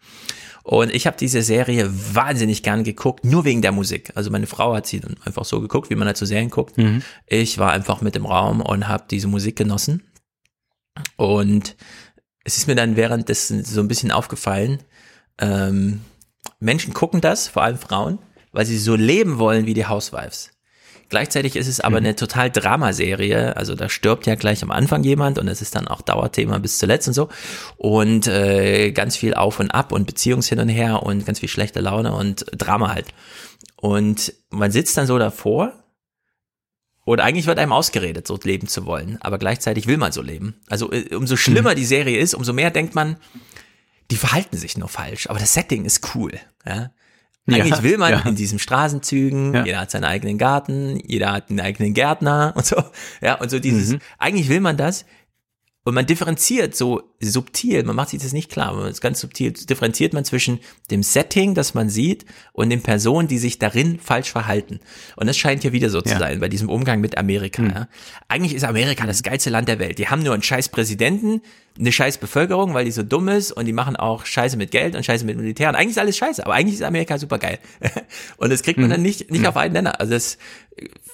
Und 0.63 0.93
ich 0.93 1.07
habe 1.07 1.17
diese 1.17 1.41
Serie 1.41 1.89
wahnsinnig 2.13 2.61
gern 2.63 2.84
geguckt, 2.84 3.26
nur 3.26 3.43
wegen 3.45 3.61
der 3.61 3.71
Musik. 3.71 4.11
Also 4.15 4.30
meine 4.30 4.45
Frau 4.45 4.76
hat 4.76 4.85
sie 4.85 4.99
dann 4.99 5.15
einfach 5.26 5.45
so 5.45 5.61
geguckt, 5.61 5.89
wie 5.89 5.95
man 5.95 6.07
halt 6.07 6.17
so 6.17 6.26
Serien 6.26 6.49
guckt. 6.49 6.77
Mhm. 6.77 7.01
Ich 7.26 7.57
war 7.57 7.71
einfach 7.71 8.01
mit 8.01 8.15
im 8.15 8.26
Raum 8.26 8.61
und 8.61 8.88
habe 8.88 9.05
diese 9.09 9.27
Musik 9.27 9.55
genossen. 9.55 10.03
Und 11.15 11.76
es 12.43 12.57
ist 12.57 12.67
mir 12.67 12.76
dann 12.76 12.95
währenddessen 12.95 13.63
so 13.63 13.81
ein 13.81 13.88
bisschen 13.88 14.11
aufgefallen, 14.11 14.80
ähm, 15.39 16.01
Menschen 16.59 16.93
gucken 16.93 17.21
das, 17.21 17.47
vor 17.47 17.63
allem 17.63 17.77
Frauen, 17.77 18.19
weil 18.51 18.65
sie 18.65 18.77
so 18.77 18.95
leben 18.95 19.39
wollen 19.39 19.65
wie 19.65 19.73
die 19.73 19.88
Housewives. 19.88 20.51
Gleichzeitig 21.10 21.56
ist 21.56 21.68
es 21.68 21.80
aber 21.80 21.99
mhm. 21.99 22.06
eine 22.06 22.15
total 22.15 22.52
Dramaserie. 22.52 23.57
Also 23.57 23.76
da 23.76 23.90
stirbt 23.90 24.27
ja 24.27 24.36
gleich 24.36 24.61
am 24.64 24.72
Anfang 24.72 25.03
jemand 25.03 25.40
und 25.40 25.48
es 25.48 25.61
ist 25.61 25.76
dann 25.76 25.88
auch 25.88 26.02
Dauerthema 26.02 26.60
bis 26.60 26.77
zuletzt 26.77 27.07
und 27.07 27.15
so. 27.15 27.30
Und 27.77 28.27
äh, 28.27 28.91
ganz 28.91 29.18
viel 29.18 29.34
auf 29.34 29.60
und 29.60 29.72
ab 29.72 29.91
und 29.91 30.06
Beziehungs 30.06 30.48
hin 30.48 30.60
und 30.60 30.69
her 30.69 31.03
und 31.03 31.26
ganz 31.26 31.40
viel 31.40 31.49
schlechte 31.49 31.80
Laune 31.81 32.14
und 32.14 32.45
Drama 32.56 32.94
halt. 32.94 33.07
Und 33.76 34.34
man 34.49 34.72
sitzt 34.72 34.98
dann 34.98 35.07
so 35.07 35.18
davor 35.18 35.73
und 37.06 37.22
eigentlich 37.22 37.48
wird 37.48 37.57
einem 37.57 37.73
ausgeredet, 37.73 38.27
so 38.27 38.38
leben 38.44 38.68
zu 38.68 38.86
wollen. 38.86 39.18
Aber 39.22 39.40
gleichzeitig 39.40 39.88
will 39.88 39.98
man 39.98 40.11
so 40.11 40.22
leben. 40.22 40.61
Also 40.68 40.91
äh, 40.91 41.15
umso 41.15 41.38
schlimmer 41.38 41.72
mhm. 41.72 41.77
die 41.77 41.86
Serie 41.86 42.19
ist, 42.19 42.36
umso 42.36 42.53
mehr 42.53 42.69
denkt 42.69 42.94
man, 42.94 43.18
die 44.11 44.15
verhalten 44.15 44.57
sich 44.57 44.77
nur 44.77 44.90
falsch. 44.90 45.27
Aber 45.27 45.40
das 45.40 45.53
Setting 45.53 45.86
ist 45.86 46.14
cool. 46.14 46.34
Ja? 46.68 46.91
Eigentlich 47.47 47.77
ja, 47.77 47.83
will 47.83 47.97
man 47.97 48.11
ja. 48.11 48.19
in 48.21 48.35
diesen 48.35 48.59
Straßenzügen, 48.59 49.53
ja. 49.53 49.65
jeder 49.65 49.79
hat 49.79 49.91
seinen 49.91 50.03
eigenen 50.03 50.37
Garten, 50.37 50.99
jeder 51.05 51.31
hat 51.31 51.49
einen 51.49 51.59
eigenen 51.59 51.93
Gärtner 51.93 52.53
und 52.55 52.65
so. 52.65 52.75
Ja, 53.21 53.35
und 53.35 53.49
so 53.49 53.59
dieses, 53.59 53.93
mhm. 53.93 53.99
eigentlich 54.17 54.49
will 54.49 54.59
man 54.59 54.77
das. 54.77 55.05
Und 55.85 55.95
man 55.95 56.06
differenziert 56.06 56.76
so 56.76 57.01
subtil, 57.22 57.84
man 57.84 57.95
macht 57.95 58.10
sich 58.10 58.22
das 58.22 58.34
nicht 58.34 58.51
klar, 58.51 58.69
aber 58.69 58.91
ganz 58.99 59.22
subtil 59.22 59.53
differenziert 59.53 60.11
man 60.11 60.26
zwischen 60.26 60.60
dem 60.91 61.03
Setting, 61.03 61.56
das 61.56 61.73
man 61.73 61.89
sieht, 61.89 62.26
und 62.51 62.69
den 62.69 62.84
Personen, 62.84 63.30
die 63.30 63.38
sich 63.38 63.60
darin 63.60 63.97
falsch 63.97 64.30
verhalten. 64.30 64.81
Und 65.15 65.27
das 65.27 65.38
scheint 65.38 65.64
ja 65.64 65.72
wieder 65.72 65.89
so 65.89 66.01
zu 66.01 66.18
sein 66.19 66.41
bei 66.41 66.49
diesem 66.49 66.69
Umgang 66.69 66.99
mit 66.99 67.18
Amerika. 67.18 67.61
Mhm. 67.61 67.69
Ja. 67.69 67.88
Eigentlich 68.27 68.56
ist 68.56 68.65
Amerika 68.65 69.07
das 69.07 69.23
geilste 69.23 69.49
Land 69.49 69.69
der 69.69 69.80
Welt. 69.80 69.99
Die 69.99 70.10
haben 70.10 70.22
nur 70.22 70.34
einen 70.34 70.43
scheiß 70.43 70.68
Präsidenten, 70.68 71.41
eine 71.80 71.93
scheiß 71.93 72.18
Bevölkerung, 72.18 72.73
weil 72.73 72.84
die 72.84 72.91
so 72.91 73.03
dumm 73.03 73.30
ist 73.30 73.53
und 73.53 73.65
die 73.65 73.73
machen 73.73 73.95
auch 73.95 74.26
Scheiße 74.26 74.57
mit 74.57 74.72
Geld 74.72 74.97
und 74.97 75.06
Scheiße 75.06 75.26
mit 75.26 75.38
Militär. 75.38 75.69
Und 75.69 75.76
eigentlich 75.76 75.91
ist 75.91 75.99
alles 75.99 76.18
scheiße, 76.18 76.45
aber 76.45 76.56
eigentlich 76.56 76.76
ist 76.76 76.84
Amerika 76.84 77.18
super 77.18 77.39
geil. 77.39 77.57
und 78.38 78.51
das 78.51 78.64
kriegt 78.64 78.80
man 78.80 78.88
mhm. 78.88 78.91
dann 78.91 79.01
nicht, 79.01 79.31
nicht 79.31 79.41
mhm. 79.41 79.47
auf 79.47 79.56
einen 79.56 79.73
Nenner. 79.73 80.01
Also 80.01 80.11
das 80.11 80.38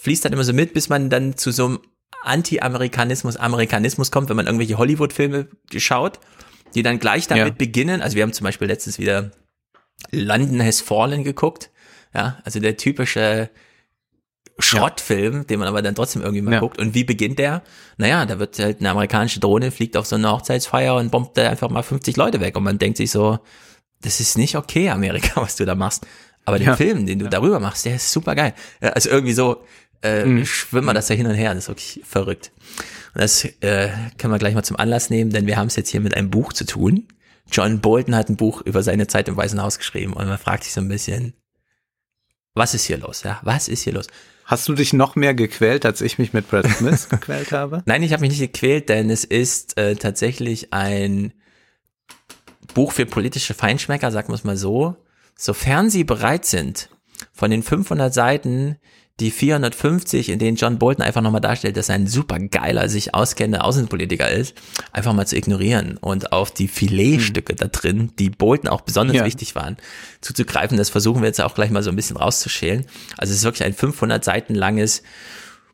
fließt 0.02 0.26
dann 0.26 0.34
immer 0.34 0.44
so 0.44 0.54
mit, 0.54 0.74
bis 0.74 0.90
man 0.90 1.12
dann 1.12 1.38
zu 1.38 1.52
so 1.52 1.66
einem 1.66 1.80
Anti-Amerikanismus, 2.26 3.38
Amerikanismus 3.38 4.12
kommt, 4.12 4.30
wenn 4.30 4.36
man 4.36 4.46
irgendwelche 4.46 4.78
Hollywood-Filme 4.78 5.48
schaut, 5.76 6.20
die 6.74 6.84
dann 6.84 7.00
gleich 7.00 7.28
damit 7.28 7.46
ja. 7.46 7.54
beginnen. 7.54 8.02
Also 8.02 8.16
wir 8.16 8.24
haben 8.24 8.34
zum 8.34 8.44
Beispiel 8.44 8.68
letztens 8.68 9.00
wieder 9.00 9.32
London 10.12 10.62
Has 10.64 10.82
Fallen 10.82 11.24
geguckt. 11.24 11.72
Ja, 12.14 12.40
also 12.44 12.60
der 12.60 12.78
typische 12.78 13.50
Schrottfilm, 14.58 15.34
ja. 15.40 15.44
den 15.44 15.60
man 15.60 15.68
aber 15.68 15.82
dann 15.82 15.96
trotzdem 15.96 16.22
irgendwie 16.22 16.42
mal 16.42 16.54
ja. 16.54 16.60
guckt. 16.60 16.80
Und 16.80 16.94
wie 16.94 17.04
beginnt 17.04 17.40
der? 17.40 17.62
Naja, 17.98 18.26
da 18.26 18.40
wird 18.40 18.58
halt 18.58 18.80
eine 18.80 18.90
amerikanische 18.90 19.40
Drohne, 19.40 19.72
fliegt 19.72 19.98
auf 19.98 20.06
so 20.06 20.16
eine 20.16 20.32
Hochzeitsfeier 20.32 20.96
und 20.96 21.12
bombt 21.12 21.38
da 21.38 21.50
einfach 21.50 21.70
mal 21.70 21.84
50 21.84 22.16
Leute 22.16 22.40
weg. 22.40 22.56
Und 22.56 22.64
man 22.64 22.78
denkt 22.78 22.98
sich 22.98 23.12
so, 23.12 23.40
das 24.02 24.20
ist 24.20 24.38
nicht 24.38 24.56
okay, 24.56 24.90
Amerika, 24.90 25.42
was 25.42 25.58
du 25.58 25.66
da 25.66 25.76
machst. 25.76 26.08
Aber 26.46 26.58
der 26.58 26.68
ja. 26.68 26.76
Film, 26.76 27.06
den 27.06 27.20
du 27.20 27.28
darüber 27.28 27.60
machst, 27.60 27.86
der 27.86 27.96
ist 27.96 28.12
super 28.12 28.36
geil. 28.36 28.54
Also 28.80 29.10
irgendwie 29.10 29.34
so 29.34 29.64
äh, 30.06 30.26
mhm. 30.26 30.46
schwimmen 30.46 30.88
wir 30.88 30.94
das 30.94 31.10
ja 31.10 31.16
hin 31.16 31.28
und 31.28 31.36
her. 31.36 31.54
Das 31.54 31.66
ist 31.66 31.70
wirklich 31.70 32.02
verrückt. 32.06 32.52
Und 33.14 33.22
das 33.22 33.46
äh, 33.46 33.90
können 34.18 34.34
wir 34.34 34.40
gleich 34.40 34.54
mal 34.54 34.64
zum 34.64 34.78
Anlass 34.78 35.10
nehmen, 35.10 35.32
denn 35.32 35.48
wir 35.48 35.58
haben 35.58 35.68
es 35.68 35.76
jetzt 35.76 35.90
hier 35.90 36.02
mit 36.02 36.14
einem 36.16 36.30
Buch 36.30 36.54
zu 36.54 36.66
tun. 36.66 37.08
John 37.52 37.80
Bolton 37.80 38.16
hat 38.16 38.30
ein 38.30 38.38
Buch 38.38 38.62
über 38.62 38.84
seine 38.84 39.08
Zeit 39.08 39.28
im 39.28 39.38
Weißen 39.38 39.62
Haus 39.62 39.78
geschrieben 39.78 40.14
und 40.14 40.28
man 40.28 40.38
fragt 40.38 40.64
sich 40.64 40.74
so 40.74 40.82
ein 40.82 40.88
bisschen, 40.88 41.34
was 42.54 42.74
ist 42.74 42.86
hier 42.86 42.98
los? 42.98 43.24
Ja, 43.24 43.40
was 43.44 43.68
ist 43.68 43.84
hier 43.84 43.94
los? 43.94 44.08
Hast 44.46 44.68
du 44.68 44.74
dich 44.74 44.94
noch 44.94 45.16
mehr 45.16 45.34
gequält, 45.34 45.86
als 45.86 46.02
ich 46.02 46.18
mich 46.18 46.34
mit 46.34 46.50
Brad 46.50 46.68
Smith 46.70 47.10
gequält 47.10 47.52
habe? 47.52 47.84
Nein, 47.86 48.04
ich 48.04 48.14
habe 48.14 48.22
mich 48.22 48.32
nicht 48.32 48.54
gequält, 48.54 48.90
denn 48.90 49.10
es 49.10 49.24
ist 49.24 49.78
äh, 49.78 49.96
tatsächlich 49.96 50.72
ein 50.72 51.34
Buch 52.74 52.92
für 52.92 53.06
politische 53.06 53.54
Feinschmecker, 53.54 54.12
sagen 54.12 54.30
wir 54.30 54.36
es 54.36 54.44
mal 54.44 54.58
so. 54.58 54.96
Sofern 55.36 55.90
sie 55.90 56.04
bereit 56.04 56.46
sind, 56.46 56.90
von 57.34 57.52
den 57.52 57.64
500 57.64 58.14
Seiten 58.14 58.78
die 59.22 59.32
450, 59.32 60.30
in 60.30 60.40
denen 60.40 60.58
John 60.58 60.78
Bolton 60.78 61.04
einfach 61.04 61.22
nochmal 61.22 61.40
darstellt, 61.40 61.78
dass 61.78 61.88
er 61.88 61.96
ein 61.96 62.08
super 62.08 62.38
geiler, 62.40 62.90
sich 62.90 63.14
auskennender 63.14 63.64
Außenpolitiker 63.64 64.30
ist, 64.30 64.56
einfach 64.92 65.14
mal 65.14 65.26
zu 65.26 65.38
ignorieren 65.38 65.98
und 65.98 66.34
auf 66.34 66.52
die 66.52 66.68
Filetstücke 66.68 67.54
hm. 67.54 67.58
da 67.58 67.68
drin, 67.68 68.12
die 68.20 68.30
Bolton 68.30 68.70
auch 68.70 68.82
besonders 68.82 69.16
ja. 69.16 69.26
wichtig 69.26 69.56
waren, 69.56 69.78
zuzugreifen. 70.20 70.78
Das 70.78 70.90
versuchen 70.90 71.22
wir 71.22 71.28
jetzt 71.28 71.40
auch 71.40 71.56
gleich 71.56 71.72
mal 71.72 71.84
so 71.84 71.92
ein 71.92 71.96
bisschen 71.96 72.18
rauszuschälen. 72.18 72.86
Also 73.18 73.32
es 73.32 73.40
ist 73.40 73.44
wirklich 73.46 73.64
ein 73.64 73.74
500 73.74 74.24
Seiten 74.24 74.54
langes 74.54 75.02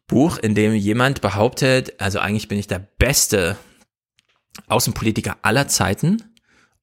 Buch, 0.06 0.38
in 0.38 0.54
dem 0.54 0.76
jemand 0.76 1.22
behauptet, 1.22 1.94
also 2.00 2.20
eigentlich 2.20 2.48
bin 2.48 2.60
ich 2.60 2.68
der 2.68 2.86
beste 3.00 3.58
Außenpolitiker 4.68 5.38
aller 5.42 5.68
Zeiten 5.68 6.31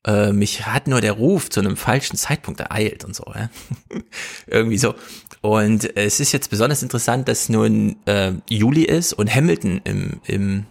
äh, 0.06 0.32
mich 0.32 0.66
hat 0.66 0.86
nur 0.86 1.00
der 1.00 1.12
Ruf 1.12 1.50
zu 1.50 1.60
einem 1.60 1.76
falschen 1.76 2.16
Zeitpunkt 2.16 2.60
ereilt 2.60 3.04
und 3.04 3.14
so. 3.14 3.24
Ja? 3.34 3.50
Irgendwie 4.46 4.78
so. 4.78 4.94
Und 5.40 5.96
es 5.96 6.20
ist 6.20 6.32
jetzt 6.32 6.50
besonders 6.50 6.82
interessant, 6.82 7.28
dass 7.28 7.48
nun 7.48 7.96
äh, 8.06 8.32
Juli 8.48 8.84
ist 8.84 9.12
und 9.12 9.32
Hamilton 9.32 9.80
im, 9.84 10.20
im, 10.26 10.66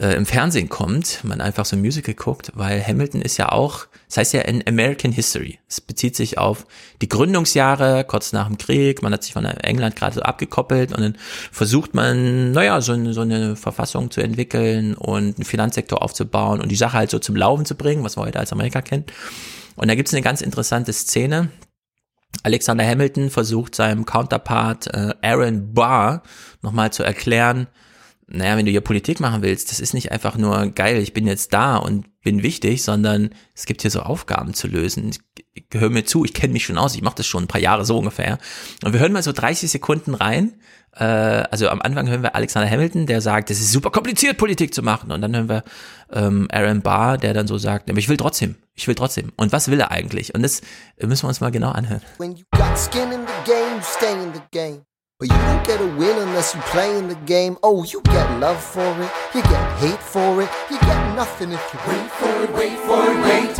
äh, 0.00 0.14
im 0.14 0.24
Fernsehen 0.24 0.68
kommt, 0.68 1.20
man 1.24 1.40
einfach 1.40 1.64
so 1.64 1.76
ein 1.76 1.82
Musical 1.82 2.14
guckt, 2.14 2.52
weil 2.54 2.84
Hamilton 2.84 3.20
ist 3.20 3.36
ja 3.36 3.50
auch, 3.52 3.86
das 4.08 4.16
heißt 4.16 4.32
ja 4.32 4.40
in 4.42 4.66
American 4.66 5.12
History. 5.12 5.58
Es 5.68 5.80
bezieht 5.80 6.16
sich 6.16 6.38
auf 6.38 6.66
die 7.02 7.08
Gründungsjahre 7.08 8.04
kurz 8.04 8.32
nach 8.32 8.46
dem 8.46 8.56
Krieg. 8.56 9.02
Man 9.02 9.12
hat 9.12 9.22
sich 9.22 9.34
von 9.34 9.44
England 9.44 9.96
gerade 9.96 10.14
so 10.14 10.22
abgekoppelt 10.22 10.92
und 10.92 11.02
dann 11.02 11.16
versucht 11.52 11.94
man, 11.94 12.52
naja, 12.52 12.80
so 12.80 13.12
so 13.12 13.20
eine 13.20 13.56
Verfassung 13.56 14.10
zu 14.10 14.22
entwickeln 14.22 14.94
und 14.94 15.36
einen 15.36 15.44
Finanzsektor 15.44 16.02
aufzubauen 16.02 16.60
und 16.60 16.70
die 16.70 16.76
Sache 16.76 16.96
halt 16.96 17.10
so 17.10 17.18
zum 17.18 17.36
Laufen 17.36 17.66
zu 17.66 17.74
bringen, 17.74 18.02
was 18.02 18.16
wir 18.16 18.22
heute 18.22 18.40
als 18.40 18.52
Amerika 18.52 18.80
kennen. 18.80 19.04
Und 19.76 19.88
da 19.88 19.94
gibt's 19.94 20.14
eine 20.14 20.22
ganz 20.22 20.40
interessante 20.40 20.92
Szene 20.92 21.50
Alexander 22.42 22.86
Hamilton 22.86 23.28
versucht 23.28 23.74
seinem 23.74 24.06
Counterpart 24.06 24.86
äh, 24.94 25.14
Aaron 25.20 25.74
Barr 25.74 26.22
nochmal 26.62 26.92
zu 26.92 27.02
erklären, 27.02 27.66
naja, 28.32 28.56
wenn 28.56 28.64
du 28.64 28.70
hier 28.70 28.80
Politik 28.80 29.20
machen 29.20 29.42
willst, 29.42 29.70
das 29.70 29.80
ist 29.80 29.92
nicht 29.92 30.12
einfach 30.12 30.36
nur 30.36 30.68
geil, 30.68 30.98
ich 30.98 31.12
bin 31.12 31.26
jetzt 31.26 31.52
da 31.52 31.76
und 31.76 32.06
bin 32.22 32.42
wichtig, 32.42 32.82
sondern 32.82 33.30
es 33.54 33.66
gibt 33.66 33.82
hier 33.82 33.90
so 33.90 34.00
Aufgaben 34.00 34.54
zu 34.54 34.68
lösen. 34.68 35.16
Hör 35.72 35.90
mir 35.90 36.04
zu, 36.04 36.24
ich 36.24 36.32
kenne 36.32 36.52
mich 36.52 36.64
schon 36.64 36.78
aus, 36.78 36.94
ich 36.94 37.02
mache 37.02 37.16
das 37.16 37.26
schon 37.26 37.44
ein 37.44 37.48
paar 37.48 37.60
Jahre 37.60 37.84
so 37.84 37.98
ungefähr. 37.98 38.38
Und 38.84 38.92
wir 38.92 39.00
hören 39.00 39.12
mal 39.12 39.22
so 39.22 39.32
30 39.32 39.70
Sekunden 39.70 40.14
rein. 40.14 40.54
Äh, 40.94 41.04
also 41.04 41.68
am 41.68 41.80
Anfang 41.80 42.08
hören 42.08 42.22
wir 42.22 42.34
Alexander 42.34 42.70
Hamilton, 42.70 43.06
der 43.06 43.20
sagt, 43.20 43.50
es 43.50 43.60
ist 43.60 43.72
super 43.72 43.90
kompliziert, 43.90 44.38
Politik 44.38 44.74
zu 44.74 44.82
machen. 44.82 45.10
Und 45.10 45.22
dann 45.22 45.34
hören 45.34 45.48
wir 45.48 45.64
ähm, 46.12 46.46
Aaron 46.52 46.82
Barr, 46.82 47.18
der 47.18 47.34
dann 47.34 47.48
so 47.48 47.58
sagt, 47.58 47.90
aber 47.90 47.98
ich 47.98 48.08
will 48.08 48.16
trotzdem, 48.16 48.54
ich 48.74 48.86
will 48.86 48.94
trotzdem. 48.94 49.32
Und 49.36 49.50
was 49.50 49.68
will 49.68 49.80
er 49.80 49.90
eigentlich? 49.90 50.34
Und 50.34 50.42
das 50.42 50.60
müssen 51.00 51.24
wir 51.24 51.28
uns 51.28 51.40
mal 51.40 51.50
genau 51.50 51.70
anhören. 51.70 52.02
When 52.18 52.36
you 52.36 52.44
got 52.52 52.78
skin 52.78 53.10
in 53.12 53.26
the 53.26 53.50
game, 53.50 53.82
stay 53.82 54.12
in 54.12 54.32
the 54.34 54.40
game. 54.52 54.82
But 55.20 55.28
you 55.28 55.36
don't 55.36 55.66
get 55.66 55.82
a 55.82 55.86
win 55.98 56.16
unless 56.16 56.54
you 56.54 56.62
play 56.72 56.96
in 56.96 57.06
the 57.08 57.14
game. 57.26 57.58
Oh, 57.62 57.84
you 57.84 58.00
get 58.04 58.40
love 58.40 58.58
for 58.58 58.80
it, 58.80 59.10
you 59.34 59.42
get 59.42 59.78
hate 59.78 60.00
for 60.00 60.40
it, 60.40 60.48
you 60.70 60.78
get 60.80 61.14
nothing 61.14 61.52
if 61.52 61.60
you 61.74 61.78
wait 61.86 62.10
for 62.12 62.42
it, 62.42 62.50
wait 62.54 62.78
for 62.88 63.04
it, 63.04 63.20
wait. 63.20 63.54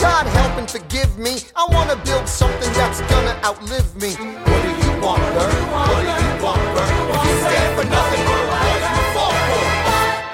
God 0.00 0.26
help 0.26 0.58
and 0.58 0.68
forgive 0.68 1.16
me. 1.16 1.36
I 1.54 1.64
wanna 1.70 1.94
build 2.04 2.26
something 2.26 2.72
that's 2.72 3.00
gonna 3.02 3.38
outlive 3.44 3.86
me. 4.02 4.14
What 4.14 4.62
do 4.66 4.70
you 4.82 5.00
want, 5.00 5.22
Bert? 5.32 5.54
What 5.70 6.02
do 6.02 6.10
you 6.26 6.34
want, 6.42 6.62
Bert? 6.74 6.90
If 7.14 7.22
you 7.28 7.34
stand 7.46 7.70
for 7.78 7.86
nothing? 7.94 8.26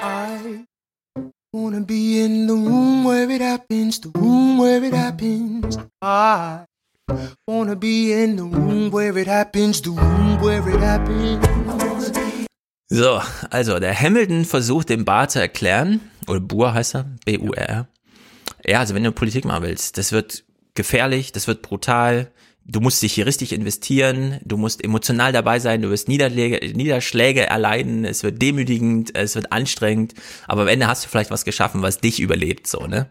I 0.01 1.33
wanna 1.53 1.81
be 1.81 2.19
in 2.21 2.47
the 2.47 2.55
room 2.55 3.03
where 3.03 3.29
it 3.29 3.41
happens, 3.41 3.99
the 3.99 4.09
room 4.09 4.57
where 4.57 4.83
it 4.83 4.93
happens. 4.93 5.77
I 6.01 6.65
Wanna 7.45 7.75
be 7.75 8.11
in 8.11 8.35
the 8.37 8.43
room 8.43 8.91
where 8.91 9.15
it 9.15 9.27
happens, 9.27 9.79
the 9.79 9.91
room 9.91 10.41
where 10.41 10.67
it 10.67 10.81
happens. 10.81 11.45
So, 12.87 13.21
also 13.51 13.79
der 13.79 13.93
Hamilton 13.93 14.43
versucht 14.43 14.89
dem 14.89 15.05
Bar 15.05 15.29
zu 15.29 15.39
erklären, 15.39 16.01
oder 16.27 16.39
Bur 16.39 16.73
heißt 16.73 16.95
er, 16.95 17.05
B-U-R. 17.25 17.87
Ja, 18.65 18.79
also 18.79 18.95
wenn 18.95 19.03
du 19.03 19.11
Politik 19.11 19.45
machen 19.45 19.63
willst, 19.63 19.99
das 19.99 20.11
wird 20.11 20.45
gefährlich, 20.73 21.31
das 21.31 21.47
wird 21.47 21.61
brutal, 21.61 22.31
du 22.67 22.81
musst 22.81 23.01
dich 23.01 23.13
hier 23.13 23.27
richtig 23.27 23.53
investieren, 23.53 24.39
du 24.43 24.57
musst 24.57 24.83
emotional 24.83 25.31
dabei 25.31 25.59
sein, 25.59 25.83
du 25.83 25.91
wirst 25.91 26.07
Niederschläge, 26.07 26.73
Niederschläge 26.75 27.45
erleiden, 27.45 28.05
es 28.05 28.23
wird 28.23 28.41
demütigend, 28.41 29.15
es 29.15 29.35
wird 29.35 29.51
anstrengend, 29.51 30.15
aber 30.47 30.63
am 30.63 30.67
Ende 30.67 30.87
hast 30.87 31.05
du 31.05 31.09
vielleicht 31.09 31.29
was 31.29 31.45
geschaffen, 31.45 31.83
was 31.83 31.99
dich 31.99 32.19
überlebt, 32.19 32.65
so, 32.65 32.87
ne? 32.87 33.07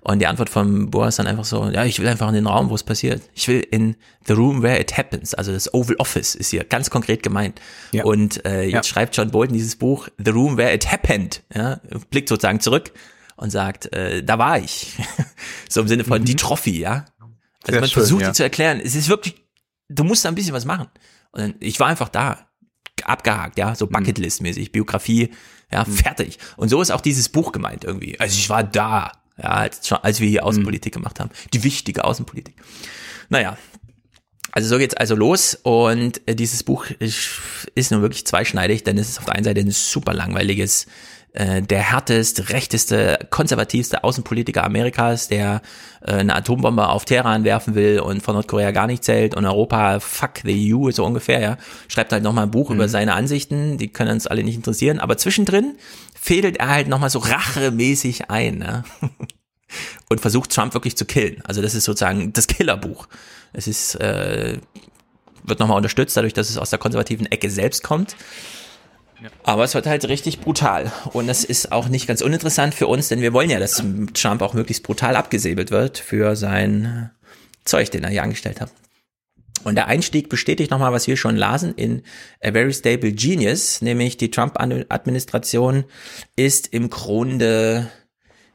Und 0.00 0.18
die 0.18 0.26
Antwort 0.26 0.50
von 0.50 0.90
Boa 0.90 1.08
ist 1.08 1.18
dann 1.18 1.26
einfach 1.26 1.44
so, 1.44 1.70
ja, 1.70 1.84
ich 1.84 1.98
will 1.98 2.08
einfach 2.08 2.28
in 2.28 2.34
den 2.34 2.46
Raum, 2.46 2.68
wo 2.68 2.74
es 2.74 2.82
passiert. 2.82 3.22
Ich 3.34 3.48
will 3.48 3.66
in 3.70 3.96
the 4.26 4.34
room 4.34 4.62
where 4.62 4.78
it 4.78 4.96
happens, 4.96 5.34
also 5.34 5.52
das 5.52 5.72
Oval 5.72 5.96
Office 5.96 6.34
ist 6.34 6.50
hier 6.50 6.64
ganz 6.64 6.90
konkret 6.90 7.22
gemeint. 7.22 7.60
Ja. 7.92 8.04
Und 8.04 8.44
äh, 8.46 8.64
jetzt 8.64 8.72
ja. 8.72 8.82
schreibt 8.82 9.16
John 9.16 9.30
Bolton 9.30 9.54
dieses 9.54 9.76
Buch, 9.76 10.08
The 10.22 10.30
Room 10.30 10.56
Where 10.56 10.74
It 10.74 10.90
Happened, 10.90 11.42
ja, 11.54 11.80
blickt 12.10 12.28
sozusagen 12.28 12.60
zurück 12.60 12.92
und 13.36 13.50
sagt, 13.50 13.92
äh, 13.92 14.22
da 14.22 14.38
war 14.38 14.58
ich. 14.58 14.92
so 15.68 15.80
im 15.80 15.88
Sinne 15.88 16.04
von 16.04 16.20
mhm. 16.20 16.26
die 16.26 16.36
Trophy, 16.36 16.78
ja. 16.78 17.06
Also 17.66 17.80
man 17.80 17.88
schön, 17.88 18.02
versucht 18.02 18.22
ja. 18.22 18.28
die 18.28 18.34
zu 18.34 18.42
erklären. 18.42 18.80
Es 18.80 18.94
ist 18.94 19.08
wirklich, 19.08 19.34
du 19.88 20.04
musst 20.04 20.24
da 20.24 20.28
ein 20.28 20.34
bisschen 20.34 20.54
was 20.54 20.64
machen. 20.64 20.88
Und 21.32 21.40
dann, 21.40 21.54
ich 21.60 21.80
war 21.80 21.88
einfach 21.88 22.08
da. 22.08 22.46
Abgehakt, 23.02 23.58
ja, 23.58 23.74
so 23.74 23.86
mhm. 23.86 23.90
Bucketlist-mäßig, 23.90 24.70
Biografie, 24.70 25.30
ja, 25.72 25.84
mhm. 25.84 25.92
fertig. 25.92 26.38
Und 26.56 26.68
so 26.68 26.80
ist 26.80 26.92
auch 26.92 27.00
dieses 27.00 27.28
Buch 27.28 27.50
gemeint 27.50 27.84
irgendwie. 27.84 28.18
Also 28.20 28.38
ich 28.38 28.48
war 28.48 28.62
da, 28.62 29.10
ja, 29.36 29.48
als, 29.48 29.90
als 29.92 30.20
wir 30.20 30.28
hier 30.28 30.44
Außenpolitik 30.44 30.94
mhm. 30.94 31.00
gemacht 31.00 31.20
haben. 31.20 31.30
Die 31.52 31.64
wichtige 31.64 32.04
Außenpolitik. 32.04 32.54
Naja, 33.28 33.58
Also 34.52 34.68
so 34.68 34.78
geht's 34.78 34.94
also 34.94 35.16
los 35.16 35.58
und 35.64 36.20
äh, 36.28 36.36
dieses 36.36 36.62
Buch 36.62 36.86
ist, 36.86 37.40
ist 37.74 37.90
nun 37.90 38.02
wirklich 38.02 38.24
zweischneidig, 38.24 38.84
denn 38.84 38.96
es 38.98 39.08
ist 39.08 39.18
auf 39.18 39.24
der 39.24 39.34
einen 39.34 39.44
Seite 39.44 39.60
ein 39.60 39.72
super 39.72 40.14
langweiliges, 40.14 40.86
äh, 41.34 41.62
der 41.62 41.80
härteste, 41.80 42.48
rechteste, 42.50 43.18
konservativste 43.28 44.04
Außenpolitiker 44.04 44.62
Amerikas, 44.62 45.26
der 45.26 45.62
äh, 46.00 46.12
eine 46.12 46.36
Atombombe 46.36 46.88
auf 46.88 47.04
Teheran 47.04 47.42
werfen 47.42 47.74
will 47.74 47.98
und 47.98 48.22
von 48.22 48.34
Nordkorea 48.34 48.70
gar 48.70 48.86
nicht 48.86 49.02
zählt 49.02 49.34
und 49.34 49.44
Europa 49.44 49.98
fuck 49.98 50.38
the 50.44 50.72
EU 50.72 50.92
so 50.92 51.04
ungefähr, 51.04 51.40
ja. 51.40 51.56
Schreibt 51.88 52.12
halt 52.12 52.22
nochmal 52.22 52.44
ein 52.44 52.52
Buch 52.52 52.70
mhm. 52.70 52.76
über 52.76 52.88
seine 52.88 53.14
Ansichten, 53.14 53.78
die 53.78 53.88
können 53.88 54.12
uns 54.12 54.28
alle 54.28 54.44
nicht 54.44 54.54
interessieren, 54.54 55.00
aber 55.00 55.16
zwischendrin 55.16 55.76
fädelt 56.14 56.58
er 56.58 56.68
halt 56.68 56.86
nochmal 56.86 57.10
so 57.10 57.18
rachemäßig 57.18 58.30
ein, 58.30 58.58
ne? 58.58 58.84
und 60.08 60.20
versucht 60.20 60.52
Trump 60.52 60.72
wirklich 60.74 60.96
zu 60.96 61.04
killen. 61.04 61.42
Also 61.44 61.62
das 61.62 61.74
ist 61.74 61.82
sozusagen 61.82 62.32
das 62.32 62.46
Killerbuch. 62.46 63.08
Es 63.52 63.66
ist, 63.66 63.96
äh, 63.96 64.58
wird 65.42 65.58
nochmal 65.58 65.78
unterstützt, 65.78 66.16
dadurch, 66.16 66.32
dass 66.32 66.48
es 66.48 66.58
aus 66.58 66.70
der 66.70 66.78
konservativen 66.78 67.26
Ecke 67.26 67.50
selbst 67.50 67.82
kommt. 67.82 68.14
Ja. 69.24 69.30
Aber 69.42 69.64
es 69.64 69.74
wird 69.74 69.86
halt 69.86 70.06
richtig 70.08 70.40
brutal. 70.40 70.92
Und 71.12 71.26
das 71.26 71.44
ist 71.44 71.72
auch 71.72 71.88
nicht 71.88 72.06
ganz 72.06 72.20
uninteressant 72.20 72.74
für 72.74 72.86
uns, 72.86 73.08
denn 73.08 73.22
wir 73.22 73.32
wollen 73.32 73.48
ja, 73.48 73.58
dass 73.58 73.82
Trump 74.12 74.42
auch 74.42 74.52
möglichst 74.52 74.82
brutal 74.82 75.16
abgesäbelt 75.16 75.70
wird 75.70 75.98
für 75.98 76.36
sein 76.36 77.10
Zeug, 77.64 77.90
den 77.90 78.04
er 78.04 78.10
hier 78.10 78.22
angestellt 78.22 78.60
hat. 78.60 78.70
Und 79.64 79.76
der 79.76 79.86
Einstieg 79.86 80.28
bestätigt 80.28 80.70
nochmal, 80.70 80.92
was 80.92 81.06
wir 81.06 81.16
schon 81.16 81.36
lasen 81.36 81.74
in 81.74 82.02
A 82.42 82.52
Very 82.52 82.74
Stable 82.74 83.12
Genius, 83.12 83.80
nämlich 83.80 84.18
die 84.18 84.30
Trump-Administration 84.30 85.84
ist 86.36 86.66
im 86.74 86.90
Grunde 86.90 87.90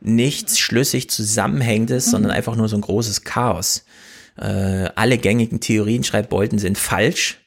nichts 0.02 0.60
schlüssig 0.60 1.10
Zusammenhängendes, 1.10 2.06
sondern 2.06 2.32
einfach 2.32 2.56
nur 2.56 2.70
so 2.70 2.78
ein 2.78 2.82
großes 2.82 3.24
Chaos 3.24 3.86
äh, 4.40 4.90
alle 4.96 5.18
gängigen 5.18 5.60
Theorien, 5.60 6.04
schreibt 6.04 6.30
Bolton, 6.30 6.60
sind 6.60 6.78
falsch. 6.78 7.40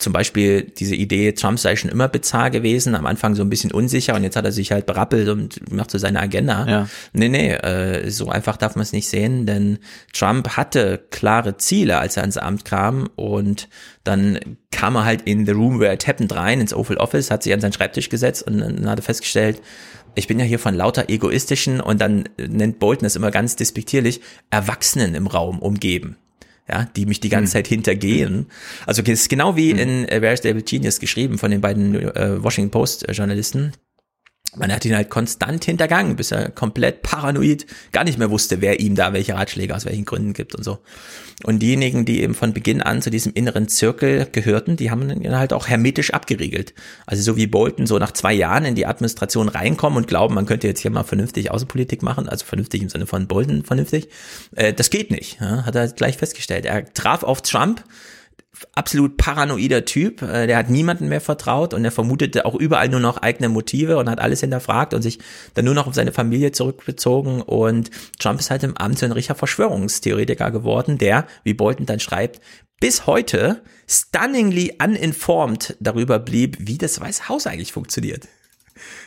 Zum 0.00 0.14
Beispiel 0.14 0.62
diese 0.62 0.94
Idee, 0.94 1.32
Trump 1.32 1.58
sei 1.58 1.76
schon 1.76 1.90
immer 1.90 2.08
bizarr 2.08 2.48
gewesen, 2.48 2.94
am 2.94 3.04
Anfang 3.04 3.34
so 3.34 3.42
ein 3.42 3.50
bisschen 3.50 3.70
unsicher 3.70 4.14
und 4.14 4.22
jetzt 4.22 4.34
hat 4.34 4.46
er 4.46 4.50
sich 4.50 4.72
halt 4.72 4.86
berappelt 4.86 5.28
und 5.28 5.70
macht 5.70 5.90
so 5.90 5.98
seine 5.98 6.20
Agenda. 6.20 6.66
Ja. 6.66 6.88
Nee, 7.12 7.28
nee, 7.28 7.52
äh, 7.52 8.10
so 8.10 8.30
einfach 8.30 8.56
darf 8.56 8.76
man 8.76 8.82
es 8.82 8.92
nicht 8.92 9.10
sehen, 9.10 9.44
denn 9.44 9.78
Trump 10.14 10.56
hatte 10.56 11.04
klare 11.10 11.58
Ziele, 11.58 11.98
als 11.98 12.16
er 12.16 12.24
ins 12.24 12.38
Amt 12.38 12.64
kam 12.64 13.10
und 13.14 13.68
dann 14.02 14.38
kam 14.70 14.96
er 14.96 15.04
halt 15.04 15.20
in 15.22 15.44
the 15.44 15.52
room 15.52 15.80
where 15.80 15.92
it 15.92 16.08
happened 16.08 16.34
rein, 16.34 16.62
ins 16.62 16.72
Oval 16.72 16.96
Office, 16.96 17.30
hat 17.30 17.42
sich 17.42 17.52
an 17.52 17.60
seinen 17.60 17.74
Schreibtisch 17.74 18.08
gesetzt 18.08 18.46
und 18.46 18.58
dann 18.58 18.88
hat 18.88 18.98
er 18.98 19.02
festgestellt, 19.02 19.60
ich 20.14 20.26
bin 20.26 20.38
ja 20.38 20.46
hier 20.46 20.58
von 20.58 20.74
lauter 20.74 21.10
egoistischen 21.10 21.82
und 21.82 22.00
dann 22.00 22.24
nennt 22.38 22.78
Bolton 22.78 23.04
es 23.04 23.16
immer 23.16 23.30
ganz 23.30 23.54
despektierlich, 23.56 24.22
Erwachsenen 24.48 25.14
im 25.14 25.26
Raum 25.26 25.58
umgeben. 25.58 26.16
Ja, 26.68 26.88
die 26.96 27.06
mich 27.06 27.20
die 27.20 27.28
ganze 27.28 27.52
hm. 27.52 27.52
Zeit 27.52 27.66
hintergehen. 27.66 28.46
Also 28.86 29.02
es 29.02 29.08
ist 29.08 29.28
genau 29.28 29.56
wie 29.56 29.72
hm. 29.72 29.78
in 29.78 30.08
äh, 30.08 30.22
Where's 30.22 30.40
David 30.40 30.66
Genius 30.66 31.00
geschrieben 31.00 31.38
von 31.38 31.50
den 31.50 31.60
beiden 31.60 31.94
äh, 31.94 32.42
Washington 32.42 32.70
Post 32.70 33.06
Journalisten 33.10 33.72
man 34.56 34.72
hat 34.72 34.84
ihn 34.84 34.96
halt 34.96 35.10
konstant 35.10 35.64
hintergangen, 35.64 36.16
bis 36.16 36.32
er 36.32 36.50
komplett 36.50 37.02
paranoid 37.02 37.66
gar 37.92 38.04
nicht 38.04 38.18
mehr 38.18 38.30
wusste, 38.30 38.60
wer 38.60 38.80
ihm 38.80 38.96
da 38.96 39.12
welche 39.12 39.34
Ratschläge 39.34 39.74
aus 39.74 39.84
welchen 39.84 40.04
Gründen 40.04 40.32
gibt 40.32 40.54
und 40.54 40.64
so. 40.64 40.78
Und 41.44 41.60
diejenigen, 41.60 42.04
die 42.04 42.20
eben 42.22 42.34
von 42.34 42.52
Beginn 42.52 42.82
an 42.82 43.00
zu 43.00 43.10
diesem 43.10 43.32
inneren 43.32 43.68
Zirkel 43.68 44.26
gehörten, 44.30 44.76
die 44.76 44.90
haben 44.90 45.08
ihn 45.08 45.38
halt 45.38 45.52
auch 45.52 45.68
hermetisch 45.68 46.12
abgeriegelt. 46.12 46.74
Also 47.06 47.22
so 47.22 47.36
wie 47.36 47.46
Bolton 47.46 47.86
so 47.86 47.98
nach 47.98 48.12
zwei 48.12 48.34
Jahren 48.34 48.64
in 48.64 48.74
die 48.74 48.86
Administration 48.86 49.48
reinkommen 49.48 49.96
und 49.96 50.08
glauben, 50.08 50.34
man 50.34 50.46
könnte 50.46 50.66
jetzt 50.66 50.80
hier 50.80 50.90
mal 50.90 51.04
vernünftig 51.04 51.50
Außenpolitik 51.50 52.02
machen, 52.02 52.28
also 52.28 52.44
vernünftig 52.44 52.82
im 52.82 52.88
Sinne 52.88 53.06
von 53.06 53.26
Bolton 53.26 53.64
vernünftig, 53.64 54.08
äh, 54.56 54.74
das 54.74 54.90
geht 54.90 55.10
nicht, 55.10 55.40
hat 55.40 55.74
er 55.74 55.88
gleich 55.88 56.18
festgestellt. 56.18 56.66
Er 56.66 56.92
traf 56.92 57.22
auf 57.22 57.40
Trump, 57.42 57.84
absolut 58.74 59.16
paranoider 59.16 59.84
Typ, 59.84 60.22
äh, 60.22 60.46
der 60.46 60.56
hat 60.56 60.70
niemanden 60.70 61.08
mehr 61.08 61.20
vertraut 61.20 61.74
und 61.74 61.84
er 61.84 61.92
vermutete 61.92 62.44
auch 62.44 62.54
überall 62.54 62.88
nur 62.88 63.00
noch 63.00 63.18
eigene 63.18 63.48
Motive 63.48 63.98
und 63.98 64.08
hat 64.08 64.20
alles 64.20 64.40
hinterfragt 64.40 64.94
und 64.94 65.02
sich 65.02 65.18
dann 65.54 65.64
nur 65.64 65.74
noch 65.74 65.86
auf 65.86 65.94
seine 65.94 66.12
Familie 66.12 66.52
zurückbezogen 66.52 67.42
und 67.42 67.90
Trump 68.18 68.40
ist 68.40 68.50
halt 68.50 68.62
im 68.62 68.76
Amt 68.76 68.98
so 68.98 69.06
ein 69.06 69.12
richtiger 69.12 69.34
Verschwörungstheoretiker 69.34 70.50
geworden, 70.50 70.98
der, 70.98 71.26
wie 71.44 71.54
Bolton 71.54 71.86
dann 71.86 72.00
schreibt, 72.00 72.40
bis 72.80 73.06
heute 73.06 73.62
stunningly 73.86 74.76
uninformed 74.82 75.76
darüber 75.80 76.18
blieb, 76.18 76.56
wie 76.60 76.78
das 76.78 77.00
Weiße 77.00 77.28
Haus 77.28 77.46
eigentlich 77.46 77.72
funktioniert. 77.72 78.28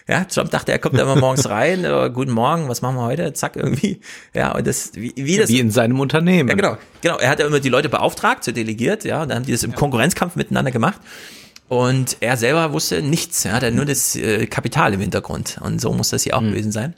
Ja, 0.08 0.26
Trump 0.26 0.52
dachte, 0.52 0.72
er 0.72 0.80
kommt 0.80 0.98
da 0.98 1.04
immer 1.04 1.16
morgens 1.16 1.50
rein, 1.50 1.86
äh, 1.86 2.12
guten 2.14 2.32
Morgen, 2.32 2.68
was 2.68 2.82
machen 2.82 2.96
wir 2.96 3.04
heute? 3.04 3.32
Zack, 3.34 3.56
irgendwie. 3.56 4.02
Ja, 4.34 4.54
und 4.54 4.68
das, 4.68 4.92
wie, 4.96 5.14
wie 5.16 5.38
das. 5.38 5.50
Wie 5.50 5.60
in 5.60 5.72
seinem 5.72 6.00
Unternehmen. 6.00 6.50
Ja, 6.50 6.56
genau. 6.56 6.78
Genau. 7.02 7.18
Er 7.18 7.30
hat 7.30 7.40
ja 7.40 7.48
immer 7.48 7.62
die 7.62 7.70
Leute 7.70 7.88
beauftragt, 7.88 8.44
so 8.44 8.52
delegiert, 8.52 9.06
ja, 9.06 9.22
und 9.22 9.30
dann 9.30 9.38
haben 9.38 9.46
die 9.46 9.54
das 9.54 9.64
im 9.64 9.74
Konkurrenzkampf 9.74 10.36
miteinander 10.36 10.72
gemacht. 10.72 11.00
Und 11.70 12.18
er 12.20 12.36
selber 12.38 12.74
wusste 12.74 13.02
nichts, 13.02 13.46
er 13.46 13.54
hatte 13.54 13.72
nur 13.72 13.86
das 13.86 14.16
äh, 14.16 14.46
Kapital 14.48 14.94
im 14.94 15.00
Hintergrund. 15.00 15.58
Und 15.62 15.80
so 15.80 15.94
muss 15.94 16.10
das 16.10 16.24
hier 16.24 16.36
auch 16.36 16.42
mhm. 16.42 16.52
gewesen 16.52 16.72
sein. 16.72 16.94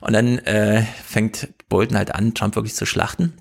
Und 0.00 0.12
dann 0.12 0.38
äh, 0.40 0.84
fängt 1.06 1.48
Bolton 1.68 1.96
halt 1.96 2.14
an, 2.14 2.34
Trump 2.34 2.56
wirklich 2.56 2.74
zu 2.74 2.84
schlachten. 2.84 3.32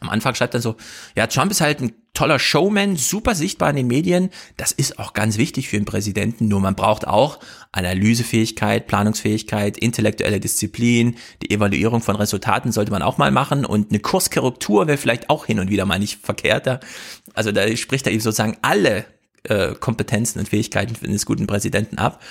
Am 0.00 0.08
Anfang 0.08 0.34
schreibt 0.34 0.54
er 0.54 0.60
so, 0.60 0.76
ja, 1.14 1.26
Trump 1.26 1.50
ist 1.50 1.60
halt 1.60 1.80
ein 1.80 1.92
toller 2.12 2.38
Showman, 2.38 2.96
super 2.96 3.34
sichtbar 3.34 3.70
in 3.70 3.76
den 3.76 3.86
Medien. 3.86 4.30
Das 4.56 4.72
ist 4.72 4.98
auch 4.98 5.12
ganz 5.12 5.38
wichtig 5.38 5.68
für 5.68 5.76
einen 5.76 5.84
Präsidenten. 5.84 6.48
Nur 6.48 6.60
man 6.60 6.74
braucht 6.74 7.06
auch 7.06 7.38
Analysefähigkeit, 7.72 8.86
Planungsfähigkeit, 8.86 9.76
intellektuelle 9.76 10.40
Disziplin. 10.40 11.16
Die 11.42 11.50
Evaluierung 11.50 12.00
von 12.00 12.16
Resultaten 12.16 12.72
sollte 12.72 12.90
man 12.90 13.02
auch 13.02 13.18
mal 13.18 13.30
machen. 13.30 13.64
Und 13.64 13.90
eine 13.90 14.00
Kurskorrektur 14.00 14.86
wäre 14.86 14.98
vielleicht 14.98 15.30
auch 15.30 15.46
hin 15.46 15.60
und 15.60 15.70
wieder 15.70 15.84
mal 15.84 15.98
nicht 15.98 16.20
verkehrter. 16.24 16.80
Also 17.34 17.52
da 17.52 17.76
spricht 17.76 18.06
er 18.06 18.12
eben 18.12 18.22
sozusagen 18.22 18.56
alle 18.62 19.04
äh, 19.44 19.74
Kompetenzen 19.74 20.40
und 20.40 20.48
Fähigkeiten 20.48 20.96
eines 21.04 21.26
guten 21.26 21.46
Präsidenten 21.46 21.98
ab 21.98 22.22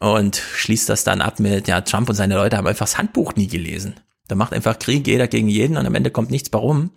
und 0.00 0.36
schließt 0.36 0.88
das 0.88 1.04
dann 1.04 1.20
ab 1.20 1.40
mit, 1.40 1.68
ja, 1.68 1.80
Trump 1.80 2.08
und 2.08 2.14
seine 2.14 2.36
Leute 2.36 2.56
haben 2.56 2.66
einfach 2.66 2.86
das 2.86 2.98
Handbuch 2.98 3.34
nie 3.34 3.48
gelesen. 3.48 3.94
Da 4.28 4.34
macht 4.34 4.52
einfach 4.52 4.78
Krieg 4.78 5.06
jeder 5.06 5.28
gegen 5.28 5.48
jeden 5.48 5.76
und 5.76 5.86
am 5.86 5.94
Ende 5.94 6.10
kommt 6.10 6.30
nichts 6.30 6.50
warum. 6.52 6.90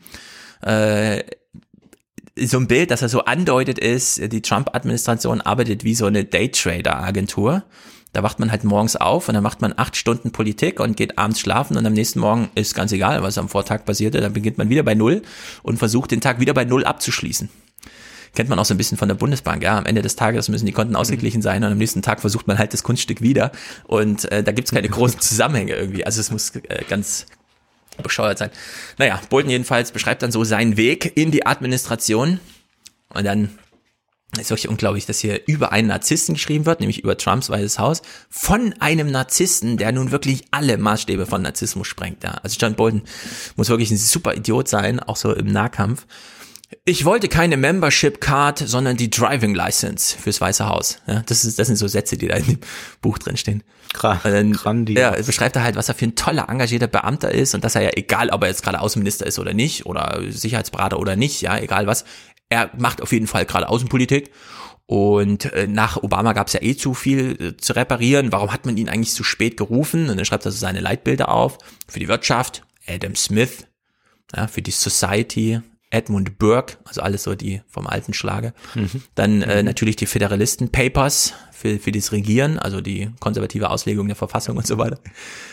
Äh, 0.62 1.24
so 2.40 2.58
ein 2.58 2.68
Bild, 2.68 2.92
dass 2.92 3.02
er 3.02 3.10
so 3.10 3.26
andeutet 3.26 3.80
ist, 3.80 4.32
die 4.32 4.42
Trump-Administration 4.42 5.42
arbeitet 5.42 5.84
wie 5.84 5.96
so 5.96 6.06
eine 6.06 6.24
Daytrader-Agentur. 6.24 7.64
Da 8.14 8.24
wacht 8.24 8.40
man 8.40 8.52
halt 8.52 8.64
morgens 8.64 8.96
auf 8.96 9.28
und 9.28 9.34
dann 9.34 9.44
macht 9.44 9.62
man 9.62 9.74
acht 9.76 9.96
Stunden 9.96 10.32
Politik 10.32 10.80
und 10.80 10.96
geht 10.96 11.18
abends 11.18 11.40
schlafen 11.40 11.78
und 11.78 11.86
am 11.86 11.94
nächsten 11.94 12.20
Morgen 12.20 12.50
ist 12.56 12.74
ganz 12.74 12.92
egal, 12.92 13.22
was 13.24 13.38
am 13.38 13.50
Vortag 13.50 13.86
passierte. 13.86 14.22
Dann 14.22 14.34
beginnt 14.34 14.58
man 14.58 14.70
wieder 14.70 14.84
bei 14.84 14.96
Null 14.96 15.24
und 15.64 15.78
versucht 15.78 16.12
den 16.12 16.22
Tag 16.22 16.40
wieder 16.40 16.54
bei 16.54 16.64
Null 16.64 16.86
abzuschließen 16.86 17.50
kennt 18.38 18.50
man 18.50 18.60
auch 18.60 18.66
so 18.66 18.76
ein 18.76 18.78
bisschen 18.78 19.00
von 19.00 19.08
der 19.08 19.16
Bundesbank. 19.16 19.64
Ja, 19.64 19.80
am 19.80 19.88
Ende 19.88 20.04
des 20.04 20.16
Tages 20.16 20.48
müssen 20.48 20.68
die 20.68 20.72
Konten 20.72 20.96
ausgeglichen 20.96 21.42
sein 21.42 21.64
und 21.64 21.72
am 21.72 21.78
nächsten 21.80 22.04
Tag 22.04 22.22
versucht 22.22 22.48
man 22.48 22.60
halt 22.60 22.72
das 22.72 22.84
Kunststück 22.84 23.20
wieder 23.20 23.52
und 23.86 24.32
äh, 24.32 24.44
da 24.44 24.52
gibt's 24.52 24.70
keine 24.70 24.88
großen 24.88 25.20
Zusammenhänge 25.20 25.74
irgendwie. 25.74 26.06
Also 26.06 26.22
es 26.22 26.30
muss 26.30 26.52
äh, 26.56 26.84
ganz 26.88 27.26
bescheuert 28.04 28.38
sein. 28.38 28.52
Naja, 29.00 29.20
Bolton 29.32 29.50
jedenfalls 29.50 29.92
beschreibt 29.92 30.22
dann 30.22 30.32
so 30.32 30.44
seinen 30.44 30.78
Weg 30.78 31.18
in 31.18 31.32
die 31.32 31.48
Administration 31.48 32.40
und 33.10 33.26
dann 33.26 33.50
ist 34.40 34.52
wirklich 34.52 34.70
unglaublich, 34.70 35.08
dass 35.08 35.18
hier 35.18 35.42
über 35.48 35.72
einen 35.72 35.88
Narzissten 35.88 36.36
geschrieben 36.36 36.68
wird, 36.68 36.80
nämlich 36.80 37.04
über 37.04 37.18
Trumps 37.18 37.50
Weißes 37.50 37.80
Haus, 37.80 38.04
von 38.30 38.76
einem 38.80 39.10
Narzissten, 39.10 39.78
der 39.78 39.92
nun 39.94 40.12
wirklich 40.12 40.44
alle 40.52 40.78
Maßstäbe 40.78 41.26
von 41.26 41.42
Narzissmus 41.42 41.88
sprengt. 41.88 42.24
Ja. 42.24 42.36
Also 42.44 42.58
John 42.60 42.76
Bolton 42.76 43.02
muss 43.56 43.70
wirklich 43.70 43.90
ein 43.90 43.98
super 43.98 44.36
Idiot 44.36 44.68
sein, 44.68 45.00
auch 45.00 45.16
so 45.16 45.34
im 45.34 45.52
Nahkampf. 45.52 46.06
Ich 46.84 47.06
wollte 47.06 47.30
keine 47.30 47.56
Membership 47.56 48.20
Card, 48.20 48.60
sondern 48.60 48.98
die 48.98 49.10
Driving 49.10 49.56
License 49.56 50.18
fürs 50.18 50.42
Weiße 50.42 50.68
Haus. 50.68 51.00
Ja, 51.08 51.24
das, 51.26 51.46
ist, 51.46 51.58
das 51.60 51.68
sind 51.68 51.78
so 51.78 51.88
Sätze, 51.88 52.18
die 52.18 52.28
da 52.28 52.36
in 52.36 52.46
dem 52.46 52.60
Buch 53.02 53.18
drin 53.18 53.38
stehen. 53.38 53.64
Grandios. 54.52 55.00
Ja, 55.00 55.12
beschreibt 55.12 55.56
er 55.56 55.64
halt, 55.64 55.78
was 55.78 55.88
er 55.88 55.96
für 55.96 56.06
ein 56.06 56.16
toller, 56.16 56.50
engagierter 56.50 56.88
Beamter 56.88 57.32
ist 57.32 57.56
und 57.56 57.64
dass 57.64 57.76
er 57.76 57.84
ja, 57.84 57.92
egal 57.96 58.30
ob 58.32 58.42
er 58.44 58.50
jetzt 58.50 58.64
gerade 58.64 58.82
Außenminister 58.82 59.26
ist 59.26 59.40
oder 59.40 59.54
nicht, 59.54 59.86
oder 59.86 60.22
Sicherheitsberater 60.30 61.00
oder 61.00 61.16
nicht, 61.16 61.42
ja, 61.42 61.58
egal 61.58 61.88
was, 61.88 62.04
er 62.50 62.70
macht 62.78 63.02
auf 63.02 63.14
jeden 63.14 63.28
Fall 63.28 63.46
gerade 63.46 63.70
Außenpolitik. 63.70 64.32
Und 64.88 65.52
äh, 65.54 65.68
nach 65.68 65.98
Obama 65.98 66.32
gab 66.34 66.48
es 66.48 66.54
ja 66.54 66.62
eh 66.62 66.76
zu 66.76 66.94
viel 66.94 67.42
äh, 67.42 67.58
zu 67.58 67.74
reparieren. 67.74 68.32
Warum 68.32 68.54
hat 68.54 68.66
man 68.66 68.78
ihn 68.78 68.88
eigentlich 68.88 69.14
zu 69.14 69.24
spät 69.24 69.58
gerufen? 69.58 70.10
Und 70.10 70.16
dann 70.16 70.26
schreibt 70.26 70.46
er 70.46 70.52
so 70.52 70.58
seine 70.58 70.80
Leitbilder 70.80 71.30
auf. 71.30 71.58
Für 71.88 72.00
die 72.00 72.08
Wirtschaft, 72.08 72.64
Adam 72.88 73.16
Smith, 73.16 73.68
ja, 74.34 74.48
für 74.48 74.62
die 74.62 74.72
Society, 74.72 75.60
Edmund 75.90 76.38
Burke, 76.38 76.78
also 76.84 77.02
alles 77.02 77.24
so 77.24 77.36
die 77.36 77.62
vom 77.68 77.88
alten 77.88 78.14
Schlage. 78.14 78.54
Mhm. 78.76 79.04
Dann 79.16 79.42
äh, 79.42 79.60
mhm. 79.60 79.66
natürlich 79.66 79.96
die 79.96 80.06
Föderalisten 80.06 80.70
Papers 80.70 81.34
für, 81.52 81.80
für 81.80 81.92
das 81.92 82.12
Regieren, 82.12 82.60
also 82.60 82.82
die 82.82 83.10
konservative 83.20 83.70
Auslegung 83.70 84.08
der 84.08 84.16
Verfassung 84.16 84.58
und 84.58 84.68
so 84.68 84.78
weiter. 84.78 85.00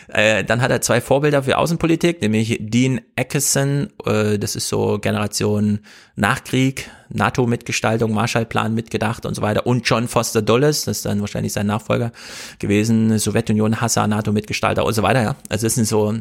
Äh, 0.09 0.43
dann 0.45 0.61
hat 0.61 0.71
er 0.71 0.81
zwei 0.81 1.01
Vorbilder 1.01 1.45
für 1.45 1.57
Außenpolitik, 1.57 2.21
nämlich 2.21 2.59
Dean 2.61 3.01
Acheson, 3.17 3.91
äh, 4.05 4.39
das 4.39 4.57
ist 4.57 4.69
so 4.69 4.99
Generation 4.99 5.81
Nachkrieg, 6.17 6.91
NATO-Mitgestaltung, 7.11 8.13
Marshallplan 8.13 8.75
mitgedacht 8.75 9.25
und 9.27 9.35
so 9.35 9.43
weiter. 9.43 9.67
Und 9.67 9.89
John 9.89 10.09
Foster 10.09 10.43
Dulles, 10.43 10.85
das 10.85 10.99
ist 10.99 11.07
dann 11.07 11.21
wahrscheinlich 11.21 11.53
sein 11.53 11.69
Nachfolger 11.69 12.11
gewesen, 12.59 13.19
Sowjetunion, 13.19 13.81
Hasser, 13.81 14.07
NATO-Mitgestalter 14.07 14.85
und 14.85 14.93
so 14.95 15.03
weiter. 15.03 15.23
Ja. 15.23 15.37
Also 15.49 15.67
das 15.67 15.77
sind 15.77 15.87
so 15.87 16.13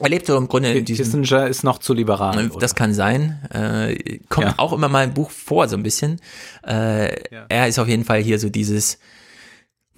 Er 0.00 0.08
lebt 0.08 0.26
so 0.26 0.36
im 0.36 0.48
Grunde 0.48 0.72
in 0.72 0.84
diesem, 0.84 1.22
Kissinger 1.22 1.46
ist 1.46 1.64
noch 1.64 1.78
zu 1.78 1.94
liberal. 1.94 2.50
Das 2.60 2.74
kann 2.74 2.92
sein. 2.92 3.40
Äh, 3.50 4.18
kommt 4.28 4.48
ja. 4.48 4.54
auch 4.58 4.72
immer 4.72 4.88
mal 4.88 5.04
im 5.04 5.14
Buch 5.14 5.30
vor, 5.30 5.68
so 5.68 5.76
ein 5.76 5.82
bisschen. 5.82 6.20
Äh, 6.66 7.34
ja. 7.34 7.46
Er 7.48 7.68
ist 7.68 7.78
auf 7.78 7.88
jeden 7.88 8.04
Fall 8.04 8.20
hier 8.20 8.38
so 8.38 8.48
dieses, 8.48 8.98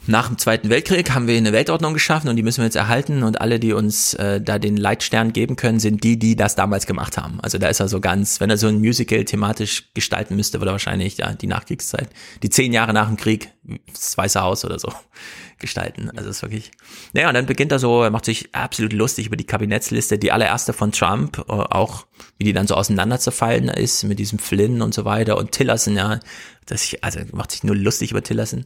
nach 0.08 0.28
dem 0.28 0.38
Zweiten 0.38 0.70
Weltkrieg 0.70 1.10
haben 1.10 1.26
wir 1.26 1.36
eine 1.36 1.52
Weltordnung 1.52 1.92
geschaffen 1.92 2.28
und 2.28 2.36
die 2.36 2.42
müssen 2.42 2.58
wir 2.58 2.64
jetzt 2.64 2.76
erhalten 2.76 3.22
und 3.22 3.42
alle, 3.42 3.60
die 3.60 3.74
uns 3.74 4.14
äh, 4.14 4.40
da 4.40 4.58
den 4.58 4.78
Leitstern 4.78 5.34
geben 5.34 5.56
können, 5.56 5.80
sind 5.80 6.02
die, 6.02 6.18
die 6.18 6.34
das 6.34 6.54
damals 6.54 6.86
gemacht 6.86 7.18
haben. 7.18 7.40
Also 7.42 7.58
da 7.58 7.68
ist 7.68 7.80
er 7.80 7.88
so 7.88 8.00
ganz, 8.00 8.40
wenn 8.40 8.48
er 8.48 8.56
so 8.56 8.68
ein 8.68 8.78
Musical 8.78 9.24
thematisch 9.24 9.90
gestalten 9.92 10.34
müsste, 10.34 10.60
würde 10.60 10.70
er 10.70 10.72
wahrscheinlich 10.72 11.18
ja 11.18 11.34
die 11.34 11.46
Nachkriegszeit, 11.46 12.08
die 12.42 12.48
zehn 12.48 12.72
Jahre 12.72 12.94
nach 12.94 13.06
dem 13.06 13.18
Krieg, 13.18 13.50
das 13.92 14.16
Weiße 14.16 14.40
Haus 14.40 14.64
oder 14.64 14.78
so 14.78 14.90
gestalten. 15.58 16.10
Also 16.16 16.30
ist 16.30 16.40
wirklich. 16.40 16.70
Naja, 17.12 17.28
und 17.28 17.34
dann 17.34 17.44
beginnt 17.44 17.72
er 17.72 17.78
so, 17.78 18.02
er 18.02 18.10
macht 18.10 18.24
sich 18.24 18.54
absolut 18.54 18.94
lustig 18.94 19.26
über 19.26 19.36
die 19.36 19.44
Kabinettsliste, 19.44 20.18
die 20.18 20.32
allererste 20.32 20.72
von 20.72 20.90
Trump, 20.90 21.38
äh, 21.38 21.52
auch 21.52 22.06
wie 22.38 22.44
die 22.44 22.54
dann 22.54 22.66
so 22.66 22.76
auseinanderzufallen 22.76 23.68
ist 23.68 24.04
mit 24.04 24.18
diesem 24.18 24.38
Flynn 24.38 24.80
und 24.80 24.94
so 24.94 25.04
weiter 25.04 25.36
und 25.36 25.52
Tillerson, 25.52 25.96
ja, 25.96 26.18
das 26.64 26.82
ich, 26.84 27.04
also 27.04 27.20
macht 27.32 27.52
sich 27.52 27.62
nur 27.62 27.76
lustig 27.76 28.12
über 28.12 28.22
Tillerson. 28.22 28.64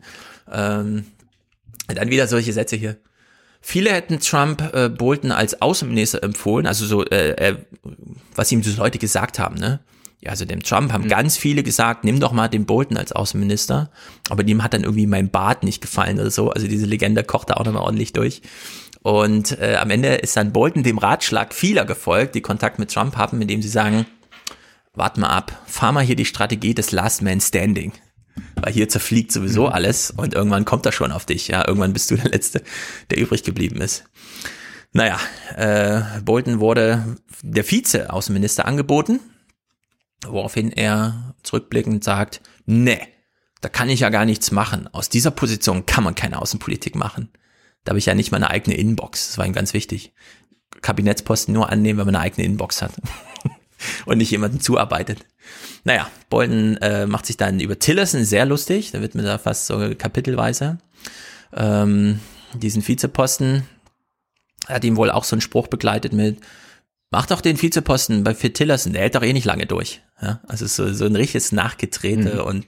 Ähm, 0.48 1.06
dann 1.88 2.10
wieder 2.10 2.26
solche 2.26 2.52
Sätze 2.52 2.76
hier. 2.76 2.96
Viele 3.60 3.92
hätten 3.92 4.18
Trump 4.18 4.74
äh, 4.74 4.88
Bolton 4.88 5.30
als 5.30 5.62
Außenminister 5.62 6.22
empfohlen, 6.22 6.66
also 6.66 6.84
so, 6.84 7.04
äh, 7.04 7.30
äh, 7.30 7.56
was 8.34 8.50
ihm 8.50 8.62
so 8.62 8.76
Leute 8.76 8.98
gesagt 8.98 9.38
haben, 9.38 9.56
ne? 9.56 9.80
Ja, 10.20 10.30
also 10.30 10.44
dem 10.44 10.62
Trump 10.62 10.92
haben 10.92 11.04
mhm. 11.04 11.08
ganz 11.08 11.36
viele 11.36 11.64
gesagt, 11.64 12.04
nimm 12.04 12.20
doch 12.20 12.30
mal 12.30 12.48
den 12.48 12.64
Bolton 12.64 12.96
als 12.96 13.10
Außenminister. 13.10 13.90
Aber 14.28 14.44
dem 14.44 14.62
hat 14.62 14.72
dann 14.72 14.84
irgendwie 14.84 15.08
mein 15.08 15.30
Bart 15.30 15.64
nicht 15.64 15.80
gefallen 15.80 16.20
oder 16.20 16.30
so. 16.30 16.50
Also 16.50 16.68
diese 16.68 16.86
Legende 16.86 17.24
kocht 17.24 17.50
da 17.50 17.54
auch 17.54 17.64
nochmal 17.64 17.82
ordentlich 17.82 18.12
durch. 18.12 18.40
Und 19.02 19.58
äh, 19.60 19.76
am 19.80 19.90
Ende 19.90 20.14
ist 20.14 20.36
dann 20.36 20.52
Bolton 20.52 20.84
dem 20.84 20.98
Ratschlag 20.98 21.52
vieler 21.52 21.84
gefolgt, 21.84 22.36
die 22.36 22.40
Kontakt 22.40 22.78
mit 22.78 22.92
Trump 22.92 23.16
haben, 23.16 23.38
mit 23.38 23.50
dem 23.50 23.62
sie 23.62 23.68
sagen, 23.68 24.06
wart 24.94 25.18
mal 25.18 25.28
ab, 25.28 25.60
fahr 25.66 25.90
mal 25.90 26.04
hier 26.04 26.14
die 26.14 26.24
Strategie 26.24 26.74
des 26.74 26.92
Last 26.92 27.20
Man 27.20 27.40
Standing. 27.40 27.92
Weil 28.56 28.72
hier 28.72 28.88
zerfliegt 28.88 29.32
sowieso 29.32 29.66
mhm. 29.66 29.72
alles 29.72 30.10
und 30.10 30.34
irgendwann 30.34 30.64
kommt 30.64 30.86
er 30.86 30.92
schon 30.92 31.12
auf 31.12 31.26
dich. 31.26 31.48
Ja, 31.48 31.66
irgendwann 31.66 31.92
bist 31.92 32.10
du 32.10 32.16
der 32.16 32.30
Letzte, 32.30 32.62
der 33.10 33.18
übrig 33.18 33.42
geblieben 33.42 33.80
ist. 33.80 34.04
Naja, 34.92 35.18
äh, 35.56 36.20
Bolton 36.22 36.60
wurde 36.60 37.16
der 37.42 37.64
Vize-Außenminister 37.64 38.66
angeboten, 38.66 39.20
woraufhin 40.26 40.70
er 40.70 41.34
zurückblickend 41.42 42.04
sagt, 42.04 42.42
nee, 42.66 43.00
da 43.62 43.68
kann 43.68 43.88
ich 43.88 44.00
ja 44.00 44.10
gar 44.10 44.26
nichts 44.26 44.50
machen. 44.50 44.88
Aus 44.92 45.08
dieser 45.08 45.30
Position 45.30 45.86
kann 45.86 46.04
man 46.04 46.14
keine 46.14 46.42
Außenpolitik 46.42 46.94
machen. 46.94 47.30
Da 47.84 47.90
habe 47.90 47.98
ich 47.98 48.06
ja 48.06 48.14
nicht 48.14 48.32
meine 48.32 48.50
eigene 48.50 48.76
Inbox. 48.76 49.28
Das 49.28 49.38
war 49.38 49.46
ihm 49.46 49.52
ganz 49.52 49.72
wichtig. 49.72 50.12
Kabinettsposten 50.82 51.54
nur 51.54 51.70
annehmen, 51.70 51.98
wenn 51.98 52.06
man 52.06 52.16
eine 52.16 52.24
eigene 52.24 52.46
Inbox 52.46 52.82
hat 52.82 52.92
und 54.04 54.18
nicht 54.18 54.30
jemanden 54.30 54.60
zuarbeitet. 54.60 55.24
Naja, 55.84 56.08
Bolton 56.30 56.76
äh, 56.76 57.06
macht 57.06 57.26
sich 57.26 57.36
dann 57.36 57.60
über 57.60 57.78
Tillerson 57.78 58.24
sehr 58.24 58.46
lustig, 58.46 58.92
da 58.92 59.00
wird 59.00 59.14
mir 59.14 59.22
da 59.22 59.38
fast 59.38 59.66
so 59.66 59.78
kapitelweise. 59.96 60.78
Ähm, 61.54 62.20
diesen 62.54 62.86
Vizeposten 62.86 63.64
hat 64.68 64.84
ihm 64.84 64.96
wohl 64.96 65.10
auch 65.10 65.24
so 65.24 65.34
einen 65.34 65.40
Spruch 65.40 65.66
begleitet 65.66 66.12
mit, 66.12 66.38
mach 67.10 67.26
doch 67.26 67.40
den 67.40 67.60
Vizeposten 67.60 68.22
bei 68.22 68.34
Phil 68.34 68.52
Tillerson, 68.52 68.92
der 68.92 69.02
hält 69.02 69.16
doch 69.16 69.22
eh 69.22 69.32
nicht 69.32 69.44
lange 69.44 69.66
durch. 69.66 70.00
Ja, 70.20 70.40
also 70.46 70.66
so, 70.66 70.92
so 70.92 71.04
ein 71.04 71.16
richtiges 71.16 71.50
Nachgetrete 71.50 72.34
mhm. 72.34 72.40
und 72.40 72.66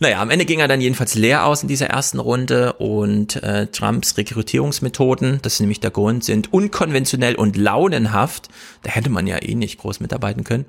naja, 0.00 0.20
am 0.22 0.30
Ende 0.30 0.46
ging 0.46 0.58
er 0.58 0.68
dann 0.68 0.80
jedenfalls 0.80 1.14
leer 1.14 1.44
aus 1.44 1.62
in 1.62 1.68
dieser 1.68 1.86
ersten 1.86 2.18
Runde 2.18 2.72
und 2.72 3.40
äh, 3.42 3.66
Trumps 3.66 4.16
Rekrutierungsmethoden, 4.16 5.40
das 5.42 5.54
ist 5.54 5.60
nämlich 5.60 5.80
der 5.80 5.90
Grund, 5.90 6.24
sind 6.24 6.52
unkonventionell 6.52 7.34
und 7.34 7.56
launenhaft. 7.56 8.48
Da 8.82 8.90
hätte 8.90 9.10
man 9.10 9.28
ja 9.28 9.40
eh 9.40 9.54
nicht 9.54 9.78
groß 9.78 10.00
mitarbeiten 10.00 10.42
können. 10.44 10.64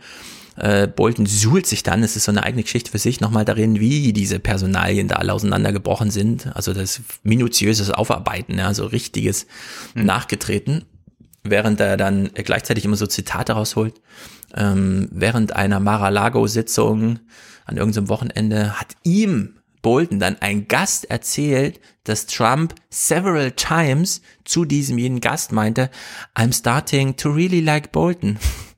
Äh, 0.55 0.87
Bolton 0.87 1.25
suhlt 1.25 1.65
sich 1.65 1.83
dann, 1.83 2.03
es 2.03 2.15
ist 2.15 2.25
so 2.25 2.31
eine 2.31 2.43
eigene 2.43 2.63
Geschichte 2.63 2.91
für 2.91 2.99
sich, 2.99 3.21
nochmal 3.21 3.45
darin, 3.45 3.79
wie 3.79 4.13
diese 4.13 4.39
Personalien 4.39 5.07
da 5.07 5.15
alle 5.15 5.33
auseinandergebrochen 5.33 6.11
sind. 6.11 6.55
Also 6.55 6.73
das 6.73 7.01
minutiöses 7.23 7.89
Aufarbeiten, 7.89 8.57
ja, 8.57 8.73
so 8.73 8.85
richtiges 8.85 9.47
mhm. 9.95 10.05
Nachgetreten. 10.05 10.85
Während 11.43 11.79
er 11.81 11.97
dann 11.97 12.29
gleichzeitig 12.33 12.85
immer 12.85 12.95
so 12.95 13.05
Zitate 13.05 13.53
rausholt. 13.53 13.99
Ähm, 14.55 15.09
während 15.11 15.55
einer 15.55 15.79
Mar-a-Lago-Sitzung 15.81 17.19
an 17.65 17.77
irgendeinem 17.77 18.07
Wochenende 18.07 18.79
hat 18.79 18.95
ihm 19.03 19.55
Bolton 19.81 20.19
dann 20.19 20.37
ein 20.39 20.67
Gast 20.67 21.09
erzählt, 21.09 21.79
dass 22.05 22.25
Trump 22.25 22.73
several 22.89 23.51
times 23.51 24.21
zu 24.45 24.65
diesem 24.65 24.97
jenen 24.97 25.19
Gast 25.19 25.51
meinte, 25.51 25.91
I'm 26.35 26.57
starting 26.57 27.15
to 27.17 27.29
really 27.29 27.61
like 27.61 27.91
Bolton. 27.91 28.39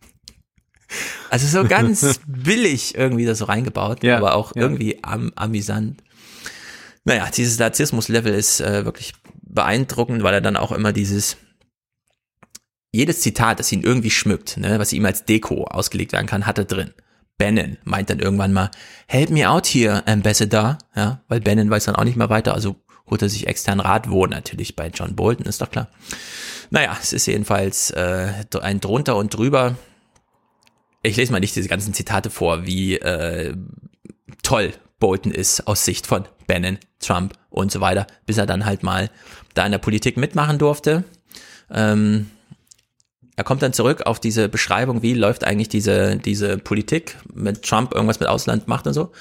Also 1.29 1.47
so 1.47 1.67
ganz 1.67 2.19
billig 2.27 2.95
irgendwie 2.95 3.25
das 3.25 3.39
so 3.39 3.45
reingebaut, 3.45 4.03
ja, 4.03 4.17
aber 4.17 4.35
auch 4.35 4.55
ja. 4.55 4.61
irgendwie 4.61 5.03
am, 5.03 5.31
amüsant. 5.35 6.01
Naja, 7.03 7.29
dieses 7.35 7.59
Narzissmus-Level 7.59 8.33
ist 8.33 8.61
äh, 8.61 8.85
wirklich 8.85 9.13
beeindruckend, 9.43 10.23
weil 10.23 10.33
er 10.33 10.41
dann 10.41 10.57
auch 10.57 10.71
immer 10.71 10.91
dieses 10.91 11.37
jedes 12.91 13.19
Zitat, 13.19 13.59
das 13.59 13.71
ihn 13.71 13.83
irgendwie 13.83 14.09
schmückt, 14.09 14.57
ne, 14.57 14.79
was 14.79 14.93
ihm 14.93 15.05
als 15.05 15.25
Deko 15.25 15.65
ausgelegt 15.65 16.13
werden 16.13 16.27
kann, 16.27 16.45
hat 16.45 16.57
er 16.57 16.65
drin. 16.65 16.93
Bannon 17.37 17.77
meint 17.83 18.09
dann 18.09 18.19
irgendwann 18.19 18.53
mal, 18.53 18.71
help 19.07 19.29
me 19.29 19.49
out 19.49 19.67
here, 19.67 20.07
Ambassador, 20.07 20.77
ja, 20.95 21.21
weil 21.27 21.41
Bannon 21.41 21.69
weiß 21.69 21.85
dann 21.85 21.95
auch 21.97 22.05
nicht 22.05 22.15
mehr 22.15 22.29
weiter, 22.29 22.53
also 22.53 22.77
holt 23.09 23.21
er 23.21 23.29
sich 23.29 23.47
extern 23.47 23.81
Rat, 23.81 24.09
wo 24.09 24.25
natürlich 24.25 24.75
bei 24.75 24.87
John 24.87 25.15
Bolton, 25.15 25.45
ist 25.45 25.61
doch 25.61 25.69
klar. 25.69 25.89
Naja, 26.69 26.97
es 26.99 27.13
ist 27.13 27.25
jedenfalls 27.27 27.91
äh, 27.91 28.45
ein 28.61 28.79
drunter 28.79 29.17
und 29.17 29.33
drüber 29.35 29.75
ich 31.05 31.17
lese 31.17 31.31
mal 31.31 31.39
nicht 31.39 31.55
diese 31.55 31.69
ganzen 31.69 31.93
Zitate 31.93 32.29
vor, 32.29 32.65
wie 32.65 32.97
äh, 32.97 33.55
toll 34.43 34.73
Bolton 34.99 35.31
ist 35.31 35.67
aus 35.67 35.85
Sicht 35.85 36.07
von 36.07 36.25
Bannon, 36.47 36.79
Trump 36.99 37.33
und 37.49 37.71
so 37.71 37.81
weiter, 37.81 38.07
bis 38.25 38.37
er 38.37 38.45
dann 38.45 38.65
halt 38.65 38.83
mal 38.83 39.09
da 39.53 39.65
in 39.65 39.71
der 39.71 39.79
Politik 39.79 40.17
mitmachen 40.17 40.57
durfte. 40.57 41.03
Ähm, 41.69 42.27
er 43.35 43.43
kommt 43.43 43.61
dann 43.61 43.73
zurück 43.73 44.03
auf 44.05 44.19
diese 44.19 44.47
Beschreibung, 44.47 45.01
wie 45.01 45.13
läuft 45.13 45.43
eigentlich 45.43 45.67
diese, 45.67 46.15
diese 46.17 46.57
Politik 46.57 47.17
mit 47.33 47.63
Trump 47.63 47.93
irgendwas 47.93 48.19
mit 48.19 48.29
Ausland 48.29 48.67
macht 48.67 48.87
und 48.87 48.93
so. 48.93 49.11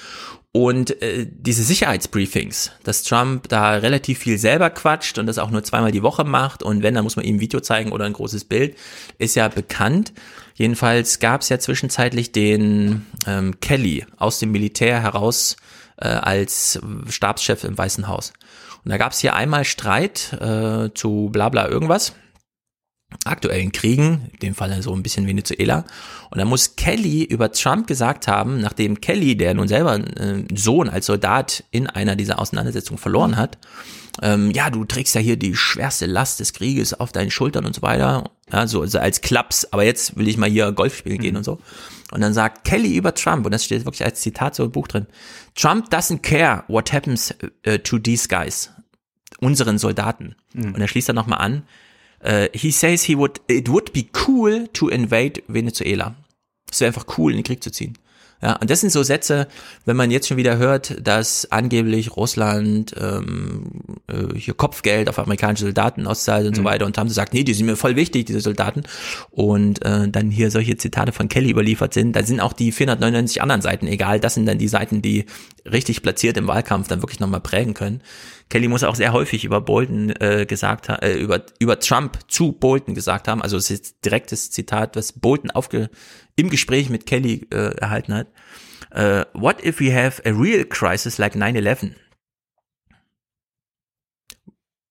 Und 0.53 1.01
äh, 1.01 1.27
diese 1.29 1.63
Sicherheitsbriefings, 1.63 2.71
dass 2.83 3.03
Trump 3.03 3.49
da 3.49 3.71
relativ 3.71 4.19
viel 4.19 4.37
selber 4.37 4.69
quatscht 4.69 5.17
und 5.17 5.25
das 5.25 5.37
auch 5.37 5.51
nur 5.51 5.65
zweimal 5.65 5.91
die 5.91 6.01
Woche 6.01 6.23
macht 6.23 6.63
und 6.63 6.81
wenn, 6.81 6.93
dann 6.93 7.03
muss 7.03 7.17
man 7.17 7.25
ihm 7.25 7.35
ein 7.35 7.41
Video 7.41 7.59
zeigen 7.59 7.91
oder 7.91 8.05
ein 8.05 8.13
großes 8.13 8.45
Bild, 8.45 8.77
ist 9.17 9.35
ja 9.35 9.49
bekannt. 9.49 10.13
Jedenfalls 10.55 11.19
gab 11.19 11.41
es 11.41 11.49
ja 11.49 11.59
zwischenzeitlich 11.59 12.31
den 12.31 13.05
ähm, 13.27 13.59
Kelly 13.59 14.05
aus 14.17 14.39
dem 14.39 14.51
Militär 14.51 15.01
heraus 15.01 15.57
äh, 15.97 16.07
als 16.07 16.79
Stabschef 17.09 17.63
im 17.65 17.77
Weißen 17.77 18.07
Haus. 18.07 18.33
Und 18.83 18.89
da 18.89 18.97
gab 18.97 19.11
es 19.11 19.19
hier 19.19 19.35
einmal 19.35 19.65
Streit 19.65 20.33
äh, 20.33 20.89
zu 20.93 21.29
bla 21.31 21.49
bla 21.49 21.67
irgendwas 21.67 22.13
aktuellen 23.23 23.71
Kriegen, 23.71 24.29
in 24.33 24.39
dem 24.39 24.55
Fall 24.55 24.81
so 24.81 24.93
ein 24.93 25.03
bisschen 25.03 25.27
Venezuela. 25.27 25.85
Und 26.31 26.39
da 26.39 26.45
muss 26.45 26.75
Kelly 26.75 27.23
über 27.23 27.51
Trump 27.51 27.87
gesagt 27.87 28.27
haben, 28.27 28.59
nachdem 28.59 28.99
Kelly, 28.99 29.37
der 29.37 29.53
nun 29.53 29.67
selber 29.67 29.91
einen 29.91 30.49
äh, 30.49 30.55
Sohn 30.55 30.89
als 30.89 31.05
Soldat 31.05 31.63
in 31.71 31.87
einer 31.87 32.15
dieser 32.15 32.39
Auseinandersetzungen 32.39 32.97
verloren 32.97 33.37
hat, 33.37 33.57
ähm, 34.21 34.51
ja, 34.51 34.69
du 34.69 34.85
trägst 34.85 35.15
ja 35.15 35.21
hier 35.21 35.37
die 35.37 35.55
schwerste 35.55 36.05
Last 36.05 36.39
des 36.39 36.53
Krieges 36.53 36.93
auf 36.93 37.11
deinen 37.11 37.31
Schultern 37.31 37.65
und 37.65 37.75
so 37.75 37.81
weiter. 37.81 38.31
Ja, 38.51 38.67
so 38.67 38.81
also 38.81 38.99
als 38.99 39.21
Klaps, 39.21 39.67
aber 39.71 39.83
jetzt 39.83 40.17
will 40.17 40.27
ich 40.27 40.37
mal 40.37 40.49
hier 40.49 40.71
Golf 40.71 40.97
spielen 40.97 41.19
gehen 41.19 41.31
mhm. 41.31 41.37
und 41.37 41.43
so. 41.43 41.59
Und 42.11 42.21
dann 42.21 42.33
sagt 42.33 42.63
Kelly 42.63 42.95
über 42.95 43.13
Trump, 43.13 43.45
und 43.45 43.51
das 43.51 43.65
steht 43.65 43.85
wirklich 43.85 44.05
als 44.05 44.21
Zitat 44.21 44.55
so 44.55 44.63
im 44.63 44.71
Buch 44.71 44.87
drin, 44.87 45.07
Trump 45.55 45.89
doesn't 45.89 46.19
care 46.19 46.63
what 46.67 46.93
happens 46.93 47.33
uh, 47.67 47.77
to 47.79 47.97
these 47.97 48.27
guys, 48.27 48.71
unseren 49.39 49.77
Soldaten. 49.77 50.35
Mhm. 50.53 50.75
Und 50.75 50.81
er 50.81 50.87
schließt 50.87 51.09
dann 51.09 51.15
nochmal 51.15 51.39
an, 51.39 51.63
Uh, 52.25 52.47
he 52.53 52.71
says 52.71 53.03
he 53.03 53.15
would, 53.15 53.39
it 53.47 53.69
would 53.69 53.93
be 53.93 54.07
cool 54.25 54.67
to 54.69 54.87
invade 54.87 55.43
Venezuela. 55.47 56.15
Es 56.71 56.81
wäre 56.81 56.87
einfach 56.87 57.05
cool, 57.17 57.31
in 57.31 57.37
den 57.37 57.43
Krieg 57.43 57.63
zu 57.63 57.71
ziehen. 57.71 57.97
Ja, 58.45 58.57
und 58.57 58.69
das 58.69 58.81
sind 58.81 58.91
so 58.91 59.01
Sätze, 59.01 59.47
wenn 59.85 59.95
man 59.95 60.11
jetzt 60.11 60.27
schon 60.27 60.37
wieder 60.37 60.57
hört, 60.57 60.95
dass 61.01 61.51
angeblich 61.51 62.15
Russland 62.15 62.93
ähm, 62.95 63.71
äh, 64.05 64.37
hier 64.37 64.53
Kopfgeld 64.53 65.09
auf 65.09 65.17
amerikanische 65.17 65.63
Soldaten 65.63 66.05
auszahlt 66.05 66.45
und 66.45 66.51
mhm. 66.51 66.57
so 66.57 66.63
weiter 66.63 66.85
und 66.85 66.95
haben 66.95 67.07
gesagt, 67.07 67.33
nee, 67.33 67.43
die 67.43 67.55
sind 67.55 67.65
mir 67.65 67.75
voll 67.75 67.95
wichtig, 67.95 68.27
diese 68.27 68.41
Soldaten. 68.41 68.83
Und 69.31 69.83
äh, 69.83 70.07
dann 70.09 70.29
hier 70.29 70.51
solche 70.51 70.77
Zitate 70.77 71.11
von 71.11 71.27
Kelly 71.27 71.49
überliefert 71.49 71.95
sind, 71.95 72.15
da 72.15 72.21
sind 72.21 72.39
auch 72.39 72.53
die 72.53 72.71
499 72.71 73.41
anderen 73.41 73.63
Seiten 73.63 73.87
egal. 73.87 74.19
Das 74.19 74.35
sind 74.35 74.45
dann 74.45 74.59
die 74.59 74.67
Seiten, 74.67 75.01
die 75.01 75.25
richtig 75.65 76.03
platziert 76.03 76.37
im 76.37 76.45
Wahlkampf 76.45 76.87
dann 76.87 77.01
wirklich 77.01 77.19
nochmal 77.19 77.41
prägen 77.41 77.73
können. 77.73 78.01
Kelly 78.49 78.67
muss 78.67 78.83
auch 78.83 78.93
sehr 78.93 79.11
häufig 79.11 79.43
über 79.43 79.59
Bolton 79.59 80.11
äh, 80.19 80.45
gesagt 80.47 80.87
haben, 80.87 81.01
äh, 81.01 81.15
über, 81.15 81.41
über 81.57 81.79
Trump 81.79 82.19
zu 82.27 82.51
Bolton 82.51 82.93
gesagt 82.93 83.27
haben. 83.27 83.41
Also 83.41 83.57
es 83.57 83.71
ist 83.71 84.05
direktes 84.05 84.51
Zitat, 84.51 84.95
was 84.95 85.13
Bolton 85.13 85.49
aufge, 85.49 85.89
im 86.35 86.49
Gespräch 86.49 86.89
mit 86.89 87.05
Kelly 87.05 87.47
äh, 87.51 87.75
erhalten 87.77 88.13
hat. 88.13 88.27
Uh, 88.93 89.25
what 89.33 89.63
if 89.63 89.79
we 89.79 89.93
have 89.93 90.21
a 90.25 90.31
real 90.31 90.63
crisis 90.63 91.17
like 91.17 91.35
9-11? 91.35 91.95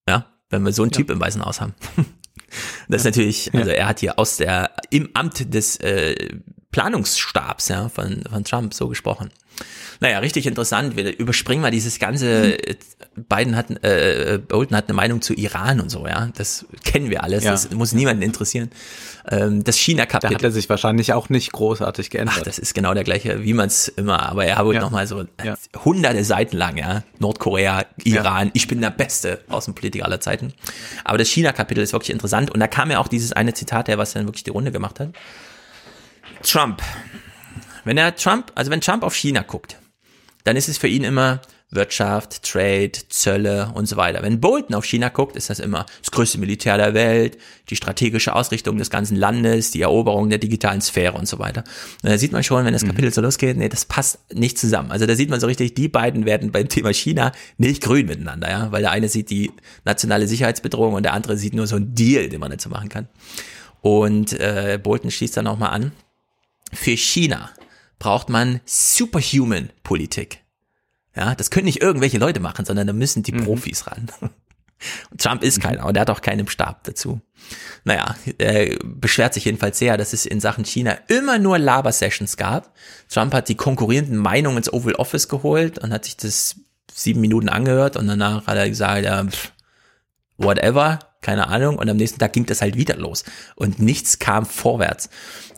Ja, 0.09 0.35
wenn 0.51 0.63
wir 0.63 0.73
so 0.73 0.83
einen 0.83 0.91
ja. 0.93 0.99
Typ 0.99 1.11
im 1.11 1.21
Weißen 1.21 1.45
Haus 1.45 1.61
haben. 1.61 1.75
Das 2.89 3.01
ist 3.01 3.07
natürlich, 3.07 3.53
also 3.53 3.71
er 3.71 3.89
hat 3.89 3.99
hier 3.99 4.17
aus 4.17 4.37
der, 4.37 4.77
im 4.91 5.11
Amt 5.15 5.53
des 5.53 5.77
äh, 5.79 6.15
Planungsstabs 6.75 7.69
ja, 7.69 7.89
von, 7.89 8.25
von 8.29 8.43
Trump 8.43 8.75
so 8.75 8.89
gesprochen. 8.89 9.31
Naja, 10.01 10.19
richtig 10.19 10.45
interessant. 10.45 10.97
Wir 10.97 11.17
überspringen 11.17 11.63
mal 11.63 11.71
dieses 11.71 12.01
ganze, 12.01 12.59
äh, 12.69 12.75
Biden 13.15 13.55
hat, 13.55 13.71
äh, 13.85 14.41
Bolton 14.45 14.77
hat 14.77 14.89
eine 14.89 14.95
Meinung 14.95 15.23
zu 15.23 15.35
Iran 15.35 15.79
und 15.79 15.89
so, 15.89 16.05
ja. 16.09 16.31
Das 16.37 16.67
kennen 16.83 17.11
wir 17.11 17.23
alles. 17.23 17.45
Ja. 17.45 17.53
Das 17.53 17.71
muss 17.71 17.93
niemanden 17.93 18.23
interessieren. 18.23 18.71
Ähm, 19.31 19.63
das 19.63 19.77
China-Kapitel. 19.77 20.31
Da 20.31 20.35
hat 20.35 20.43
er 20.43 20.51
sich 20.51 20.69
wahrscheinlich 20.69 21.13
auch 21.13 21.29
nicht 21.29 21.53
großartig 21.53 22.11
geändert. 22.11 22.39
Ach, 22.41 22.43
das 22.43 22.59
ist 22.59 22.75
genau 22.75 22.93
der 22.93 23.05
gleiche, 23.05 23.45
wie 23.45 23.53
man 23.53 23.69
es 23.69 23.87
immer, 23.87 24.29
aber 24.29 24.45
er 24.45 24.59
hat 24.59 24.67
ja. 24.73 24.81
nochmal 24.81 25.07
so 25.07 25.25
ja. 25.45 25.55
hunderte 25.85 26.25
Seiten 26.25 26.57
lang, 26.57 26.77
ja. 26.77 27.05
Nordkorea, 27.21 27.85
Iran, 28.03 28.47
ja. 28.49 28.53
ich 28.55 28.67
bin 28.67 28.81
der 28.81 28.91
beste 28.91 29.45
Außenpolitiker 29.49 30.05
aller 30.05 30.21
Zeiten. 30.21 30.53
Aber 31.05 31.19
das 31.19 31.29
China-Kapitel 31.29 31.85
ist 31.85 31.93
wirklich 31.93 32.11
interessant 32.11 32.51
und 32.51 32.59
da 32.59 32.67
kam 32.67 32.91
ja 32.91 32.99
auch 32.99 33.07
dieses 33.07 33.33
eine 33.33 33.55
Zitat 33.55 33.87
her, 33.87 33.97
was 33.97 34.15
dann 34.15 34.27
wirklich 34.27 34.43
die 34.43 34.51
Runde 34.51 34.73
gemacht 34.73 34.99
hat. 34.99 35.11
Trump. 36.45 36.83
Wenn 37.85 37.99
er 37.99 38.15
Trump, 38.15 38.53
also 38.55 38.71
wenn 38.71 38.81
Trump 38.81 39.03
auf 39.03 39.15
China 39.15 39.43
guckt, 39.43 39.77
dann 40.45 40.57
ist 40.57 40.69
es 40.69 40.79
für 40.79 40.89
ihn 40.89 41.05
immer 41.05 41.41
Wirtschaft, 41.71 42.43
Trade, 42.45 42.93
Zölle 43.09 43.73
und 43.75 43.87
so 43.87 43.97
weiter. 43.97 44.23
Wenn 44.23 44.41
Bolton 44.41 44.77
auf 44.77 44.85
China 44.85 45.09
guckt, 45.09 45.37
ist 45.37 45.51
das 45.51 45.59
immer 45.59 45.87
das 46.01 46.11
größte 46.13 46.39
Militär 46.39 46.77
der 46.77 46.95
Welt, 46.95 47.39
die 47.71 47.77
strategische 47.77 48.35
Ausrichtung 48.35 48.77
des 48.77 48.91
ganzen 48.91 49.17
Landes, 49.17 49.71
die 49.73 49.83
Eroberung 49.83 50.29
der 50.29 50.39
digitalen 50.39 50.81
Sphäre 50.81 51.17
und 51.17 51.27
so 51.27 51.39
weiter. 51.39 51.65
Und 52.03 52.11
da 52.11 52.19
sieht 52.19 52.33
man 52.33 52.45
schon, 52.45 52.65
wenn 52.65 52.73
das 52.73 52.85
mhm. 52.85 52.89
Kapitel 52.89 53.13
so 53.13 53.21
losgeht, 53.21 53.57
nee, 53.57 53.69
das 53.69 53.87
passt 53.87 54.19
nicht 54.33 54.59
zusammen. 54.59 54.93
Also 54.93 55.07
da 55.07 55.17
sieht 55.17 55.31
man 55.31 55.41
so 55.41 55.47
richtig, 55.47 55.75
die 55.75 55.89
beiden 55.89 56.27
werden 56.27 56.53
beim 56.53 56.69
Thema 56.69 56.93
China 56.93 57.33
nicht 57.59 57.83
grün 57.83 58.07
miteinander, 58.07 58.51
ja, 58.51 58.71
weil 58.71 58.83
der 58.83 58.93
eine 58.93 59.09
sieht 59.09 59.31
die 59.31 59.51
nationale 59.85 60.29
Sicherheitsbedrohung 60.29 60.95
und 60.95 61.03
der 61.03 61.15
andere 61.15 61.37
sieht 61.37 61.55
nur 61.55 61.67
so 61.67 61.77
einen 61.77 61.95
Deal, 61.95 62.29
den 62.29 62.41
man 62.41 62.51
dazu 62.51 62.69
machen 62.69 62.89
kann. 62.89 63.09
Und 63.81 64.33
äh, 64.35 64.79
Bolton 64.83 65.11
schließt 65.11 65.37
dann 65.37 65.47
auch 65.47 65.59
mal 65.59 65.69
an, 65.69 65.93
für 66.73 66.97
China 66.97 67.51
braucht 67.99 68.29
man 68.29 68.61
Superhuman 68.65 69.71
Politik. 69.83 70.41
Ja, 71.17 71.35
das 71.35 71.51
können 71.51 71.67
nicht 71.67 71.81
irgendwelche 71.81 72.19
Leute 72.19 72.41
machen, 72.41 72.65
sondern 72.65 72.87
da 72.87 72.93
müssen 72.93 73.23
die 73.23 73.33
mhm. 73.33 73.45
Profis 73.45 73.87
ran. 73.87 74.09
Und 75.11 75.21
Trump 75.21 75.43
ist 75.43 75.61
keiner 75.61 75.87
und 75.87 75.97
er 75.97 76.03
hat 76.03 76.11
auch 76.11 76.21
keinen 76.21 76.47
Stab 76.49 76.85
dazu. 76.85 77.21
Naja, 77.85 78.17
er 78.37 78.77
beschwert 78.85 79.33
sich 79.33 79.47
jedenfalls 79.47 79.79
sehr, 79.79 79.97
dass 79.97 80.13
es 80.13 80.27
in 80.27 80.41
Sachen 80.41 80.65
China 80.65 80.99
immer 81.09 81.39
nur 81.39 81.59
Laber-Sessions 81.59 82.37
gab. 82.37 82.75
Trump 83.09 83.33
hat 83.33 83.49
die 83.49 83.55
konkurrierenden 83.55 84.19
Meinungen 84.19 84.59
ins 84.59 84.73
Oval 84.73 84.97
Office 84.97 85.29
geholt 85.29 85.79
und 85.79 85.93
hat 85.93 86.05
sich 86.05 86.19
das 86.19 86.57
sieben 86.93 87.21
Minuten 87.21 87.49
angehört 87.49 87.97
und 87.97 88.07
danach 88.09 88.47
hat 88.47 88.57
er 88.57 88.69
gesagt, 88.69 89.05
ja, 89.05 89.25
pff, 89.25 89.53
whatever, 90.37 90.99
keine 91.25 91.49
Ahnung. 91.49 91.77
Und 91.79 91.91
am 91.91 91.97
nächsten 91.97 92.21
Tag 92.21 92.33
ging 92.35 92.47
das 92.47 92.61
halt 92.61 92.77
wieder 92.77 92.97
los 92.97 93.25
und 93.57 93.81
nichts 93.81 94.21
kam 94.21 94.47
vorwärts. 94.47 95.09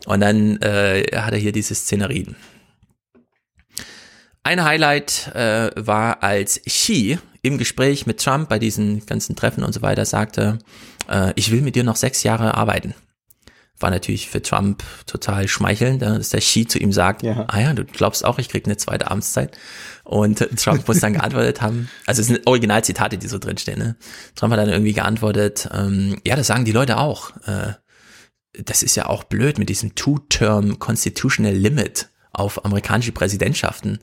Und 0.05 0.21
dann 0.21 0.57
äh, 0.61 1.03
hat 1.15 1.33
er 1.33 1.39
hier 1.39 1.51
diese 1.51 1.75
Szenerien. 1.75 2.35
Ein 4.43 4.63
Highlight 4.63 5.35
äh, 5.35 5.71
war, 5.75 6.23
als 6.23 6.61
Xi 6.63 7.19
im 7.41 7.57
Gespräch 7.57 8.07
mit 8.07 8.21
Trump 8.21 8.47
bei 8.47 8.59
diesen 8.59 9.05
ganzen 9.05 9.35
Treffen 9.35 9.63
und 9.63 9.73
so 9.73 9.81
weiter 9.81 10.05
sagte, 10.05 10.59
äh, 11.09 11.33
ich 11.35 11.51
will 11.51 11.61
mit 11.61 11.75
dir 11.75 11.83
noch 11.83 11.97
sechs 11.97 12.23
Jahre 12.23 12.53
arbeiten. 12.55 12.95
War 13.79 13.91
natürlich 13.91 14.29
für 14.29 14.41
Trump 14.41 14.83
total 15.05 15.47
schmeichelnd, 15.47 16.01
dass 16.01 16.29
der 16.29 16.39
Xi 16.39 16.67
zu 16.67 16.79
ihm 16.79 16.91
sagt, 16.91 17.21
ja. 17.23 17.45
ah 17.47 17.59
ja, 17.59 17.73
du 17.73 17.85
glaubst 17.85 18.25
auch, 18.25 18.39
ich 18.39 18.49
krieg 18.49 18.65
eine 18.65 18.77
zweite 18.77 19.11
Amtszeit. 19.11 19.57
Und 20.03 20.39
Trump 20.57 20.87
muss 20.87 20.99
dann 20.99 21.13
geantwortet 21.13 21.61
haben, 21.61 21.89
also 22.05 22.21
es 22.21 22.27
sind 22.27 22.47
Originalzitate, 22.47 23.17
die 23.17 23.27
so 23.27 23.37
drinstehen, 23.37 23.77
ne? 23.77 23.95
Trump 24.35 24.53
hat 24.53 24.59
dann 24.59 24.69
irgendwie 24.69 24.93
geantwortet, 24.93 25.69
ähm, 25.73 26.19
ja, 26.25 26.35
das 26.35 26.47
sagen 26.47 26.65
die 26.65 26.71
Leute 26.71 26.97
auch. 26.97 27.35
Äh, 27.45 27.73
das 28.63 28.83
ist 28.83 28.95
ja 28.95 29.05
auch 29.07 29.23
blöd 29.23 29.59
mit 29.59 29.69
diesem 29.69 29.95
Two-Term 29.95 30.79
Constitutional 30.79 31.53
Limit 31.53 32.09
auf 32.31 32.65
amerikanische 32.65 33.11
Präsidentschaften. 33.11 33.99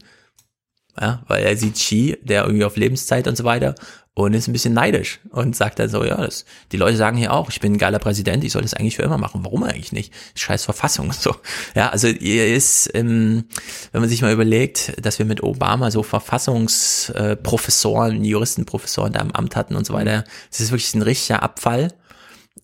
Ja, 1.00 1.22
weil 1.26 1.44
er 1.44 1.56
sieht 1.56 1.74
Xi, 1.74 2.16
der 2.22 2.44
irgendwie 2.44 2.64
auf 2.64 2.76
Lebenszeit 2.76 3.26
und 3.26 3.36
so 3.36 3.44
weiter 3.44 3.74
und 4.14 4.32
ist 4.32 4.46
ein 4.46 4.52
bisschen 4.52 4.74
neidisch 4.74 5.18
und 5.30 5.56
sagt 5.56 5.80
dann 5.80 5.88
so, 5.88 6.04
ja, 6.04 6.16
das, 6.16 6.44
die 6.70 6.76
Leute 6.76 6.96
sagen 6.96 7.16
hier 7.16 7.32
auch, 7.32 7.50
ich 7.50 7.58
bin 7.60 7.72
ein 7.72 7.78
geiler 7.78 7.98
Präsident, 7.98 8.44
ich 8.44 8.52
soll 8.52 8.62
das 8.62 8.74
eigentlich 8.74 8.94
für 8.96 9.02
immer 9.02 9.18
machen. 9.18 9.40
Warum 9.42 9.64
eigentlich 9.64 9.90
nicht? 9.90 10.14
Scheiß 10.36 10.62
Verfassung 10.64 11.10
so. 11.12 11.34
Ja, 11.74 11.88
also 11.88 12.06
ihr 12.06 12.54
ist, 12.54 12.88
ähm, 12.94 13.46
wenn 13.90 14.00
man 14.00 14.08
sich 14.08 14.22
mal 14.22 14.32
überlegt, 14.32 15.04
dass 15.04 15.18
wir 15.18 15.26
mit 15.26 15.42
Obama 15.42 15.90
so 15.90 16.04
Verfassungsprofessoren, 16.04 18.22
Juristenprofessoren 18.24 19.12
da 19.12 19.20
im 19.20 19.32
Amt 19.32 19.56
hatten 19.56 19.74
und 19.74 19.84
so 19.84 19.94
weiter, 19.94 20.22
das 20.50 20.60
ist 20.60 20.70
wirklich 20.70 20.94
ein 20.94 21.02
richtiger 21.02 21.42
Abfall 21.42 21.92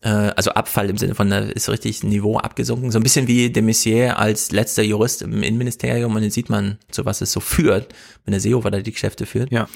also 0.02 0.52
Abfall 0.52 0.88
im 0.88 0.96
Sinne 0.96 1.14
von, 1.14 1.28
da 1.28 1.40
ist 1.40 1.68
richtig 1.68 2.02
ein 2.02 2.08
Niveau 2.08 2.38
abgesunken. 2.38 2.90
So 2.90 2.98
ein 2.98 3.02
bisschen 3.02 3.26
wie 3.26 3.50
de 3.50 3.62
Maizière 3.62 4.12
als 4.12 4.50
letzter 4.50 4.82
Jurist 4.82 5.20
im 5.20 5.42
Innenministerium 5.42 6.14
und 6.14 6.22
dann 6.22 6.30
sieht 6.30 6.48
man, 6.48 6.78
zu 6.90 7.04
was 7.04 7.20
es 7.20 7.32
so 7.32 7.40
führt, 7.40 7.94
wenn 8.24 8.32
der 8.32 8.40
Seehofer 8.40 8.70
da 8.70 8.80
die 8.80 8.92
Geschäfte 8.92 9.26
führt. 9.26 9.52
Ja. 9.52 9.68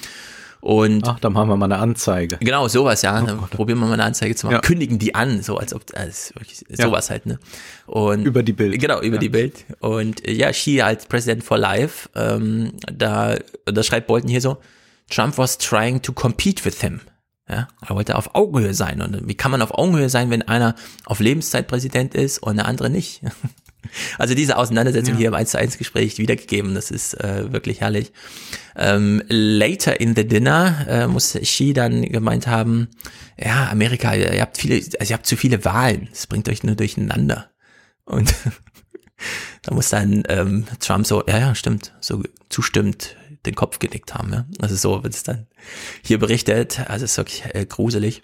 Und 0.65 1.07
Ach, 1.07 1.19
dann 1.19 1.33
machen 1.33 1.49
wir 1.49 1.57
mal 1.57 1.65
eine 1.65 1.77
Anzeige. 1.77 2.37
Genau, 2.39 2.67
sowas, 2.67 3.03
ja. 3.03 3.21
Oh, 3.21 3.45
probieren 3.51 3.77
wir 3.77 3.85
mal 3.85 3.93
eine 3.93 4.03
Anzeige 4.03 4.33
zu 4.33 4.47
machen. 4.47 4.55
Ja. 4.55 4.61
Kündigen 4.61 4.97
die 4.97 5.13
an, 5.13 5.43
so 5.43 5.57
als 5.57 5.75
ob, 5.75 5.83
als 5.93 6.33
wirklich, 6.33 6.65
sowas 6.71 7.07
ja. 7.07 7.11
halt, 7.11 7.27
ne? 7.27 7.37
Und 7.85 8.25
über 8.25 8.41
die 8.41 8.53
Bild. 8.53 8.81
Genau, 8.81 8.99
über 8.99 9.17
ja. 9.17 9.19
die 9.19 9.29
Bild. 9.29 9.63
Und 9.79 10.27
ja, 10.27 10.49
Xi 10.49 10.81
als 10.81 11.05
President 11.05 11.43
for 11.43 11.59
Life, 11.59 12.09
ähm, 12.15 12.71
da, 12.91 13.37
da 13.65 13.83
schreibt 13.83 14.07
Bolton 14.07 14.27
hier 14.27 14.41
so, 14.41 14.57
Trump 15.11 15.37
was 15.37 15.59
trying 15.59 16.01
to 16.01 16.11
compete 16.11 16.65
with 16.65 16.81
him. 16.81 17.01
Ja, 17.47 17.67
er 17.87 17.95
wollte 17.95 18.15
auf 18.15 18.33
Augenhöhe 18.33 18.73
sein. 18.73 19.01
Und 19.01 19.27
wie 19.27 19.35
kann 19.35 19.51
man 19.51 19.61
auf 19.61 19.71
Augenhöhe 19.71 20.09
sein, 20.09 20.31
wenn 20.31 20.41
einer 20.41 20.75
auf 21.05 21.19
Lebenszeit 21.19 21.67
Präsident 21.67 22.15
ist 22.15 22.39
und 22.39 22.57
der 22.57 22.65
andere 22.65 22.89
nicht? 22.89 23.21
Also 24.17 24.33
diese 24.33 24.57
Auseinandersetzung 24.57 25.13
ja. 25.13 25.19
hier 25.19 25.27
im 25.29 25.35
1 25.35 25.51
zu 25.51 25.59
1 25.59 25.77
Gespräch 25.77 26.17
wiedergegeben, 26.17 26.73
das 26.73 26.91
ist 26.91 27.13
äh, 27.21 27.51
wirklich 27.53 27.81
herrlich. 27.81 28.11
Ähm, 28.75 29.21
later 29.29 29.99
in 29.99 30.15
the 30.15 30.27
dinner 30.27 30.85
äh, 30.87 31.07
muss 31.07 31.33
Xi 31.33 31.73
dann 31.73 32.01
gemeint 32.01 32.47
haben, 32.47 32.89
ja, 33.37 33.69
Amerika, 33.69 34.15
ihr 34.15 34.41
habt 34.41 34.57
viele, 34.57 34.75
also 34.99 35.11
ihr 35.11 35.13
habt 35.13 35.27
zu 35.27 35.37
viele 35.37 35.63
Wahlen, 35.65 36.09
es 36.11 36.27
bringt 36.27 36.49
euch 36.49 36.63
nur 36.63 36.75
durcheinander. 36.75 37.51
Und 38.05 38.33
da 39.61 39.73
muss 39.73 39.89
dann 39.89 40.23
ähm, 40.29 40.65
Trump 40.79 41.05
so, 41.05 41.23
ja, 41.27 41.37
ja, 41.37 41.55
stimmt, 41.55 41.93
so 41.99 42.23
zustimmt, 42.49 43.15
den 43.45 43.55
Kopf 43.55 43.79
genickt 43.79 44.13
haben. 44.13 44.33
Ja? 44.33 44.45
Also 44.59 44.75
so 44.75 45.03
wird 45.03 45.13
es 45.13 45.23
dann 45.23 45.47
hier 46.03 46.19
berichtet. 46.19 46.79
Also 46.89 47.05
es 47.05 47.11
ist 47.11 47.17
wirklich 47.17 47.43
äh, 47.53 47.65
gruselig. 47.65 48.21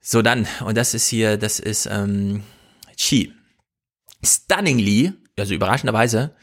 So 0.00 0.22
dann, 0.22 0.46
und 0.64 0.76
das 0.76 0.94
ist 0.94 1.08
hier, 1.08 1.36
das 1.36 1.58
ist 1.58 1.88
ähm, 1.90 2.42
Chi. 2.96 3.32
Stunningly, 4.22 5.12
also 5.38 5.54
überraschenderweise, 5.54 6.34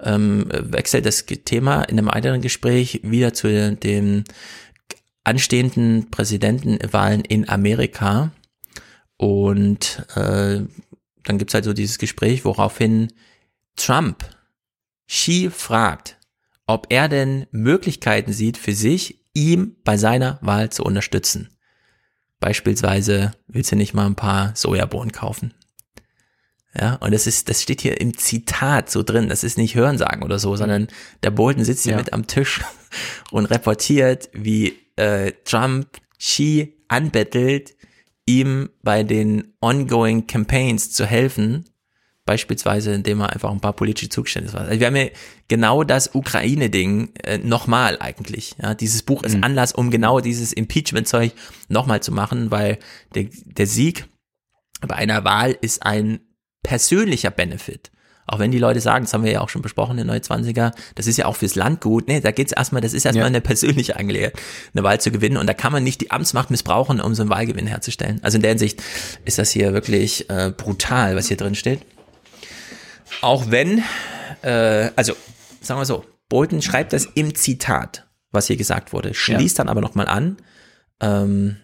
ähm, 0.00 0.46
wechselt 0.50 1.06
das 1.06 1.26
Thema 1.26 1.82
in 1.82 1.98
einem 1.98 2.08
weiteren 2.08 2.40
Gespräch 2.40 3.00
wieder 3.02 3.34
zu 3.34 3.76
den 3.76 4.24
anstehenden 5.24 6.10
Präsidentenwahlen 6.10 7.22
in 7.22 7.48
Amerika. 7.48 8.32
Und 9.16 10.06
äh, 10.14 10.62
dann 11.24 11.38
gibt's 11.38 11.54
halt 11.54 11.64
so 11.64 11.72
dieses 11.72 11.98
Gespräch, 11.98 12.44
woraufhin 12.44 13.12
Trump 13.76 14.24
Xi 15.06 15.50
fragt, 15.50 16.16
ob 16.70 16.86
er 16.90 17.08
denn 17.08 17.46
Möglichkeiten 17.50 18.32
sieht 18.32 18.56
für 18.56 18.72
sich, 18.72 19.24
ihm 19.34 19.76
bei 19.82 19.96
seiner 19.96 20.38
Wahl 20.40 20.70
zu 20.70 20.84
unterstützen. 20.84 21.48
Beispielsweise 22.38 23.32
willst 23.48 23.72
du 23.72 23.76
nicht 23.76 23.92
mal 23.92 24.06
ein 24.06 24.14
paar 24.14 24.54
Sojabohnen 24.54 25.10
kaufen. 25.10 25.52
Ja, 26.78 26.94
und 26.96 27.12
das 27.12 27.26
ist, 27.26 27.48
das 27.48 27.62
steht 27.62 27.80
hier 27.80 28.00
im 28.00 28.16
Zitat 28.16 28.88
so 28.88 29.02
drin. 29.02 29.28
Das 29.28 29.42
ist 29.42 29.58
nicht 29.58 29.74
Hörensagen 29.74 30.22
oder 30.22 30.38
so, 30.38 30.54
sondern 30.54 30.86
der 31.24 31.32
Bolton 31.32 31.64
sitzt 31.64 31.82
hier 31.82 31.92
ja. 31.92 31.98
mit 31.98 32.12
am 32.12 32.28
Tisch 32.28 32.60
und 33.32 33.46
reportiert, 33.46 34.30
wie 34.32 34.78
äh, 34.94 35.32
Trump 35.44 35.88
Xi 36.20 36.76
anbettelt, 36.86 37.74
ihm 38.26 38.70
bei 38.82 39.02
den 39.02 39.54
ongoing 39.60 40.28
Campaigns 40.28 40.92
zu 40.92 41.04
helfen 41.04 41.64
beispielsweise, 42.30 42.92
indem 42.92 43.22
er 43.22 43.30
einfach 43.30 43.50
ein 43.50 43.58
paar 43.58 43.72
politische 43.72 44.08
Zugeständnisse 44.08 44.56
war. 44.56 44.64
Also 44.68 44.78
wir 44.78 44.86
haben 44.86 44.94
ja 44.94 45.06
genau 45.48 45.82
das 45.82 46.14
Ukraine-Ding 46.14 47.12
äh, 47.24 47.38
nochmal 47.38 47.96
eigentlich. 47.98 48.54
Ja, 48.62 48.74
dieses 48.74 49.02
Buch 49.02 49.24
ist 49.24 49.36
mhm. 49.36 49.42
Anlass, 49.42 49.72
um 49.72 49.90
genau 49.90 50.20
dieses 50.20 50.52
Impeachment-Zeug 50.52 51.32
nochmal 51.68 52.04
zu 52.04 52.12
machen, 52.12 52.52
weil 52.52 52.78
der, 53.16 53.26
der 53.46 53.66
Sieg 53.66 54.06
bei 54.80 54.94
einer 54.94 55.24
Wahl 55.24 55.58
ist 55.60 55.82
ein 55.82 56.20
persönlicher 56.62 57.32
Benefit. 57.32 57.90
Auch 58.28 58.38
wenn 58.38 58.52
die 58.52 58.60
Leute 58.60 58.80
sagen, 58.80 59.06
das 59.06 59.12
haben 59.12 59.24
wir 59.24 59.32
ja 59.32 59.40
auch 59.40 59.48
schon 59.48 59.62
besprochen 59.62 59.98
in 59.98 60.08
29er, 60.08 60.70
das 60.94 61.08
ist 61.08 61.16
ja 61.16 61.26
auch 61.26 61.34
fürs 61.34 61.56
Land 61.56 61.80
gut. 61.80 62.06
Nee, 62.06 62.20
da 62.20 62.30
geht's 62.30 62.52
erstmal, 62.52 62.80
das 62.80 62.92
ist 62.92 63.04
erstmal 63.04 63.24
ja. 63.24 63.26
eine 63.26 63.40
persönliche 63.40 63.96
Angelegenheit, 63.96 64.40
eine 64.72 64.84
Wahl 64.84 65.00
zu 65.00 65.10
gewinnen. 65.10 65.36
Und 65.36 65.48
da 65.48 65.54
kann 65.54 65.72
man 65.72 65.82
nicht 65.82 66.00
die 66.00 66.12
Amtsmacht 66.12 66.48
missbrauchen, 66.48 67.00
um 67.00 67.12
so 67.16 67.24
einen 67.24 67.30
Wahlgewinn 67.30 67.66
herzustellen. 67.66 68.20
Also 68.22 68.36
in 68.36 68.42
der 68.42 68.50
Hinsicht 68.50 68.84
ist 69.24 69.38
das 69.40 69.50
hier 69.50 69.72
wirklich 69.72 70.30
äh, 70.30 70.52
brutal, 70.56 71.16
was 71.16 71.26
hier 71.26 71.36
drin 71.36 71.56
steht. 71.56 71.80
Auch 73.20 73.50
wenn, 73.50 73.82
äh, 74.42 74.90
also 74.96 75.14
sagen 75.60 75.80
wir 75.80 75.84
so, 75.84 76.04
Bolton 76.28 76.62
schreibt 76.62 76.92
das 76.92 77.06
im 77.14 77.34
Zitat, 77.34 78.08
was 78.30 78.46
hier 78.46 78.56
gesagt 78.56 78.92
wurde, 78.92 79.14
schließt 79.14 79.58
ja. 79.58 79.64
dann 79.64 79.68
aber 79.68 79.80
nochmal 79.80 80.06
an, 80.06 80.36
ähm, 81.00 81.56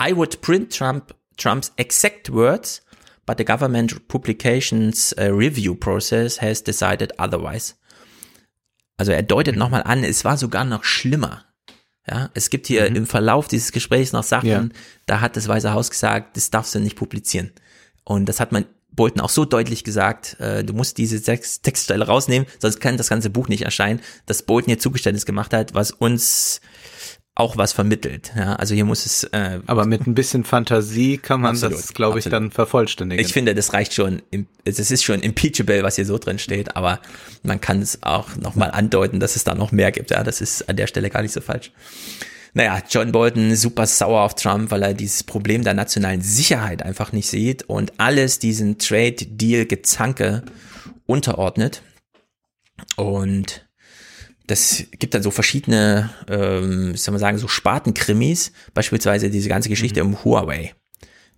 I 0.00 0.14
would 0.14 0.40
print 0.40 0.76
Trump 0.76 1.14
Trump's 1.36 1.72
exact 1.76 2.32
words, 2.32 2.82
but 3.26 3.38
the 3.38 3.44
government 3.44 4.06
publications 4.08 5.14
uh, 5.18 5.32
review 5.32 5.74
process 5.74 6.40
has 6.40 6.62
decided 6.62 7.18
otherwise. 7.18 7.74
Also 8.96 9.12
er 9.12 9.22
deutet 9.22 9.56
nochmal 9.56 9.82
an, 9.82 10.04
es 10.04 10.24
war 10.24 10.36
sogar 10.36 10.64
noch 10.64 10.84
schlimmer. 10.84 11.44
Ja, 12.06 12.30
es 12.34 12.50
gibt 12.50 12.66
hier 12.66 12.88
mhm. 12.90 12.96
im 12.96 13.06
Verlauf 13.06 13.48
dieses 13.48 13.72
Gesprächs 13.72 14.12
noch 14.12 14.24
Sachen, 14.24 14.48
ja. 14.48 14.68
da 15.06 15.20
hat 15.20 15.36
das 15.36 15.48
Weiße 15.48 15.72
Haus 15.72 15.90
gesagt, 15.90 16.36
das 16.36 16.50
darfst 16.50 16.74
du 16.74 16.80
nicht 16.80 16.96
publizieren. 16.96 17.52
Und 18.04 18.26
das 18.28 18.40
hat 18.40 18.52
man 18.52 18.66
Bolton 18.92 19.20
auch 19.20 19.30
so 19.30 19.44
deutlich 19.44 19.84
gesagt, 19.84 20.38
äh, 20.40 20.64
du 20.64 20.72
musst 20.74 20.98
diese 20.98 21.22
Text 21.22 21.62
Textstelle 21.62 22.06
rausnehmen, 22.06 22.46
sonst 22.58 22.80
kann 22.80 22.96
das 22.96 23.08
ganze 23.08 23.30
Buch 23.30 23.48
nicht 23.48 23.62
erscheinen, 23.62 24.00
dass 24.26 24.42
Bolton 24.42 24.70
hier 24.70 24.78
Zugeständnis 24.78 25.26
gemacht 25.26 25.52
hat, 25.52 25.74
was 25.74 25.90
uns 25.90 26.60
auch 27.34 27.56
was 27.56 27.72
vermittelt. 27.72 28.32
Ja, 28.36 28.56
also 28.56 28.74
hier 28.74 28.84
muss 28.84 29.06
es. 29.06 29.24
Äh, 29.24 29.60
Aber 29.66 29.86
mit 29.86 30.06
ein 30.06 30.14
bisschen 30.14 30.44
Fantasie 30.44 31.16
kann 31.16 31.40
man 31.40 31.52
absolut, 31.52 31.78
das, 31.78 31.94
glaube 31.94 32.18
ich, 32.18 32.26
dann 32.26 32.50
vervollständigen. 32.50 33.24
Ich 33.24 33.32
finde, 33.32 33.54
das 33.54 33.72
reicht 33.72 33.94
schon. 33.94 34.20
Es 34.64 34.78
ist 34.78 35.02
schon 35.02 35.20
impeachable, 35.20 35.82
was 35.82 35.96
hier 35.96 36.04
so 36.04 36.18
drin 36.18 36.38
steht. 36.38 36.76
Aber 36.76 37.00
man 37.42 37.60
kann 37.60 37.80
es 37.80 38.02
auch 38.02 38.36
noch 38.36 38.54
mal 38.54 38.70
andeuten, 38.70 39.18
dass 39.18 39.36
es 39.36 39.44
da 39.44 39.54
noch 39.54 39.72
mehr 39.72 39.92
gibt. 39.92 40.10
Ja, 40.10 40.22
das 40.24 40.42
ist 40.42 40.68
an 40.68 40.76
der 40.76 40.86
Stelle 40.86 41.08
gar 41.08 41.22
nicht 41.22 41.32
so 41.32 41.40
falsch. 41.40 41.72
Naja, 42.54 42.82
John 42.88 43.12
Bolton 43.12 43.56
super 43.56 43.86
sauer 43.86 44.22
auf 44.22 44.34
Trump, 44.34 44.70
weil 44.70 44.82
er 44.82 44.94
dieses 44.94 45.22
Problem 45.22 45.64
der 45.64 45.74
nationalen 45.74 46.20
Sicherheit 46.20 46.82
einfach 46.82 47.12
nicht 47.12 47.28
sieht 47.28 47.62
und 47.64 47.98
alles 47.98 48.38
diesen 48.38 48.78
Trade 48.78 49.16
Deal 49.26 49.64
Gezanke 49.64 50.42
unterordnet. 51.06 51.82
Und 52.96 53.66
das 54.46 54.84
gibt 54.98 55.14
dann 55.14 55.22
so 55.22 55.30
verschiedene, 55.30 56.10
ähm, 56.28 56.94
soll 56.94 57.12
man 57.12 57.20
sagen, 57.20 57.38
so 57.38 57.48
Spartenkrimis, 57.48 58.52
beispielsweise 58.74 59.30
diese 59.30 59.48
ganze 59.48 59.70
Geschichte 59.70 60.02
mhm. 60.04 60.14
um 60.14 60.24
Huawei. 60.24 60.74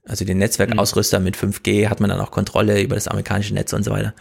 Also 0.06 0.24
den 0.24 0.38
Netzwerkausrüster 0.38 1.20
mhm. 1.20 1.24
mit 1.24 1.36
5G 1.36 1.88
hat 1.88 2.00
man 2.00 2.10
dann 2.10 2.20
auch 2.20 2.32
Kontrolle 2.32 2.82
über 2.82 2.96
das 2.96 3.08
amerikanische 3.08 3.54
Netz 3.54 3.72
und 3.72 3.84
so 3.84 3.92
weiter. 3.92 4.14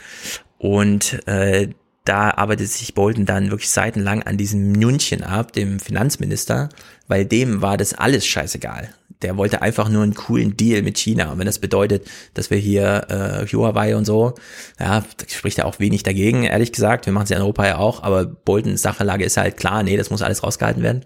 Und 0.59 1.27
äh, 1.27 1.69
da 2.05 2.31
arbeitet 2.31 2.69
sich 2.69 2.93
Bolton 2.93 3.25
dann 3.25 3.49
wirklich 3.49 3.69
seitenlang 3.69 4.23
an 4.23 4.37
diesem 4.37 4.73
Nunchen 4.73 5.23
ab, 5.23 5.53
dem 5.53 5.79
Finanzminister, 5.79 6.69
weil 7.07 7.25
dem 7.25 7.61
war 7.61 7.77
das 7.77 7.93
alles 7.93 8.25
scheißegal. 8.25 8.93
Der 9.21 9.37
wollte 9.37 9.61
einfach 9.61 9.87
nur 9.87 10.03
einen 10.03 10.15
coolen 10.15 10.57
Deal 10.57 10.81
mit 10.81 10.97
China. 10.97 11.31
Und 11.31 11.39
wenn 11.39 11.45
das 11.45 11.59
bedeutet, 11.59 12.05
dass 12.33 12.49
wir 12.49 12.57
hier 12.57 13.05
äh, 13.09 13.47
Huawei 13.47 13.95
und 13.95 14.03
so, 14.03 14.33
ja, 14.77 15.01
spricht 15.29 15.59
er 15.59 15.65
auch 15.65 15.79
wenig 15.79 16.03
dagegen, 16.03 16.43
ehrlich 16.43 16.73
gesagt. 16.73 17.05
Wir 17.05 17.13
machen 17.13 17.23
es 17.23 17.29
ja 17.29 17.37
in 17.37 17.41
Europa 17.41 17.65
ja 17.65 17.77
auch, 17.77 18.03
aber 18.03 18.25
Boltons 18.25 18.81
Sachelage 18.81 19.23
ist 19.23 19.37
halt 19.37 19.55
klar, 19.55 19.81
nee, 19.83 19.95
das 19.95 20.09
muss 20.09 20.21
alles 20.21 20.43
rausgehalten 20.43 20.83
werden. 20.83 21.05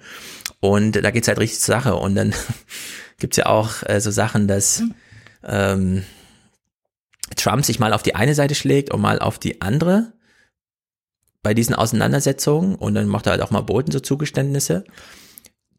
Und 0.60 0.94
da 0.94 1.11
geht's 1.11 1.28
halt 1.28 1.38
richtig 1.38 1.60
zur 1.60 1.76
Sache. 1.76 1.95
Und 1.95 2.15
dann 2.15 2.34
gibt's 3.19 3.38
ja 3.38 3.45
auch 3.45 3.84
äh, 3.86 4.02
so 4.02 4.10
Sachen, 4.10 4.48
dass 4.48 4.82
ähm, 5.44 6.03
Trump 7.36 7.65
sich 7.65 7.78
mal 7.78 7.94
auf 7.94 8.02
die 8.02 8.15
eine 8.15 8.34
Seite 8.34 8.56
schlägt 8.56 8.91
und 8.91 9.02
mal 9.02 9.19
auf 9.19 9.38
die 9.38 9.61
andere 9.61 10.14
bei 11.48 11.53
diesen 11.53 11.76
Auseinandersetzungen 11.76 12.76
und 12.76 12.94
dann 12.94 13.07
macht 13.07 13.26
er 13.26 13.32
halt 13.32 13.41
auch 13.41 13.52
mal 13.52 13.61
Bolton 13.61 13.94
so 13.94 14.02
Zugeständnisse. 14.02 14.84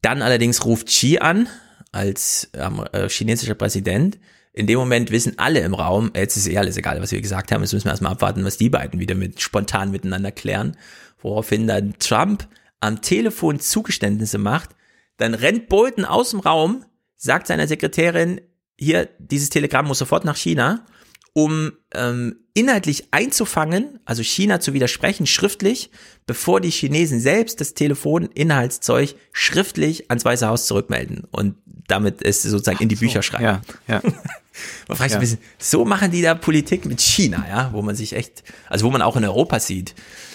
Dann 0.01 0.23
allerdings 0.23 0.65
ruft 0.65 0.87
Xi 0.87 1.19
an 1.19 1.47
als 1.93 2.49
ähm, 2.55 2.83
äh, 2.93 3.07
chinesischer 3.11 3.55
Präsident. 3.55 4.19
In 4.55 4.67
dem 4.67 4.79
Moment 4.79 5.11
wissen 5.11 5.39
alle 5.39 5.61
im 5.61 5.75
Raum, 5.75 6.11
jetzt 6.17 6.39
ist 6.39 6.49
eh 6.49 6.57
alles 6.57 6.79
egal, 6.79 7.03
was 7.03 7.13
wir 7.13 7.21
gesagt 7.21 7.53
haben, 7.53 7.61
jetzt 7.61 7.75
müssen 7.75 7.85
wir 7.85 7.91
erstmal 7.91 8.13
abwarten, 8.13 8.47
was 8.47 8.57
die 8.57 8.71
beiden 8.71 8.99
wieder 8.99 9.15
mit 9.15 9.43
spontan 9.43 9.91
miteinander 9.91 10.33
klären. 10.33 10.75
Woraufhin 11.21 11.67
dann 11.67 11.99
Trump 11.99 12.49
am 12.81 13.03
Telefon 13.03 13.61
Zugeständnisse 13.61 14.39
macht, 14.39 14.71
dann 15.19 15.35
rennt 15.35 15.69
Bolton 15.69 16.07
aus 16.07 16.31
dem 16.31 16.41
Raum, 16.41 16.87
sagt 17.19 17.47
seiner 17.47 17.67
Sekretärin, 17.67 18.41
hier, 18.79 19.11
dieses 19.19 19.51
Telegramm 19.51 19.87
muss 19.89 19.99
sofort 19.99 20.25
nach 20.25 20.37
China 20.39 20.87
um 21.39 21.71
ähm, 21.95 22.35
inhaltlich 22.53 23.05
einzufangen, 23.13 24.01
also 24.05 24.25
China 24.25 24.59
zu 24.59 24.73
widersprechen, 24.73 25.25
schriftlich, 25.25 25.89
bevor 26.27 26.61
die 26.61 26.71
Chinesen 26.71 27.21
selbst 27.21 27.61
das 27.61 27.75
Telefoninhaltszeug 27.75 29.15
schriftlich 29.31 30.11
ans 30.11 30.25
Weiße 30.25 30.49
Haus 30.49 30.67
zurückmelden 30.67 31.29
und 31.31 31.55
damit 31.87 32.23
es 32.23 32.43
sozusagen 32.43 32.79
Ach 32.79 32.83
in 32.83 32.89
die 32.89 32.97
so, 32.97 33.03
Bücher 33.03 33.23
schreiben. 33.23 33.45
Ja, 33.45 33.61
ja. 33.87 34.03
man 34.89 34.97
fragt 34.97 35.11
sich 35.11 35.13
ja. 35.13 35.21
bisschen, 35.21 35.39
so 35.59 35.85
machen 35.85 36.11
die 36.11 36.23
da 36.23 36.35
Politik 36.35 36.87
mit 36.87 37.01
China, 37.01 37.47
ja, 37.49 37.71
wo 37.73 37.83
man 37.83 37.95
sich 37.95 38.15
echt, 38.15 38.43
also 38.69 38.85
wo 38.85 38.91
man 38.91 39.01
auch 39.01 39.15
in 39.15 39.25
Europa 39.25 39.61
sieht, 39.61 39.95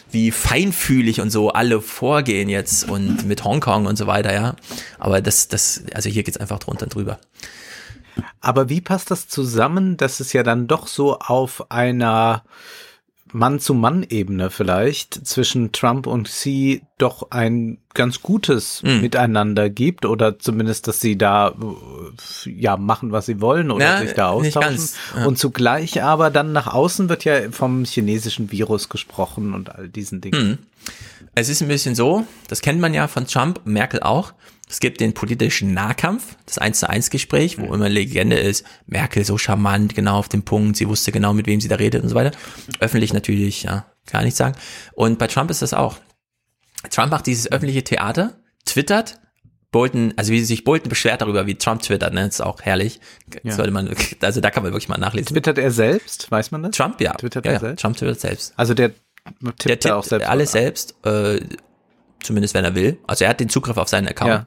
wie 0.10 0.32
feinfühlig 0.32 1.20
und 1.20 1.32
so 1.32 1.50
alle 1.50 1.82
vorgehen 1.82 2.48
jetzt 2.48 2.90
und 2.90 3.28
mit 3.28 3.44
Hongkong 3.44 3.88
und 3.88 3.98
so 3.98 4.08
weiter, 4.08 4.34
ja. 4.34 4.56
Aber 5.00 5.22
das, 5.22 5.50
das, 5.50 5.84
also 5.94 6.10
hier 6.10 6.24
geht's 6.24 6.38
einfach 6.38 6.60
drunter 6.60 6.86
und 6.86 6.96
drüber. 6.96 7.20
Aber 8.42 8.70
wie 8.70 8.82
passt 8.82 9.12
das 9.12 9.28
zusammen, 9.28 9.98
dass 9.98 10.20
es 10.20 10.34
ja 10.34 10.44
dann 10.44 10.68
doch 10.68 10.88
so 10.88 11.20
auf 11.20 11.72
einer 11.72 12.44
Mann-zu-Mann-Ebene 13.34 14.52
vielleicht 14.52 15.26
zwischen 15.26 15.72
Trump 15.72 16.06
und 16.08 16.28
Xi 16.28 16.84
doch 16.98 17.32
ein 17.32 17.80
ganz 17.94 18.22
gutes 18.22 18.84
mhm. 18.84 19.02
Miteinander 19.02 19.70
gibt 19.70 20.06
oder 20.06 20.38
zumindest, 20.40 20.88
dass 20.88 21.02
sie 21.02 21.18
da 21.18 21.54
ja 22.46 22.78
machen, 22.78 23.12
was 23.12 23.26
sie 23.26 23.42
wollen 23.42 23.72
oder 23.72 23.86
ja, 23.86 24.00
sich 24.00 24.14
da 24.14 24.30
austauschen. 24.30 24.90
Ja. 25.18 25.26
Und 25.26 25.38
zugleich 25.38 26.04
aber 26.04 26.30
dann 26.30 26.54
nach 26.54 26.68
außen 26.68 27.10
wird 27.10 27.26
ja 27.26 27.52
vom 27.52 27.86
chinesischen 27.86 28.52
Virus 28.52 28.90
gesprochen 28.90 29.54
und 29.54 29.74
all 29.74 29.90
diesen 29.90 30.22
Dingen. 30.22 30.48
Mhm. 30.48 30.58
Es 31.36 31.50
ist 31.50 31.62
ein 31.62 31.68
bisschen 31.68 31.96
so, 31.96 32.26
das 32.48 32.62
kennt 32.62 32.80
man 32.80 32.94
ja 32.94 33.08
von 33.08 33.26
Trump, 33.26 33.62
Merkel 33.66 34.02
auch. 34.02 34.34
Es 34.74 34.80
gibt 34.80 35.02
den 35.02 35.14
politischen 35.14 35.76
Nahkampf, 35.76 36.36
das 36.48 36.58
1 36.58 36.80
zu 36.80 36.90
1 36.90 37.12
Gespräch, 37.12 37.60
wo 37.60 37.76
immer 37.76 37.90
Legende 37.90 38.38
ist, 38.38 38.66
Merkel 38.88 39.24
so 39.24 39.38
charmant, 39.38 39.94
genau 39.94 40.18
auf 40.18 40.30
dem 40.30 40.42
Punkt, 40.42 40.78
sie 40.78 40.90
wusste 40.90 41.12
genau, 41.12 41.32
mit 41.32 41.46
wem 41.46 41.62
sie 41.62 41.68
da 41.68 41.76
redet 41.76 42.02
und 42.02 42.10
so 42.10 42.16
weiter. 42.16 42.36
Öffentlich 42.80 43.14
natürlich, 43.14 43.62
ja, 43.62 43.86
gar 44.12 44.24
nicht 44.24 44.36
sagen. 44.36 44.56
Und 44.94 45.20
bei 45.20 45.28
Trump 45.28 45.52
ist 45.52 45.62
das 45.62 45.76
auch. 45.76 45.98
Trump 46.90 47.12
macht 47.12 47.28
dieses 47.28 47.52
öffentliche 47.52 47.84
Theater, 47.84 48.34
twittert, 48.66 49.20
Bolton, 49.70 50.16
also 50.18 50.32
wie 50.32 50.44
sich 50.44 50.64
Bolton 50.64 50.90
beschwert 50.90 51.22
darüber, 51.22 51.46
wie 51.46 51.54
Trump 51.54 51.84
twittert, 51.84 52.12
ne, 52.16 52.26
ist 52.26 52.42
auch 52.42 52.60
herrlich. 52.64 53.00
Ja. 53.44 53.52
Sollte 53.52 53.70
man, 53.70 53.94
also 54.22 54.42
da 54.42 54.50
kann 54.50 54.64
man 54.64 54.72
wirklich 54.72 54.90
mal 54.90 54.98
nachlesen. 54.98 55.36
Twittert 55.36 55.60
er 55.60 55.70
selbst, 55.70 56.32
weiß 56.32 56.50
man 56.50 56.64
das? 56.64 56.72
Trump, 56.72 57.00
ja. 57.00 57.14
Twittert 57.14 57.46
ja, 57.46 57.52
er 57.52 57.60
selbst? 57.60 57.82
Trump 57.84 57.96
twittert 57.96 58.20
selbst. 58.20 58.54
Also 58.58 58.74
der 58.74 58.90
tippt 58.90 59.66
der 59.66 59.80
tippt 59.80 59.92
auch 59.92 60.04
selbst 60.04 60.28
alles 60.28 60.52
selbst, 60.52 60.96
äh, 61.06 61.42
zumindest 62.24 62.54
wenn 62.54 62.66
er 62.66 62.76
will. 62.76 62.98
Also 63.08 63.26
er 63.26 63.30
hat 63.30 63.40
den 63.40 63.50
Zugriff 63.50 63.78
auf 63.78 63.88
seinen 63.88 64.08
Account 64.08 64.30
ja. 64.30 64.46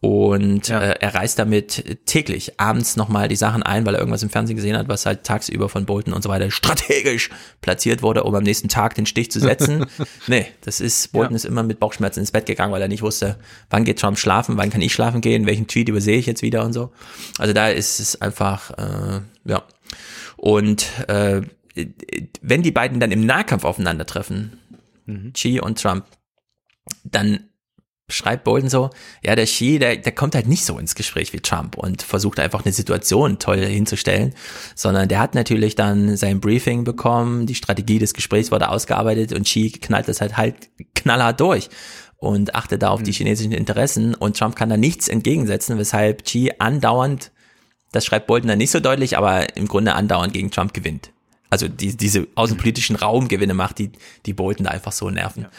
und 0.00 0.68
ja. 0.68 0.80
Äh, 0.80 0.98
er 1.00 1.14
reißt 1.14 1.38
damit 1.38 1.98
täglich 2.06 2.60
abends 2.60 2.96
nochmal 2.96 3.28
die 3.28 3.36
Sachen 3.36 3.62
ein, 3.62 3.86
weil 3.86 3.94
er 3.94 4.00
irgendwas 4.00 4.22
im 4.22 4.30
Fernsehen 4.30 4.56
gesehen 4.56 4.76
hat, 4.76 4.88
was 4.88 5.06
halt 5.06 5.24
tagsüber 5.24 5.68
von 5.68 5.86
Bolton 5.86 6.12
und 6.12 6.22
so 6.22 6.28
weiter 6.28 6.50
strategisch 6.50 7.30
platziert 7.60 8.02
wurde, 8.02 8.24
um 8.24 8.34
am 8.34 8.42
nächsten 8.42 8.68
Tag 8.68 8.94
den 8.94 9.06
Stich 9.06 9.30
zu 9.30 9.40
setzen. 9.40 9.86
nee, 10.26 10.46
das 10.62 10.80
ist, 10.80 11.12
Bolton 11.12 11.32
ja. 11.32 11.36
ist 11.36 11.44
immer 11.44 11.62
mit 11.62 11.80
Bauchschmerzen 11.80 12.20
ins 12.20 12.32
Bett 12.32 12.46
gegangen, 12.46 12.72
weil 12.72 12.82
er 12.82 12.88
nicht 12.88 13.02
wusste, 13.02 13.36
wann 13.70 13.84
geht 13.84 13.98
Trump 13.98 14.18
schlafen, 14.18 14.56
wann 14.56 14.70
kann 14.70 14.82
ich 14.82 14.92
schlafen 14.92 15.20
gehen, 15.20 15.46
welchen 15.46 15.66
Tweet 15.66 15.88
übersehe 15.88 16.18
ich 16.18 16.26
jetzt 16.26 16.42
wieder 16.42 16.64
und 16.64 16.72
so. 16.72 16.92
Also 17.38 17.52
da 17.52 17.68
ist 17.68 18.00
es 18.00 18.20
einfach, 18.20 18.70
äh, 18.72 19.20
ja. 19.44 19.62
Und 20.36 20.86
äh, 21.08 21.42
wenn 22.42 22.62
die 22.62 22.70
beiden 22.70 23.00
dann 23.00 23.12
im 23.12 23.26
Nahkampf 23.26 23.64
aufeinandertreffen, 23.64 24.58
mhm. 25.06 25.32
Xi 25.32 25.60
und 25.60 25.80
Trump, 25.80 26.04
dann 27.04 27.40
schreibt 28.08 28.44
Bolton 28.44 28.68
so, 28.68 28.90
ja, 29.24 29.34
der 29.34 29.46
Xi, 29.46 29.78
der, 29.78 29.96
der 29.96 30.12
kommt 30.12 30.34
halt 30.34 30.46
nicht 30.46 30.64
so 30.64 30.78
ins 30.78 30.94
Gespräch 30.94 31.32
wie 31.32 31.40
Trump 31.40 31.76
und 31.76 32.02
versucht 32.02 32.38
einfach 32.38 32.64
eine 32.64 32.72
Situation 32.72 33.38
toll 33.38 33.64
hinzustellen, 33.64 34.32
sondern 34.74 35.08
der 35.08 35.18
hat 35.18 35.34
natürlich 35.34 35.74
dann 35.74 36.16
sein 36.16 36.40
Briefing 36.40 36.84
bekommen, 36.84 37.46
die 37.46 37.56
Strategie 37.56 37.98
des 37.98 38.14
Gesprächs 38.14 38.52
wurde 38.52 38.68
ausgearbeitet 38.68 39.32
und 39.32 39.44
Xi 39.44 39.70
knallt 39.70 40.08
das 40.08 40.20
halt 40.20 40.36
halt 40.36 40.54
knallhart 40.94 41.40
durch 41.40 41.68
und 42.18 42.54
achtet 42.54 42.82
da 42.82 42.90
auf 42.90 43.02
die 43.02 43.10
hm. 43.10 43.16
chinesischen 43.16 43.52
Interessen 43.52 44.14
und 44.14 44.38
Trump 44.38 44.54
kann 44.54 44.68
da 44.68 44.76
nichts 44.76 45.08
entgegensetzen, 45.08 45.76
weshalb 45.76 46.24
Xi 46.24 46.52
andauernd, 46.58 47.32
das 47.90 48.04
schreibt 48.04 48.28
Bolton 48.28 48.48
dann 48.48 48.58
nicht 48.58 48.70
so 48.70 48.78
deutlich, 48.78 49.18
aber 49.18 49.56
im 49.56 49.66
Grunde 49.66 49.94
andauernd 49.94 50.32
gegen 50.32 50.52
Trump 50.52 50.74
gewinnt 50.74 51.10
also 51.50 51.68
die, 51.68 51.96
diese 51.96 52.26
außenpolitischen 52.34 52.96
Raumgewinne 52.96 53.54
macht, 53.54 53.78
die, 53.78 53.92
die 54.26 54.32
Bolton 54.32 54.64
da 54.64 54.70
einfach 54.70 54.92
so 54.92 55.10
nerven. 55.10 55.44
Ja. 55.44 55.50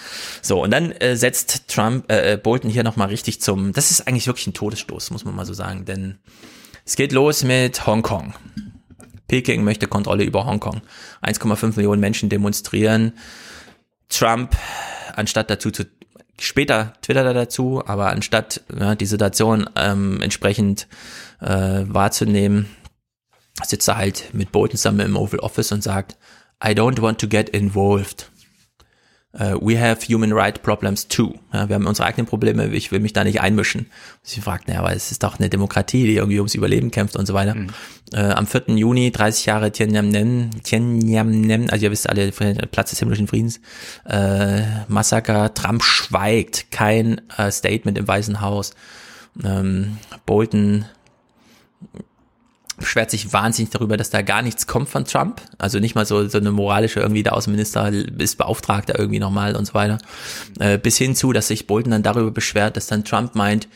So, 0.41 0.63
und 0.63 0.71
dann 0.71 0.91
äh, 0.91 1.15
setzt 1.15 1.67
Trump, 1.67 2.11
äh, 2.11 2.33
äh 2.33 2.37
Bolton 2.37 2.69
hier 2.69 2.83
nochmal 2.83 3.07
richtig 3.07 3.41
zum, 3.41 3.73
das 3.73 3.91
ist 3.91 4.07
eigentlich 4.07 4.27
wirklich 4.27 4.47
ein 4.47 4.53
Todesstoß, 4.53 5.11
muss 5.11 5.25
man 5.25 5.35
mal 5.35 5.45
so 5.45 5.53
sagen, 5.53 5.85
denn 5.85 6.17
es 6.85 6.95
geht 6.95 7.11
los 7.11 7.43
mit 7.43 7.85
Hongkong. 7.85 8.33
Peking 9.27 9.63
möchte 9.63 9.87
Kontrolle 9.87 10.23
über 10.23 10.45
Hongkong. 10.45 10.81
1,5 11.21 11.75
Millionen 11.75 11.99
Menschen 11.99 12.29
demonstrieren. 12.29 13.13
Trump, 14.09 14.55
anstatt 15.13 15.49
dazu 15.49 15.69
zu, 15.69 15.83
später 16.39 16.93
twittert 17.01 17.25
er 17.25 17.33
dazu, 17.33 17.83
aber 17.85 18.09
anstatt 18.09 18.61
ja, 18.77 18.95
die 18.95 19.05
Situation 19.05 19.69
ähm, 19.75 20.21
entsprechend 20.21 20.87
äh, 21.41 21.83
wahrzunehmen, 21.85 22.67
sitzt 23.63 23.87
er 23.87 23.97
halt 23.97 24.33
mit 24.33 24.51
Bolton 24.51 24.77
zusammen 24.77 25.01
im 25.01 25.17
Oval 25.17 25.39
Office 25.39 25.71
und 25.71 25.83
sagt, 25.83 26.17
I 26.63 26.69
don't 26.69 27.01
want 27.01 27.19
to 27.19 27.27
get 27.27 27.49
involved. 27.49 28.29
uh, 29.39 29.57
we 29.61 29.75
have 29.75 30.03
human 30.03 30.33
right 30.33 30.61
problems 30.63 31.07
too. 31.07 31.33
Ja, 31.53 31.69
wir 31.69 31.75
haben 31.75 31.85
unsere 31.85 32.07
eigenen 32.07 32.25
Probleme, 32.25 32.67
ich 32.67 32.91
will 32.91 32.99
mich 32.99 33.13
da 33.13 33.23
nicht 33.23 33.41
einmischen. 33.41 33.87
Sie 34.23 34.41
fragt, 34.41 34.67
naja, 34.67 34.79
aber 34.79 34.93
es 34.93 35.11
ist 35.11 35.23
doch 35.23 35.39
eine 35.39 35.49
Demokratie, 35.49 36.05
die 36.05 36.15
irgendwie 36.15 36.39
ums 36.39 36.55
Überleben 36.55 36.91
kämpft 36.91 37.15
und 37.15 37.25
so 37.25 37.33
weiter. 37.33 37.55
Mhm. 37.55 37.69
Äh, 38.13 38.31
am 38.31 38.47
4. 38.47 38.75
Juni, 38.75 39.11
30 39.11 39.45
Jahre 39.45 39.71
Tiananmen, 39.71 40.51
Tiananmen, 40.63 41.69
also 41.69 41.85
ihr 41.85 41.91
wisst 41.91 42.09
alle, 42.09 42.31
Platz 42.31 42.89
des 42.89 42.99
himmlischen 42.99 43.27
Friedens, 43.27 43.59
äh, 44.05 44.61
Massaker, 44.87 45.53
Trump 45.53 45.83
schweigt, 45.83 46.71
kein 46.71 47.21
Statement 47.51 47.97
im 47.97 48.07
Weißen 48.07 48.41
Haus. 48.41 48.73
Ähm, 49.43 49.97
Bolton 50.25 50.85
beschwert 52.77 53.11
sich 53.11 53.33
wahnsinnig 53.33 53.71
darüber, 53.71 53.97
dass 53.97 54.09
da 54.09 54.21
gar 54.21 54.41
nichts 54.41 54.67
kommt 54.67 54.89
von 54.89 55.05
Trump. 55.05 55.41
Also 55.57 55.79
nicht 55.79 55.95
mal 55.95 56.05
so, 56.05 56.27
so 56.27 56.37
eine 56.37 56.51
moralische 56.51 56.99
irgendwie 56.99 57.23
der 57.23 57.35
Außenminister 57.35 57.91
ist 57.91 58.37
Beauftragter 58.37 58.97
irgendwie 58.97 59.19
nochmal 59.19 59.55
und 59.55 59.65
so 59.65 59.73
weiter. 59.73 59.97
Äh, 60.59 60.77
bis 60.77 60.97
hin 60.97 61.15
zu, 61.15 61.33
dass 61.33 61.47
sich 61.47 61.67
Bolton 61.67 61.91
dann 61.91 62.03
darüber 62.03 62.31
beschwert, 62.31 62.77
dass 62.77 62.87
dann 62.87 63.03
Trump 63.03 63.35
meint, 63.35 63.67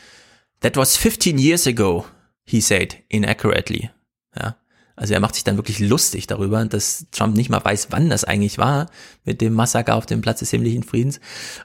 that 0.60 0.76
was 0.76 0.96
15 0.96 1.38
years 1.38 1.66
ago, 1.66 2.06
he 2.44 2.60
said, 2.60 2.96
inaccurately. 3.08 3.90
Ja. 4.36 4.56
Also 4.94 5.14
er 5.14 5.20
macht 5.20 5.34
sich 5.34 5.44
dann 5.44 5.56
wirklich 5.56 5.80
lustig 5.80 6.26
darüber, 6.26 6.64
dass 6.64 7.06
Trump 7.10 7.34
nicht 7.34 7.48
mal 7.48 7.64
weiß, 7.64 7.88
wann 7.90 8.10
das 8.10 8.24
eigentlich 8.24 8.58
war 8.58 8.88
mit 9.24 9.40
dem 9.40 9.54
Massaker 9.54 9.96
auf 9.96 10.06
dem 10.06 10.20
Platz 10.20 10.40
des 10.40 10.50
himmlischen 10.50 10.84
Friedens. 10.84 11.18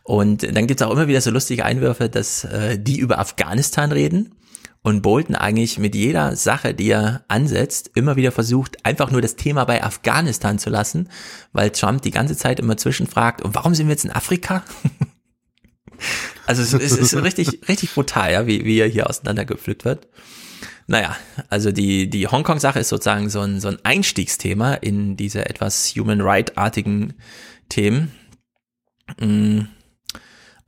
Und 0.04 0.44
dann 0.44 0.66
gibt's 0.66 0.82
auch 0.82 0.92
immer 0.92 1.08
wieder 1.08 1.22
so 1.22 1.30
lustige 1.30 1.66
Einwürfe, 1.66 2.10
dass 2.10 2.46
äh, 2.46 2.80
die 2.80 2.98
über 2.98 3.20
Afghanistan 3.20 3.92
reden 3.92 4.32
und 4.88 5.02
Bolton 5.02 5.36
eigentlich 5.36 5.80
mit 5.80 5.96
jeder 5.96 6.38
Sache, 6.38 6.74
die 6.74 6.92
er 6.92 7.26
ansetzt, 7.28 7.92
immer 7.96 8.16
wieder 8.16 8.32
versucht, 8.32 8.86
einfach 8.86 9.12
nur 9.12 9.22
das 9.22 9.36
Thema 9.36 9.66
bei 9.66 9.84
Afghanistan 9.84 10.60
zu 10.60 10.70
lassen, 10.70 11.10
weil 11.52 11.72
Trump 11.72 12.04
die 12.04 12.12
ganze 12.12 12.38
Zeit 12.38 12.58
immer 12.62 12.78
zwischenfragt, 12.78 13.42
und 13.42 13.54
warum 13.54 13.76
sind 13.76 13.88
wir 13.88 13.92
jetzt 13.92 14.06
in 14.06 14.12
Afrika? 14.12 14.64
also 16.46 16.62
es, 16.62 16.72
es 16.72 16.94
ist 16.94 17.14
richtig, 17.22 17.68
richtig 17.68 17.94
brutal, 17.96 18.32
ja, 18.32 18.48
wie, 18.48 18.64
wie 18.64 18.80
er 18.80 18.88
hier 18.88 19.10
auseinandergepflückt 19.10 19.84
wird. 19.84 20.08
Naja, 20.86 21.18
also 21.50 21.74
die, 21.74 22.10
die 22.10 22.28
Hongkong-Sache 22.30 22.80
ist 22.80 22.88
sozusagen 22.88 23.30
so 23.30 23.42
ein, 23.42 23.60
so 23.60 23.68
ein 23.68 23.80
Einstiegsthema 23.84 24.76
in 24.76 25.18
diese 25.18 25.50
etwas 25.50 25.96
Human 25.98 26.22
Right-artigen 26.22 27.16
Themen. 27.68 28.14
Mhm. 29.20 29.68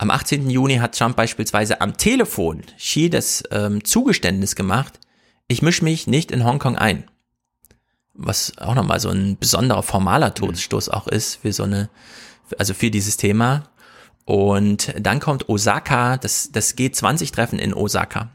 Am 0.02 0.12
18. 0.12 0.50
Juni 0.50 0.78
hat 0.78 0.98
Trump 0.98 1.18
beispielsweise 1.18 1.82
am 1.82 1.98
Telefon 1.98 2.64
Xi 2.78 3.10
das 3.10 3.44
ähm, 3.52 3.84
Zugeständnis 3.84 4.56
gemacht, 4.56 4.98
ich 5.50 5.62
mische 5.62 5.84
mich 5.84 6.08
nicht 6.08 6.32
in 6.32 6.46
Hongkong 6.46 6.78
ein. 6.78 7.04
Was 8.14 8.58
auch 8.60 8.76
nochmal 8.76 9.02
so 9.02 9.10
ein 9.10 9.38
besonderer 9.38 9.84
formaler 9.84 10.34
Todesstoß 10.34 10.88
auch 10.88 11.08
ist 11.10 11.36
für 11.42 11.52
so 11.52 11.64
eine, 11.64 11.90
also 12.58 12.74
für 12.74 12.90
dieses 12.90 13.18
Thema. 13.18 13.72
Und 14.24 14.94
dann 14.98 15.20
kommt 15.20 15.50
Osaka, 15.50 16.16
das, 16.16 16.50
das 16.54 16.78
G20-Treffen 16.78 17.60
in 17.60 17.74
Osaka. 17.74 18.32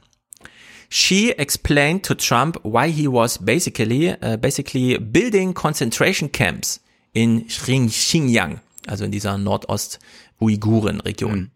Xi 0.90 1.30
explained 1.30 2.04
to 2.04 2.14
Trump 2.14 2.60
why 2.62 2.92
he 2.92 3.06
was 3.06 3.38
basically, 3.42 4.10
uh, 4.10 4.36
basically 4.36 4.98
building 4.98 5.54
concentration 5.54 6.30
camps 6.30 6.82
in 7.14 7.46
Xinjiang, 7.48 8.60
also 8.86 9.04
in 9.04 9.10
dieser 9.10 9.38
Nordost-Uiguren-Region. 9.38 11.38
Mhm. 11.38 11.50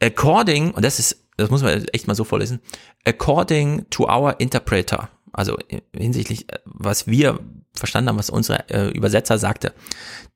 According, 0.00 0.72
und 0.72 0.84
das 0.84 0.98
ist, 0.98 1.24
das 1.36 1.50
muss 1.50 1.62
man 1.62 1.84
echt 1.86 2.06
mal 2.06 2.14
so 2.14 2.24
vorlesen, 2.24 2.60
according 3.04 3.86
to 3.90 4.04
our 4.04 4.40
interpreter, 4.40 5.10
also 5.32 5.56
hinsichtlich, 5.94 6.46
was 6.64 7.06
wir 7.06 7.40
verstanden 7.74 8.10
haben, 8.10 8.18
was 8.18 8.30
unsere 8.30 8.68
äh, 8.70 8.90
Übersetzer 8.90 9.38
sagte. 9.38 9.72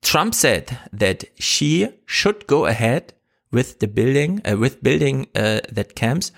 Trump 0.01 0.35
said 0.35 0.73
that 0.97 1.27
she 1.37 1.89
should 2.05 2.47
go 2.47 2.65
ahead 2.65 3.13
with 3.51 3.77
the 3.79 3.87
building, 3.87 4.41
uh, 4.47 4.59
with 4.59 4.81
building 4.81 5.27
uh, 5.35 5.59
that 5.73 5.95
camps, 5.95 6.33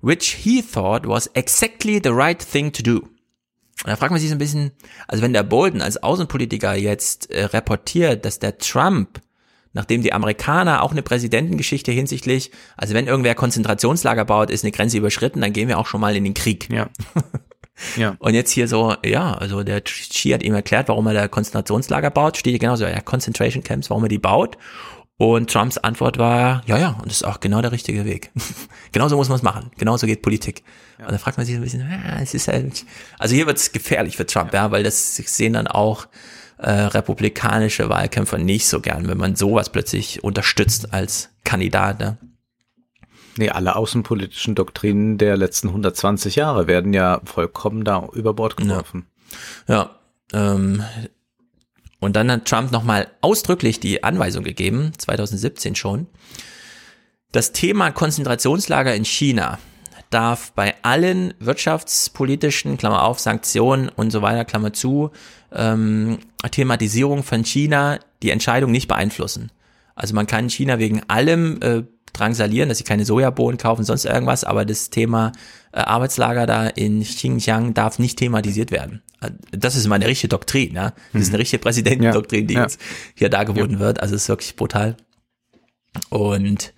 which 0.00 0.36
he 0.42 0.62
thought 0.62 1.06
was 1.06 1.28
exactly 1.34 2.00
the 2.02 2.10
right 2.10 2.42
thing 2.42 2.72
to 2.72 2.82
do. 2.82 3.08
Da 3.84 3.96
fragt 3.96 4.10
man 4.10 4.20
sich 4.20 4.28
so 4.28 4.34
ein 4.34 4.38
bisschen, 4.38 4.72
also 5.06 5.22
wenn 5.22 5.32
der 5.32 5.44
Bolden 5.44 5.82
als 5.82 6.02
Außenpolitiker 6.02 6.74
jetzt 6.74 7.30
äh, 7.30 7.44
reportiert, 7.44 8.24
dass 8.24 8.40
der 8.40 8.58
Trump 8.58 9.20
nachdem 9.78 10.02
die 10.02 10.12
Amerikaner 10.12 10.82
auch 10.82 10.90
eine 10.90 11.02
Präsidentengeschichte 11.02 11.92
hinsichtlich, 11.92 12.50
also 12.76 12.94
wenn 12.94 13.06
irgendwer 13.06 13.36
Konzentrationslager 13.36 14.24
baut, 14.24 14.50
ist 14.50 14.64
eine 14.64 14.72
Grenze 14.72 14.98
überschritten, 14.98 15.40
dann 15.40 15.52
gehen 15.52 15.68
wir 15.68 15.78
auch 15.78 15.86
schon 15.86 16.00
mal 16.00 16.16
in 16.16 16.24
den 16.24 16.34
Krieg. 16.34 16.68
Ja. 16.70 16.90
Ja. 17.96 18.16
Und 18.18 18.34
jetzt 18.34 18.50
hier 18.50 18.66
so, 18.66 18.96
ja, 19.04 19.34
also 19.34 19.62
der 19.62 19.80
Xi 19.82 20.30
hat 20.30 20.42
ihm 20.42 20.52
erklärt, 20.52 20.88
warum 20.88 21.06
er 21.06 21.14
da 21.14 21.28
Konzentrationslager 21.28 22.10
baut, 22.10 22.36
steht 22.36 22.50
hier 22.50 22.58
genauso, 22.58 22.84
ja, 22.84 23.00
Concentration 23.00 23.62
Camps, 23.62 23.88
warum 23.88 24.02
er 24.02 24.08
die 24.08 24.18
baut. 24.18 24.58
Und 25.16 25.48
Trumps 25.48 25.78
Antwort 25.78 26.18
war, 26.18 26.64
ja, 26.66 26.76
ja, 26.76 26.88
und 27.00 27.06
das 27.06 27.18
ist 27.18 27.22
auch 27.22 27.38
genau 27.38 27.62
der 27.62 27.70
richtige 27.70 28.04
Weg. 28.04 28.32
genauso 28.90 29.16
muss 29.16 29.28
man 29.28 29.36
es 29.36 29.44
machen. 29.44 29.70
Genauso 29.78 30.08
geht 30.08 30.22
Politik. 30.22 30.64
Ja. 30.98 31.06
Und 31.06 31.12
da 31.12 31.18
fragt 31.18 31.36
man 31.36 31.46
sich 31.46 31.54
so 31.54 31.60
ein 31.60 31.62
bisschen, 31.62 31.82
ah, 31.82 32.20
es 32.20 32.34
ist 32.34 32.48
halt, 32.48 32.84
also 33.16 33.36
hier 33.36 33.46
wird 33.46 33.58
es 33.58 33.70
gefährlich 33.70 34.16
für 34.16 34.26
Trump, 34.26 34.52
ja. 34.52 34.64
ja, 34.64 34.70
weil 34.72 34.82
das 34.82 35.14
sehen 35.14 35.52
dann 35.52 35.68
auch 35.68 36.08
äh, 36.58 36.70
republikanische 36.70 37.88
Wahlkämpfer 37.88 38.38
nicht 38.38 38.66
so 38.66 38.80
gern, 38.80 39.08
wenn 39.08 39.18
man 39.18 39.36
sowas 39.36 39.70
plötzlich 39.70 40.24
unterstützt 40.24 40.92
als 40.92 41.30
Kandidat. 41.44 42.00
Ne? 42.00 42.18
Nee, 43.36 43.50
alle 43.50 43.76
außenpolitischen 43.76 44.54
Doktrinen 44.54 45.18
der 45.18 45.36
letzten 45.36 45.68
120 45.68 46.36
Jahre 46.36 46.66
werden 46.66 46.92
ja 46.92 47.20
vollkommen 47.24 47.84
da 47.84 48.08
über 48.12 48.34
Bord 48.34 48.56
geworfen. 48.56 49.06
Ja, 49.68 49.90
ja 50.32 50.54
ähm, 50.54 50.82
und 52.00 52.16
dann 52.16 52.30
hat 52.30 52.46
Trump 52.46 52.72
nochmal 52.72 53.08
ausdrücklich 53.20 53.80
die 53.80 54.04
Anweisung 54.04 54.44
gegeben, 54.44 54.92
2017 54.98 55.74
schon, 55.74 56.06
das 57.32 57.52
Thema 57.52 57.90
Konzentrationslager 57.90 58.94
in 58.94 59.04
China 59.04 59.58
darf 60.10 60.52
bei 60.52 60.74
allen 60.82 61.34
wirtschaftspolitischen, 61.38 62.78
Klammer 62.78 63.02
auf, 63.02 63.18
Sanktionen 63.18 63.90
und 63.90 64.10
so 64.10 64.22
weiter, 64.22 64.44
Klammer 64.44 64.72
zu, 64.72 65.10
ähm, 65.52 66.18
Thematisierung 66.50 67.22
von 67.22 67.44
China 67.44 67.98
die 68.22 68.30
Entscheidung 68.30 68.70
nicht 68.70 68.88
beeinflussen. 68.88 69.50
Also 69.94 70.14
man 70.14 70.26
kann 70.26 70.48
China 70.48 70.78
wegen 70.78 71.02
allem 71.08 71.60
äh, 71.60 71.82
drangsalieren, 72.12 72.68
dass 72.68 72.78
sie 72.78 72.84
keine 72.84 73.04
Sojabohnen 73.04 73.58
kaufen, 73.58 73.84
sonst 73.84 74.04
irgendwas, 74.04 74.44
aber 74.44 74.64
das 74.64 74.90
Thema 74.90 75.32
äh, 75.72 75.80
Arbeitslager 75.80 76.46
da 76.46 76.66
in 76.66 77.02
Xinjiang 77.02 77.74
darf 77.74 77.98
nicht 77.98 78.18
thematisiert 78.18 78.70
werden. 78.70 79.02
Äh, 79.20 79.30
das 79.50 79.76
ist 79.76 79.86
mal 79.86 79.96
eine 79.96 80.06
richtige 80.06 80.28
Doktrin, 80.28 80.74
ja. 80.74 80.92
Das 81.12 81.22
ist 81.22 81.28
eine 81.28 81.38
mhm. 81.38 81.42
richtige 81.42 81.62
Präsidentendoktrin, 81.62 82.46
die 82.46 82.54
ja. 82.54 82.62
jetzt 82.62 82.80
hier 83.14 83.28
dargeboten 83.28 83.74
ja. 83.74 83.78
wird. 83.80 84.00
Also 84.00 84.14
es 84.14 84.22
ist 84.22 84.28
wirklich 84.28 84.56
brutal. 84.56 84.96
Und 86.10 86.74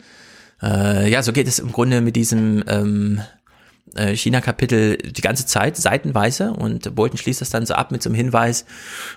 äh, 0.62 1.10
ja, 1.10 1.22
so 1.22 1.32
geht 1.32 1.48
es 1.48 1.58
im 1.58 1.72
Grunde 1.72 2.00
mit 2.00 2.16
diesem 2.16 2.62
ähm, 2.66 3.20
äh, 3.20 3.39
China-Kapitel 4.14 4.96
die 4.96 5.22
ganze 5.22 5.46
Zeit, 5.46 5.76
seitenweise. 5.76 6.52
Und 6.52 6.94
Bolton 6.94 7.18
schließt 7.18 7.40
das 7.40 7.50
dann 7.50 7.66
so 7.66 7.74
ab 7.74 7.90
mit 7.90 8.02
so 8.02 8.08
einem 8.08 8.16
Hinweis, 8.16 8.64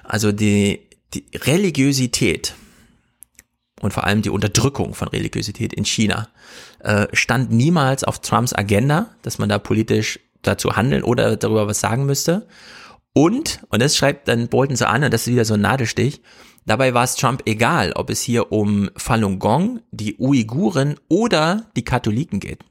also 0.03 0.31
die, 0.31 0.87
die 1.13 1.25
Religiosität 1.35 2.55
und 3.83 3.93
vor 3.93 4.05
allem 4.05 4.21
die 4.21 4.29
Unterdrückung 4.29 4.93
von 4.93 5.09
Religiosität 5.09 5.73
in 5.73 5.83
China 5.83 6.29
äh, 6.79 7.07
stand 7.11 7.51
niemals 7.51 8.03
auf 8.03 8.19
Trumps 8.19 8.53
Agenda, 8.53 9.09
dass 9.21 9.39
man 9.39 9.49
da 9.49 9.59
politisch 9.59 10.19
dazu 10.41 10.75
handeln 10.75 11.03
oder 11.03 11.35
darüber 11.35 11.67
was 11.67 11.81
sagen 11.81 12.05
müsste. 12.05 12.47
Und, 13.13 13.61
und 13.69 13.81
das 13.81 13.95
schreibt 13.95 14.27
dann 14.27 14.47
Bolton 14.47 14.75
so 14.75 14.85
an, 14.85 15.03
und 15.03 15.13
das 15.13 15.27
ist 15.27 15.33
wieder 15.33 15.45
so 15.45 15.53
ein 15.55 15.61
Nadelstich, 15.61 16.21
dabei 16.65 16.93
war 16.93 17.03
es 17.03 17.15
Trump 17.15 17.43
egal, 17.45 17.91
ob 17.93 18.09
es 18.09 18.21
hier 18.21 18.51
um 18.51 18.89
Falun 18.95 19.37
Gong, 19.37 19.81
die 19.91 20.17
Uiguren 20.17 20.95
oder 21.09 21.69
die 21.75 21.83
Katholiken 21.83 22.39
geht. 22.39 22.63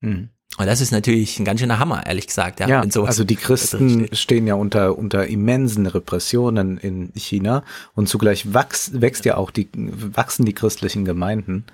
Hm. 0.00 0.30
Und 0.58 0.66
das 0.66 0.80
ist 0.80 0.90
natürlich 0.90 1.38
ein 1.38 1.44
ganz 1.44 1.60
schöner 1.60 1.78
Hammer, 1.78 2.04
ehrlich 2.04 2.26
gesagt. 2.26 2.58
Ja, 2.58 2.68
ja 2.68 2.80
also 2.80 3.22
die 3.22 3.36
Christen 3.36 4.08
stehen 4.12 4.46
ja 4.48 4.54
unter, 4.54 4.98
unter 4.98 5.28
immensen 5.28 5.86
Repressionen 5.86 6.78
in 6.78 7.12
China 7.14 7.62
und 7.94 8.08
zugleich 8.08 8.52
wachs, 8.52 8.90
wächst 9.00 9.24
ja 9.24 9.36
auch 9.36 9.52
die, 9.52 9.68
wachsen 9.72 10.44
die 10.44 10.54
christlichen 10.54 11.04
Gemeinden. 11.04 11.64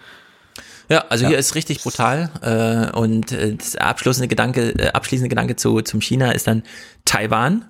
Ja, 0.91 1.07
also 1.09 1.25
ja. 1.25 1.31
hier 1.31 1.39
ist 1.39 1.55
richtig 1.55 1.83
brutal. 1.83 2.31
Äh, 2.43 2.95
und 2.95 3.33
äh, 3.33 3.55
das 3.55 3.75
abschließende 3.77 4.29
Gedanke, 4.29 4.79
äh, 4.79 4.89
abschließende 4.89 5.31
Gedanke 5.31 5.57
zu, 5.57 5.81
zum 5.81 6.03
China 6.03 6.33
ist 6.33 6.47
dann 6.47 6.63
Taiwan. 7.07 7.65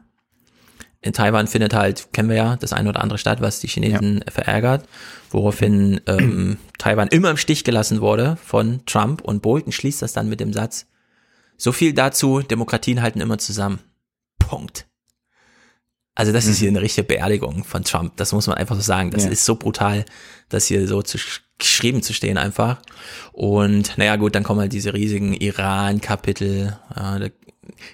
In 1.00 1.12
Taiwan 1.12 1.46
findet 1.46 1.74
halt, 1.74 2.12
kennen 2.12 2.28
wir 2.28 2.36
ja, 2.36 2.56
das 2.56 2.72
eine 2.72 2.88
oder 2.88 3.00
andere 3.02 3.18
Stadt, 3.18 3.40
was 3.40 3.60
die 3.60 3.68
Chinesen 3.68 4.24
ja. 4.26 4.32
verärgert, 4.32 4.88
woraufhin 5.30 6.00
ähm, 6.06 6.56
Taiwan 6.78 7.06
immer 7.06 7.30
im 7.30 7.36
Stich 7.36 7.62
gelassen 7.62 8.00
wurde 8.00 8.36
von 8.44 8.80
Trump 8.86 9.20
und 9.20 9.42
Bolton 9.42 9.70
schließt 9.70 10.02
das 10.02 10.12
dann 10.12 10.28
mit 10.28 10.40
dem 10.40 10.52
Satz, 10.52 10.86
so 11.56 11.72
viel 11.72 11.92
dazu, 11.92 12.40
Demokratien 12.40 13.02
halten 13.02 13.20
immer 13.20 13.38
zusammen. 13.38 13.80
Punkt. 14.38 14.86
Also 16.14 16.32
das 16.32 16.44
mhm. 16.44 16.50
ist 16.50 16.58
hier 16.58 16.68
eine 16.68 16.82
richtige 16.82 17.06
Beerdigung 17.06 17.64
von 17.64 17.84
Trump. 17.84 18.16
Das 18.16 18.32
muss 18.32 18.46
man 18.46 18.56
einfach 18.56 18.76
so 18.76 18.82
sagen. 18.82 19.10
Das 19.10 19.24
ja. 19.24 19.30
ist 19.30 19.44
so 19.44 19.56
brutal, 19.56 20.04
das 20.48 20.66
hier 20.66 20.86
so 20.86 21.02
zu 21.02 21.18
geschrieben 21.58 22.02
zu 22.02 22.12
stehen 22.12 22.38
einfach. 22.38 22.80
Und 23.32 23.96
naja 23.96 24.16
gut, 24.16 24.34
dann 24.34 24.42
kommen 24.42 24.60
halt 24.60 24.72
diese 24.72 24.92
riesigen 24.92 25.34
Iran-Kapitel. 25.34 26.78
Ja, 26.96 27.18
da 27.18 27.28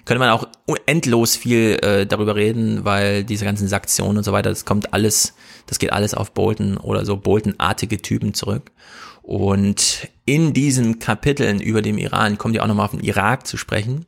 könnte 0.05 0.19
man 0.19 0.29
auch 0.29 0.47
endlos 0.85 1.35
viel 1.35 1.79
äh, 1.81 2.05
darüber 2.05 2.35
reden, 2.35 2.85
weil 2.85 3.23
diese 3.23 3.45
ganzen 3.45 3.67
Sanktionen 3.67 4.17
und 4.17 4.23
so 4.23 4.33
weiter, 4.33 4.49
das 4.49 4.65
kommt 4.65 4.93
alles, 4.93 5.33
das 5.67 5.79
geht 5.79 5.93
alles 5.93 6.13
auf 6.13 6.31
Bolton 6.33 6.77
oder 6.77 7.05
so 7.05 7.17
Bolton-artige 7.17 8.01
Typen 8.01 8.33
zurück. 8.33 8.71
Und 9.21 10.09
in 10.25 10.53
diesen 10.53 10.99
Kapiteln 10.99 11.61
über 11.61 11.81
dem 11.81 11.97
Iran 11.97 12.37
kommt 12.37 12.55
ja 12.55 12.63
auch 12.63 12.67
nochmal 12.67 12.85
auf 12.85 12.91
den 12.91 13.01
Irak 13.01 13.45
zu 13.45 13.57
sprechen. 13.57 14.05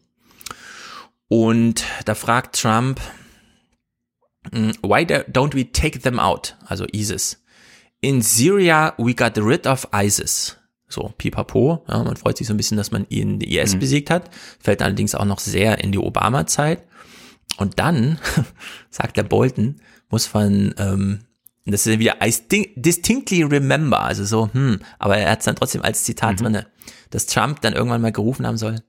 Und 1.27 1.85
da 2.05 2.15
fragt 2.15 2.61
Trump, 2.61 2.99
hm, 4.51 4.73
why 4.81 5.03
don't 5.03 5.55
we 5.55 5.71
take 5.71 5.99
them 5.99 6.19
out? 6.19 6.57
Also 6.65 6.85
ISIS. 6.91 7.41
In 8.01 8.21
Syria 8.21 8.93
we 8.97 9.13
got 9.13 9.37
rid 9.37 9.65
of 9.65 9.87
ISIS. 9.93 10.57
So, 10.89 11.11
pipapo. 11.17 11.83
Ja, 11.87 12.03
man 12.03 12.17
freut 12.17 12.37
sich 12.37 12.45
so 12.45 12.53
ein 12.53 12.57
bisschen, 12.57 12.77
dass 12.77 12.91
man 12.91 13.07
ihn, 13.09 13.39
die 13.39 13.57
IS 13.57 13.73
mhm. 13.73 13.79
besiegt 13.79 14.09
hat. 14.11 14.29
Fällt 14.59 14.81
allerdings 14.81 15.15
auch 15.15 15.25
noch 15.25 15.39
sehr 15.39 15.83
in 15.83 15.91
die 15.91 15.97
Obama-Zeit. 15.97 16.83
Und 17.57 17.79
dann, 17.79 18.19
sagt 18.89 19.17
der 19.17 19.23
Bolton, 19.23 19.81
muss 20.09 20.27
von, 20.27 20.75
ähm, 20.77 21.21
das 21.65 21.87
ist 21.87 21.99
wieder, 21.99 22.17
I 22.21 22.33
distinctly 22.75 23.43
remember, 23.43 24.01
also 24.01 24.25
so, 24.25 24.49
hm, 24.51 24.79
aber 24.99 25.17
er 25.17 25.31
hat 25.31 25.39
es 25.39 25.45
dann 25.45 25.55
trotzdem 25.55 25.81
als 25.81 26.03
Zitat 26.03 26.39
mhm. 26.39 26.43
drinne, 26.43 26.67
dass 27.09 27.25
Trump 27.25 27.61
dann 27.61 27.73
irgendwann 27.73 28.01
mal 28.01 28.11
gerufen 28.11 28.45
haben 28.45 28.57
soll, 28.57 28.81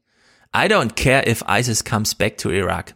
I 0.54 0.66
don't 0.66 0.94
care 0.94 1.28
if 1.28 1.44
ISIS 1.48 1.84
comes 1.84 2.14
back 2.14 2.38
to 2.38 2.50
Iraq. 2.50 2.94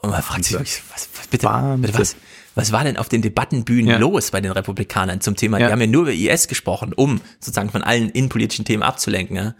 Und 0.00 0.10
man 0.10 0.22
fragt 0.22 0.44
sich 0.44 0.52
wirklich, 0.52 0.82
was, 0.92 1.08
was 1.16 1.26
bitte, 1.26 1.76
bitte, 1.78 1.98
was, 1.98 2.16
was 2.54 2.72
war 2.72 2.84
denn 2.84 2.96
auf 2.96 3.08
den 3.08 3.22
Debattenbühnen 3.22 3.90
ja. 3.90 3.98
los 3.98 4.30
bei 4.30 4.40
den 4.40 4.52
Republikanern 4.52 5.20
zum 5.20 5.34
Thema? 5.34 5.58
Ja. 5.58 5.66
Die 5.66 5.72
haben 5.72 5.80
ja 5.80 5.86
nur 5.86 6.02
über 6.02 6.12
IS 6.12 6.46
gesprochen, 6.46 6.92
um 6.92 7.20
sozusagen 7.40 7.70
von 7.70 7.82
allen 7.82 8.10
innenpolitischen 8.10 8.64
Themen 8.64 8.82
abzulenken. 8.82 9.36
Ja? 9.36 9.54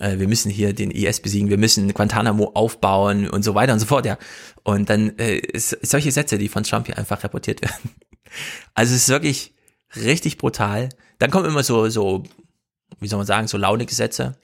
Äh, 0.00 0.18
wir 0.18 0.26
müssen 0.28 0.50
hier 0.50 0.72
den 0.72 0.90
IS 0.90 1.20
besiegen, 1.20 1.50
wir 1.50 1.58
müssen 1.58 1.92
Guantanamo 1.94 2.50
aufbauen 2.54 3.28
und 3.28 3.42
so 3.42 3.54
weiter 3.54 3.72
und 3.72 3.78
so 3.78 3.86
fort. 3.86 4.06
Ja, 4.06 4.18
und 4.64 4.90
dann 4.90 5.16
äh, 5.18 5.40
solche 5.56 6.10
Sätze, 6.10 6.38
die 6.38 6.48
von 6.48 6.64
Trump 6.64 6.86
hier 6.86 6.98
einfach 6.98 7.22
reportiert 7.22 7.62
werden. 7.62 7.90
Also 8.74 8.94
es 8.94 9.02
ist 9.02 9.08
wirklich 9.08 9.54
richtig 9.96 10.38
brutal. 10.38 10.90
Dann 11.18 11.32
kommen 11.32 11.46
immer 11.46 11.64
so 11.64 11.88
so, 11.88 12.22
wie 13.00 13.08
soll 13.08 13.16
man 13.16 13.26
sagen, 13.26 13.48
so 13.48 13.58
launige 13.58 13.92
Sätze 13.92 14.36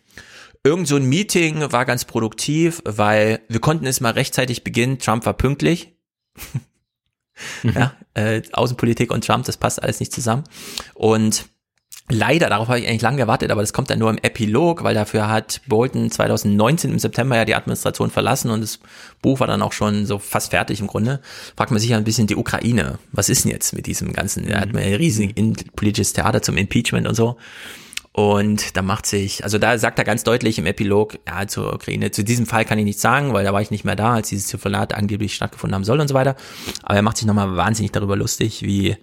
Irgend 0.67 0.89
so 0.89 0.97
ein 0.97 1.05
Meeting 1.05 1.71
war 1.71 1.85
ganz 1.85 2.05
produktiv, 2.05 2.83
weil 2.85 3.41
wir 3.49 3.61
konnten 3.61 3.87
es 3.87 4.01
mal 4.01 4.11
rechtzeitig 4.11 4.65
beginnen. 4.65 4.99
Trump 4.99 5.25
war 5.25 5.35
pünktlich. 5.35 5.97
ja, 7.63 7.95
äh, 8.15 8.43
Außenpolitik 8.51 9.13
und 9.13 9.25
Trump, 9.25 9.45
das 9.45 9.59
passt 9.59 9.81
alles 9.81 10.01
nicht 10.01 10.13
zusammen. 10.13 10.43
Und 10.95 11.47
Leider, 12.09 12.49
darauf 12.49 12.69
habe 12.69 12.79
ich 12.79 12.87
eigentlich 12.87 13.03
lange 13.03 13.17
gewartet, 13.17 13.51
aber 13.51 13.63
das 13.63 13.73
kommt 13.73 13.91
dann 13.91 13.99
nur 13.99 14.11
im 14.11 14.19
Epilog, 14.19 14.85
weil 14.85 14.95
dafür 14.95 15.29
hat 15.29 15.61
Bolton 15.67 16.09
2019 16.09 16.93
im 16.93 16.99
September 17.01 17.35
ja 17.37 17.45
die 17.45 17.57
Administration 17.57 18.11
verlassen 18.11 18.51
und 18.51 18.61
das 18.61 18.79
Buch 19.23 19.41
war 19.41 19.49
dann 19.49 19.61
auch 19.61 19.73
schon 19.73 20.07
so 20.07 20.21
fast 20.21 20.51
fertig 20.51 20.79
im 20.79 20.87
Grunde. 20.87 21.21
Fragt 21.57 21.73
man 21.73 21.81
sich 21.81 21.91
ja 21.91 21.97
ein 21.97 22.05
bisschen 22.05 22.29
die 22.29 22.37
Ukraine. 22.37 23.01
Was 23.11 23.29
ist 23.29 23.45
denn 23.45 23.51
jetzt 23.51 23.75
mit 23.75 23.87
diesem 23.87 24.13
ganzen? 24.13 24.47
Er 24.47 24.61
hat 24.61 24.73
mir 24.73 24.83
ein 24.83 24.95
riesiges 24.95 25.35
politisches 25.75 26.13
Theater 26.13 26.43
zum 26.43 26.57
Impeachment 26.57 27.09
und 27.09 27.17
so. 27.17 27.39
Und 28.17 28.79
da 28.79 28.81
macht 28.81 29.05
sich, 29.05 29.45
also 29.45 29.59
da 29.59 29.77
sagt 29.77 29.99
er 29.99 30.05
ganz 30.07 30.25
deutlich 30.25 30.59
im 30.59 30.65
Epilog, 30.65 31.19
ja, 31.29 31.47
zur 31.47 31.75
Ukraine, 31.75 32.13
zu 32.13 32.25
diesem 32.25 32.47
Fall 32.47 32.65
kann 32.65 32.79
ich 32.79 32.87
nichts 32.87 33.03
sagen, 33.03 33.35
weil 33.35 33.45
da 33.45 33.53
war 33.53 33.61
ich 33.61 33.71
nicht 33.71 33.85
mehr 33.85 33.95
da, 33.95 34.15
als 34.15 34.31
dieses 34.31 34.47
Telefonat 34.47 34.95
angeblich 34.95 35.35
stattgefunden 35.35 35.75
haben 35.75 35.85
soll 35.85 36.01
und 36.01 36.09
so 36.09 36.15
weiter. 36.15 36.35
Aber 36.83 36.95
er 36.95 37.03
macht 37.03 37.19
sich 37.19 37.27
nochmal 37.27 37.59
wahnsinnig 37.59 37.93
darüber 37.93 38.17
lustig, 38.17 38.63
wie 38.63 38.97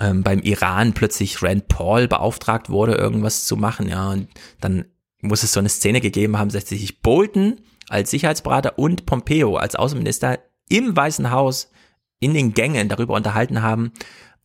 ähm, 0.00 0.24
beim 0.24 0.40
Iran 0.40 0.94
plötzlich 0.94 1.40
Rand 1.44 1.68
Paul 1.68 2.08
beauftragt 2.08 2.68
wurde, 2.68 2.96
irgendwas 2.96 3.44
zu 3.44 3.56
machen, 3.56 3.88
ja. 3.88 4.10
Und 4.10 4.26
dann 4.60 4.86
muss 5.20 5.44
es 5.44 5.52
so 5.52 5.60
eine 5.60 5.68
Szene 5.68 6.00
gegeben 6.00 6.36
haben, 6.36 6.50
dass 6.50 6.68
sich 6.68 7.02
Bolton 7.02 7.60
als 7.88 8.10
Sicherheitsberater 8.10 8.80
und 8.80 9.06
Pompeo 9.06 9.54
als 9.54 9.76
Außenminister 9.76 10.40
im 10.68 10.96
Weißen 10.96 11.30
Haus 11.30 11.70
in 12.18 12.34
den 12.34 12.52
Gängen 12.52 12.88
darüber 12.88 13.14
unterhalten 13.14 13.62
haben, 13.62 13.92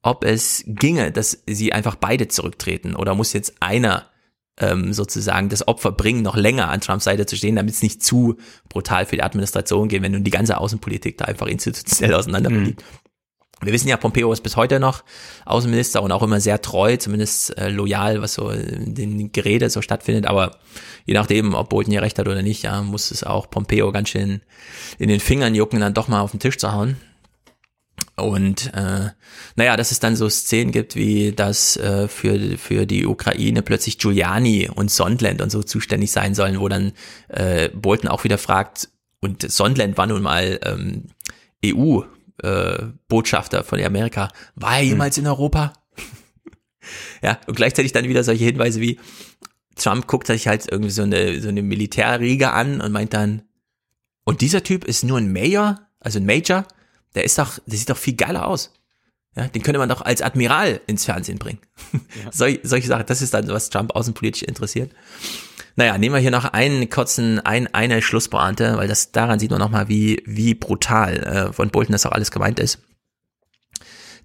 ob 0.03 0.23
es 0.23 0.63
ginge, 0.67 1.11
dass 1.11 1.41
sie 1.47 1.73
einfach 1.73 1.95
beide 1.95 2.27
zurücktreten 2.27 2.95
oder 2.95 3.15
muss 3.15 3.33
jetzt 3.33 3.55
einer 3.61 4.10
ähm, 4.57 4.93
sozusagen 4.93 5.49
das 5.49 5.67
Opfer 5.67 5.91
bringen, 5.91 6.21
noch 6.21 6.35
länger 6.35 6.69
an 6.69 6.81
Trumps 6.81 7.05
Seite 7.05 7.25
zu 7.25 7.35
stehen, 7.35 7.55
damit 7.55 7.73
es 7.73 7.81
nicht 7.81 8.03
zu 8.03 8.37
brutal 8.69 9.05
für 9.05 9.15
die 9.15 9.23
Administration 9.23 9.87
geht, 9.87 10.01
wenn 10.01 10.11
nun 10.11 10.23
die 10.23 10.31
ganze 10.31 10.57
Außenpolitik 10.57 11.17
da 11.17 11.25
einfach 11.25 11.47
institutionell 11.47 12.13
auseinanderfliegt. 12.15 12.81
Mhm. 12.81 13.01
Wir 13.63 13.73
wissen 13.73 13.87
ja, 13.87 13.97
Pompeo 13.97 14.33
ist 14.33 14.41
bis 14.41 14.55
heute 14.55 14.79
noch 14.79 15.03
Außenminister 15.45 16.01
und 16.01 16.11
auch 16.11 16.23
immer 16.23 16.39
sehr 16.39 16.61
treu, 16.61 16.97
zumindest 16.97 17.55
äh, 17.59 17.69
loyal, 17.69 18.21
was 18.21 18.33
so 18.33 18.49
in 18.49 18.95
den 18.95 19.31
Gerede 19.31 19.69
so 19.69 19.83
stattfindet. 19.83 20.25
Aber 20.25 20.57
je 21.05 21.13
nachdem, 21.13 21.53
ob 21.53 21.69
Bolton 21.69 21.93
ja 21.93 22.01
recht 22.01 22.17
hat 22.17 22.27
oder 22.27 22.41
nicht, 22.41 22.63
ja, 22.63 22.81
muss 22.81 23.11
es 23.11 23.23
auch 23.23 23.51
Pompeo 23.51 23.91
ganz 23.91 24.09
schön 24.09 24.41
in 24.97 25.09
den 25.09 25.19
Fingern 25.19 25.53
jucken, 25.53 25.79
dann 25.79 25.93
doch 25.93 26.07
mal 26.07 26.21
auf 26.21 26.31
den 26.31 26.39
Tisch 26.39 26.57
zu 26.57 26.71
hauen. 26.71 26.97
Und 28.23 28.73
äh, 28.73 29.09
naja, 29.55 29.77
dass 29.77 29.91
es 29.91 29.99
dann 29.99 30.15
so 30.15 30.29
Szenen 30.29 30.71
gibt, 30.71 30.95
wie 30.95 31.31
das 31.31 31.77
äh, 31.77 32.07
für, 32.07 32.57
für 32.57 32.85
die 32.85 33.05
Ukraine 33.05 33.61
plötzlich 33.61 33.97
Giuliani 33.97 34.69
und 34.73 34.89
Sondland 34.91 35.41
und 35.41 35.49
so 35.51 35.63
zuständig 35.63 36.11
sein 36.11 36.33
sollen, 36.35 36.59
wo 36.59 36.67
dann 36.67 36.93
äh, 37.27 37.69
Bolton 37.69 38.09
auch 38.09 38.23
wieder 38.23 38.37
fragt, 38.37 38.89
und 39.23 39.49
Sondland 39.49 39.97
war 39.97 40.07
nun 40.07 40.23
mal 40.23 40.59
ähm, 40.63 41.03
EU-Botschafter 41.63 43.59
äh, 43.59 43.63
von 43.63 43.79
Amerika, 43.81 44.31
war 44.55 44.77
er 44.77 44.83
jemals 44.83 45.17
hm. 45.17 45.25
in 45.25 45.29
Europa? 45.29 45.73
ja, 47.21 47.37
und 47.45 47.55
gleichzeitig 47.55 47.91
dann 47.91 48.07
wieder 48.07 48.23
solche 48.23 48.45
Hinweise 48.45 48.81
wie, 48.81 48.99
Trump 49.75 50.07
guckt 50.07 50.25
sich 50.27 50.47
halt 50.47 50.67
irgendwie 50.69 50.91
so 50.91 51.03
eine, 51.03 51.39
so 51.39 51.49
eine 51.49 51.61
Militärriege 51.61 52.51
an 52.51 52.81
und 52.81 52.91
meint 52.91 53.13
dann, 53.13 53.43
und 54.23 54.41
dieser 54.41 54.63
Typ 54.63 54.85
ist 54.85 55.03
nur 55.03 55.17
ein 55.17 55.31
Major, 55.31 55.79
also 55.99 56.19
ein 56.19 56.25
Major, 56.25 56.65
der 57.15 57.23
ist 57.23 57.37
doch, 57.37 57.59
der 57.65 57.77
sieht 57.77 57.89
doch 57.89 57.97
viel 57.97 58.15
geiler 58.15 58.47
aus. 58.47 58.71
Ja, 59.35 59.47
den 59.47 59.61
könnte 59.61 59.79
man 59.79 59.87
doch 59.87 60.01
als 60.01 60.21
Admiral 60.21 60.81
ins 60.87 61.05
Fernsehen 61.05 61.39
bringen. 61.39 61.59
Ja. 61.93 62.31
Sol, 62.31 62.59
solche 62.63 62.87
Sachen, 62.87 63.05
das 63.05 63.21
ist 63.21 63.33
dann, 63.33 63.47
was 63.47 63.69
Trump 63.69 63.95
außenpolitisch 63.95 64.43
interessiert. 64.43 64.91
Naja, 65.77 65.97
nehmen 65.97 66.13
wir 66.13 66.19
hier 66.19 66.31
noch 66.31 66.45
einen 66.45 66.89
kurzen, 66.89 67.39
ein, 67.39 67.73
eine 67.73 68.01
Schlusspointe, 68.01 68.75
weil 68.75 68.89
das, 68.89 69.13
daran 69.13 69.39
sieht 69.39 69.51
man 69.51 69.59
nochmal, 69.59 69.87
wie, 69.87 70.21
wie 70.25 70.53
brutal 70.53 71.23
äh, 71.23 71.53
von 71.53 71.69
Bolton 71.69 71.93
das 71.93 72.05
auch 72.05 72.11
alles 72.11 72.31
gemeint 72.31 72.59
ist. 72.59 72.79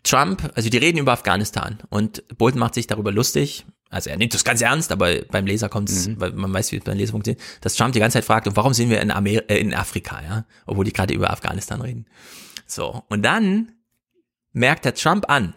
Trump, 0.03 0.51
also 0.55 0.71
die 0.71 0.79
reden 0.79 0.99
über 0.99 1.13
Afghanistan 1.13 1.79
und 1.89 2.25
Bolton 2.37 2.61
macht 2.61 2.75
sich 2.75 2.87
darüber 2.87 3.13
lustig, 3.13 3.65
also 3.91 4.11
er 4.11 4.17
nimmt 4.17 4.35
das 4.35 4.45
ganz 4.45 4.61
ernst, 4.61 4.91
aber 4.91 5.23
beim 5.31 5.47
Leser 5.47 5.69
kommt 5.69 5.89
es, 5.89 6.09
mhm. 6.09 6.21
weil 6.21 6.33
man 6.33 6.53
weiß, 6.53 6.73
wie 6.73 6.77
es 6.77 6.85
beim 6.85 6.99
Leser 6.99 7.13
funktioniert, 7.13 7.43
dass 7.61 7.75
Trump 7.75 7.93
die 7.93 8.01
ganze 8.01 8.15
Zeit 8.15 8.25
fragt, 8.25 8.49
warum 8.57 8.75
sind 8.75 8.91
wir 8.91 9.01
in, 9.01 9.11
Amer 9.11 9.49
äh, 9.49 9.59
in 9.59 9.75
Afrika, 9.75 10.21
ja, 10.23 10.45
obwohl 10.67 10.85
die 10.85 10.93
gerade 10.93 11.15
über 11.15 11.31
Afghanistan 11.31 11.81
reden. 11.81 12.07
So, 12.67 13.05
und 13.09 13.23
dann 13.23 13.73
merkt 14.53 14.85
der 14.85 14.95
Trump 14.95 15.31
an, 15.31 15.55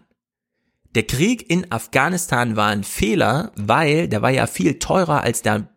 der 0.96 1.04
Krieg 1.04 1.50
in 1.50 1.72
Afghanistan 1.72 2.56
war 2.56 2.70
ein 2.70 2.84
Fehler, 2.84 3.52
weil 3.56 4.08
der 4.08 4.22
war 4.22 4.32
ja 4.32 4.48
viel 4.48 4.80
teurer 4.80 5.22
als 5.22 5.42
der 5.42 5.70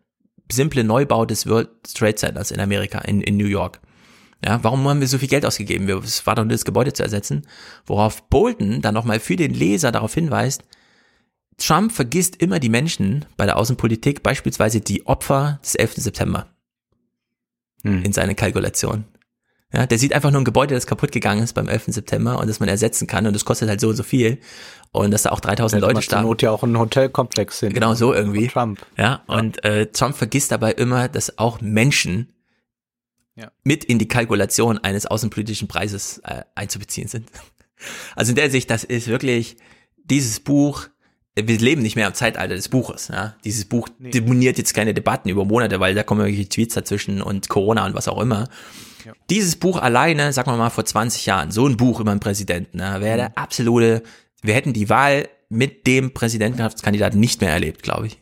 simple 0.51 0.83
Neubau 0.83 1.25
des 1.25 1.47
World 1.47 1.69
Trade 1.93 2.15
Centers 2.15 2.51
in 2.51 2.59
Amerika, 2.59 2.99
in, 2.99 3.21
in 3.21 3.37
New 3.37 3.45
York. 3.45 3.79
Ja, 4.43 4.63
warum 4.63 4.87
haben 4.87 4.99
wir 4.99 5.07
so 5.07 5.17
viel 5.17 5.29
Geld 5.29 5.45
ausgegeben? 5.45 5.87
Es 6.03 6.25
war 6.25 6.35
doch 6.35 6.43
nur 6.43 6.51
das 6.51 6.65
Gebäude 6.65 6.91
zu 6.93 7.03
ersetzen. 7.03 7.47
Worauf 7.85 8.27
Bolton 8.29 8.81
dann 8.81 8.93
nochmal 8.93 9.19
für 9.19 9.35
den 9.35 9.53
Leser 9.53 9.91
darauf 9.91 10.13
hinweist, 10.13 10.63
Trump 11.57 11.91
vergisst 11.91 12.35
immer 12.37 12.59
die 12.59 12.69
Menschen 12.69 13.25
bei 13.37 13.45
der 13.45 13.57
Außenpolitik, 13.57 14.23
beispielsweise 14.23 14.81
die 14.81 15.05
Opfer 15.05 15.59
des 15.63 15.75
11. 15.75 15.93
September 15.95 16.47
hm. 17.83 18.03
in 18.03 18.11
seine 18.11 18.35
Kalkulation. 18.35 19.05
Ja, 19.73 19.87
der 19.87 19.97
sieht 19.97 20.13
einfach 20.13 20.29
nur 20.29 20.41
ein 20.41 20.45
Gebäude, 20.45 20.75
das 20.75 20.85
kaputt 20.85 21.11
gegangen 21.11 21.41
ist 21.41 21.53
beim 21.53 21.67
11. 21.67 21.85
September 21.87 22.37
und 22.37 22.47
das 22.47 22.59
man 22.59 22.69
ersetzen 22.69 23.07
kann 23.07 23.25
und 23.25 23.33
das 23.33 23.43
kostet 23.43 23.69
halt 23.69 23.81
so 23.81 23.89
und 23.89 23.95
so 23.95 24.03
viel 24.03 24.37
und 24.91 25.09
dass 25.09 25.23
da 25.23 25.31
auch 25.31 25.39
3000 25.39 25.81
Leute 25.81 26.01
starben. 26.03 26.27
Not 26.27 26.43
ja 26.43 26.51
auch 26.51 26.61
ein 26.61 26.77
Hotelkomplex 26.77 27.59
sind. 27.59 27.73
Genau 27.73 27.95
so 27.95 28.13
irgendwie. 28.13 28.47
Trump. 28.47 28.85
Ja, 28.97 29.23
ja. 29.27 29.35
und 29.35 29.63
äh, 29.65 29.87
Trump 29.87 30.15
vergisst 30.15 30.51
dabei 30.51 30.73
immer, 30.73 31.09
dass 31.09 31.39
auch 31.39 31.59
Menschen 31.59 32.33
ja. 33.35 33.51
mit 33.63 33.83
in 33.83 33.97
die 33.97 34.07
Kalkulation 34.07 34.77
eines 34.77 35.07
außenpolitischen 35.07 35.67
Preises 35.67 36.19
äh, 36.19 36.43
einzubeziehen 36.55 37.07
sind. 37.07 37.29
Also 38.15 38.29
in 38.29 38.37
der 38.37 38.49
Sicht, 38.49 38.69
das 38.69 38.85
ist 38.85 39.09
wirklich 39.09 39.57
dieses 40.05 40.39
Buch 40.39 40.87
wir 41.35 41.57
leben 41.57 41.81
nicht 41.81 41.95
mehr 41.95 42.07
im 42.07 42.13
Zeitalter 42.13 42.55
des 42.55 42.69
Buches. 42.69 43.07
Ja? 43.07 43.35
Dieses 43.43 43.65
Buch 43.65 43.89
nee. 43.97 44.11
demoniert 44.11 44.57
jetzt 44.57 44.73
keine 44.73 44.93
Debatten 44.93 45.29
über 45.29 45.45
Monate, 45.45 45.79
weil 45.79 45.95
da 45.95 46.03
kommen 46.03 46.21
irgendwelche 46.21 46.47
Tweets 46.47 46.75
dazwischen 46.75 47.21
und 47.21 47.49
Corona 47.49 47.85
und 47.85 47.95
was 47.95 48.07
auch 48.07 48.21
immer. 48.21 48.47
Dieses 49.29 49.55
Buch 49.55 49.81
alleine, 49.81 50.33
sagen 50.33 50.51
wir 50.51 50.57
mal 50.57 50.69
vor 50.69 50.85
20 50.85 51.25
Jahren, 51.25 51.51
so 51.51 51.67
ein 51.67 51.77
Buch 51.77 51.99
über 51.99 52.11
einen 52.11 52.19
Präsidenten, 52.19 52.77
ne, 52.77 53.01
wäre 53.01 53.17
der 53.17 53.29
mhm. 53.29 53.35
absolute, 53.35 54.03
wir 54.41 54.53
hätten 54.53 54.73
die 54.73 54.89
Wahl 54.89 55.29
mit 55.49 55.87
dem 55.87 56.13
Präsidentschaftskandidaten 56.13 57.19
nicht 57.19 57.41
mehr 57.41 57.51
erlebt, 57.51 57.83
glaube 57.83 58.07
ich. 58.07 58.19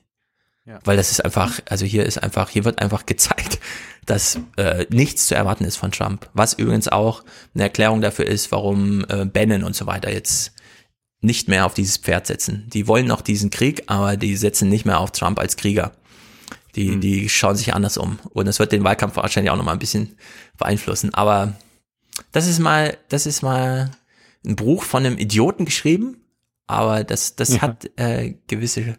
Ja. 0.66 0.80
Weil 0.84 0.98
das 0.98 1.12
ist 1.12 1.24
einfach, 1.26 1.60
also 1.70 1.86
hier 1.86 2.06
ist 2.06 2.22
einfach, 2.22 2.50
hier 2.50 2.66
wird 2.66 2.82
einfach 2.82 3.06
gezeigt, 3.06 3.60
dass 4.06 4.40
äh, 4.58 4.86
nichts 4.90 5.28
zu 5.28 5.36
erwarten 5.36 5.66
ist 5.66 5.78
von 5.78 5.92
Trump. 5.92 6.30
Was 6.34 6.54
übrigens 6.54 6.88
auch 6.88 7.24
eine 7.54 7.64
Erklärung 7.64 8.02
dafür 8.02 8.26
ist, 8.26 8.52
warum 8.52 9.06
äh, 9.10 9.26
Bannon 9.26 9.64
und 9.64 9.76
so 9.76 9.88
weiter 9.88 10.12
jetzt 10.12 10.54
nicht 11.22 11.48
mehr 11.48 11.66
auf 11.66 11.74
dieses 11.76 11.98
Pferd 11.98 12.28
setzen. 12.28 12.68
Die 12.74 12.88
wollen 12.88 13.06
noch 13.06 13.22
diesen 13.22 13.52
Krieg, 13.52 13.84
aber 13.88 14.18
die 14.18 14.36
setzen 14.36 14.70
nicht 14.70 14.86
mehr 14.86 15.00
auf 15.00 15.12
Trump 15.12 15.40
als 15.40 15.56
Krieger. 15.56 15.92
Die, 16.76 16.92
mhm. 16.92 17.02
die 17.02 17.30
schauen 17.30 17.56
sich 17.56 17.74
anders 17.74 17.98
um. 17.98 18.20
Und 18.32 18.46
das 18.46 18.60
wird 18.60 18.72
den 18.72 18.84
Wahlkampf 18.84 19.16
wahrscheinlich 19.16 19.52
auch 19.52 19.58
noch 19.58 19.66
mal 19.66 19.74
ein 19.74 19.80
bisschen 19.80 20.16
beeinflussen. 20.58 21.14
Aber 21.14 21.54
das 22.32 22.48
ist 22.48 22.60
mal, 22.60 22.98
das 23.10 23.26
ist 23.26 23.42
mal 23.42 23.92
ein 24.46 24.56
Buch 24.56 24.84
von 24.84 25.06
einem 25.06 25.18
Idioten 25.18 25.66
geschrieben, 25.66 26.18
aber 26.68 27.04
das, 27.04 27.36
das 27.36 27.56
ja. 27.56 27.62
hat 27.62 27.90
äh, 27.98 28.36
gewisse 28.48 28.98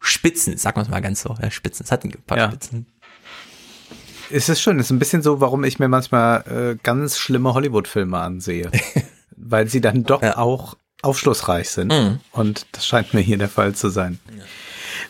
Spitzen, 0.00 0.56
sagen 0.56 0.76
wir 0.76 0.82
es 0.82 0.88
mal 0.88 1.00
ganz 1.00 1.22
so, 1.22 1.34
ja, 1.40 1.50
Spitzen, 1.50 1.84
es 1.84 1.92
hat 1.92 2.04
ein 2.04 2.12
paar 2.26 2.38
ja. 2.38 2.48
Spitzen. 2.48 2.86
Es 4.30 4.48
ist 4.48 4.62
schön, 4.62 4.78
es 4.80 4.86
ist 4.86 4.90
ein 4.90 4.98
bisschen 4.98 5.22
so, 5.22 5.40
warum 5.40 5.64
ich 5.64 5.78
mir 5.78 5.88
manchmal 5.88 6.74
äh, 6.74 6.78
ganz 6.82 7.18
schlimme 7.18 7.52
Hollywood-Filme 7.52 8.18
ansehe. 8.18 8.70
weil 9.36 9.68
sie 9.68 9.80
dann 9.80 10.04
doch 10.04 10.22
ja. 10.22 10.36
auch 10.38 10.76
aufschlussreich 11.02 11.70
sind. 11.70 11.92
Mhm. 11.92 12.20
Und 12.32 12.66
das 12.72 12.86
scheint 12.86 13.14
mir 13.14 13.20
hier 13.20 13.38
der 13.38 13.48
Fall 13.48 13.74
zu 13.74 13.88
sein. 13.88 14.18
Ja. 14.36 14.44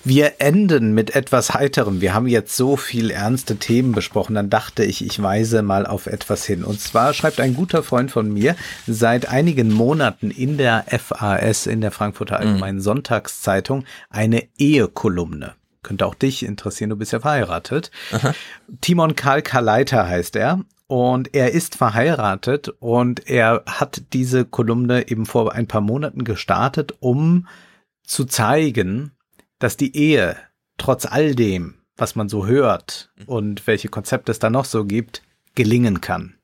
Wir 0.02 0.34
enden 0.38 0.92
mit 0.92 1.14
etwas 1.14 1.54
Heiterem. 1.54 2.00
Wir 2.00 2.14
haben 2.14 2.26
jetzt 2.26 2.56
so 2.56 2.76
viel 2.76 3.10
ernste 3.10 3.56
Themen 3.56 3.92
besprochen, 3.92 4.34
dann 4.34 4.50
dachte 4.50 4.84
ich, 4.84 5.04
ich 5.04 5.22
weise 5.22 5.62
mal 5.62 5.86
auf 5.86 6.06
etwas 6.06 6.44
hin. 6.44 6.64
Und 6.64 6.80
zwar 6.80 7.14
schreibt 7.14 7.40
ein 7.40 7.54
guter 7.54 7.82
Freund 7.82 8.10
von 8.10 8.32
mir 8.32 8.56
seit 8.86 9.28
einigen 9.28 9.72
Monaten 9.72 10.30
in 10.30 10.58
der 10.58 10.84
FAS, 10.88 11.66
in 11.66 11.80
der 11.80 11.90
Frankfurter 11.90 12.38
Allgemeinen 12.38 12.78
mhm. 12.78 12.82
Sonntagszeitung, 12.82 13.84
eine 14.10 14.42
Ehekolumne. 14.58 15.54
Könnte 15.82 16.06
auch 16.06 16.14
dich 16.14 16.44
interessieren, 16.44 16.90
du 16.90 16.96
bist 16.96 17.12
ja 17.12 17.20
verheiratet. 17.20 17.90
Aha. 18.10 18.34
Timon 18.80 19.14
Karl 19.16 19.42
Kaleiter 19.42 20.08
heißt 20.08 20.34
er 20.36 20.60
und 20.86 21.34
er 21.34 21.52
ist 21.52 21.76
verheiratet 21.76 22.68
und 22.80 23.28
er 23.28 23.62
hat 23.66 24.02
diese 24.12 24.44
Kolumne 24.44 25.08
eben 25.08 25.26
vor 25.26 25.52
ein 25.52 25.66
paar 25.66 25.80
Monaten 25.80 26.24
gestartet, 26.24 26.94
um 27.00 27.46
zu 28.02 28.24
zeigen, 28.24 29.12
dass 29.64 29.78
die 29.78 29.96
Ehe 29.96 30.36
trotz 30.76 31.06
all 31.06 31.34
dem, 31.34 31.76
was 31.96 32.16
man 32.16 32.28
so 32.28 32.46
hört 32.46 33.10
mhm. 33.16 33.24
und 33.24 33.66
welche 33.66 33.88
Konzepte 33.88 34.30
es 34.30 34.38
da 34.38 34.50
noch 34.50 34.66
so 34.66 34.84
gibt, 34.84 35.22
gelingen 35.54 36.02
kann. 36.02 36.34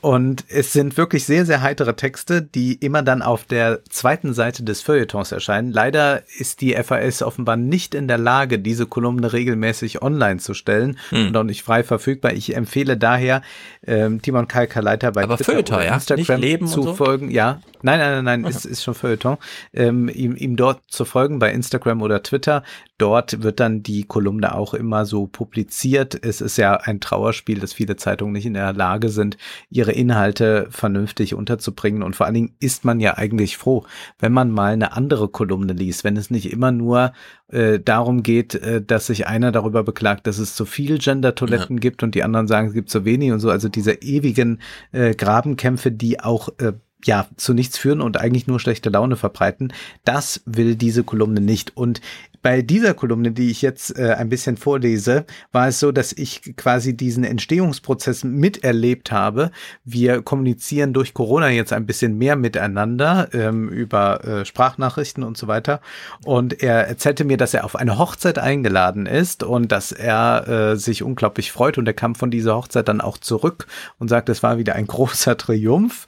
Und 0.00 0.44
es 0.48 0.72
sind 0.72 0.96
wirklich 0.96 1.24
sehr, 1.24 1.46
sehr 1.46 1.62
heitere 1.62 1.94
Texte, 1.96 2.42
die 2.42 2.74
immer 2.74 3.02
dann 3.02 3.22
auf 3.22 3.44
der 3.44 3.84
zweiten 3.84 4.34
Seite 4.34 4.62
des 4.62 4.82
Feuilletons 4.82 5.32
erscheinen. 5.32 5.72
Leider 5.72 6.22
ist 6.38 6.60
die 6.60 6.74
FAS 6.74 7.22
offenbar 7.22 7.56
nicht 7.56 7.94
in 7.94 8.06
der 8.06 8.18
Lage, 8.18 8.58
diese 8.58 8.86
Kolumne 8.86 9.32
regelmäßig 9.32 10.02
online 10.02 10.38
zu 10.38 10.54
stellen 10.54 10.98
hm. 11.10 11.28
und 11.28 11.36
auch 11.36 11.42
nicht 11.42 11.62
frei 11.62 11.82
verfügbar. 11.84 12.32
Ich 12.32 12.54
empfehle 12.54 12.96
daher, 12.96 13.42
ähm, 13.86 14.20
Timon 14.20 14.48
Kalkaleiter 14.48 15.12
bei 15.12 15.24
Aber 15.24 15.38
Twitter 15.38 15.76
oder 15.76 15.94
Instagram 15.94 16.66
zu 16.66 16.82
so? 16.82 16.94
folgen. 16.94 17.30
Ja, 17.30 17.60
nein, 17.82 17.98
nein, 17.98 18.24
nein, 18.24 18.40
nein, 18.42 18.50
ist, 18.50 18.64
ist 18.64 18.82
schon 18.82 18.94
Feuilleton. 18.94 19.38
Ähm, 19.72 20.08
ihm, 20.08 20.36
ihm 20.36 20.56
dort 20.56 20.82
zu 20.88 21.04
folgen 21.04 21.38
bei 21.38 21.52
Instagram 21.52 22.02
oder 22.02 22.22
Twitter. 22.22 22.62
Dort 22.96 23.42
wird 23.42 23.58
dann 23.58 23.82
die 23.82 24.04
Kolumne 24.04 24.54
auch 24.54 24.72
immer 24.72 25.04
so 25.04 25.26
publiziert. 25.26 26.16
Es 26.24 26.40
ist 26.40 26.56
ja 26.56 26.74
ein 26.74 27.00
Trauerspiel, 27.00 27.58
dass 27.58 27.72
viele 27.72 27.96
Zeitungen 27.96 28.32
nicht 28.32 28.46
in 28.46 28.54
der 28.54 28.72
Lage 28.72 29.08
sind, 29.08 29.36
ihre 29.68 29.90
Inhalte 29.90 30.68
vernünftig 30.70 31.34
unterzubringen. 31.34 32.04
Und 32.04 32.14
vor 32.14 32.26
allen 32.26 32.34
Dingen 32.34 32.56
ist 32.60 32.84
man 32.84 33.00
ja 33.00 33.16
eigentlich 33.16 33.56
froh, 33.56 33.84
wenn 34.20 34.32
man 34.32 34.52
mal 34.52 34.72
eine 34.72 34.92
andere 34.92 35.28
Kolumne 35.28 35.72
liest, 35.72 36.04
wenn 36.04 36.16
es 36.16 36.30
nicht 36.30 36.52
immer 36.52 36.70
nur 36.70 37.12
äh, 37.48 37.80
darum 37.80 38.22
geht, 38.22 38.54
äh, 38.54 38.80
dass 38.80 39.06
sich 39.06 39.26
einer 39.26 39.50
darüber 39.50 39.82
beklagt, 39.82 40.28
dass 40.28 40.38
es 40.38 40.54
zu 40.54 40.64
viel 40.64 40.98
Gender-Toiletten 40.98 41.78
ja. 41.78 41.80
gibt 41.80 42.04
und 42.04 42.14
die 42.14 42.22
anderen 42.22 42.46
sagen, 42.46 42.68
es 42.68 42.74
gibt 42.74 42.90
zu 42.90 43.04
wenig 43.04 43.32
und 43.32 43.40
so. 43.40 43.50
Also 43.50 43.68
diese 43.68 43.92
ewigen 43.94 44.60
äh, 44.92 45.16
Grabenkämpfe, 45.16 45.90
die 45.90 46.20
auch 46.20 46.48
äh, 46.58 46.74
ja, 47.04 47.26
zu 47.36 47.54
nichts 47.54 47.76
führen 47.76 48.00
und 48.00 48.18
eigentlich 48.18 48.46
nur 48.46 48.60
schlechte 48.60 48.90
Laune 48.90 49.16
verbreiten. 49.16 49.72
Das 50.04 50.42
will 50.46 50.76
diese 50.76 51.04
Kolumne 51.04 51.40
nicht. 51.40 51.76
Und 51.76 52.00
bei 52.44 52.60
dieser 52.60 52.92
Kolumne, 52.92 53.32
die 53.32 53.50
ich 53.50 53.62
jetzt 53.62 53.98
äh, 53.98 54.16
ein 54.18 54.28
bisschen 54.28 54.58
vorlese, 54.58 55.24
war 55.50 55.68
es 55.68 55.80
so, 55.80 55.92
dass 55.92 56.12
ich 56.12 56.54
quasi 56.58 56.94
diesen 56.94 57.24
Entstehungsprozess 57.24 58.22
miterlebt 58.22 59.10
habe. 59.10 59.50
Wir 59.82 60.20
kommunizieren 60.20 60.92
durch 60.92 61.14
Corona 61.14 61.48
jetzt 61.48 61.72
ein 61.72 61.86
bisschen 61.86 62.18
mehr 62.18 62.36
miteinander 62.36 63.30
ähm, 63.32 63.70
über 63.70 64.22
äh, 64.26 64.44
Sprachnachrichten 64.44 65.24
und 65.24 65.38
so 65.38 65.46
weiter. 65.46 65.80
Und 66.26 66.62
er 66.62 66.86
erzählte 66.86 67.24
mir, 67.24 67.38
dass 67.38 67.54
er 67.54 67.64
auf 67.64 67.76
eine 67.76 67.96
Hochzeit 67.96 68.38
eingeladen 68.38 69.06
ist 69.06 69.42
und 69.42 69.72
dass 69.72 69.90
er 69.90 70.46
äh, 70.46 70.76
sich 70.76 71.02
unglaublich 71.02 71.50
freut. 71.50 71.78
Und 71.78 71.86
er 71.86 71.94
kam 71.94 72.14
von 72.14 72.30
dieser 72.30 72.56
Hochzeit 72.56 72.88
dann 72.88 73.00
auch 73.00 73.16
zurück 73.16 73.66
und 73.98 74.08
sagt, 74.08 74.28
es 74.28 74.42
war 74.42 74.58
wieder 74.58 74.74
ein 74.74 74.86
großer 74.86 75.38
Triumph. 75.38 76.06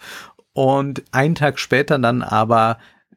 Und 0.53 1.03
einen 1.13 1.35
Tag 1.35 1.59
später 1.59 1.99
dann 1.99 2.21
aber 2.21 2.77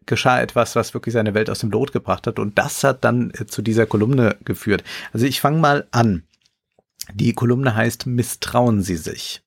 geschah 0.09 0.41
etwas, 0.41 0.75
was 0.75 0.93
wirklich 0.93 1.13
seine 1.13 1.33
Welt 1.33 1.49
aus 1.49 1.59
dem 1.59 1.71
Lot 1.71 1.93
gebracht 1.93 2.27
hat. 2.27 2.39
Und 2.39 2.57
das 2.57 2.83
hat 2.83 3.05
dann 3.05 3.31
äh, 3.39 3.45
zu 3.45 3.61
dieser 3.61 3.85
Kolumne 3.85 4.35
geführt. 4.43 4.83
Also 5.13 5.25
ich 5.25 5.39
fange 5.39 5.59
mal 5.59 5.87
an. 5.91 6.23
Die 7.13 7.33
Kolumne 7.33 7.75
heißt 7.75 8.05
Misstrauen 8.05 8.81
Sie 8.81 8.95
sich. 8.95 9.41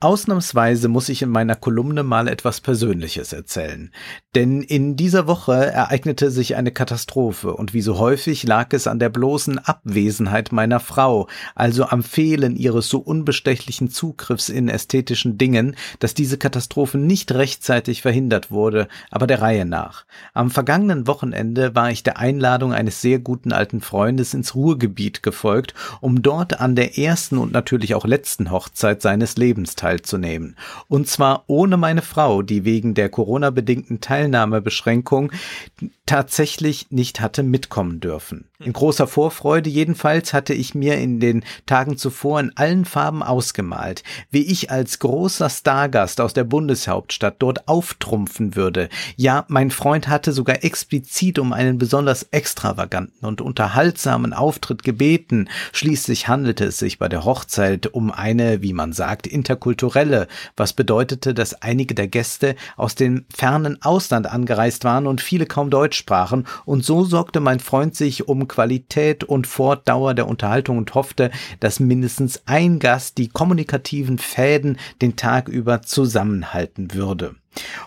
Ausnahmsweise 0.00 0.88
muss 0.88 1.08
ich 1.08 1.22
in 1.22 1.28
meiner 1.28 1.56
Kolumne 1.56 2.02
mal 2.02 2.28
etwas 2.28 2.60
Persönliches 2.60 3.32
erzählen. 3.32 3.90
Denn 4.34 4.62
in 4.62 4.96
dieser 4.96 5.26
Woche 5.26 5.52
ereignete 5.52 6.30
sich 6.30 6.56
eine 6.56 6.70
Katastrophe 6.70 7.54
und 7.54 7.74
wie 7.74 7.82
so 7.82 7.98
häufig 7.98 8.44
lag 8.44 8.72
es 8.72 8.86
an 8.86 8.98
der 8.98 9.10
bloßen 9.10 9.58
Abwesenheit 9.58 10.52
meiner 10.52 10.80
Frau, 10.80 11.28
also 11.54 11.86
am 11.86 12.02
Fehlen 12.02 12.56
ihres 12.56 12.88
so 12.88 12.98
unbestechlichen 12.98 13.90
Zugriffs 13.90 14.48
in 14.48 14.68
ästhetischen 14.68 15.36
Dingen, 15.36 15.76
dass 15.98 16.14
diese 16.14 16.38
Katastrophe 16.38 16.96
nicht 16.96 17.32
rechtzeitig 17.32 18.00
verhindert 18.00 18.50
wurde, 18.50 18.88
aber 19.10 19.26
der 19.26 19.42
Reihe 19.42 19.66
nach. 19.66 20.06
Am 20.32 20.50
vergangenen 20.50 21.06
Wochenende 21.06 21.74
war 21.74 21.90
ich 21.90 22.02
der 22.02 22.18
Einladung 22.18 22.72
eines 22.72 23.00
sehr 23.02 23.18
guten 23.18 23.52
alten 23.52 23.80
Freundes 23.80 24.32
ins 24.34 24.54
Ruhrgebiet 24.54 25.22
gefolgt, 25.22 25.74
um 26.00 26.22
dort 26.22 26.60
an 26.60 26.74
der 26.74 26.91
ersten 26.96 27.38
und 27.38 27.52
natürlich 27.52 27.94
auch 27.94 28.04
letzten 28.04 28.50
Hochzeit 28.50 29.02
seines 29.02 29.36
Lebens 29.36 29.74
teilzunehmen. 29.74 30.56
Und 30.88 31.08
zwar 31.08 31.44
ohne 31.46 31.76
meine 31.76 32.02
Frau, 32.02 32.42
die 32.42 32.64
wegen 32.64 32.94
der 32.94 33.08
Corona-bedingten 33.08 34.00
Teilnahmebeschränkung 34.00 35.32
tatsächlich 36.06 36.90
nicht 36.90 37.20
hatte 37.20 37.42
mitkommen 37.42 38.00
dürfen. 38.00 38.48
In 38.64 38.72
großer 38.72 39.08
Vorfreude 39.08 39.68
jedenfalls 39.70 40.32
hatte 40.32 40.54
ich 40.54 40.72
mir 40.72 40.96
in 40.96 41.18
den 41.18 41.44
Tagen 41.66 41.96
zuvor 41.96 42.38
in 42.38 42.52
allen 42.54 42.84
Farben 42.84 43.24
ausgemalt, 43.24 44.04
wie 44.30 44.42
ich 44.42 44.70
als 44.70 45.00
großer 45.00 45.50
Stargast 45.50 46.20
aus 46.20 46.32
der 46.32 46.44
Bundeshauptstadt 46.44 47.36
dort 47.40 47.66
auftrumpfen 47.66 48.54
würde. 48.54 48.88
Ja, 49.16 49.44
mein 49.48 49.72
Freund 49.72 50.06
hatte 50.06 50.32
sogar 50.32 50.62
explizit 50.62 51.40
um 51.40 51.52
einen 51.52 51.78
besonders 51.78 52.22
extravaganten 52.30 53.26
und 53.26 53.40
unterhaltsamen 53.40 54.32
Auftritt 54.32 54.84
gebeten. 54.84 55.48
Schließlich 55.72 56.28
handelte 56.28 56.66
es 56.66 56.78
sich 56.78 57.00
bei 57.00 57.08
der 57.08 57.24
Hochzeit 57.24 57.88
um 57.88 58.12
eine, 58.12 58.62
wie 58.62 58.74
man 58.74 58.92
sagt, 58.92 59.26
interkulturelle, 59.26 60.28
was 60.56 60.72
bedeutete, 60.72 61.34
dass 61.34 61.62
einige 61.62 61.96
der 61.96 62.06
Gäste 62.06 62.54
aus 62.76 62.94
dem 62.94 63.24
fernen 63.34 63.82
Ausland 63.82 64.28
angereist 64.28 64.84
waren 64.84 65.08
und 65.08 65.20
viele 65.20 65.46
kaum 65.46 65.68
Deutsch 65.68 65.98
sprachen, 65.98 66.46
und 66.64 66.84
so 66.84 67.04
sorgte 67.04 67.40
mein 67.40 67.58
Freund 67.58 67.96
sich 67.96 68.28
um 68.28 68.46
Qualität 68.52 69.24
und 69.24 69.46
Fortdauer 69.46 70.12
der 70.12 70.28
Unterhaltung 70.28 70.76
und 70.76 70.94
hoffte, 70.94 71.30
dass 71.58 71.80
mindestens 71.80 72.42
ein 72.44 72.78
Gast 72.78 73.16
die 73.16 73.28
kommunikativen 73.28 74.18
Fäden 74.18 74.78
den 75.00 75.16
Tag 75.16 75.48
über 75.48 75.80
zusammenhalten 75.80 76.92
würde. 76.92 77.34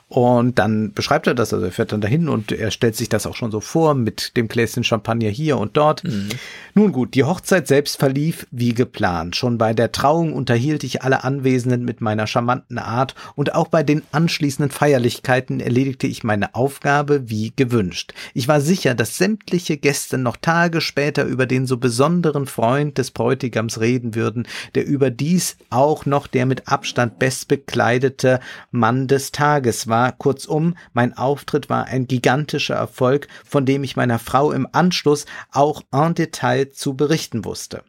Und 0.08 0.60
dann 0.60 0.94
beschreibt 0.94 1.26
er 1.26 1.34
das, 1.34 1.52
also 1.52 1.66
er 1.66 1.72
fährt 1.72 1.92
dann 1.92 2.02
dahin 2.02 2.30
und 2.30 2.52
er 2.52 2.70
stellt 2.70 2.96
sich 2.96 3.10
das 3.10 3.26
auch 3.26 3.36
schon 3.36 3.52
so 3.52 3.60
vor 3.60 3.96
mit 3.96 4.38
dem 4.38 4.48
Gläschen 4.48 4.84
Champagner 4.84 5.30
hier 5.30 5.58
und 5.58 5.78
dort. 5.78 6.04
Mhm. 6.04 6.30
Nun 6.76 6.92
gut, 6.92 7.16
die 7.16 7.24
Hochzeit 7.24 7.68
selbst 7.68 7.98
verlief 7.98 8.46
wie 8.52 8.74
geplant. 8.74 9.36
Schon 9.36 9.58
bei 9.58 9.74
der 9.74 9.92
Trauung 9.92 10.34
unterhielt 10.34 10.84
ich 10.84 11.02
alle 11.02 11.24
Anwesenden 11.24 11.86
mit 11.86 12.02
meiner 12.02 12.28
charmanten 12.28 12.78
Art 12.78 13.16
und 13.36 13.56
auch 13.56 13.68
bei 13.68 13.82
den 13.82 14.04
anschließenden 14.12 14.72
Feierlichkeiten 14.72 15.60
erledigte 15.60 16.06
ich 16.06 16.24
meine 16.24 16.54
Aufgabe 16.54 17.30
wie 17.30 17.54
gewünscht. 17.56 18.14
Ich 18.36 18.48
war 18.48 18.62
sicher, 18.62 18.94
dass 18.94 19.18
sämtliche 19.18 19.78
Gäste 19.78 20.20
noch 20.20 20.38
Tage 20.38 20.82
später 20.82 21.24
über 21.24 21.48
den 21.48 21.66
so 21.66 21.78
besonderen 21.78 22.46
Freund 22.46 23.00
des 23.00 23.10
Bräutigams 23.10 23.80
reden 23.80 24.14
würden, 24.14 24.48
der 24.76 24.86
überdies 24.86 25.58
auch 25.72 26.06
noch 26.06 26.28
der 26.28 26.46
mit 26.46 26.68
Abstand 26.68 27.18
bestbekleidete 27.18 28.40
Mann 28.72 29.08
des 29.08 29.32
Tages 29.32 29.66
Tages 29.66 29.88
war. 29.96 30.12
Kurzum, 30.12 30.76
mein 30.92 31.16
Auftritt 31.18 31.70
war 31.70 31.86
ein 31.86 32.06
gigantischer 32.06 32.76
Erfolg, 32.76 33.30
von 33.46 33.66
dem 33.66 33.86
ich 33.86 33.96
meiner 33.96 34.20
Frau 34.20 34.52
im 34.52 34.68
Anschluss 34.74 35.26
auch 35.54 35.84
en 35.94 36.14
Detail 36.14 36.72
zu 36.72 36.96
berichten 36.96 37.46
wusste. 37.46 37.82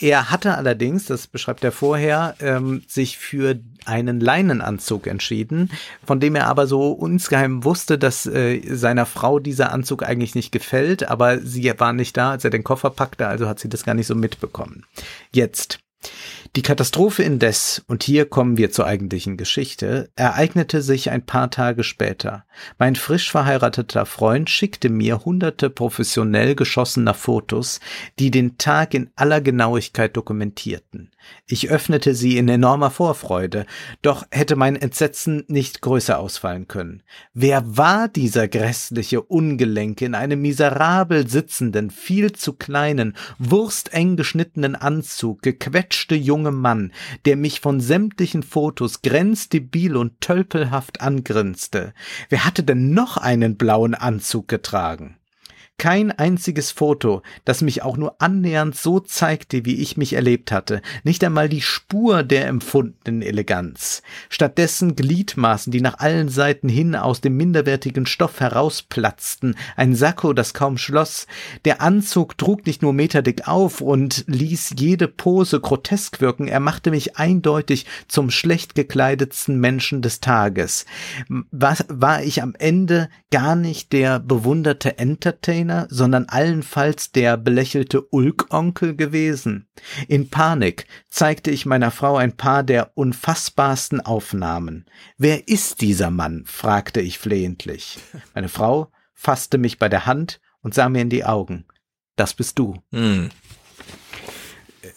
Er 0.00 0.30
hatte 0.30 0.56
allerdings, 0.56 1.06
das 1.06 1.26
beschreibt 1.26 1.64
er 1.64 1.72
vorher, 1.72 2.36
ähm, 2.40 2.82
sich 2.86 3.18
für 3.18 3.58
einen 3.84 4.20
Leinenanzug 4.20 5.08
entschieden, 5.08 5.70
von 6.04 6.20
dem 6.20 6.36
er 6.36 6.46
aber 6.46 6.66
so 6.68 7.04
insgeheim 7.04 7.64
wusste, 7.64 7.98
dass 7.98 8.26
äh, 8.26 8.60
seiner 8.74 9.06
Frau 9.06 9.40
dieser 9.40 9.72
Anzug 9.72 10.04
eigentlich 10.04 10.36
nicht 10.36 10.52
gefällt, 10.52 11.08
aber 11.08 11.40
sie 11.40 11.72
war 11.78 11.92
nicht 11.92 12.16
da, 12.16 12.32
als 12.32 12.44
er 12.44 12.50
den 12.50 12.64
Koffer 12.64 12.90
packte, 12.90 13.26
also 13.26 13.48
hat 13.48 13.58
sie 13.58 13.68
das 13.68 13.84
gar 13.84 13.94
nicht 13.94 14.06
so 14.06 14.14
mitbekommen. 14.14 14.84
Jetzt 15.32 15.81
Die 16.54 16.62
Katastrophe 16.62 17.22
indes, 17.22 17.82
und 17.86 18.02
hier 18.02 18.26
kommen 18.26 18.56
wir 18.58 18.70
zur 18.70 18.86
eigentlichen 18.86 19.36
Geschichte, 19.36 20.10
ereignete 20.16 20.82
sich 20.82 21.10
ein 21.10 21.24
paar 21.24 21.50
Tage 21.50 21.84
später. 21.84 22.44
Mein 22.78 22.96
frisch 22.96 23.30
verheirateter 23.30 24.04
Freund 24.04 24.50
schickte 24.50 24.90
mir 24.90 25.24
hunderte 25.24 25.70
professionell 25.70 26.54
geschossener 26.54 27.14
Fotos, 27.14 27.80
die 28.18 28.30
den 28.30 28.58
Tag 28.58 28.92
in 28.94 29.10
aller 29.16 29.40
Genauigkeit 29.40 30.16
dokumentierten. 30.16 31.11
Ich 31.46 31.70
öffnete 31.70 32.14
sie 32.14 32.38
in 32.38 32.48
enormer 32.48 32.90
Vorfreude, 32.90 33.66
doch 34.02 34.26
hätte 34.30 34.56
mein 34.56 34.76
Entsetzen 34.76 35.44
nicht 35.48 35.80
größer 35.80 36.18
ausfallen 36.18 36.68
können. 36.68 37.02
Wer 37.34 37.76
war 37.76 38.08
dieser 38.08 38.48
grässliche 38.48 39.22
Ungelenke 39.22 40.04
in 40.04 40.14
einem 40.14 40.42
miserabel 40.42 41.28
sitzenden, 41.28 41.90
viel 41.90 42.32
zu 42.32 42.54
kleinen, 42.54 43.16
wursteng 43.38 44.16
geschnittenen 44.16 44.74
Anzug, 44.74 45.42
gequetschte 45.42 46.14
junge 46.14 46.52
Mann, 46.52 46.92
der 47.24 47.36
mich 47.36 47.60
von 47.60 47.80
sämtlichen 47.80 48.42
Fotos 48.42 49.02
grenzdebil 49.02 49.96
und 49.96 50.20
tölpelhaft 50.20 51.00
angrinste? 51.00 51.94
Wer 52.28 52.44
hatte 52.44 52.62
denn 52.62 52.92
noch 52.92 53.16
einen 53.16 53.56
blauen 53.56 53.94
Anzug 53.94 54.48
getragen? 54.48 55.16
Kein 55.82 56.12
einziges 56.12 56.70
Foto, 56.70 57.22
das 57.44 57.60
mich 57.60 57.82
auch 57.82 57.96
nur 57.96 58.22
annähernd 58.22 58.76
so 58.76 59.00
zeigte, 59.00 59.64
wie 59.64 59.82
ich 59.82 59.96
mich 59.96 60.12
erlebt 60.12 60.52
hatte, 60.52 60.80
nicht 61.02 61.24
einmal 61.24 61.48
die 61.48 61.60
Spur 61.60 62.22
der 62.22 62.46
empfundenen 62.46 63.20
Eleganz. 63.20 64.00
Stattdessen 64.28 64.94
Gliedmaßen, 64.94 65.72
die 65.72 65.80
nach 65.80 65.98
allen 65.98 66.28
Seiten 66.28 66.68
hin 66.68 66.94
aus 66.94 67.20
dem 67.20 67.36
minderwertigen 67.36 68.06
Stoff 68.06 68.38
herausplatzten, 68.38 69.56
ein 69.74 69.96
Sakko, 69.96 70.32
das 70.34 70.54
kaum 70.54 70.78
schloss. 70.78 71.26
Der 71.64 71.82
Anzug 71.82 72.38
trug 72.38 72.64
nicht 72.64 72.82
nur 72.82 72.92
meterdick 72.92 73.48
auf 73.48 73.80
und 73.80 74.22
ließ 74.28 74.76
jede 74.78 75.08
Pose 75.08 75.58
grotesk 75.58 76.20
wirken, 76.20 76.46
er 76.46 76.60
machte 76.60 76.92
mich 76.92 77.16
eindeutig 77.16 77.86
zum 78.06 78.30
schlecht 78.30 78.76
gekleidetsten 78.76 79.58
Menschen 79.58 80.00
des 80.00 80.20
Tages. 80.20 80.86
Was 81.50 81.84
war 81.88 82.22
ich 82.22 82.40
am 82.40 82.54
Ende 82.56 83.08
gar 83.32 83.56
nicht 83.56 83.92
der 83.92 84.20
bewunderte 84.20 84.96
Entertainer? 84.98 85.71
Keiner, 85.72 85.86
sondern 85.90 86.26
allenfalls 86.26 87.12
der 87.12 87.36
belächelte 87.36 88.02
Ulk-Onkel 88.02 88.96
gewesen. 88.96 89.68
In 90.08 90.28
Panik 90.28 90.86
zeigte 91.08 91.50
ich 91.50 91.66
meiner 91.66 91.90
Frau 91.90 92.16
ein 92.16 92.36
paar 92.36 92.62
der 92.62 92.96
unfassbarsten 92.96 94.00
Aufnahmen. 94.00 94.86
Wer 95.18 95.48
ist 95.48 95.80
dieser 95.80 96.10
Mann? 96.10 96.44
fragte 96.46 97.00
ich 97.00 97.18
flehentlich. 97.18 97.98
Meine 98.34 98.48
Frau 98.48 98.90
fasste 99.14 99.58
mich 99.58 99.78
bei 99.78 99.88
der 99.88 100.06
Hand 100.06 100.40
und 100.62 100.74
sah 100.74 100.88
mir 100.88 101.02
in 101.02 101.10
die 101.10 101.24
Augen. 101.24 101.64
Das 102.16 102.34
bist 102.34 102.58
du. 102.58 102.76
Hm. 102.90 103.30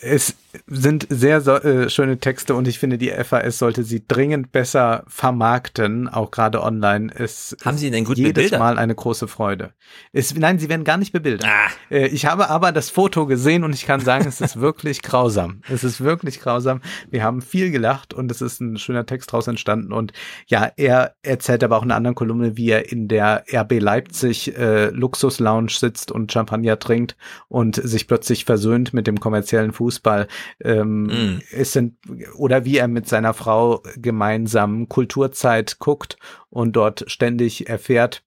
Es 0.02 0.36
sind 0.68 1.08
sehr 1.10 1.42
so, 1.42 1.54
äh, 1.56 1.90
schöne 1.90 2.20
Texte 2.20 2.56
und 2.56 2.68
ich 2.68 2.80
finde, 2.80 2.98
die 2.98 3.10
FAS 3.10 3.58
sollte 3.58 3.84
sie 3.84 4.04
dringend 4.08 4.52
besser 4.52 5.04
vermarkten, 5.08 6.08
auch 6.08 6.32
gerade 6.32 6.62
online. 6.62 7.12
Es 7.16 7.56
Haben 7.64 7.78
Sie 7.78 7.92
denn 7.92 8.06
gut 8.06 8.18
jedes 8.18 8.34
bebildert? 8.34 8.60
Mal 8.60 8.78
eine 8.78 8.96
große 8.96 9.28
Freude. 9.28 9.74
Es, 10.12 10.36
nein, 10.36 10.60
sie 10.60 10.70
werden 10.70 10.84
gar 10.84 10.98
nicht 10.98 11.12
bebildert. 11.12 11.50
Ah. 11.50 11.70
Äh, 11.90 12.08
ich 12.08 12.26
habe 12.26 12.50
aber 12.50 12.72
das 12.72 12.90
Foto 12.90 13.26
gesehen 13.26 13.64
und 13.64 13.74
ich 13.74 13.86
kann 13.86 14.00
sagen, 14.00 14.26
es 14.28 14.42
ist 14.42 14.60
wirklich 14.60 15.02
grausam. 15.02 15.62
Es 15.70 15.84
ist 15.84 16.02
wirklich 16.02 16.40
grausam. 16.40 16.82
Wir 17.10 17.24
haben 17.24 17.42
viel 17.42 17.72
gelacht 17.72 18.14
und 18.14 18.32
es 18.32 18.42
ist 18.42 18.62
ein 18.62 18.78
schöner 18.78 19.06
Text 19.06 19.32
daraus 19.32 19.48
entstanden 19.48 19.94
und 19.94 20.14
ja, 20.48 20.72
er 20.78 21.16
erzählt 21.22 21.64
aber 21.64 21.78
auch 21.78 21.84
in 21.84 21.92
einer 21.92 21.98
anderen 21.98 22.16
Kolumne, 22.16 22.58
wie 22.58 22.70
er 22.70 22.92
in 22.92 23.08
der 23.08 23.44
RB 23.52 23.80
Leipzig 23.80 24.58
äh, 24.58 24.90
Luxus 24.90 25.40
Lounge 25.40 25.72
sitzt 25.72 26.12
und 26.12 26.32
Champagner 26.32 26.80
trinkt 26.80 27.16
und 27.48 27.76
sich 27.76 28.08
plötzlich 28.08 28.46
versöhnt 28.46 28.94
mit 28.94 29.08
dem 29.08 29.20
kommerziellen 29.20 29.72
Fußball 29.72 30.28
ähm, 30.64 31.04
mm. 31.04 31.42
es 31.52 31.74
sind, 31.74 31.98
oder 32.36 32.66
wie 32.66 32.78
er 32.78 32.88
mit 32.88 33.08
seiner 33.08 33.34
Frau 33.34 33.82
gemeinsam 33.98 34.90
Kulturzeit 34.90 35.80
guckt 35.80 36.18
und 36.50 36.76
dort 36.76 37.06
ständig 37.08 37.70
erfährt, 37.70 38.24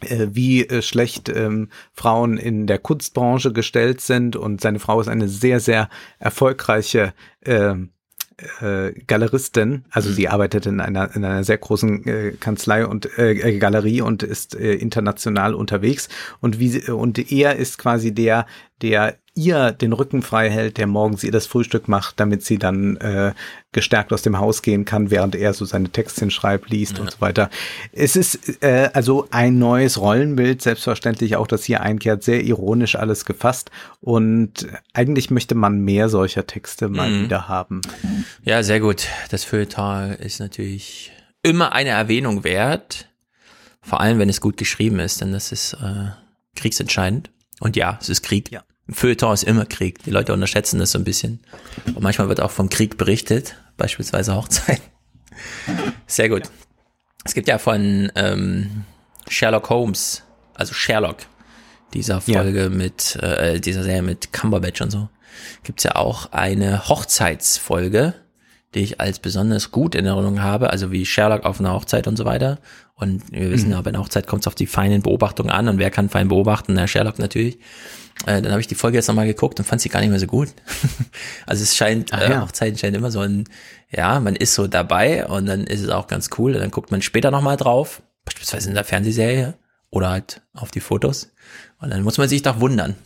äh, 0.00 0.28
wie 0.30 0.66
äh, 0.66 0.82
schlecht 0.82 1.28
ähm, 1.28 1.70
Frauen 1.92 2.36
in 2.36 2.66
der 2.66 2.78
Kunstbranche 2.78 3.52
gestellt 3.52 4.00
sind 4.00 4.36
und 4.36 4.60
seine 4.60 4.78
Frau 4.78 5.00
ist 5.00 5.08
eine 5.08 5.28
sehr, 5.28 5.60
sehr 5.60 5.88
erfolgreiche 6.18 7.14
äh, 7.40 7.74
äh, 8.60 8.92
Galeristin, 9.06 9.84
also 9.90 10.10
mhm. 10.10 10.14
sie 10.14 10.28
arbeitet 10.28 10.66
in 10.66 10.80
einer, 10.80 11.14
in 11.16 11.24
einer 11.24 11.42
sehr 11.42 11.58
großen 11.58 12.06
äh, 12.06 12.32
Kanzlei 12.38 12.86
und 12.86 13.18
äh, 13.18 13.32
äh, 13.32 13.58
Galerie 13.58 14.00
und 14.00 14.22
ist 14.22 14.54
äh, 14.54 14.74
international 14.74 15.54
unterwegs 15.54 16.08
und 16.40 16.60
wie 16.60 16.88
und 16.90 17.32
er 17.32 17.56
ist 17.56 17.78
quasi 17.78 18.14
der, 18.14 18.46
der 18.80 19.16
ihr 19.38 19.70
den 19.70 19.92
Rücken 19.92 20.22
frei 20.22 20.50
hält, 20.50 20.76
der 20.78 20.88
morgens 20.88 21.22
ihr 21.22 21.30
das 21.30 21.46
Frühstück 21.46 21.86
macht, 21.86 22.18
damit 22.18 22.44
sie 22.44 22.58
dann 22.58 22.96
äh, 22.96 23.32
gestärkt 23.72 24.12
aus 24.12 24.22
dem 24.22 24.38
Haus 24.38 24.62
gehen 24.62 24.84
kann, 24.84 25.10
während 25.10 25.36
er 25.36 25.54
so 25.54 25.64
seine 25.64 25.90
Textchen 25.90 26.30
schreibt, 26.30 26.70
liest 26.70 26.96
ja. 26.96 27.04
und 27.04 27.12
so 27.12 27.20
weiter. 27.20 27.48
Es 27.92 28.16
ist 28.16 28.62
äh, 28.62 28.90
also 28.92 29.28
ein 29.30 29.58
neues 29.58 30.00
Rollenbild, 30.00 30.60
selbstverständlich 30.60 31.36
auch, 31.36 31.46
das 31.46 31.64
hier 31.64 31.80
einkehrt, 31.80 32.24
sehr 32.24 32.42
ironisch 32.42 32.96
alles 32.96 33.24
gefasst 33.24 33.70
und 34.00 34.66
eigentlich 34.92 35.30
möchte 35.30 35.54
man 35.54 35.80
mehr 35.80 36.08
solcher 36.08 36.46
Texte 36.46 36.88
mal 36.88 37.10
mhm. 37.10 37.24
wieder 37.24 37.48
haben. 37.48 37.80
Ja, 38.42 38.62
sehr 38.62 38.80
gut. 38.80 39.06
Das 39.30 39.44
Feuilleton 39.44 40.14
ist 40.14 40.40
natürlich 40.40 41.12
immer 41.42 41.72
eine 41.72 41.90
Erwähnung 41.90 42.42
wert, 42.42 43.08
vor 43.82 44.00
allem 44.00 44.18
wenn 44.18 44.28
es 44.28 44.40
gut 44.40 44.56
geschrieben 44.56 44.98
ist, 44.98 45.20
denn 45.20 45.32
das 45.32 45.52
ist 45.52 45.74
äh, 45.74 46.10
kriegsentscheidend. 46.56 47.30
Und 47.60 47.76
ja, 47.76 47.98
es 48.00 48.08
ist 48.08 48.22
Krieg. 48.22 48.50
Ja. 48.50 48.62
Feuilleton 48.90 49.34
ist 49.34 49.44
immer 49.44 49.66
Krieg. 49.66 50.02
Die 50.04 50.10
Leute 50.10 50.32
unterschätzen 50.32 50.78
das 50.78 50.92
so 50.92 50.98
ein 50.98 51.04
bisschen. 51.04 51.40
Und 51.86 52.00
manchmal 52.00 52.28
wird 52.28 52.40
auch 52.40 52.50
vom 52.50 52.68
Krieg 52.68 52.96
berichtet, 52.96 53.56
beispielsweise 53.76 54.34
Hochzeit. 54.34 54.80
Sehr 56.06 56.28
gut. 56.28 56.44
Es 57.24 57.34
gibt 57.34 57.48
ja 57.48 57.58
von 57.58 58.10
ähm, 58.14 58.84
Sherlock 59.28 59.68
Holmes, 59.68 60.22
also 60.54 60.72
Sherlock, 60.72 61.18
dieser 61.92 62.20
Folge 62.20 62.64
ja. 62.64 62.68
mit, 62.68 63.16
äh, 63.16 63.60
dieser 63.60 63.82
Serie 63.82 64.02
mit 64.02 64.32
Cumberbatch 64.32 64.80
und 64.80 64.90
so, 64.90 65.08
gibt's 65.62 65.84
ja 65.84 65.96
auch 65.96 66.32
eine 66.32 66.88
Hochzeitsfolge, 66.88 68.14
die 68.74 68.80
ich 68.80 69.00
als 69.00 69.18
besonders 69.18 69.70
gut 69.70 69.94
in 69.94 70.04
Erinnerung 70.04 70.42
habe, 70.42 70.70
also 70.70 70.92
wie 70.92 71.06
Sherlock 71.06 71.44
auf 71.44 71.58
einer 71.58 71.72
Hochzeit 71.72 72.06
und 72.06 72.16
so 72.16 72.24
weiter. 72.24 72.58
Und 72.94 73.30
wir 73.32 73.50
wissen 73.50 73.66
mhm. 73.66 73.72
ja, 73.72 73.82
bei 73.82 73.90
einer 73.90 74.00
Hochzeit 74.00 74.26
kommt 74.26 74.42
es 74.42 74.46
auf 74.46 74.54
die 74.54 74.66
feinen 74.66 75.02
Beobachtungen 75.02 75.50
an 75.50 75.68
und 75.68 75.78
wer 75.78 75.90
kann 75.90 76.08
fein 76.08 76.28
beobachten? 76.28 76.74
Na, 76.74 76.86
Sherlock 76.86 77.18
natürlich. 77.18 77.58
Äh, 78.26 78.42
dann 78.42 78.50
habe 78.50 78.60
ich 78.60 78.66
die 78.66 78.74
Folge 78.74 78.98
jetzt 78.98 79.08
nochmal 79.08 79.26
geguckt 79.26 79.58
und 79.58 79.64
fand 79.64 79.80
sie 79.80 79.88
gar 79.88 80.00
nicht 80.00 80.10
mehr 80.10 80.18
so 80.18 80.26
gut. 80.26 80.48
also 81.46 81.62
es 81.62 81.76
scheint, 81.76 82.12
Ach, 82.12 82.20
äh, 82.20 82.30
ja. 82.30 82.42
Hochzeiten 82.42 82.76
scheint 82.76 82.96
immer 82.96 83.10
so 83.10 83.20
ein, 83.20 83.44
ja, 83.90 84.20
man 84.20 84.36
ist 84.36 84.54
so 84.54 84.66
dabei 84.66 85.26
und 85.26 85.46
dann 85.46 85.64
ist 85.64 85.80
es 85.80 85.88
auch 85.88 86.08
ganz 86.08 86.28
cool. 86.38 86.54
Und 86.54 86.60
dann 86.60 86.70
guckt 86.70 86.90
man 86.90 87.00
später 87.00 87.30
nochmal 87.30 87.56
drauf, 87.56 88.02
beispielsweise 88.24 88.68
in 88.68 88.74
der 88.74 88.84
Fernsehserie 88.84 89.54
oder 89.90 90.10
halt 90.10 90.42
auf 90.52 90.70
die 90.70 90.80
Fotos. 90.80 91.30
Und 91.80 91.90
dann 91.90 92.02
muss 92.02 92.18
man 92.18 92.28
sich 92.28 92.42
doch 92.42 92.60
wundern. 92.60 92.96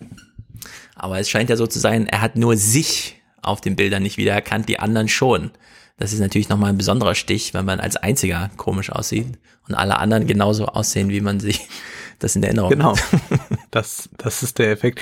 Aber 0.94 1.18
es 1.18 1.28
scheint 1.28 1.50
ja 1.50 1.56
so 1.56 1.66
zu 1.66 1.78
sein, 1.78 2.06
er 2.06 2.22
hat 2.22 2.36
nur 2.36 2.56
sich 2.56 3.21
auf 3.42 3.60
den 3.60 3.76
Bildern 3.76 4.02
nicht 4.02 4.16
wiedererkannt, 4.16 4.68
die 4.68 4.78
anderen 4.78 5.08
schon. 5.08 5.50
Das 5.98 6.12
ist 6.12 6.20
natürlich 6.20 6.48
nochmal 6.48 6.70
ein 6.70 6.78
besonderer 6.78 7.14
Stich, 7.14 7.54
wenn 7.54 7.64
man 7.64 7.80
als 7.80 7.96
einziger 7.96 8.50
komisch 8.56 8.90
aussieht 8.90 9.38
und 9.68 9.74
alle 9.74 9.98
anderen 9.98 10.26
genauso 10.26 10.66
aussehen, 10.66 11.10
wie 11.10 11.20
man 11.20 11.38
sich 11.38 11.60
das 12.18 12.34
in 12.36 12.42
Erinnerung 12.42 12.70
genau. 12.70 12.96
hat. 12.96 13.10
Genau. 13.28 13.42
Das, 13.70 14.10
das 14.18 14.42
ist 14.42 14.58
der 14.58 14.70
Effekt. 14.70 15.00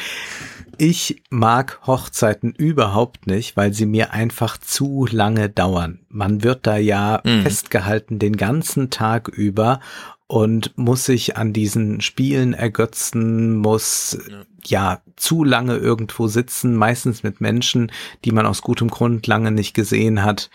Ich 0.79 1.25
mag 1.29 1.81
Hochzeiten 1.89 2.53
überhaupt 2.53 3.27
nicht, 3.27 3.57
weil 3.57 3.75
sie 3.75 3.85
mir 3.85 4.13
einfach 4.13 4.59
zu 4.59 5.09
lange 5.11 5.49
dauern. 5.49 5.99
Man 6.09 6.45
wird 6.45 6.69
da 6.69 6.77
ja 6.77 7.21
mhm. 7.25 7.43
festgehalten 7.43 8.21
den 8.21 8.37
ganzen 8.37 8.91
Tag 8.91 9.27
über 9.27 9.81
und 10.29 10.79
muss 10.79 11.05
sich 11.05 11.37
an 11.37 11.53
diesen 11.53 12.01
Spielen 12.01 12.55
ergötzen, 12.55 13.57
muss 13.57 14.19
ja. 14.31 14.43
Ja. 14.67 15.03
zu 15.17 15.45
lange 15.45 15.77
irgendwo 15.77 16.29
sitzen, 16.29 16.75
meistens 16.75 17.23
mit 17.23 17.41
Menschen, 17.41 17.93
die 18.25 18.33
man 18.33 18.47
aus 18.47 18.63
gutem 18.63 18.89
Grund 18.89 19.27
lange 19.27 19.51
nicht 19.51 19.75
gesehen 19.75 20.23
hat. 20.23 20.51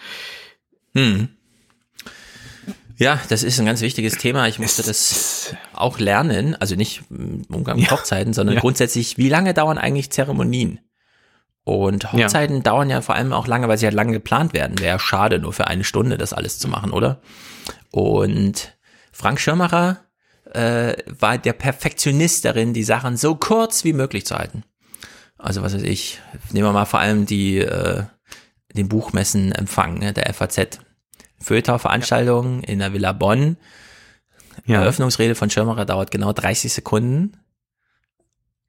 Hm. 0.93 1.29
Ja, 2.97 3.19
das 3.27 3.43
ist 3.43 3.59
ein 3.59 3.65
ganz 3.65 3.81
wichtiges 3.81 4.17
Thema. 4.17 4.47
Ich 4.47 4.57
musste 4.57 4.81
das 4.81 5.53
auch 5.73 5.99
lernen, 5.99 6.55
also 6.55 6.75
nicht 6.75 7.03
im 7.09 7.43
Umgang 7.49 7.77
mit 7.77 7.85
ja. 7.85 7.91
Hochzeiten, 7.91 8.33
sondern 8.33 8.55
ja. 8.55 8.61
grundsätzlich, 8.61 9.17
wie 9.17 9.27
lange 9.27 9.53
dauern 9.53 9.77
eigentlich 9.77 10.11
Zeremonien? 10.11 10.79
Und 11.65 12.13
Hochzeiten 12.13 12.57
ja. 12.57 12.61
dauern 12.61 12.89
ja 12.89 13.01
vor 13.01 13.15
allem 13.15 13.33
auch 13.33 13.47
lange, 13.47 13.67
weil 13.67 13.77
sie 13.77 13.85
halt 13.85 13.95
lange 13.95 14.13
geplant 14.13 14.53
werden. 14.53 14.79
Wäre 14.79 14.99
schade, 14.99 15.39
nur 15.39 15.51
für 15.51 15.67
eine 15.67 15.83
Stunde 15.83 16.17
das 16.17 16.31
alles 16.31 16.59
zu 16.59 16.67
machen, 16.67 16.91
oder? 16.91 17.21
Und 17.91 18.77
Frank 19.11 19.39
Schirmacher 19.39 20.04
äh, 20.55 20.95
war 21.19 21.37
der 21.37 21.53
Perfektionist 21.53 22.45
darin, 22.45 22.73
die 22.73 22.83
Sachen 22.83 23.17
so 23.17 23.35
kurz 23.35 23.83
wie 23.83 23.93
möglich 23.93 24.25
zu 24.25 24.35
halten. 24.35 24.63
Also 25.37 25.61
was 25.61 25.73
weiß 25.73 25.83
ich, 25.83 26.19
nehmen 26.51 26.67
wir 26.67 26.73
mal 26.73 26.85
vor 26.85 26.99
allem 26.99 27.25
die 27.25 27.59
äh, 27.59 28.03
den 28.75 28.89
Buchmessenempfang 28.89 29.99
ne, 29.99 30.13
der 30.13 30.33
FAZ. 30.33 30.79
Feuilleton-Veranstaltung 31.39 32.61
ja. 32.61 32.69
in 32.69 32.79
der 32.79 32.93
Villa 32.93 33.11
Bonn. 33.11 33.57
Ja. 34.65 34.81
Eröffnungsrede 34.81 35.35
von 35.35 35.49
Schirmacher 35.49 35.85
dauert 35.85 36.11
genau 36.11 36.33
30 36.33 36.73
Sekunden. 36.73 37.37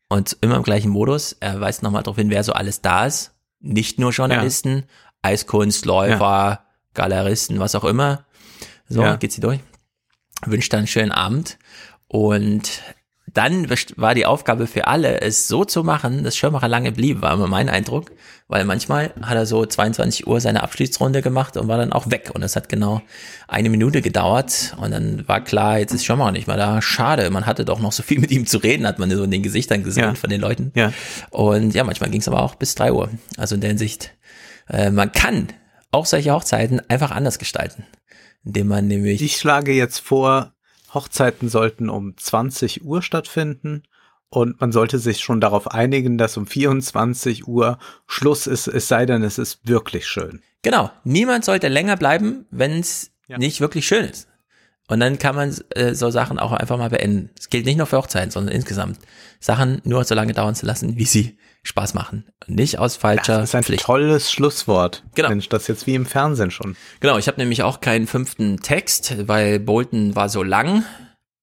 Und 0.09 0.37
immer 0.41 0.57
im 0.57 0.63
gleichen 0.63 0.91
Modus. 0.91 1.33
Er 1.41 1.61
weist 1.61 1.83
nochmal 1.83 2.03
darauf 2.03 2.17
hin, 2.17 2.31
wer 2.31 2.45
so 2.45 2.53
alles 2.53 2.81
da 2.81 3.07
ist. 3.07 3.33
nicht 3.61 3.99
nur 3.99 4.13
Journalisten, 4.13 4.85
Eiskunstläufer, 5.23 6.19
ja. 6.19 6.65
Galeristen, 6.95 7.59
was 7.59 7.75
auch 7.75 7.85
immer. 7.85 8.25
So, 8.89 9.03
ja. 9.03 9.17
geht 9.17 9.33
sie 9.33 9.41
durch. 9.41 9.61
Wünscht 10.45 10.73
dann 10.73 10.79
einen 10.79 10.87
schönen 10.87 11.13
Abend. 11.13 11.59
Und 12.09 12.83
dann 13.37 13.69
war 13.97 14.15
die 14.15 14.25
Aufgabe 14.25 14.67
für 14.67 14.87
alle, 14.87 15.21
es 15.21 15.47
so 15.47 15.67
zu 15.67 15.85
machen, 15.85 16.25
dass 16.25 16.37
Schirmacher 16.37 16.69
lange 16.69 16.91
blieb, 16.91 17.21
war 17.21 17.35
immer 17.35 17.49
mein 17.49 17.69
Eindruck, 17.69 18.13
weil 18.49 18.65
manchmal 18.65 19.13
hat 19.21 19.35
er 19.35 19.45
so 19.45 19.67
22 19.67 20.27
Uhr 20.27 20.41
seine 20.41 20.63
Abschließrunde 20.63 21.21
gemacht 21.21 21.59
und 21.59 21.69
war 21.69 21.77
dann 21.77 21.93
auch 21.93 22.11
weg 22.11 22.31
und 22.33 22.43
es 22.43 22.57
hat 22.57 22.71
genau 22.71 23.03
eine 23.47 23.69
Minute 23.69 24.01
gedauert 24.01 24.75
und 24.81 24.93
dann 24.93 25.29
war 25.29 25.43
klar, 25.43 25.79
jetzt 25.79 25.93
ist 25.93 26.07
Schirmacher 26.07 26.33
nicht 26.33 26.47
mehr 26.47 26.57
da. 26.57 26.81
Schade, 26.81 27.29
man 27.31 27.45
hatte 27.45 27.67
doch 27.67 27.79
noch 27.79 27.93
so 27.93 28.03
viel 28.03 28.21
mit 28.21 28.31
ihm 28.31 28.47
zu 28.47 28.57
reden, 28.57 28.87
hat 28.87 28.99
man 28.99 29.11
so 29.11 29.25
in 29.25 29.31
den 29.31 29.43
Gesichtern 29.43 29.83
gesehen 29.83 30.05
ja. 30.05 30.15
von 30.15 30.31
den 30.31 30.41
Leuten. 30.41 30.73
Ja. 30.75 30.93
Und 31.31 31.75
ja, 31.75 31.85
manchmal 31.85 32.09
ging 32.09 32.21
es 32.21 32.29
aber 32.29 32.43
auch 32.43 32.55
bis 32.55 32.75
drei 32.75 32.91
Uhr. 32.91 33.11
Also 33.37 33.55
in 33.55 33.61
der 33.61 33.69
Hinsicht, 33.69 34.13
äh, 34.71 34.91
man 34.91 35.13
kann 35.13 35.49
auch 35.91 36.07
solche 36.07 36.33
Hochzeiten 36.33 36.81
einfach 36.89 37.11
anders 37.11 37.39
gestalten, 37.39 37.85
indem 38.45 38.69
man 38.69 38.87
nämlich. 38.87 39.21
Ich 39.21 39.37
schlage 39.37 39.73
jetzt 39.73 39.99
vor, 39.99 40.56
Hochzeiten 40.97 41.51
sollten 41.51 41.91
um 41.91 42.17
20 42.17 42.85
Uhr 42.85 43.03
stattfinden 43.03 43.83
und 44.31 44.61
man 44.61 44.73
sollte 44.73 44.99
sich 44.99 45.21
schon 45.21 45.43
darauf 45.43 45.71
einigen, 45.71 46.17
dass 46.17 46.39
um 46.39 46.47
24 46.47 47.47
Uhr 47.47 47.79
Schluss 48.07 48.47
ist, 48.47 48.67
es 48.67 48.89
sei 48.89 49.05
denn, 49.05 49.23
es 49.23 49.37
ist 49.37 49.69
wirklich 49.69 50.07
schön. 50.07 50.43
Genau, 50.63 50.91
niemand 51.05 51.45
sollte 51.45 51.69
länger 51.69 51.97
bleiben, 51.97 52.47
wenn 52.51 52.81
es 52.81 53.11
ja. 53.29 53.37
nicht 53.37 53.61
wirklich 53.61 53.87
schön 53.87 54.07
ist. 54.07 54.27
Und 54.89 55.01
dann 55.01 55.19
kann 55.19 55.37
man 55.37 55.55
äh, 55.71 55.95
so 55.95 56.11
Sachen 56.11 56.39
auch 56.39 56.53
einfach 56.53 56.79
mal 56.79 56.91
beenden. 56.91 57.31
Es 57.39 57.51
gilt 57.51 57.67
nicht 57.67 57.77
nur 57.77 57.87
für 57.87 57.99
Hochzeiten, 57.99 58.31
sondern 58.31 58.55
insgesamt. 58.55 58.99
Sachen 59.39 59.83
nur 59.85 60.05
so 60.05 60.15
lange 60.15 60.33
dauern 60.33 60.55
zu 60.55 60.65
lassen, 60.65 60.97
wie 60.97 61.05
sie 61.05 61.37
Spaß 61.67 61.95
machen. 61.95 62.27
Nicht 62.47 62.79
aus 62.79 62.97
falscher 62.97 63.39
Das 63.39 63.51
ist 63.51 63.55
ein 63.55 63.65
Pflicht. 63.65 63.85
tolles 63.85 64.31
Schlusswort. 64.31 65.03
Genau. 65.15 65.29
Mensch, 65.29 65.49
das 65.49 65.67
jetzt 65.67 65.87
wie 65.87 65.95
im 65.95 66.07
Fernsehen 66.07 66.51
schon. 66.51 66.77
Genau, 67.01 67.19
ich 67.19 67.29
habe 67.29 67.39
nämlich 67.41 67.63
auch 67.63 67.81
keinen 67.81 68.07
fünften 68.07 68.61
Text, 68.61 69.29
weil 69.29 69.59
Bolton 69.61 70.15
war 70.15 70.29
so 70.29 70.43
lang. 70.43 70.85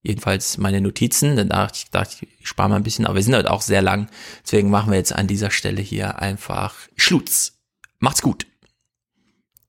Jedenfalls 0.01 0.57
meine 0.57 0.81
Notizen. 0.81 1.35
Dann 1.35 1.49
dachte 1.49 1.77
ich, 1.77 1.91
dachte 1.91 2.15
ich, 2.21 2.27
ich 2.39 2.47
spare 2.47 2.69
mal 2.69 2.75
ein 2.77 2.83
bisschen, 2.83 3.05
aber 3.05 3.15
wir 3.15 3.23
sind 3.23 3.35
halt 3.35 3.47
auch 3.47 3.61
sehr 3.61 3.81
lang. 3.81 4.09
Deswegen 4.43 4.69
machen 4.69 4.91
wir 4.91 4.97
jetzt 4.97 5.13
an 5.13 5.27
dieser 5.27 5.51
Stelle 5.51 5.81
hier 5.81 6.19
einfach 6.19 6.75
Schluss. 6.95 7.59
Macht's 7.99 8.21
gut. 8.21 8.45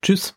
Tschüss. 0.03 0.35